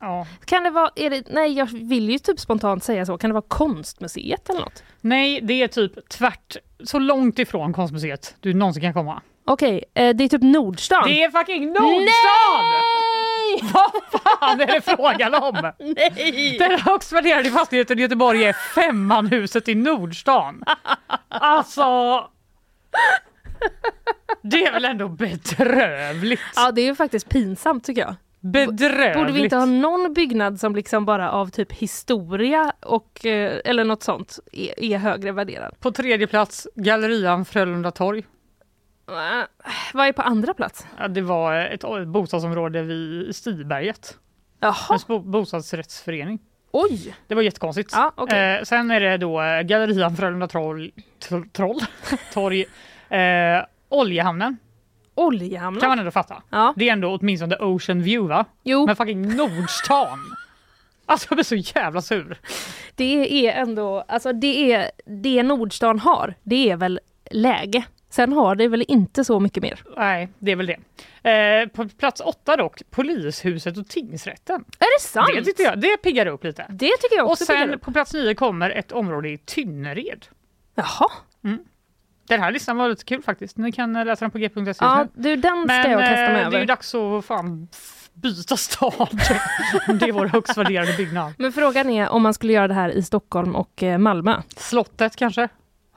Ja. 0.00 0.26
Kan 0.44 0.62
det 0.62 0.70
vara, 0.70 0.90
det, 0.94 1.26
nej 1.30 1.52
jag 1.52 1.66
vill 1.72 2.10
ju 2.10 2.18
typ 2.18 2.40
spontant 2.40 2.84
säga 2.84 3.06
så, 3.06 3.18
kan 3.18 3.30
det 3.30 3.34
vara 3.34 3.44
konstmuseet 3.48 4.50
eller 4.50 4.60
något? 4.60 4.82
Nej, 5.00 5.40
det 5.42 5.62
är 5.62 5.68
typ 5.68 6.08
tvärt, 6.08 6.56
så 6.84 6.98
långt 6.98 7.38
ifrån 7.38 7.72
konstmuseet 7.72 8.34
du 8.40 8.54
någonsin 8.54 8.82
kan 8.82 8.92
komma. 8.94 9.22
Okej, 9.44 9.84
eh, 9.94 10.16
det 10.16 10.24
är 10.24 10.28
typ 10.28 10.42
Nordstan. 10.42 11.02
Det 11.08 11.22
är 11.22 11.30
fucking 11.30 11.66
Nordstan! 11.66 12.64
Vad 13.62 14.20
fan 14.20 14.60
är 14.60 14.66
det 14.66 14.80
frågan 14.80 15.34
om? 15.34 15.54
Nej! 15.78 16.56
Den 16.58 16.80
högst 16.80 17.12
värderade 17.12 17.50
fastigheten 17.50 17.98
i 17.98 18.02
Göteborg 18.02 18.44
är 18.44 18.52
Femmanhuset 18.52 19.68
i 19.68 19.74
Nordstan. 19.74 20.64
Alltså... 21.28 21.84
Det 24.42 24.64
är 24.64 24.72
väl 24.72 24.84
ändå 24.84 25.08
bedrövligt? 25.08 26.40
Ja 26.56 26.72
det 26.72 26.80
är 26.80 26.86
ju 26.86 26.94
faktiskt 26.94 27.28
pinsamt 27.28 27.84
tycker 27.84 28.00
jag. 28.00 28.14
Bedrövligt. 28.40 29.16
Borde 29.16 29.32
vi 29.32 29.44
inte 29.44 29.56
ha 29.56 29.64
någon 29.64 30.14
byggnad 30.14 30.60
som 30.60 30.76
liksom 30.76 31.04
bara 31.04 31.30
av 31.30 31.50
typ 31.50 31.72
historia 31.72 32.72
och 32.80 33.26
eh, 33.26 33.60
eller 33.64 33.84
något 33.84 34.02
sånt 34.02 34.38
är, 34.52 34.84
är 34.84 34.98
högre 34.98 35.32
värderad? 35.32 35.80
På 35.80 35.90
tredje 35.92 36.26
plats 36.26 36.68
Gallerian 36.74 37.44
Frölunda 37.44 37.90
torg. 37.90 38.24
Vad 39.94 40.06
är 40.08 40.12
på 40.12 40.22
andra 40.22 40.54
plats? 40.54 40.86
Ja, 40.98 41.08
det 41.08 41.20
var 41.22 41.54
ett 41.54 41.84
ett 41.84 42.08
bostadsområde 42.08 42.82
vid 42.82 43.36
Stiberget. 43.36 44.18
Jaha. 44.60 44.74
En 44.90 44.98
bo- 45.08 45.18
bostadsrättsförening. 45.18 46.38
Oj! 46.72 47.16
Det 47.26 47.34
var 47.34 47.42
jättekonstigt. 47.42 47.92
Ja, 47.92 48.12
okej. 48.16 48.56
eh, 48.56 48.62
sen 48.62 48.90
är 48.90 49.00
det 49.00 49.16
då 49.16 49.42
eh, 49.42 49.62
Gallerian 49.62 50.16
Frölunda 50.16 50.48
troll, 50.48 50.90
troll, 51.28 51.48
troll, 51.52 51.80
torg, 52.32 52.64
eh, 53.08 53.64
Oljehamnen. 53.88 54.56
Oljehamnen? 55.14 55.80
Kan 55.80 55.88
man 55.88 55.98
ändå 55.98 56.10
fatta. 56.10 56.42
Ja. 56.50 56.74
Det 56.76 56.88
är 56.88 56.92
ändå 56.92 57.14
åtminstone 57.20 57.56
Ocean 57.56 58.02
View 58.02 58.34
va? 58.34 58.44
Jo. 58.62 58.86
Men 58.86 58.96
fucking 58.96 59.36
Nordstan. 59.36 60.18
Alltså 61.08 61.26
jag 61.30 61.36
blir 61.36 61.44
så 61.44 61.54
jävla 61.78 62.02
sur. 62.02 62.38
Det 62.94 63.46
är 63.48 63.62
ändå, 63.62 64.04
alltså 64.08 64.32
det 64.32 64.72
är 64.72 64.90
det 65.06 65.42
Nordstan 65.42 65.98
har, 65.98 66.34
det 66.42 66.70
är 66.70 66.76
väl 66.76 67.00
läge. 67.30 67.84
Sen 68.10 68.32
har 68.32 68.54
det 68.54 68.68
väl 68.68 68.84
inte 68.88 69.24
så 69.24 69.40
mycket 69.40 69.62
mer. 69.62 69.82
Nej, 69.96 70.28
det 70.38 70.52
är 70.52 70.56
väl 70.56 70.66
det. 70.66 70.78
Eh, 71.30 71.68
på 71.68 71.88
plats 71.88 72.20
åtta 72.20 72.56
dock, 72.56 72.82
polishuset 72.90 73.76
och 73.76 73.88
tingsrätten. 73.88 74.64
Är 74.78 74.98
det 74.98 75.08
sant? 75.08 75.56
Det 75.56 75.62
jag, 75.62 75.80
det 75.80 75.96
piggar 75.96 76.26
upp 76.26 76.44
lite. 76.44 76.66
Det 76.68 76.96
tycker 77.00 77.16
jag 77.16 77.26
Och 77.26 77.32
också 77.32 77.46
piggar 77.46 77.68
sen 77.68 77.78
på 77.78 77.92
plats 77.92 78.14
nio 78.14 78.34
kommer 78.34 78.70
ett 78.70 78.92
område 78.92 79.28
i 79.28 79.38
Tynnered. 79.38 80.26
Jaha. 80.74 81.08
Mm. 81.44 81.58
Den 82.28 82.40
här 82.40 82.52
listan 82.52 82.76
var 82.76 82.88
lite 82.88 83.04
kul 83.04 83.22
faktiskt. 83.22 83.56
Ni 83.56 83.72
kan 83.72 83.92
läsa 83.92 84.24
den 84.24 84.30
på 84.30 84.38
g.se. 84.38 84.72
Ja, 84.80 85.06
du 85.14 85.36
den 85.36 85.64
ska 85.64 85.66
Men 85.66 85.90
jag 85.90 86.00
kasta 86.00 86.14
mig 86.14 86.30
eh, 86.30 86.32
det 86.32 86.40
är 86.40 86.46
över. 86.46 86.58
ju 86.58 86.64
dags 86.64 86.94
att 86.94 87.24
fan 87.24 87.68
byta 88.14 88.56
stad. 88.56 89.08
det 90.00 90.08
är 90.08 90.12
vår 90.12 90.26
högst 90.26 90.56
värderade 90.56 90.92
byggnad. 90.96 91.32
Men 91.38 91.52
frågan 91.52 91.90
är 91.90 92.08
om 92.08 92.22
man 92.22 92.34
skulle 92.34 92.52
göra 92.52 92.68
det 92.68 92.74
här 92.74 92.88
i 92.88 93.02
Stockholm 93.02 93.56
och 93.56 93.82
eh, 93.82 93.98
Malmö. 93.98 94.42
Slottet 94.56 95.16
kanske? 95.16 95.48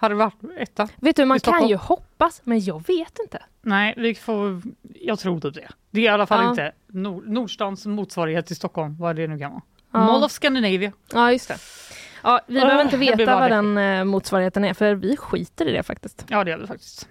Hade 0.02 0.16
varit 0.16 0.36
etta. 0.58 0.88
Vet 0.96 1.16
du, 1.16 1.26
man 1.26 1.40
kan 1.40 1.68
ju 1.68 1.76
hoppas, 1.76 2.42
men 2.44 2.60
jag 2.60 2.88
vet 2.88 3.20
inte. 3.20 3.44
Nej, 3.62 3.94
vi 3.98 4.16
får, 4.16 4.62
jag 4.96 5.20
tror 5.20 5.40
typ 5.40 5.54
det. 5.54 5.70
Det 5.92 6.00
är 6.00 6.04
i 6.06 6.08
alla 6.08 6.26
fall 6.26 6.44
Ja. 6.44 6.50
inte 6.50 6.72
Nord, 6.88 7.28
Nordstans 7.28 7.86
motsvarighet 7.86 8.46
till 8.48 8.56
Stockholm, 8.56 8.96
vad 9.00 9.16
det 9.16 9.28
nu 9.28 9.40
kan 9.40 9.52
vara. 9.52 9.62
Ja. 9.92 10.00
Mall 10.06 10.24
of 10.24 10.32
Scandinavia. 10.32 10.92
Ja, 11.14 11.32
just 11.32 11.48
det. 11.48 11.58
Ja, 12.24 12.40
vi 12.48 12.60
Ah, 12.60 12.62
behöver 12.66 12.84
inte 12.84 12.98
veta 12.98 13.40
vad 13.40 13.52
den 13.52 13.78
eh, 13.78 14.04
motsvarigheten 14.04 14.66
är, 14.66 14.74
för 14.74 14.96
vi 14.96 15.18
skiter 15.18 15.66
i 15.66 15.72
det 15.72 15.84
faktiskt. 15.84 16.26
Ja, 16.30 16.44
det 16.44 16.52
är 16.52 16.58
det 16.58 16.68
faktiskt. 16.68 17.08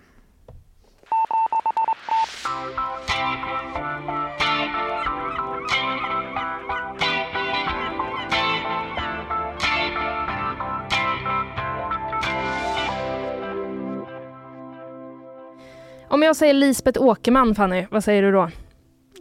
Om 16.11 16.23
jag 16.23 16.37
säger 16.37 16.55
Lisbeth 16.55 17.03
Åkerman, 17.03 17.55
Fanny, 17.55 17.87
vad 17.91 18.05
säger 18.05 18.23
du 18.23 18.33
då? 18.33 18.43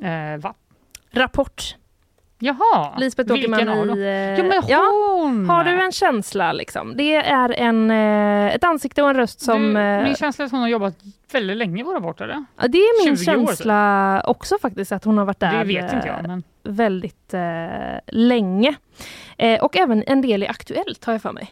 Eh, 0.07 0.38
va? 0.39 0.53
Rapport. 1.11 1.76
Jaha, 2.39 2.97
Lisbeth 2.97 3.34
vilken 3.34 3.69
av 3.69 3.88
dem? 3.88 3.99
eh, 3.99 4.05
Ja, 4.05 4.43
men 4.43 4.64
hon! 5.22 5.49
Har 5.49 5.64
du 5.64 5.81
en 5.81 5.91
känsla 5.91 6.53
liksom? 6.53 6.93
Det 6.97 7.15
är 7.15 7.49
en, 7.59 7.91
eh, 7.91 8.55
ett 8.55 8.64
ansikte 8.64 9.03
och 9.03 9.09
en 9.09 9.15
röst 9.15 9.39
som... 9.41 9.73
Du, 9.73 9.80
eh, 9.80 10.03
min 10.03 10.15
känsla 10.15 10.43
är 10.43 10.45
att 10.45 10.51
hon 10.51 10.61
har 10.61 10.68
jobbat 10.68 10.95
väldigt 11.31 11.57
länge 11.57 11.84
på 11.84 11.93
Rapport, 11.93 12.22
eller? 12.22 12.45
Ja, 12.61 12.68
det 12.68 12.77
är 12.77 13.05
min 13.05 13.18
20 13.18 13.31
år, 13.31 13.35
typ. 13.38 13.47
känsla 13.47 14.22
också 14.26 14.57
faktiskt, 14.61 14.91
att 14.91 15.03
hon 15.03 15.18
har 15.18 15.26
varit 15.26 15.39
där 15.39 15.57
Det 15.59 15.64
vet 15.65 15.93
inte 15.93 16.07
jag, 16.07 16.27
men- 16.27 16.43
väldigt 16.64 17.34
eh, 17.34 17.99
länge. 18.07 18.76
Eh, 19.38 19.64
och 19.64 19.77
även 19.77 20.03
en 20.07 20.22
del 20.22 20.43
i 20.43 20.47
Aktuellt 20.47 21.05
har 21.05 21.14
jag 21.14 21.22
för 21.22 21.31
mig. 21.31 21.51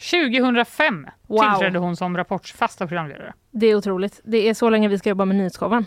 2005 0.00 1.06
Wow. 1.26 1.38
tillträdde 1.40 1.78
hon 1.78 1.96
som 1.96 2.16
Rapports 2.16 2.52
fasta 2.52 2.86
programledare. 2.86 3.32
Det 3.50 3.66
är 3.66 3.74
otroligt. 3.74 4.20
Det 4.24 4.48
är 4.48 4.54
så 4.54 4.70
länge 4.70 4.88
vi 4.88 4.98
ska 4.98 5.08
jobba 5.08 5.24
med 5.24 5.36
Nyhetsshowen. 5.36 5.86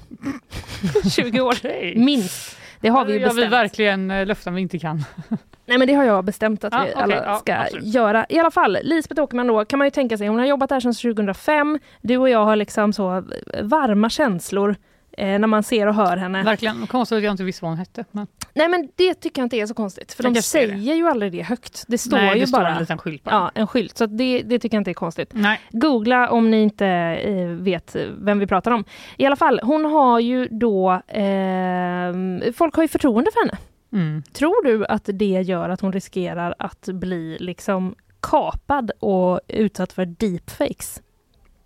20 1.16 1.42
år, 1.42 1.56
minst. 2.00 2.58
Det 2.82 2.90
har 2.90 3.06
vi 3.06 3.14
ju 3.14 3.20
Jag 3.20 3.28
vill 3.28 3.36
bestämt. 3.36 3.54
verkligen 3.54 4.12
eh, 4.12 4.26
löften 4.26 4.56
vi 4.56 4.62
inte 4.62 4.80
kan. 4.80 5.04
Nej 5.66 5.78
men 5.78 5.88
det 5.88 5.94
har 5.94 6.04
jag 6.04 6.26
bestämt 6.26 6.64
att 6.64 6.74
Ja, 6.74 6.84
vi 6.88 6.94
alla 6.94 7.16
ja, 7.16 7.36
ska 7.40 7.56
absolut. 7.56 7.86
göra. 7.86 8.26
I 8.30 8.40
alla 8.40 8.52
fall, 8.52 8.78
Lisbeth 8.84 9.22
Åkerman 9.22 9.48
då 9.48 9.66
kan 9.66 9.80
man 9.80 9.88
ju 9.88 9.92
tänka 9.92 10.18
sig, 10.18 10.28
hon 10.28 10.40
har 10.40 10.46
jobbat 10.46 10.70
där 10.70 10.80
sedan 10.80 10.94
2005. 10.94 11.80
Du 12.02 12.18
och 12.18 12.30
jag 12.30 12.46
har 12.46 12.56
liksom 12.56 12.94
så 12.94 13.24
varma 13.64 14.10
känslor 14.10 14.76
eh, 15.18 15.40
när 15.40 15.48
man 15.48 15.64
ser 15.64 15.88
och 15.88 15.96
hör 15.96 16.18
henne. 16.18 16.44
Verkligen 16.44 16.88
konstigt 16.88 17.18
att 17.18 17.24
jag 17.24 17.34
inte 17.34 17.44
visste 17.44 17.66
vad 17.66 17.72
hon 17.72 17.78
hette. 17.80 18.06
Men... 18.12 18.28
Nej 18.54 18.68
men 18.68 18.90
det 18.96 19.14
tycker 19.14 19.42
jag 19.42 19.46
inte 19.46 19.58
är 19.58 19.66
så 19.66 19.74
konstigt, 19.74 20.14
för 20.14 20.24
Jag 20.24 20.34
de 20.34 20.42
säger 20.42 20.96
ju 20.96 21.08
aldrig 21.08 21.32
det 21.32 21.42
högt. 21.42 21.84
Det 21.88 21.98
står 21.98 22.18
Nej, 22.18 22.34
det 22.34 22.40
ju 22.40 22.48
står 22.48 22.58
bara 22.58 22.70
en 22.70 22.80
liten 22.80 22.98
skylt 22.98 23.24
bara. 23.24 23.36
Ja, 23.36 23.52
en 23.56 23.68
skylt. 23.68 23.98
Så 23.98 24.06
det, 24.06 24.42
det 24.42 24.60
tycker 24.60 24.78
jag 24.78 24.82
inte 24.82 24.92
är 24.92 24.94
konstigt. 24.94 25.30
Nej. 25.34 25.60
Googla 25.72 26.30
om 26.30 26.52
ni 26.52 26.62
inte 26.62 26.86
eh, 26.86 27.48
vet 27.48 27.96
vem 28.18 28.40
vi 28.40 28.48
pratar 28.48 28.72
om. 28.72 28.84
I 29.18 29.26
alla 29.26 29.36
fall, 29.36 29.60
hon 29.64 29.86
har 29.86 30.20
ju 30.20 30.48
då... 30.48 30.92
Eh, 31.08 32.14
folk 32.54 32.76
har 32.76 32.84
ju 32.84 32.88
förtroende 32.88 33.32
för 33.34 33.40
henne. 33.40 33.58
Mm. 33.94 34.24
Tror 34.34 34.64
du 34.64 34.86
att 34.86 35.10
det 35.14 35.26
gör 35.42 35.70
att 35.70 35.82
hon 35.82 35.94
riskerar 35.94 36.56
att 36.60 36.86
bli 36.86 37.38
liksom 37.40 37.96
kapad 38.22 38.92
och 39.00 39.40
utsatt 39.48 39.94
för 39.94 40.06
deepfakes? 40.06 41.02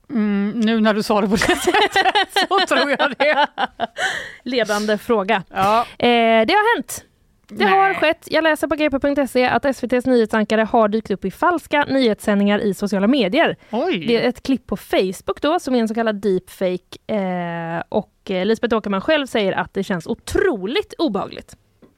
Mm, 0.10 0.60
nu 0.60 0.82
när 0.82 0.94
du 0.94 1.04
sa 1.04 1.22
det 1.22 1.28
på 1.28 1.36
det 1.36 1.56
sättet 1.56 2.48
så 2.50 2.60
tror 2.60 2.90
jag 2.90 3.14
det. 3.20 3.48
Ledande 4.44 4.98
fråga. 4.98 5.44
Ja. 5.50 5.80
Eh, 5.80 6.46
det 6.46 6.54
har 6.54 6.76
hänt. 6.76 7.06
Det 7.48 7.66
Nej. 7.66 7.74
har 7.74 7.94
skett. 7.94 8.28
Jag 8.32 8.44
läser 8.44 8.68
på 8.68 8.76
gp.se 8.76 9.46
att 9.46 9.66
SVTs 9.66 10.06
nyhetsankare 10.06 10.62
har 10.62 10.88
dykt 10.88 11.12
upp 11.12 11.26
i 11.26 11.32
falska 11.32 11.86
nyhetssändningar 11.86 12.60
i 12.60 12.74
sociala 12.74 13.08
medier. 13.08 13.58
Oj. 13.72 14.06
Det 14.08 14.24
är 14.26 14.30
ett 14.30 14.44
klipp 14.44 14.68
på 14.68 14.78
Facebook 14.78 15.42
då 15.42 15.60
som 15.60 15.76
är 15.76 15.80
en 15.80 15.88
så 15.88 15.94
kallad 15.96 16.16
deepfake 16.16 16.98
eh, 17.08 17.84
och 17.90 18.14
Lisbeth 18.26 18.76
Åkerman 18.76 19.02
själv 19.02 19.26
säger 19.28 19.52
att 19.52 19.74
det 19.74 19.84
känns 19.84 20.08
otroligt 20.08 20.94
obehagligt. 20.98 21.56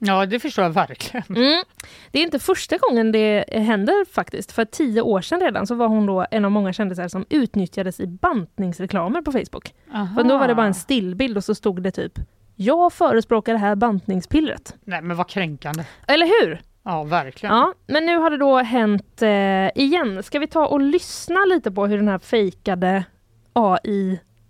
Ja, 0.08 0.26
det 0.26 0.40
förstår 0.40 0.64
jag 0.64 0.72
verkligen. 0.72 1.26
Mm. 1.30 1.64
Det 2.12 2.20
är 2.20 2.24
inte 2.24 2.40
första 2.40 2.78
gången 2.78 3.12
det 3.12 3.46
händer 3.52 4.06
faktiskt. 4.14 4.52
För 4.52 4.66
tio 4.66 5.02
år 5.02 5.22
sedan 5.22 5.40
redan 5.40 5.68
så 5.68 5.76
var 5.76 5.88
hon 5.88 6.06
då 6.06 6.26
en 6.32 6.46
av 6.46 6.52
många 6.52 6.74
kändisar 6.74 7.08
som 7.08 7.26
utnyttjades 7.30 8.00
i 8.00 8.08
bantningsreklamer 8.08 9.22
på 9.22 9.32
Facebook. 9.32 9.74
Aha. 9.94 10.16
För 10.16 10.24
då 10.24 10.38
var 10.38 10.48
det 10.48 10.56
bara 10.56 10.66
en 10.68 10.74
stillbild 10.74 11.38
och 11.38 11.44
så 11.44 11.56
stod 11.56 11.84
det 11.84 11.92
typ 11.92 12.20
Jag 12.56 12.94
förespråkar 12.94 13.54
det 13.54 13.60
här 13.60 13.76
bantningspillret. 13.76 14.76
Nej, 14.86 15.02
men 15.02 15.18
vad 15.18 15.30
kränkande. 15.30 15.84
Eller 16.08 16.26
hur? 16.26 16.62
Ja, 16.84 17.04
verkligen. 17.04 17.56
Ja, 17.56 17.74
men 17.88 18.06
nu 18.06 18.18
har 18.18 18.30
det 18.30 18.38
då 18.38 18.58
hänt 18.58 19.22
eh, 19.22 19.84
igen. 19.84 20.24
Ska 20.24 20.40
vi 20.40 20.48
ta 20.48 20.66
och 20.68 20.82
lyssna 20.82 21.40
lite 21.46 21.72
på 21.72 21.88
hur 21.88 21.98
den 21.98 22.08
här 22.08 22.20
fejkade 22.20 23.04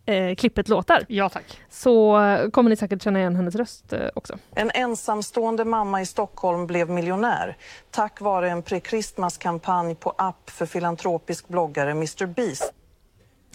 AI-klippet 0.07 0.69
låter? 0.69 1.05
Ja, 1.07 1.29
tack. 1.29 1.61
Så 1.69 2.21
eh, 2.21 2.49
kommer 2.49 2.69
ni 2.69 2.75
säkert 2.75 3.01
känna 3.01 3.19
igen 3.19 3.35
hennes 3.35 3.55
röst 3.55 3.93
eh, 3.93 4.07
också. 4.15 4.37
En 4.55 4.71
ensamstående 4.73 5.65
mamma 5.65 6.01
i 6.01 6.05
Stockholm 6.05 6.67
blev 6.67 6.89
miljonär 6.89 7.57
tack 7.91 8.21
vare 8.21 8.49
en 8.49 8.63
pre-Christmas-kampanj 8.63 9.95
på 9.95 10.13
app 10.17 10.49
för 10.49 10.65
filantropisk 10.65 11.47
bloggare 11.47 11.91
Mr 11.91 12.25
Beast. 12.25 12.73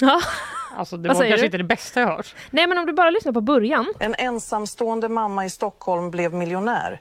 Ja. 0.01 0.21
Alltså, 0.77 0.97
det 0.97 1.09
var 1.09 1.15
säger 1.15 1.31
kanske 1.31 1.43
du? 1.43 1.47
inte 1.47 1.59
det 1.59 1.65
bästa 1.65 2.01
jag 2.01 2.09
hört. 2.09 2.35
Nej, 2.51 2.67
men 2.67 2.79
om 2.79 2.87
du 2.87 2.93
bara 2.93 3.11
lyssnar 3.11 3.33
på 3.33 3.41
början. 3.41 3.95
En 3.99 4.15
ensamstående 4.15 5.09
mamma 5.09 5.45
i 5.45 5.51
Stockholm 5.51 6.11
blev 6.11 6.35
miljonär. 6.35 7.01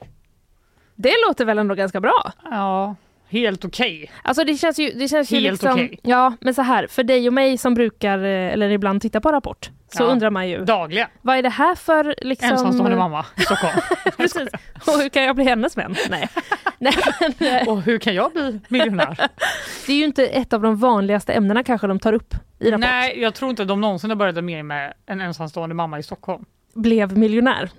Det 0.94 1.14
låter 1.28 1.44
väl 1.44 1.58
ändå 1.58 1.74
ganska 1.74 2.00
bra? 2.00 2.32
Ja, 2.44 2.94
helt 3.30 3.64
okej. 3.64 4.10
Alltså 4.22 4.44
det 4.44 4.54
känns 4.54 4.78
ju, 4.78 4.90
det 4.90 5.08
känns 5.08 5.32
ju 5.32 5.40
Helt 5.40 5.52
liksom... 5.52 5.70
okej. 5.72 5.98
Ja, 6.02 6.32
men 6.40 6.54
så 6.54 6.62
här, 6.62 6.86
för 6.86 7.02
dig 7.02 7.26
och 7.26 7.32
mig 7.32 7.58
som 7.58 7.74
brukar, 7.74 8.18
eh, 8.18 8.52
eller 8.52 8.70
ibland 8.70 9.02
titta 9.02 9.20
på 9.20 9.32
Rapport, 9.32 9.70
så 9.96 10.02
Ja. 10.02 10.06
undrar 10.06 10.30
man 10.30 10.48
ju. 10.48 10.64
Dagligen. 10.64 11.08
Vad 11.22 11.36
är 11.36 11.42
det 11.42 11.48
här 11.48 11.74
för 11.74 12.14
liksom... 12.18 12.50
Ensamstående 12.50 12.96
mamma 12.96 13.24
i 13.36 13.40
Stockholm. 13.40 13.74
Precis. 14.16 14.48
Och 14.86 14.92
hur 15.02 15.08
kan 15.08 15.22
jag 15.22 15.36
bli 15.36 15.44
hennes 15.44 15.76
vän? 15.76 15.94
Nej. 16.10 16.28
Nej 16.78 16.94
men, 17.20 17.48
eh, 17.48 17.68
Och 17.68 17.82
hur 17.82 17.98
kan 17.98 18.14
jag 18.14 18.32
bli 18.32 18.60
miljonär? 18.68 19.18
det 19.86 19.92
är 19.92 19.96
ju 19.96 20.04
inte 20.04 20.26
ett 20.26 20.52
av 20.52 20.62
de 20.62 20.76
vanligaste 20.76 21.32
ämnena 21.32 21.62
kanske 21.64 21.86
de 21.86 21.98
tar 21.98 22.12
upp 22.12 22.34
i 22.58 22.70
Rapport. 22.70 22.80
Nej, 22.80 23.20
jag 23.20 23.34
tror 23.34 23.50
inte 23.50 23.64
de 23.64 23.80
någonsin 23.80 24.10
har 24.10 24.16
börjat 24.16 24.44
mer 24.44 24.62
med 24.62 24.92
en 25.06 25.20
ensamstående 25.20 25.74
mamma 25.74 25.98
i 25.98 26.02
Stockholm. 26.02 26.44
Blev 26.74 27.18
miljonär. 27.18 27.70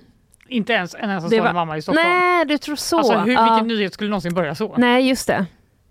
Inte 0.52 0.74
ens 0.74 0.96
en 0.96 1.10
ensamstående 1.10 1.48
var- 1.48 1.54
mamma 1.54 1.78
i 1.78 1.82
Stockholm. 1.82 2.08
Nej, 2.10 2.46
du 2.46 2.58
tror 2.58 2.76
så. 2.76 2.98
Alltså 2.98 3.18
hur, 3.18 3.34
Ja. 3.34 3.44
vilken 3.44 3.68
nyhet 3.78 3.94
skulle 3.94 4.10
någonsin 4.10 4.34
börja 4.34 4.56
så? 4.56 4.76
Nej, 4.78 5.08
just 5.10 5.28
det. 5.28 5.46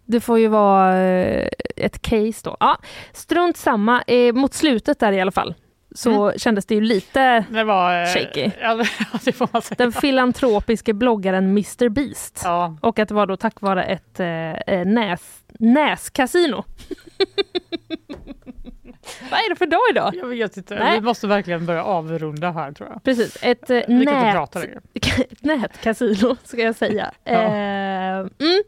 Det 0.06 0.20
får 0.20 0.38
ju 0.38 0.48
vara 0.48 0.96
eh, 0.98 1.48
ett 1.76 2.02
case 2.02 2.40
då. 2.44 2.56
Ja, 2.60 2.78
strunt 3.12 3.56
samma. 3.56 4.02
Eh, 4.02 4.32
mot 4.34 4.54
slutet 4.54 4.98
där 4.98 5.12
i 5.12 5.20
alla 5.20 5.30
fall 5.30 5.54
så 5.94 6.32
kändes 6.36 6.66
det 6.66 6.74
ju 6.74 6.80
lite 6.80 7.44
Det 7.50 7.64
var... 7.64 8.02
eh, 8.02 8.06
shaky. 8.06 8.50
Ja. 8.60 8.84
Den 9.76 9.92
filantropiske 9.92 10.92
bloggaren 10.94 11.44
Mr 11.44 11.88
Beast. 11.88 12.40
Ja. 12.44 12.76
Och 12.82 12.98
att 12.98 13.08
det 13.08 13.14
var 13.14 13.26
då 13.26 13.36
tack 13.36 13.60
vare 13.60 13.84
ett 13.84 14.20
eh, 14.20 14.26
eh, 14.52 14.86
näs, 14.86 15.20
näskasino. 15.58 16.64
Vad 19.30 19.40
är 19.40 19.48
det 19.50 19.56
för 19.56 19.66
dag 19.66 19.80
idag? 19.90 20.14
Jag 20.14 20.26
vet 20.26 20.56
inte. 20.56 20.74
Nej. 20.74 21.00
Vi 21.00 21.06
måste 21.06 21.26
verkligen 21.26 21.66
börja 21.66 21.84
avrunda 21.84 22.50
här 22.50 22.72
tror 22.72 22.88
jag. 22.88 23.04
Precis, 23.04 23.38
ett 23.42 23.70
eh, 23.70 23.80
nät, 23.88 24.56
ett 24.96 25.42
nätkasino 25.42 26.36
ska 26.44 26.60
jag 26.60 26.74
säga. 26.74 27.10
Ja. 27.24 27.32
Eh, 27.32 28.18
mm. 28.18 28.62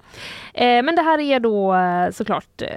eh, 0.54 0.82
men 0.84 0.96
det 0.96 1.02
här 1.02 1.18
är 1.20 1.40
då 1.40 1.74
eh, 1.74 2.10
såklart 2.10 2.62
eh, 2.62 2.68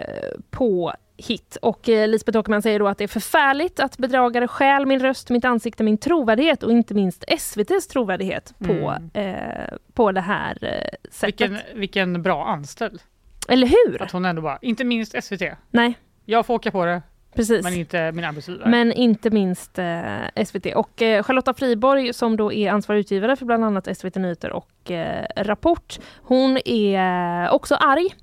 på 0.50 0.94
hit 1.18 1.58
och 1.62 1.90
eh, 1.90 2.08
Lisbeth 2.08 2.38
Åkerman 2.40 2.62
säger 2.62 2.80
då 2.80 2.88
att 2.88 2.98
det 2.98 3.04
är 3.04 3.08
förfärligt 3.08 3.80
att 3.80 3.98
bedragare 3.98 4.48
stjäl 4.48 4.86
min 4.86 5.00
röst, 5.00 5.30
mitt 5.30 5.46
ansikte, 5.46 5.84
min 5.84 5.98
trovärdighet 5.98 6.64
och 6.64 6.72
inte 6.72 6.94
minst 6.94 7.24
SVTs 7.28 7.88
trovärdighet 7.88 8.54
på, 8.60 8.96
Mm. 9.14 9.36
eh, 9.36 9.74
på 9.94 10.12
det 10.12 10.22
här 10.22 10.58
eh, 10.62 11.10
sättet. 11.12 11.24
Vilken, 11.42 11.58
vilken 11.80 12.22
bra 12.24 12.46
anställd. 12.46 13.02
Eller 13.48 13.68
hur? 13.68 14.02
Att 14.02 14.12
hon 14.12 14.26
ändå 14.26 14.42
bara, 14.42 14.60
inte 14.62 14.84
minst 14.84 15.24
SVT. 15.24 15.42
Nej, 15.72 15.94
Jag 16.26 16.46
får 16.46 16.54
åka 16.54 16.72
på 16.72 16.86
det, 16.86 17.02
precis. 17.36 17.64
men 17.64 17.74
inte 17.74 18.12
min 18.12 18.26
arbetsgivare. 18.26 18.70
Men 18.70 18.92
inte 18.92 19.30
minst 19.30 19.80
eh, 19.80 20.44
SVT. 20.46 20.66
Och 20.76 21.02
eh, 21.02 21.24
Charlotta 21.24 21.54
Friborg 21.54 22.14
som 22.14 22.38
då 22.38 22.54
är 22.54 22.72
ansvarig 22.72 23.00
utgivare 23.00 23.36
för 23.36 23.46
bland 23.46 23.66
annat 23.66 23.98
SVT 23.98 24.16
Nyheter 24.16 24.52
och 24.52 24.92
eh, 24.92 25.26
Rapport. 25.36 26.00
Hon 26.22 26.58
är 26.66 27.50
också 27.50 27.76
arg. 27.76 28.16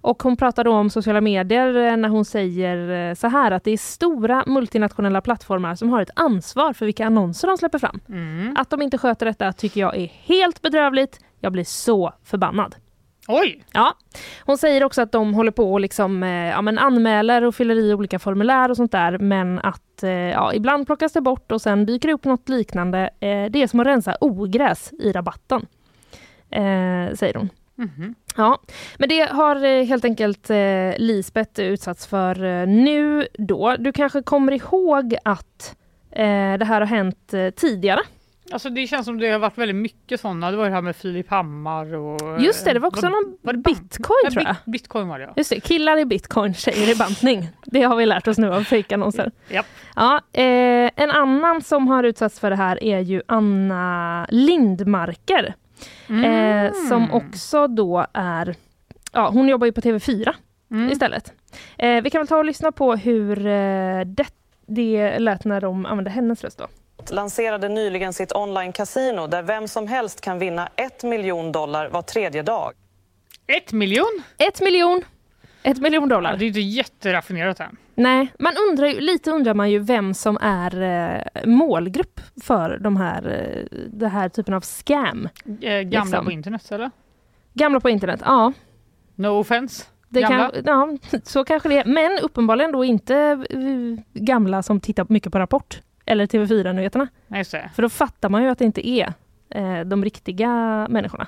Och 0.00 0.22
hon 0.22 0.36
pratar 0.36 0.64
då 0.64 0.72
om 0.72 0.90
sociala 0.90 1.20
medier 1.20 1.76
eh, 1.76 1.96
när 1.96 2.08
hon 2.08 2.24
säger 2.24 3.08
eh, 3.08 3.14
så 3.14 3.28
här 3.28 3.50
att 3.50 3.64
det 3.64 3.70
är 3.70 3.76
stora 3.76 4.44
multinationella 4.46 5.20
plattformar 5.20 5.74
som 5.74 5.90
har 5.90 6.02
ett 6.02 6.10
ansvar 6.14 6.72
för 6.72 6.86
vilka 6.86 7.06
annonser 7.06 7.48
de 7.48 7.58
släpper 7.58 7.78
fram. 7.78 8.00
Mm. 8.08 8.56
Att 8.58 8.70
de 8.70 8.82
inte 8.82 8.98
sköter 8.98 9.26
detta 9.26 9.52
tycker 9.52 9.80
jag 9.80 9.96
är 9.96 10.06
helt 10.06 10.62
bedrövligt. 10.62 11.20
Jag 11.40 11.52
blir 11.52 11.64
så 11.64 12.12
förbannad. 12.24 12.74
Oj! 13.28 13.64
Ja. 13.72 13.96
Hon 14.40 14.58
säger 14.58 14.84
också 14.84 15.02
att 15.02 15.12
de 15.12 15.34
håller 15.34 15.50
på 15.50 15.72
och 15.72 15.80
liksom, 15.80 16.22
eh, 16.22 16.30
ja, 16.30 16.62
men 16.62 16.78
anmäler 16.78 17.44
och 17.44 17.54
fyller 17.54 17.78
i 17.78 17.94
olika 17.94 18.18
formulär 18.18 18.70
och 18.70 18.76
sånt 18.76 18.92
där 18.92 19.18
men 19.18 19.58
att 19.58 20.02
eh, 20.02 20.10
ja, 20.10 20.54
ibland 20.54 20.86
plockas 20.86 21.12
det 21.12 21.20
bort 21.20 21.52
och 21.52 21.62
sen 21.62 21.86
dyker 21.86 22.08
det 22.08 22.14
upp 22.14 22.24
något 22.24 22.48
liknande. 22.48 23.10
Eh, 23.20 23.44
det 23.50 23.62
är 23.62 23.66
som 23.66 23.80
att 23.80 23.86
rensa 23.86 24.16
ogräs 24.20 24.92
i 25.00 25.12
rabatten. 25.12 25.66
Säger 27.14 27.34
hon. 27.34 27.50
Mhm. 27.78 28.14
Ja, 28.36 28.60
men 28.98 29.08
det 29.08 29.20
har 29.20 29.84
helt 29.84 30.04
enkelt 30.04 30.50
eh, 30.50 30.92
Lisbeth 30.96 31.60
utsatts 31.60 32.06
för 32.06 32.44
eh, 32.44 32.66
nu 32.66 33.26
då. 33.38 33.76
Du 33.78 33.92
kanske 33.92 34.22
kommer 34.22 34.52
ihåg 34.52 35.16
att 35.24 35.76
eh, 36.10 36.58
det 36.58 36.64
här 36.64 36.80
har 36.80 36.86
hänt 36.86 37.34
tidigare. 37.56 38.00
Alltså 38.52 38.70
det 38.70 38.86
känns 38.86 39.06
som 39.06 39.18
det 39.18 39.28
har 39.30 39.38
varit 39.38 39.58
väldigt 39.58 39.76
mycket 39.76 40.20
sådana. 40.20 40.50
Det 40.50 40.56
var 40.56 40.64
ju 40.64 40.68
det 40.70 40.74
här 40.74 40.82
med 40.82 40.96
Filip 40.96 41.30
Hammar 41.30 41.94
och... 41.94 42.40
Just 42.40 42.64
det, 42.64 42.72
det 42.72 42.78
var 42.80 42.88
också 42.88 43.02
Vad- 43.02 43.12
någon 43.12 43.36
var 43.42 43.54
bitcoin 43.54 44.30
tror 44.32 44.42
jag. 44.44 44.54
bit- 44.54 44.64
Bitcoin 44.72 45.08
var 45.08 45.18
det 45.18 45.24
ja. 45.24 45.32
Just 45.36 45.50
det, 45.50 45.60
killar 45.60 45.98
i 45.98 46.04
bitcoin, 46.04 46.54
tjejer 46.54 46.90
i 46.92 46.94
bantning. 46.96 47.48
Det 47.64 47.82
har 47.82 47.96
vi 47.96 48.06
lärt 48.06 48.28
oss 48.28 48.38
nu 48.38 48.54
av 48.54 48.62
fejkannonser. 48.62 49.30
Japp. 49.48 49.66
Ja, 49.96 50.20
eh, 50.32 50.90
en 50.96 51.10
annan 51.10 51.62
som 51.62 51.88
har 51.88 52.02
utsatts 52.04 52.40
för 52.40 52.50
det 52.50 52.56
här 52.56 52.84
är 52.84 53.00
ju 53.00 53.22
Anna 53.28 54.26
Lindmarker. 54.30 55.54
Eh, 56.08 56.72
som 56.88 57.10
också 57.12 57.66
då 57.68 58.06
är, 58.12 58.54
ja 59.12 59.28
hon 59.30 59.48
jobbar 59.48 59.66
ju 59.66 59.72
på 59.72 59.80
TV4 59.80 60.32
istället. 60.92 61.32
Eh, 61.78 62.02
vi 62.02 62.10
kan 62.10 62.20
väl 62.20 62.28
ta 62.28 62.36
och 62.36 62.44
lyssna 62.44 62.72
på 62.72 62.94
hur 62.96 63.46
eh, 63.46 64.00
det, 64.00 64.26
det 64.66 65.18
lät 65.18 65.44
när 65.44 65.60
de 65.60 65.86
använde 65.86 66.10
hennes 66.10 66.44
röst 66.44 66.58
då. 66.58 66.66
Lanserade 67.10 67.68
nyligen 67.68 68.12
sitt 68.12 68.32
online-casino 68.32 69.26
där 69.28 69.42
vem 69.42 69.68
som 69.68 69.88
helst 69.88 70.20
kan 70.20 70.38
vinna 70.38 70.68
ett 70.76 71.02
miljon 71.02 71.52
dollar 71.52 71.88
var 71.88 72.02
tredje 72.02 72.42
dag. 72.42 72.72
Ett 73.46 73.72
miljon? 73.72 74.22
Ett 74.38 74.60
miljon, 74.60 75.02
ett 75.62 75.78
miljon 75.78 76.02
Ja, 76.10 76.16
dollar. 76.16 76.36
det 76.36 76.44
är 76.44 76.46
inte 76.46 76.60
jätteraffinerat 76.60 77.60
än. 77.60 77.76
Nej, 77.94 78.32
man 78.38 78.52
undrar 78.70 78.86
ju, 78.86 79.00
lite 79.00 79.30
undrar 79.30 79.54
man 79.54 79.70
ju 79.70 79.78
vem 79.78 80.14
som 80.14 80.38
är 80.40 80.82
eh, 80.82 81.46
målgrupp 81.46 82.20
för 82.42 82.78
de 82.78 82.96
här, 82.96 83.26
eh, 83.72 83.78
den 83.92 84.10
här 84.10 84.28
typen 84.28 84.54
av 84.54 84.60
scam. 84.60 85.28
Eh, 85.60 85.80
gamla 85.80 86.04
Liksom. 86.04 86.24
på 86.24 86.32
internet 86.32 86.72
eller? 86.72 86.90
Gamla 87.54 87.80
på 87.80 87.90
internet, 87.90 88.20
ja. 88.24 88.52
No 89.14 89.28
offense. 89.28 89.84
Det 90.08 90.20
Gamla? 90.20 90.50
kan, 90.50 90.62
ja, 90.66 91.20
så 91.24 91.44
kanske 91.44 91.68
det 91.68 91.78
är. 91.78 91.84
Men 91.84 92.18
uppenbarligen 92.22 92.72
då 92.72 92.84
inte 92.84 93.16
eh, 93.50 94.04
gamla 94.22 94.62
som 94.62 94.80
tittar 94.80 95.06
mycket 95.08 95.32
på 95.32 95.38
Rapport 95.38 95.80
eller 96.08 96.26
TV4-nyheterna. 96.26 97.08
Nej, 97.26 97.40
just 97.40 97.50
det. 97.52 97.70
För 97.74 97.82
då 97.82 97.88
fattar 97.88 98.28
man 98.28 98.42
ju 98.42 98.48
att 98.48 98.58
det 98.58 98.64
inte 98.64 98.88
är 98.88 99.12
eh, 99.50 99.80
de 99.80 100.04
riktiga 100.04 100.48
människorna. 100.90 101.26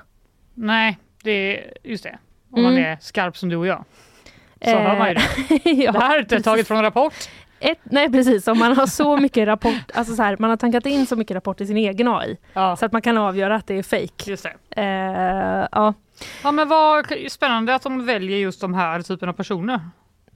Nej, 0.53 0.97
det 1.23 1.31
är 1.31 1.73
just 1.83 2.03
det. 2.03 2.17
Om 2.51 2.63
man 2.63 2.71
Mm. 2.71 2.83
är 2.91 2.97
skarp 3.01 3.37
som 3.37 3.49
du 3.49 3.55
och 3.55 3.67
jag. 3.67 3.83
Så 4.65 4.69
Eh, 4.69 4.79
hör 4.81 4.97
man 4.99 5.07
ju 5.09 5.13
det. 5.13 5.69
ja, 5.83 5.91
det 5.91 5.99
här 5.99 6.15
är 6.15 6.19
inte 6.21 6.41
taget 6.41 6.67
från 6.67 6.81
Rapport. 6.81 7.13
Ett, 7.59 7.79
nej 7.83 8.11
precis, 8.11 8.47
om 8.47 8.59
man 8.59 8.77
har 8.77 8.85
så 8.87 9.17
mycket 9.17 9.47
rapport, 9.47 9.91
alltså 9.93 10.15
så 10.15 10.23
här, 10.23 10.35
man 10.39 10.49
har 10.49 10.57
tankat 10.57 10.85
in 10.85 11.05
så 11.05 11.15
mycket 11.15 11.35
rapport 11.35 11.61
i 11.61 11.65
sin 11.67 11.77
egen 11.77 12.07
AI 12.07 12.37
Ja. 12.53 12.75
så 12.75 12.85
att 12.85 12.91
man 12.91 13.01
kan 13.01 13.17
avgöra 13.17 13.55
att 13.55 13.67
det 13.67 13.75
är 13.75 13.83
det. 14.43 14.53
Eh, 14.81 15.67
ja. 15.71 15.93
Ja 16.43 16.51
men 16.51 16.67
vad 16.67 17.05
spännande 17.29 17.75
att 17.75 17.81
de 17.81 18.05
väljer 18.05 18.37
just 18.37 18.61
de 18.61 18.73
här 18.73 19.01
typen 19.01 19.29
av 19.29 19.33
personer. 19.33 19.79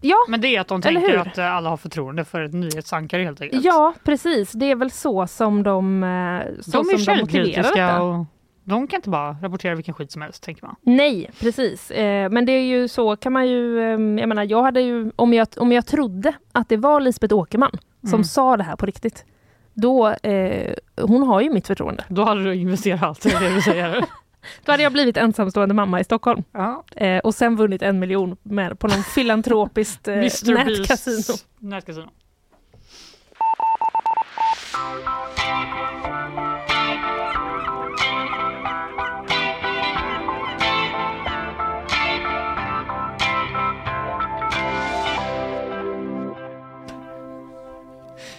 Ja, 0.01 0.15
Men 0.29 0.41
det 0.41 0.47
är 0.55 0.61
att 0.61 0.67
de 0.67 0.81
tänker 0.81 1.17
att 1.17 1.37
eh, 1.37 1.55
alla 1.55 1.69
har 1.69 1.77
förtroende 1.77 2.25
för 2.25 2.41
ett 2.41 2.53
nyhetsankare 2.53 3.23
helt 3.23 3.41
enkelt. 3.41 3.63
ja, 3.65 3.93
precis. 4.03 4.51
Det 4.51 4.71
är 4.71 4.75
väl 4.75 4.91
så 4.91 5.27
som 5.27 5.63
de, 5.63 6.03
eh, 6.03 6.61
så 6.61 6.71
de 6.71 6.89
är 6.89 6.97
som 6.97 7.15
de 7.15 7.21
motiverar 7.21 7.63
detta. 7.63 8.01
och 8.01 8.25
de 8.63 8.87
kan 8.87 8.97
inte 8.97 9.09
bara 9.09 9.31
rapportera 9.41 9.75
vilken 9.75 9.93
skit 9.93 10.11
som 10.11 10.21
helst 10.21 10.43
tänker 10.43 10.63
man. 10.65 10.75
Nej, 10.81 11.29
precis. 11.39 11.91
Eh, 11.91 12.29
men 12.29 12.45
det 12.45 12.51
är 12.51 12.63
ju 12.63 12.87
så 12.87 13.15
kan 13.15 13.33
man 13.33 13.47
ju, 13.47 13.79
eh, 13.79 13.89
jag 13.89 14.29
menar 14.29 14.43
jag 14.43 14.63
hade 14.63 14.81
ju, 14.81 15.11
om 15.15 15.33
jag, 15.33 15.47
om 15.57 15.71
jag 15.71 15.85
trodde 15.85 16.33
att 16.51 16.69
det 16.69 16.77
var 16.77 16.99
Lisbeth 17.01 17.35
Åkerman 17.35 17.71
som 18.01 18.09
Mm. 18.13 18.23
sa 18.23 18.57
det 18.57 18.63
här 18.63 18.75
på 18.75 18.85
riktigt, 18.85 19.25
då, 19.73 20.07
eh, 20.09 20.73
hon 21.01 21.23
har 21.23 21.41
ju 21.41 21.49
mitt 21.49 21.67
förtroende. 21.67 22.03
Då 22.07 22.23
hade 22.23 22.43
du 22.43 22.55
investerat 22.55 23.03
allt 23.03 23.25
i 23.25 23.29
det 23.29 23.55
du 23.55 23.61
säger. 23.61 24.05
Då 24.65 24.71
hade 24.71 24.83
jag 24.83 24.91
blivit 24.91 25.17
ensamstående 25.17 25.75
mamma 25.75 25.99
i 25.99 26.03
Stockholm. 26.03 26.43
Ja. 26.51 26.83
Eh, 26.95 27.19
och 27.19 27.35
sen 27.35 27.55
vunnit 27.55 27.81
en 27.81 27.99
miljon 27.99 28.37
med, 28.43 28.79
på 28.79 28.87
någon 28.87 29.03
filantropiskt 29.03 30.07
eh, 30.07 30.15
nätkasino. 30.15 31.37
nätkasino. 31.59 32.09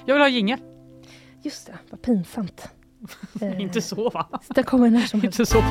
Jag 0.07 0.15
vill 0.15 0.23
ha 0.23 0.29
jingel. 0.29 0.59
Just 1.43 1.67
det, 1.67 1.79
vad 1.91 2.03
pinsamt. 2.03 2.76
Eh, 3.41 3.61
Inte 3.61 3.83
så 3.83 4.11
va? 4.11 4.29
Det 4.49 4.63
kommer 4.63 4.91
när 4.91 5.01
som 5.01 5.21
helst. 5.21 5.41
Inte 5.41 5.51
så. 5.53 5.63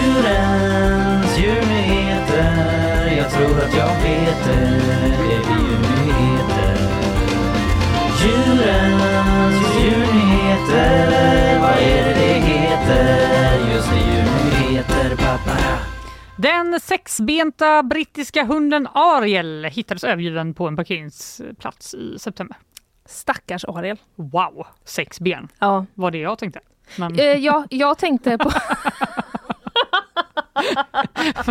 Djurens 0.00 1.38
djurnyheter 1.38 3.16
Jag 3.16 3.30
tror 3.30 3.58
att 3.58 3.74
jag 3.76 4.02
vet 4.02 4.44
det 4.44 4.80
Det 5.02 5.34
är 5.34 5.40
djurnyheter 5.50 6.76
Djurens 8.22 9.76
djurnyheter 9.82 11.60
Vad 11.60 11.70
är 11.70 12.04
det 12.04 12.14
det 12.14 12.40
heter? 12.40 13.74
Just 13.74 13.90
det, 13.90 13.98
djurnyheter 13.98 15.16
pappa 15.16 15.56
Den 16.36 16.80
sexbenta 16.80 17.82
brittiska 17.82 18.44
hunden 18.44 18.88
Ariel 18.94 19.64
hittades 19.64 20.04
övergiven 20.04 20.54
på 20.54 20.66
en 20.68 20.76
parkeringsplats 20.76 21.94
i 21.94 22.18
september. 22.18 22.56
Stackars 23.10 23.64
Ariel. 23.64 23.96
Wow, 24.16 24.66
sex 24.84 25.20
ben. 25.20 25.48
Ja. 25.58 25.86
Var 25.94 26.10
det 26.10 26.18
jag 26.18 26.38
tänkte. 26.38 26.60
Men 26.96 27.18
Eh, 27.18 27.24
ja, 27.24 27.64
jag 27.70 27.98
tänkte 27.98 28.38
på 28.38 28.50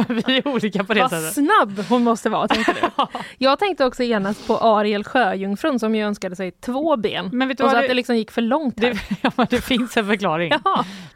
vi 0.07 0.37
är 0.37 0.47
olika 0.47 0.83
på 0.83 0.93
det 0.93 1.01
vad 1.01 1.09
sättet. 1.09 1.33
snabb 1.33 1.85
hon 1.89 2.03
måste 2.03 2.29
vara. 2.29 2.47
Tänkte 2.47 2.73
du. 2.81 3.05
Jag 3.37 3.59
tänkte 3.59 3.85
också 3.85 4.03
genast 4.03 4.47
på 4.47 4.57
Ariel 4.57 5.03
Sjöjungfrun 5.03 5.79
som 5.79 5.95
ju 5.95 6.03
önskade 6.03 6.35
sig 6.35 6.51
två 6.51 6.97
ben. 6.97 7.29
Men 7.33 7.47
vet 7.47 7.57
du 7.57 7.63
och 7.63 7.69
så 7.69 7.75
vad 7.75 7.83
att 7.83 7.83
det- 7.83 7.87
det 7.87 7.93
liksom 7.93 8.15
gick 8.15 8.31
för 8.31 8.41
långt. 8.41 8.73
Det, 8.77 8.97
ja, 9.21 9.31
men 9.35 9.47
det 9.49 9.61
finns 9.61 9.97
en 9.97 10.07
förklaring 10.07 10.51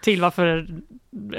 till 0.02 0.22
varför 0.22 0.68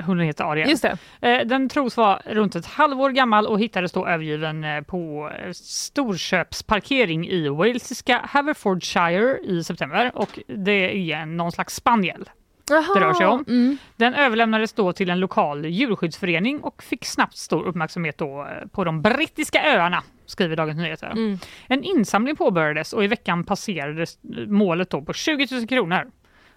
hunden 0.05 0.27
heter 0.27 0.45
Ariel. 0.45 0.71
Just 0.71 0.83
det. 0.83 0.99
Eh, 1.21 1.47
Den 1.47 1.69
tros 1.69 1.97
vara 1.97 2.21
runt 2.25 2.55
ett 2.55 2.67
halvår 2.67 3.11
gammal 3.11 3.47
och 3.47 3.61
hittades 3.61 3.93
då 3.93 4.07
övergiven 4.07 4.65
eh, 4.65 4.81
på 4.81 5.31
eh, 5.39 5.53
storköpsparkering 5.53 7.29
i 7.29 7.49
walesiska 7.49 8.21
Haverfordshire 8.29 9.39
i 9.45 9.65
september 9.65 10.13
och 10.15 10.39
det 10.47 11.13
är 11.13 11.27
någon 11.27 11.53
slags 11.53 11.75
spaniel 11.75 12.29
det 12.67 13.01
rör 13.01 13.15
sig 13.15 13.27
om. 13.27 13.45
Mm. 13.49 13.79
Den 13.97 14.15
överlämnades 14.15 14.73
då 14.73 14.93
till 14.93 15.11
en 15.11 15.21
lokal 15.21 15.67
djurskyddsförening 15.67 16.61
och 16.61 16.83
fick 16.83 17.05
snabbt 17.05 17.37
stor 17.37 17.67
uppmärksamhet 17.67 18.19
då 18.19 18.49
på 18.73 18.85
de 18.85 19.03
brittiska 19.03 19.65
öarna, 19.65 20.03
skriver 20.27 20.57
Dagens 20.57 20.79
Nyheter. 20.79 21.11
Mm. 21.11 21.39
En 21.67 21.85
insamling 21.85 22.37
påbörjades 22.37 22.93
och 22.93 23.05
i 23.05 23.07
veckan 23.07 23.45
passerades 23.45 24.19
målet 24.47 24.91
då 24.91 25.03
på 25.03 25.13
20 25.13 25.47
000 25.51 25.67
kronor. 25.67 26.11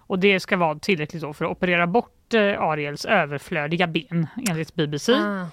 Och 0.08 0.18
det 0.18 0.40
ska 0.40 0.56
vara 0.56 0.78
tillräckligt 0.78 1.22
för 1.36 1.44
att 1.44 1.50
operera 1.50 1.86
bort 1.86 2.34
eh, 2.34 2.60
Ariels 2.60 3.04
överflödiga 3.04 3.86
ben 3.86 4.26
enligt 4.48 4.74
BBC. 4.74 5.12
Ah. 5.12 5.46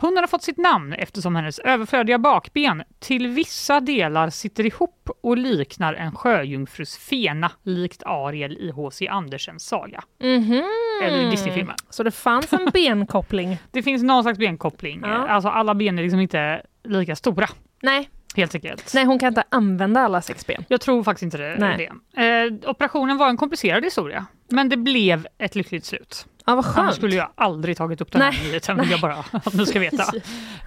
Hunden 0.00 0.22
har 0.22 0.28
fått 0.28 0.42
sitt 0.42 0.56
namn 0.56 0.92
eftersom 0.92 1.36
hennes 1.36 1.58
överflödiga 1.58 2.18
bakben 2.18 2.82
till 2.98 3.28
vissa 3.28 3.80
delar 3.80 4.30
sitter 4.30 4.66
ihop 4.66 5.10
och 5.20 5.36
liknar 5.36 5.94
en 5.94 6.12
sjöjungfrus 6.12 6.96
fena 6.98 7.52
likt 7.62 8.02
Ariel 8.06 8.52
i 8.52 8.70
H.C. 8.70 9.08
Andersens 9.08 9.66
saga. 9.66 10.04
Mhm. 10.20 10.62
Eller 11.02 11.26
i 11.26 11.30
Disneyfilmen. 11.30 11.76
Så 11.90 12.02
det 12.02 12.10
fanns 12.10 12.52
en 12.52 12.70
benkoppling? 12.72 13.58
Det 13.70 13.82
finns 13.82 14.02
någon 14.02 14.22
slags 14.22 14.38
benkoppling. 14.38 15.00
Ja. 15.02 15.28
Alltså 15.28 15.48
alla 15.48 15.74
ben 15.74 15.98
är 15.98 16.02
liksom 16.02 16.20
inte 16.20 16.62
lika 16.84 17.16
stora. 17.16 17.48
Nej. 17.82 18.10
Helt 18.36 18.54
enkelt. 18.54 18.94
Nej, 18.94 19.04
hon 19.04 19.18
kan 19.18 19.28
inte 19.28 19.44
använda 19.48 20.00
alla 20.00 20.22
sex 20.22 20.46
ben. 20.46 20.64
Jag 20.68 20.80
tror 20.80 21.02
faktiskt 21.02 21.22
inte 21.22 21.36
det. 21.38 21.56
Nej. 21.58 21.90
det. 22.14 22.22
Eh, 22.64 22.70
operationen 22.70 23.16
var 23.16 23.28
en 23.28 23.36
komplicerad 23.36 23.84
historia, 23.84 24.26
men 24.48 24.68
det 24.68 24.76
blev 24.76 25.26
ett 25.38 25.54
lyckligt 25.54 25.84
slut. 25.84 26.26
Ja, 26.46 26.54
vad 26.54 26.64
skönt. 26.64 26.78
Annars 26.78 26.94
skulle 26.94 27.16
jag 27.16 27.28
aldrig 27.34 27.76
tagit 27.76 28.00
upp 28.00 28.12
den 28.12 28.22
här 28.22 28.30
Nej. 28.32 28.40
nyheten, 28.48 28.80
vill 28.80 28.90
jag 28.90 29.00
bara 29.00 29.24
att 29.32 29.54
ni 29.54 29.66
ska 29.66 29.78
veta. 29.80 30.04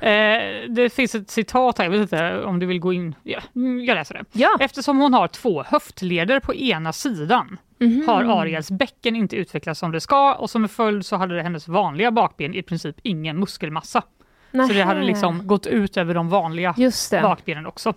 Eh, 0.01 0.69
det 0.69 0.93
finns 0.93 1.15
ett 1.15 1.29
citat 1.29 1.77
här, 1.77 1.85
jag 1.85 1.91
vet 1.91 2.01
inte 2.01 2.43
om 2.43 2.59
du 2.59 2.65
vill 2.65 2.79
gå 2.79 2.93
in. 2.93 3.15
Ja, 3.23 3.39
mm, 3.55 3.85
jag 3.85 3.95
läser 3.95 4.13
det. 4.13 4.25
Ja. 4.31 4.57
Eftersom 4.59 4.97
hon 4.97 5.13
har 5.13 5.27
två 5.27 5.63
höftleder 5.63 6.39
på 6.39 6.55
ena 6.55 6.93
sidan 6.93 7.57
Mhm. 7.79 8.03
har 8.07 8.23
Ariels 8.23 8.71
bäcken 8.71 9.15
inte 9.15 9.35
utvecklats 9.35 9.79
som 9.79 9.91
det 9.91 10.01
ska 10.01 10.33
och 10.33 10.49
som 10.49 10.63
en 10.63 10.69
följd 10.69 11.05
så 11.05 11.15
hade 11.15 11.41
hennes 11.41 11.67
vanliga 11.67 12.11
bakben 12.11 12.55
i 12.55 12.63
princip 12.63 12.95
ingen 13.03 13.39
muskelmassa. 13.39 14.03
Så 14.51 14.73
det 14.73 14.81
hade 14.81 15.01
liksom 15.01 15.47
gått 15.47 15.67
ut 15.67 15.97
över 15.97 16.13
de 16.13 16.29
vanliga 16.29 16.75
bakbenen 17.21 17.65
också. 17.65 17.89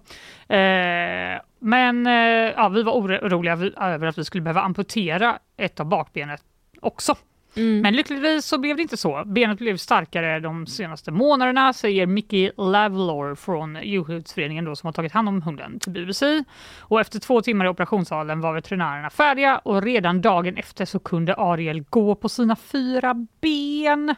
Eh, 0.48 1.40
men 1.59 2.06
eh, 2.06 2.52
ja, 2.56 2.68
vi 2.68 2.82
var 2.82 2.93
oroliga 2.93 3.52
över 3.76 4.06
att 4.06 4.18
vi 4.18 4.24
skulle 4.24 4.43
behöva 4.43 4.60
amputera 4.60 5.39
ett 5.56 5.81
av 5.81 5.86
bakbenet 5.86 6.40
också. 6.81 7.16
Mm. 7.56 7.81
Men 7.81 7.94
lyckligtvis 7.94 8.47
så 8.47 8.59
blev 8.59 8.76
det 8.76 8.82
inte 8.82 8.97
så. 8.97 9.22
Benet 9.26 9.59
blev 9.59 9.76
starkare 9.76 10.40
de 10.40 10.66
senaste 10.66 11.10
månaderna, 11.10 11.72
säger 11.72 12.06
Mickey 12.06 12.51
Lavlor 12.56 13.35
från 13.35 13.78
djurskyddsföreningen 13.82 14.64
då, 14.64 14.76
som 14.76 14.86
har 14.86 14.93
tagit 14.93 15.12
hand 15.12 15.28
om 15.28 15.43
hunden 15.43 15.81
till 15.81 15.93
BBC. 15.93 16.44
Och 16.81 17.01
efter 17.01 17.18
två 17.18 17.43
timmar 17.43 17.64
i 17.64 17.68
operationssalen 17.68 18.40
var 18.40 18.52
veterinärerna 18.52 19.10
färdiga 19.10 19.59
och 19.59 19.82
redan 19.82 20.20
dagen 20.20 20.56
efter 20.56 20.85
så 20.85 20.98
kunde 20.98 21.35
Ariel 21.35 21.82
gå 21.82 22.14
på 22.14 22.28
sina 22.28 22.56
fyra 22.56 23.26
ben. 23.40 24.14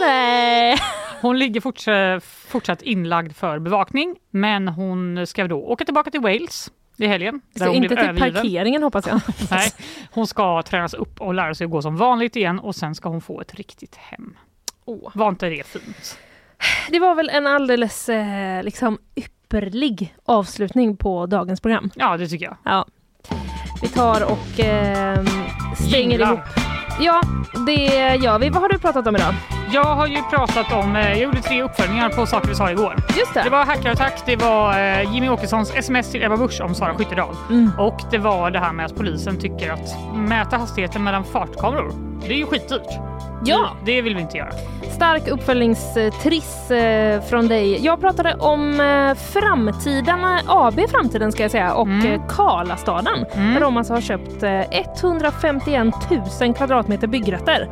Nej! 0.00 0.76
Hon 1.20 1.38
ligger 1.38 1.60
fortsatt, 1.60 2.24
fortsatt 2.24 2.82
inlagd 2.82 3.32
för 3.36 3.58
bevakning, 3.58 4.16
men 4.30 4.68
hon 4.68 5.26
ska 5.26 5.48
då 5.48 5.56
åka 5.62 5.84
tillbaka 5.84 6.10
till 6.10 6.20
Wales 6.20 6.70
i 6.96 7.06
helgen. 7.06 7.40
där 7.54 7.66
Så 7.66 7.72
inte 7.72 7.88
till 7.88 7.98
övergiven. 7.98 8.32
parkeringen 8.34 8.82
hoppas 8.82 9.06
jag. 9.06 9.20
Nej, 9.50 9.70
hon 10.10 10.26
ska 10.26 10.62
tränas 10.62 10.94
upp 10.94 11.20
och 11.20 11.34
lära 11.34 11.54
sig 11.54 11.64
att 11.64 11.70
gå 11.70 11.82
som 11.82 11.96
vanligt 11.96 12.36
igen 12.36 12.58
och 12.58 12.74
sen 12.76 12.94
ska 12.94 13.08
hon 13.08 13.20
få 13.20 13.40
ett 13.40 13.54
riktigt 13.54 13.96
hem. 13.96 14.36
Åh. 14.84 15.10
Var 15.14 15.28
inte 15.28 15.48
det 15.48 15.66
fint? 15.66 16.18
Det 16.90 16.98
var 17.00 17.14
väl 17.14 17.28
en 17.28 17.46
alldeles 17.46 18.08
eh, 18.08 18.62
liksom 18.62 18.98
ypperlig 19.16 20.14
avslutning 20.24 20.96
på 20.96 21.26
dagens 21.26 21.60
program. 21.60 21.90
Ja, 21.94 22.16
det 22.16 22.28
tycker 22.28 22.44
jag. 22.44 22.56
Ja. 22.64 22.86
Vi 23.82 23.88
tar 23.88 24.24
och 24.24 24.60
eh, 24.60 25.24
stänger 25.88 26.08
Jinglar. 26.10 26.26
ihop. 26.32 26.40
Ja, 27.02 27.20
det 27.66 28.16
gör 28.16 28.38
vi. 28.38 28.50
Vad 28.50 28.62
har 28.62 28.68
du 28.68 28.78
pratat 28.78 29.06
om 29.06 29.16
idag? 29.16 29.34
Jag 29.72 29.84
har 29.84 30.06
ju 30.06 30.22
pratat 30.22 30.72
om, 30.72 30.96
eh, 30.96 31.08
jag 31.08 31.18
gjorde 31.18 31.42
tre 31.42 31.62
uppföljningar 31.62 32.08
på 32.08 32.26
saker 32.26 32.48
vi 32.48 32.54
sa 32.54 32.70
igår. 32.70 32.96
Just 33.18 33.34
det. 33.34 33.42
Det 33.42 33.50
var 33.50 33.64
hackerattack, 33.64 34.22
det 34.26 34.36
var 34.36 34.78
eh, 34.78 35.14
Jimmy 35.14 35.28
Åkessons 35.28 35.74
sms 35.74 36.10
till 36.10 36.22
Ebba 36.22 36.36
Busch 36.36 36.60
om 36.60 36.74
Sara 36.74 36.94
Skyttedal. 36.94 37.34
Mm. 37.50 37.70
Och 37.78 38.00
det 38.10 38.18
var 38.18 38.50
det 38.50 38.58
här 38.58 38.72
med 38.72 38.86
att 38.86 38.96
polisen 38.96 39.38
tycker 39.38 39.72
att 39.72 40.14
mäta 40.14 40.56
hastigheten 40.56 41.04
mellan 41.04 41.24
fartkameror, 41.24 41.92
det 42.26 42.34
är 42.34 42.38
ju 42.38 42.46
skitdyrt. 42.46 43.19
Ja. 43.44 43.70
Det, 43.84 43.92
det 43.92 44.02
vill 44.02 44.14
vi 44.14 44.20
inte 44.20 44.36
göra. 44.36 44.50
Stark 44.90 45.28
uppföljningstriss 45.28 46.70
eh, 46.70 47.22
från 47.22 47.48
dig. 47.48 47.84
Jag 47.84 48.00
pratade 48.00 48.34
om 48.34 48.80
eh, 48.80 49.14
Framtiden, 49.14 50.18
AB 50.46 50.80
Framtiden 50.90 51.32
ska 51.32 51.42
jag 51.42 51.50
säga, 51.50 51.74
och 51.74 51.86
Mm. 51.86 52.06
mm. 52.06 52.20
Karlastaden. 52.28 53.24
Där 53.34 53.60
de 53.60 53.76
alltså 53.76 53.94
har 53.94 54.00
köpt 54.00 54.42
eh, 54.42 54.60
151 55.00 55.94
000 56.40 56.54
kvadratmeter 56.54 57.06
byggrätter. 57.06 57.68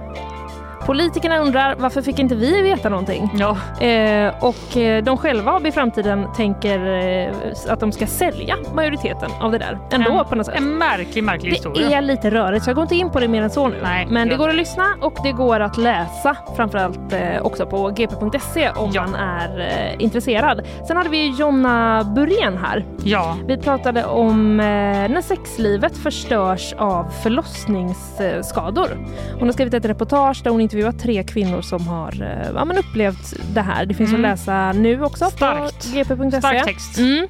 Politikerna 0.89 1.39
undrar 1.39 1.75
varför 1.79 2.03
fick 2.03 2.19
inte 2.19 2.35
vi 2.35 2.63
veta 2.63 2.89
någonting? 2.89 3.31
Ja. 3.39 3.57
Eh, 3.87 4.35
och 4.45 4.77
eh, 4.77 5.05
de 5.05 5.17
själva 5.17 5.53
AB 5.53 5.73
Framtiden 5.75 6.27
tänker 6.37 6.87
eh, 6.87 7.35
att 7.69 7.81
de 7.81 7.93
ska 7.93 8.07
sälja 8.07 8.57
majoriteten 8.75 9.31
av 9.41 9.53
det 9.53 9.59
där 9.59 9.79
ändå 9.91 10.11
en, 10.11 10.25
på 10.25 10.35
något 10.35 10.47
sätt. 10.47 10.55
En 10.57 10.79
märklig, 10.79 11.25
märklig 11.25 11.53
Det 11.53 11.55
historia. 11.55 11.99
är 11.99 12.03
lite 12.03 12.31
rörigt 12.31 12.65
så 12.65 12.71
jag 12.71 12.75
går 12.75 12.83
inte 12.83 12.95
in 12.95 13.11
på 13.11 13.21
det 13.21 13.29
mer 13.29 13.43
än 13.43 13.51
så 13.51 13.69
nu. 13.69 13.77
Nej, 13.83 14.07
Men 14.11 14.29
det 14.29 14.37
går 14.37 14.49
att 14.49 14.55
lyssna 14.55 14.85
och 15.01 15.15
det 15.23 15.33
går 15.33 15.61
att 15.61 15.77
läsa 15.77 16.37
framförallt 16.57 17.13
eh, 17.13 17.43
också 17.43 17.67
på 17.67 17.89
gp.se 17.89 18.71
om 18.71 18.93
man 18.97 19.15
är 19.15 19.95
intresserad. 19.99 20.67
Sen 20.87 20.97
hade 20.97 21.09
vi 21.09 21.29
Jonna 21.39 22.05
Burén 22.05 22.59
här. 22.59 22.85
Ja. 23.05 23.37
Vi 23.47 23.57
pratade 23.57 24.05
om 24.05 24.57
när 24.57 25.21
sexlivet 25.23 25.97
förstörs 25.97 26.75
av 26.79 27.05
förlossningsskador. 27.23 29.07
Hon 29.39 29.49
har 29.49 29.53
skrivit 29.53 29.75
ett 29.75 29.85
reportage 29.85 30.41
där 30.45 30.51
hon 30.51 30.61
intervjuat 30.79 30.99
tre 31.03 31.23
kvinnor 31.25 31.61
som 31.63 31.87
har 31.89 32.23
eh, 32.23 32.51
ja, 32.55 32.65
men 32.65 32.79
upplevt 32.79 33.35
det 33.55 33.61
här. 33.61 33.87
Det 33.87 33.95
finns 33.95 34.11
Mm. 34.11 34.25
att 34.25 34.31
läsa 34.31 34.73
nu 34.73 35.03
också 35.05 35.25
Starkt. 35.25 35.93
på 35.93 36.15
gp.se. 36.15 36.39
Stark 36.41 36.65
text. 36.65 36.99
Mm. 36.99 37.27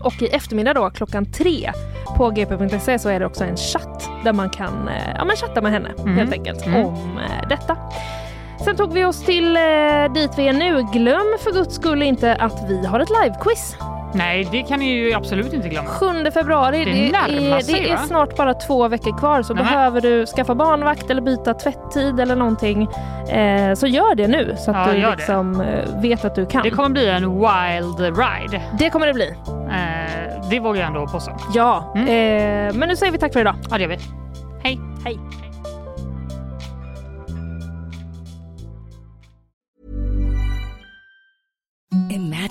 Och 0.00 0.22
i 0.22 0.26
eftermiddag 0.26 0.74
då 0.74 0.90
klockan 0.90 1.32
tre 1.32 1.72
på 2.16 2.30
gp.se 2.30 2.98
så 2.98 3.08
är 3.08 3.20
det 3.20 3.26
också 3.26 3.44
en 3.44 3.56
chatt 3.56 4.08
där 4.24 4.32
man 4.32 4.50
kan 4.50 4.88
eh, 4.88 5.14
ja, 5.18 5.24
men 5.24 5.36
chatta 5.36 5.60
med 5.60 5.72
henne 5.72 5.88
Mm. 5.98 6.16
helt 6.16 6.32
enkelt 6.32 6.66
Mm. 6.66 6.84
om 6.86 7.18
eh, 7.18 7.48
detta. 7.48 7.76
Sen 8.64 8.76
tog 8.76 8.92
vi 8.92 9.04
oss 9.04 9.24
till 9.24 9.56
eh, 9.56 9.62
dit 10.14 10.30
vi 10.36 10.48
är 10.48 10.52
nu. 10.52 10.86
Glöm 10.92 11.36
för 11.40 11.52
guds 11.52 11.74
skull 11.74 12.02
inte 12.02 12.34
att 12.34 12.64
vi 12.68 12.86
har 12.86 13.00
ett 13.00 13.10
livequiz. 13.22 13.76
Nej, 14.14 14.48
det 14.52 14.62
kan 14.62 14.78
ni 14.78 14.90
ju 14.92 15.12
absolut 15.14 15.52
inte 15.52 15.68
glömma. 15.68 15.88
7 15.88 16.30
februari. 16.34 16.84
Det 16.84 16.90
Det, 16.90 17.50
är, 17.50 17.60
sig, 17.60 17.74
det 17.74 17.90
är 17.90 17.96
snart 17.96 18.36
bara 18.36 18.54
två 18.54 18.88
veckor 18.88 19.18
kvar 19.18 19.42
så 19.42 19.54
Nej, 19.54 19.64
men- 19.64 19.72
behöver 19.72 20.00
du 20.00 20.26
skaffa 20.26 20.54
barnvakt 20.54 21.10
eller 21.10 21.22
byta 21.22 21.54
tvätttid 21.54 22.20
eller 22.20 22.36
någonting 22.36 22.82
eh, 23.28 23.74
så 23.74 23.86
gör 23.86 24.14
det 24.14 24.28
nu 24.28 24.54
så 24.58 24.70
att 24.70 24.76
Ja, 24.86 24.92
du 24.92 24.98
gör 24.98 25.10
det. 25.10 25.16
liksom 25.16 25.60
eh, 25.60 26.00
vet 26.00 26.24
att 26.24 26.34
du 26.34 26.46
kan. 26.46 26.62
Det 26.62 26.70
kommer 26.70 26.88
bli 26.90 27.08
en 27.08 27.30
wild 27.30 28.00
ride. 28.18 28.62
Det 28.78 28.90
kommer 28.90 29.06
det 29.06 29.14
bli. 29.14 29.34
Eh, 29.48 30.48
det 30.50 30.60
vågar 30.60 30.80
jag 30.80 30.86
ändå 30.88 31.06
påstå. 31.06 31.32
Ja, 31.54 31.92
eh, 31.96 32.02
men 32.74 32.88
nu 32.88 32.96
säger 32.96 33.12
vi 33.12 33.18
tack 33.18 33.32
för 33.32 33.40
idag. 33.40 33.54
Ja, 33.70 33.76
det 33.76 33.82
gör 33.82 33.90
vi. 33.90 33.98
Hej. 34.62 34.80
Hej. 35.04 35.18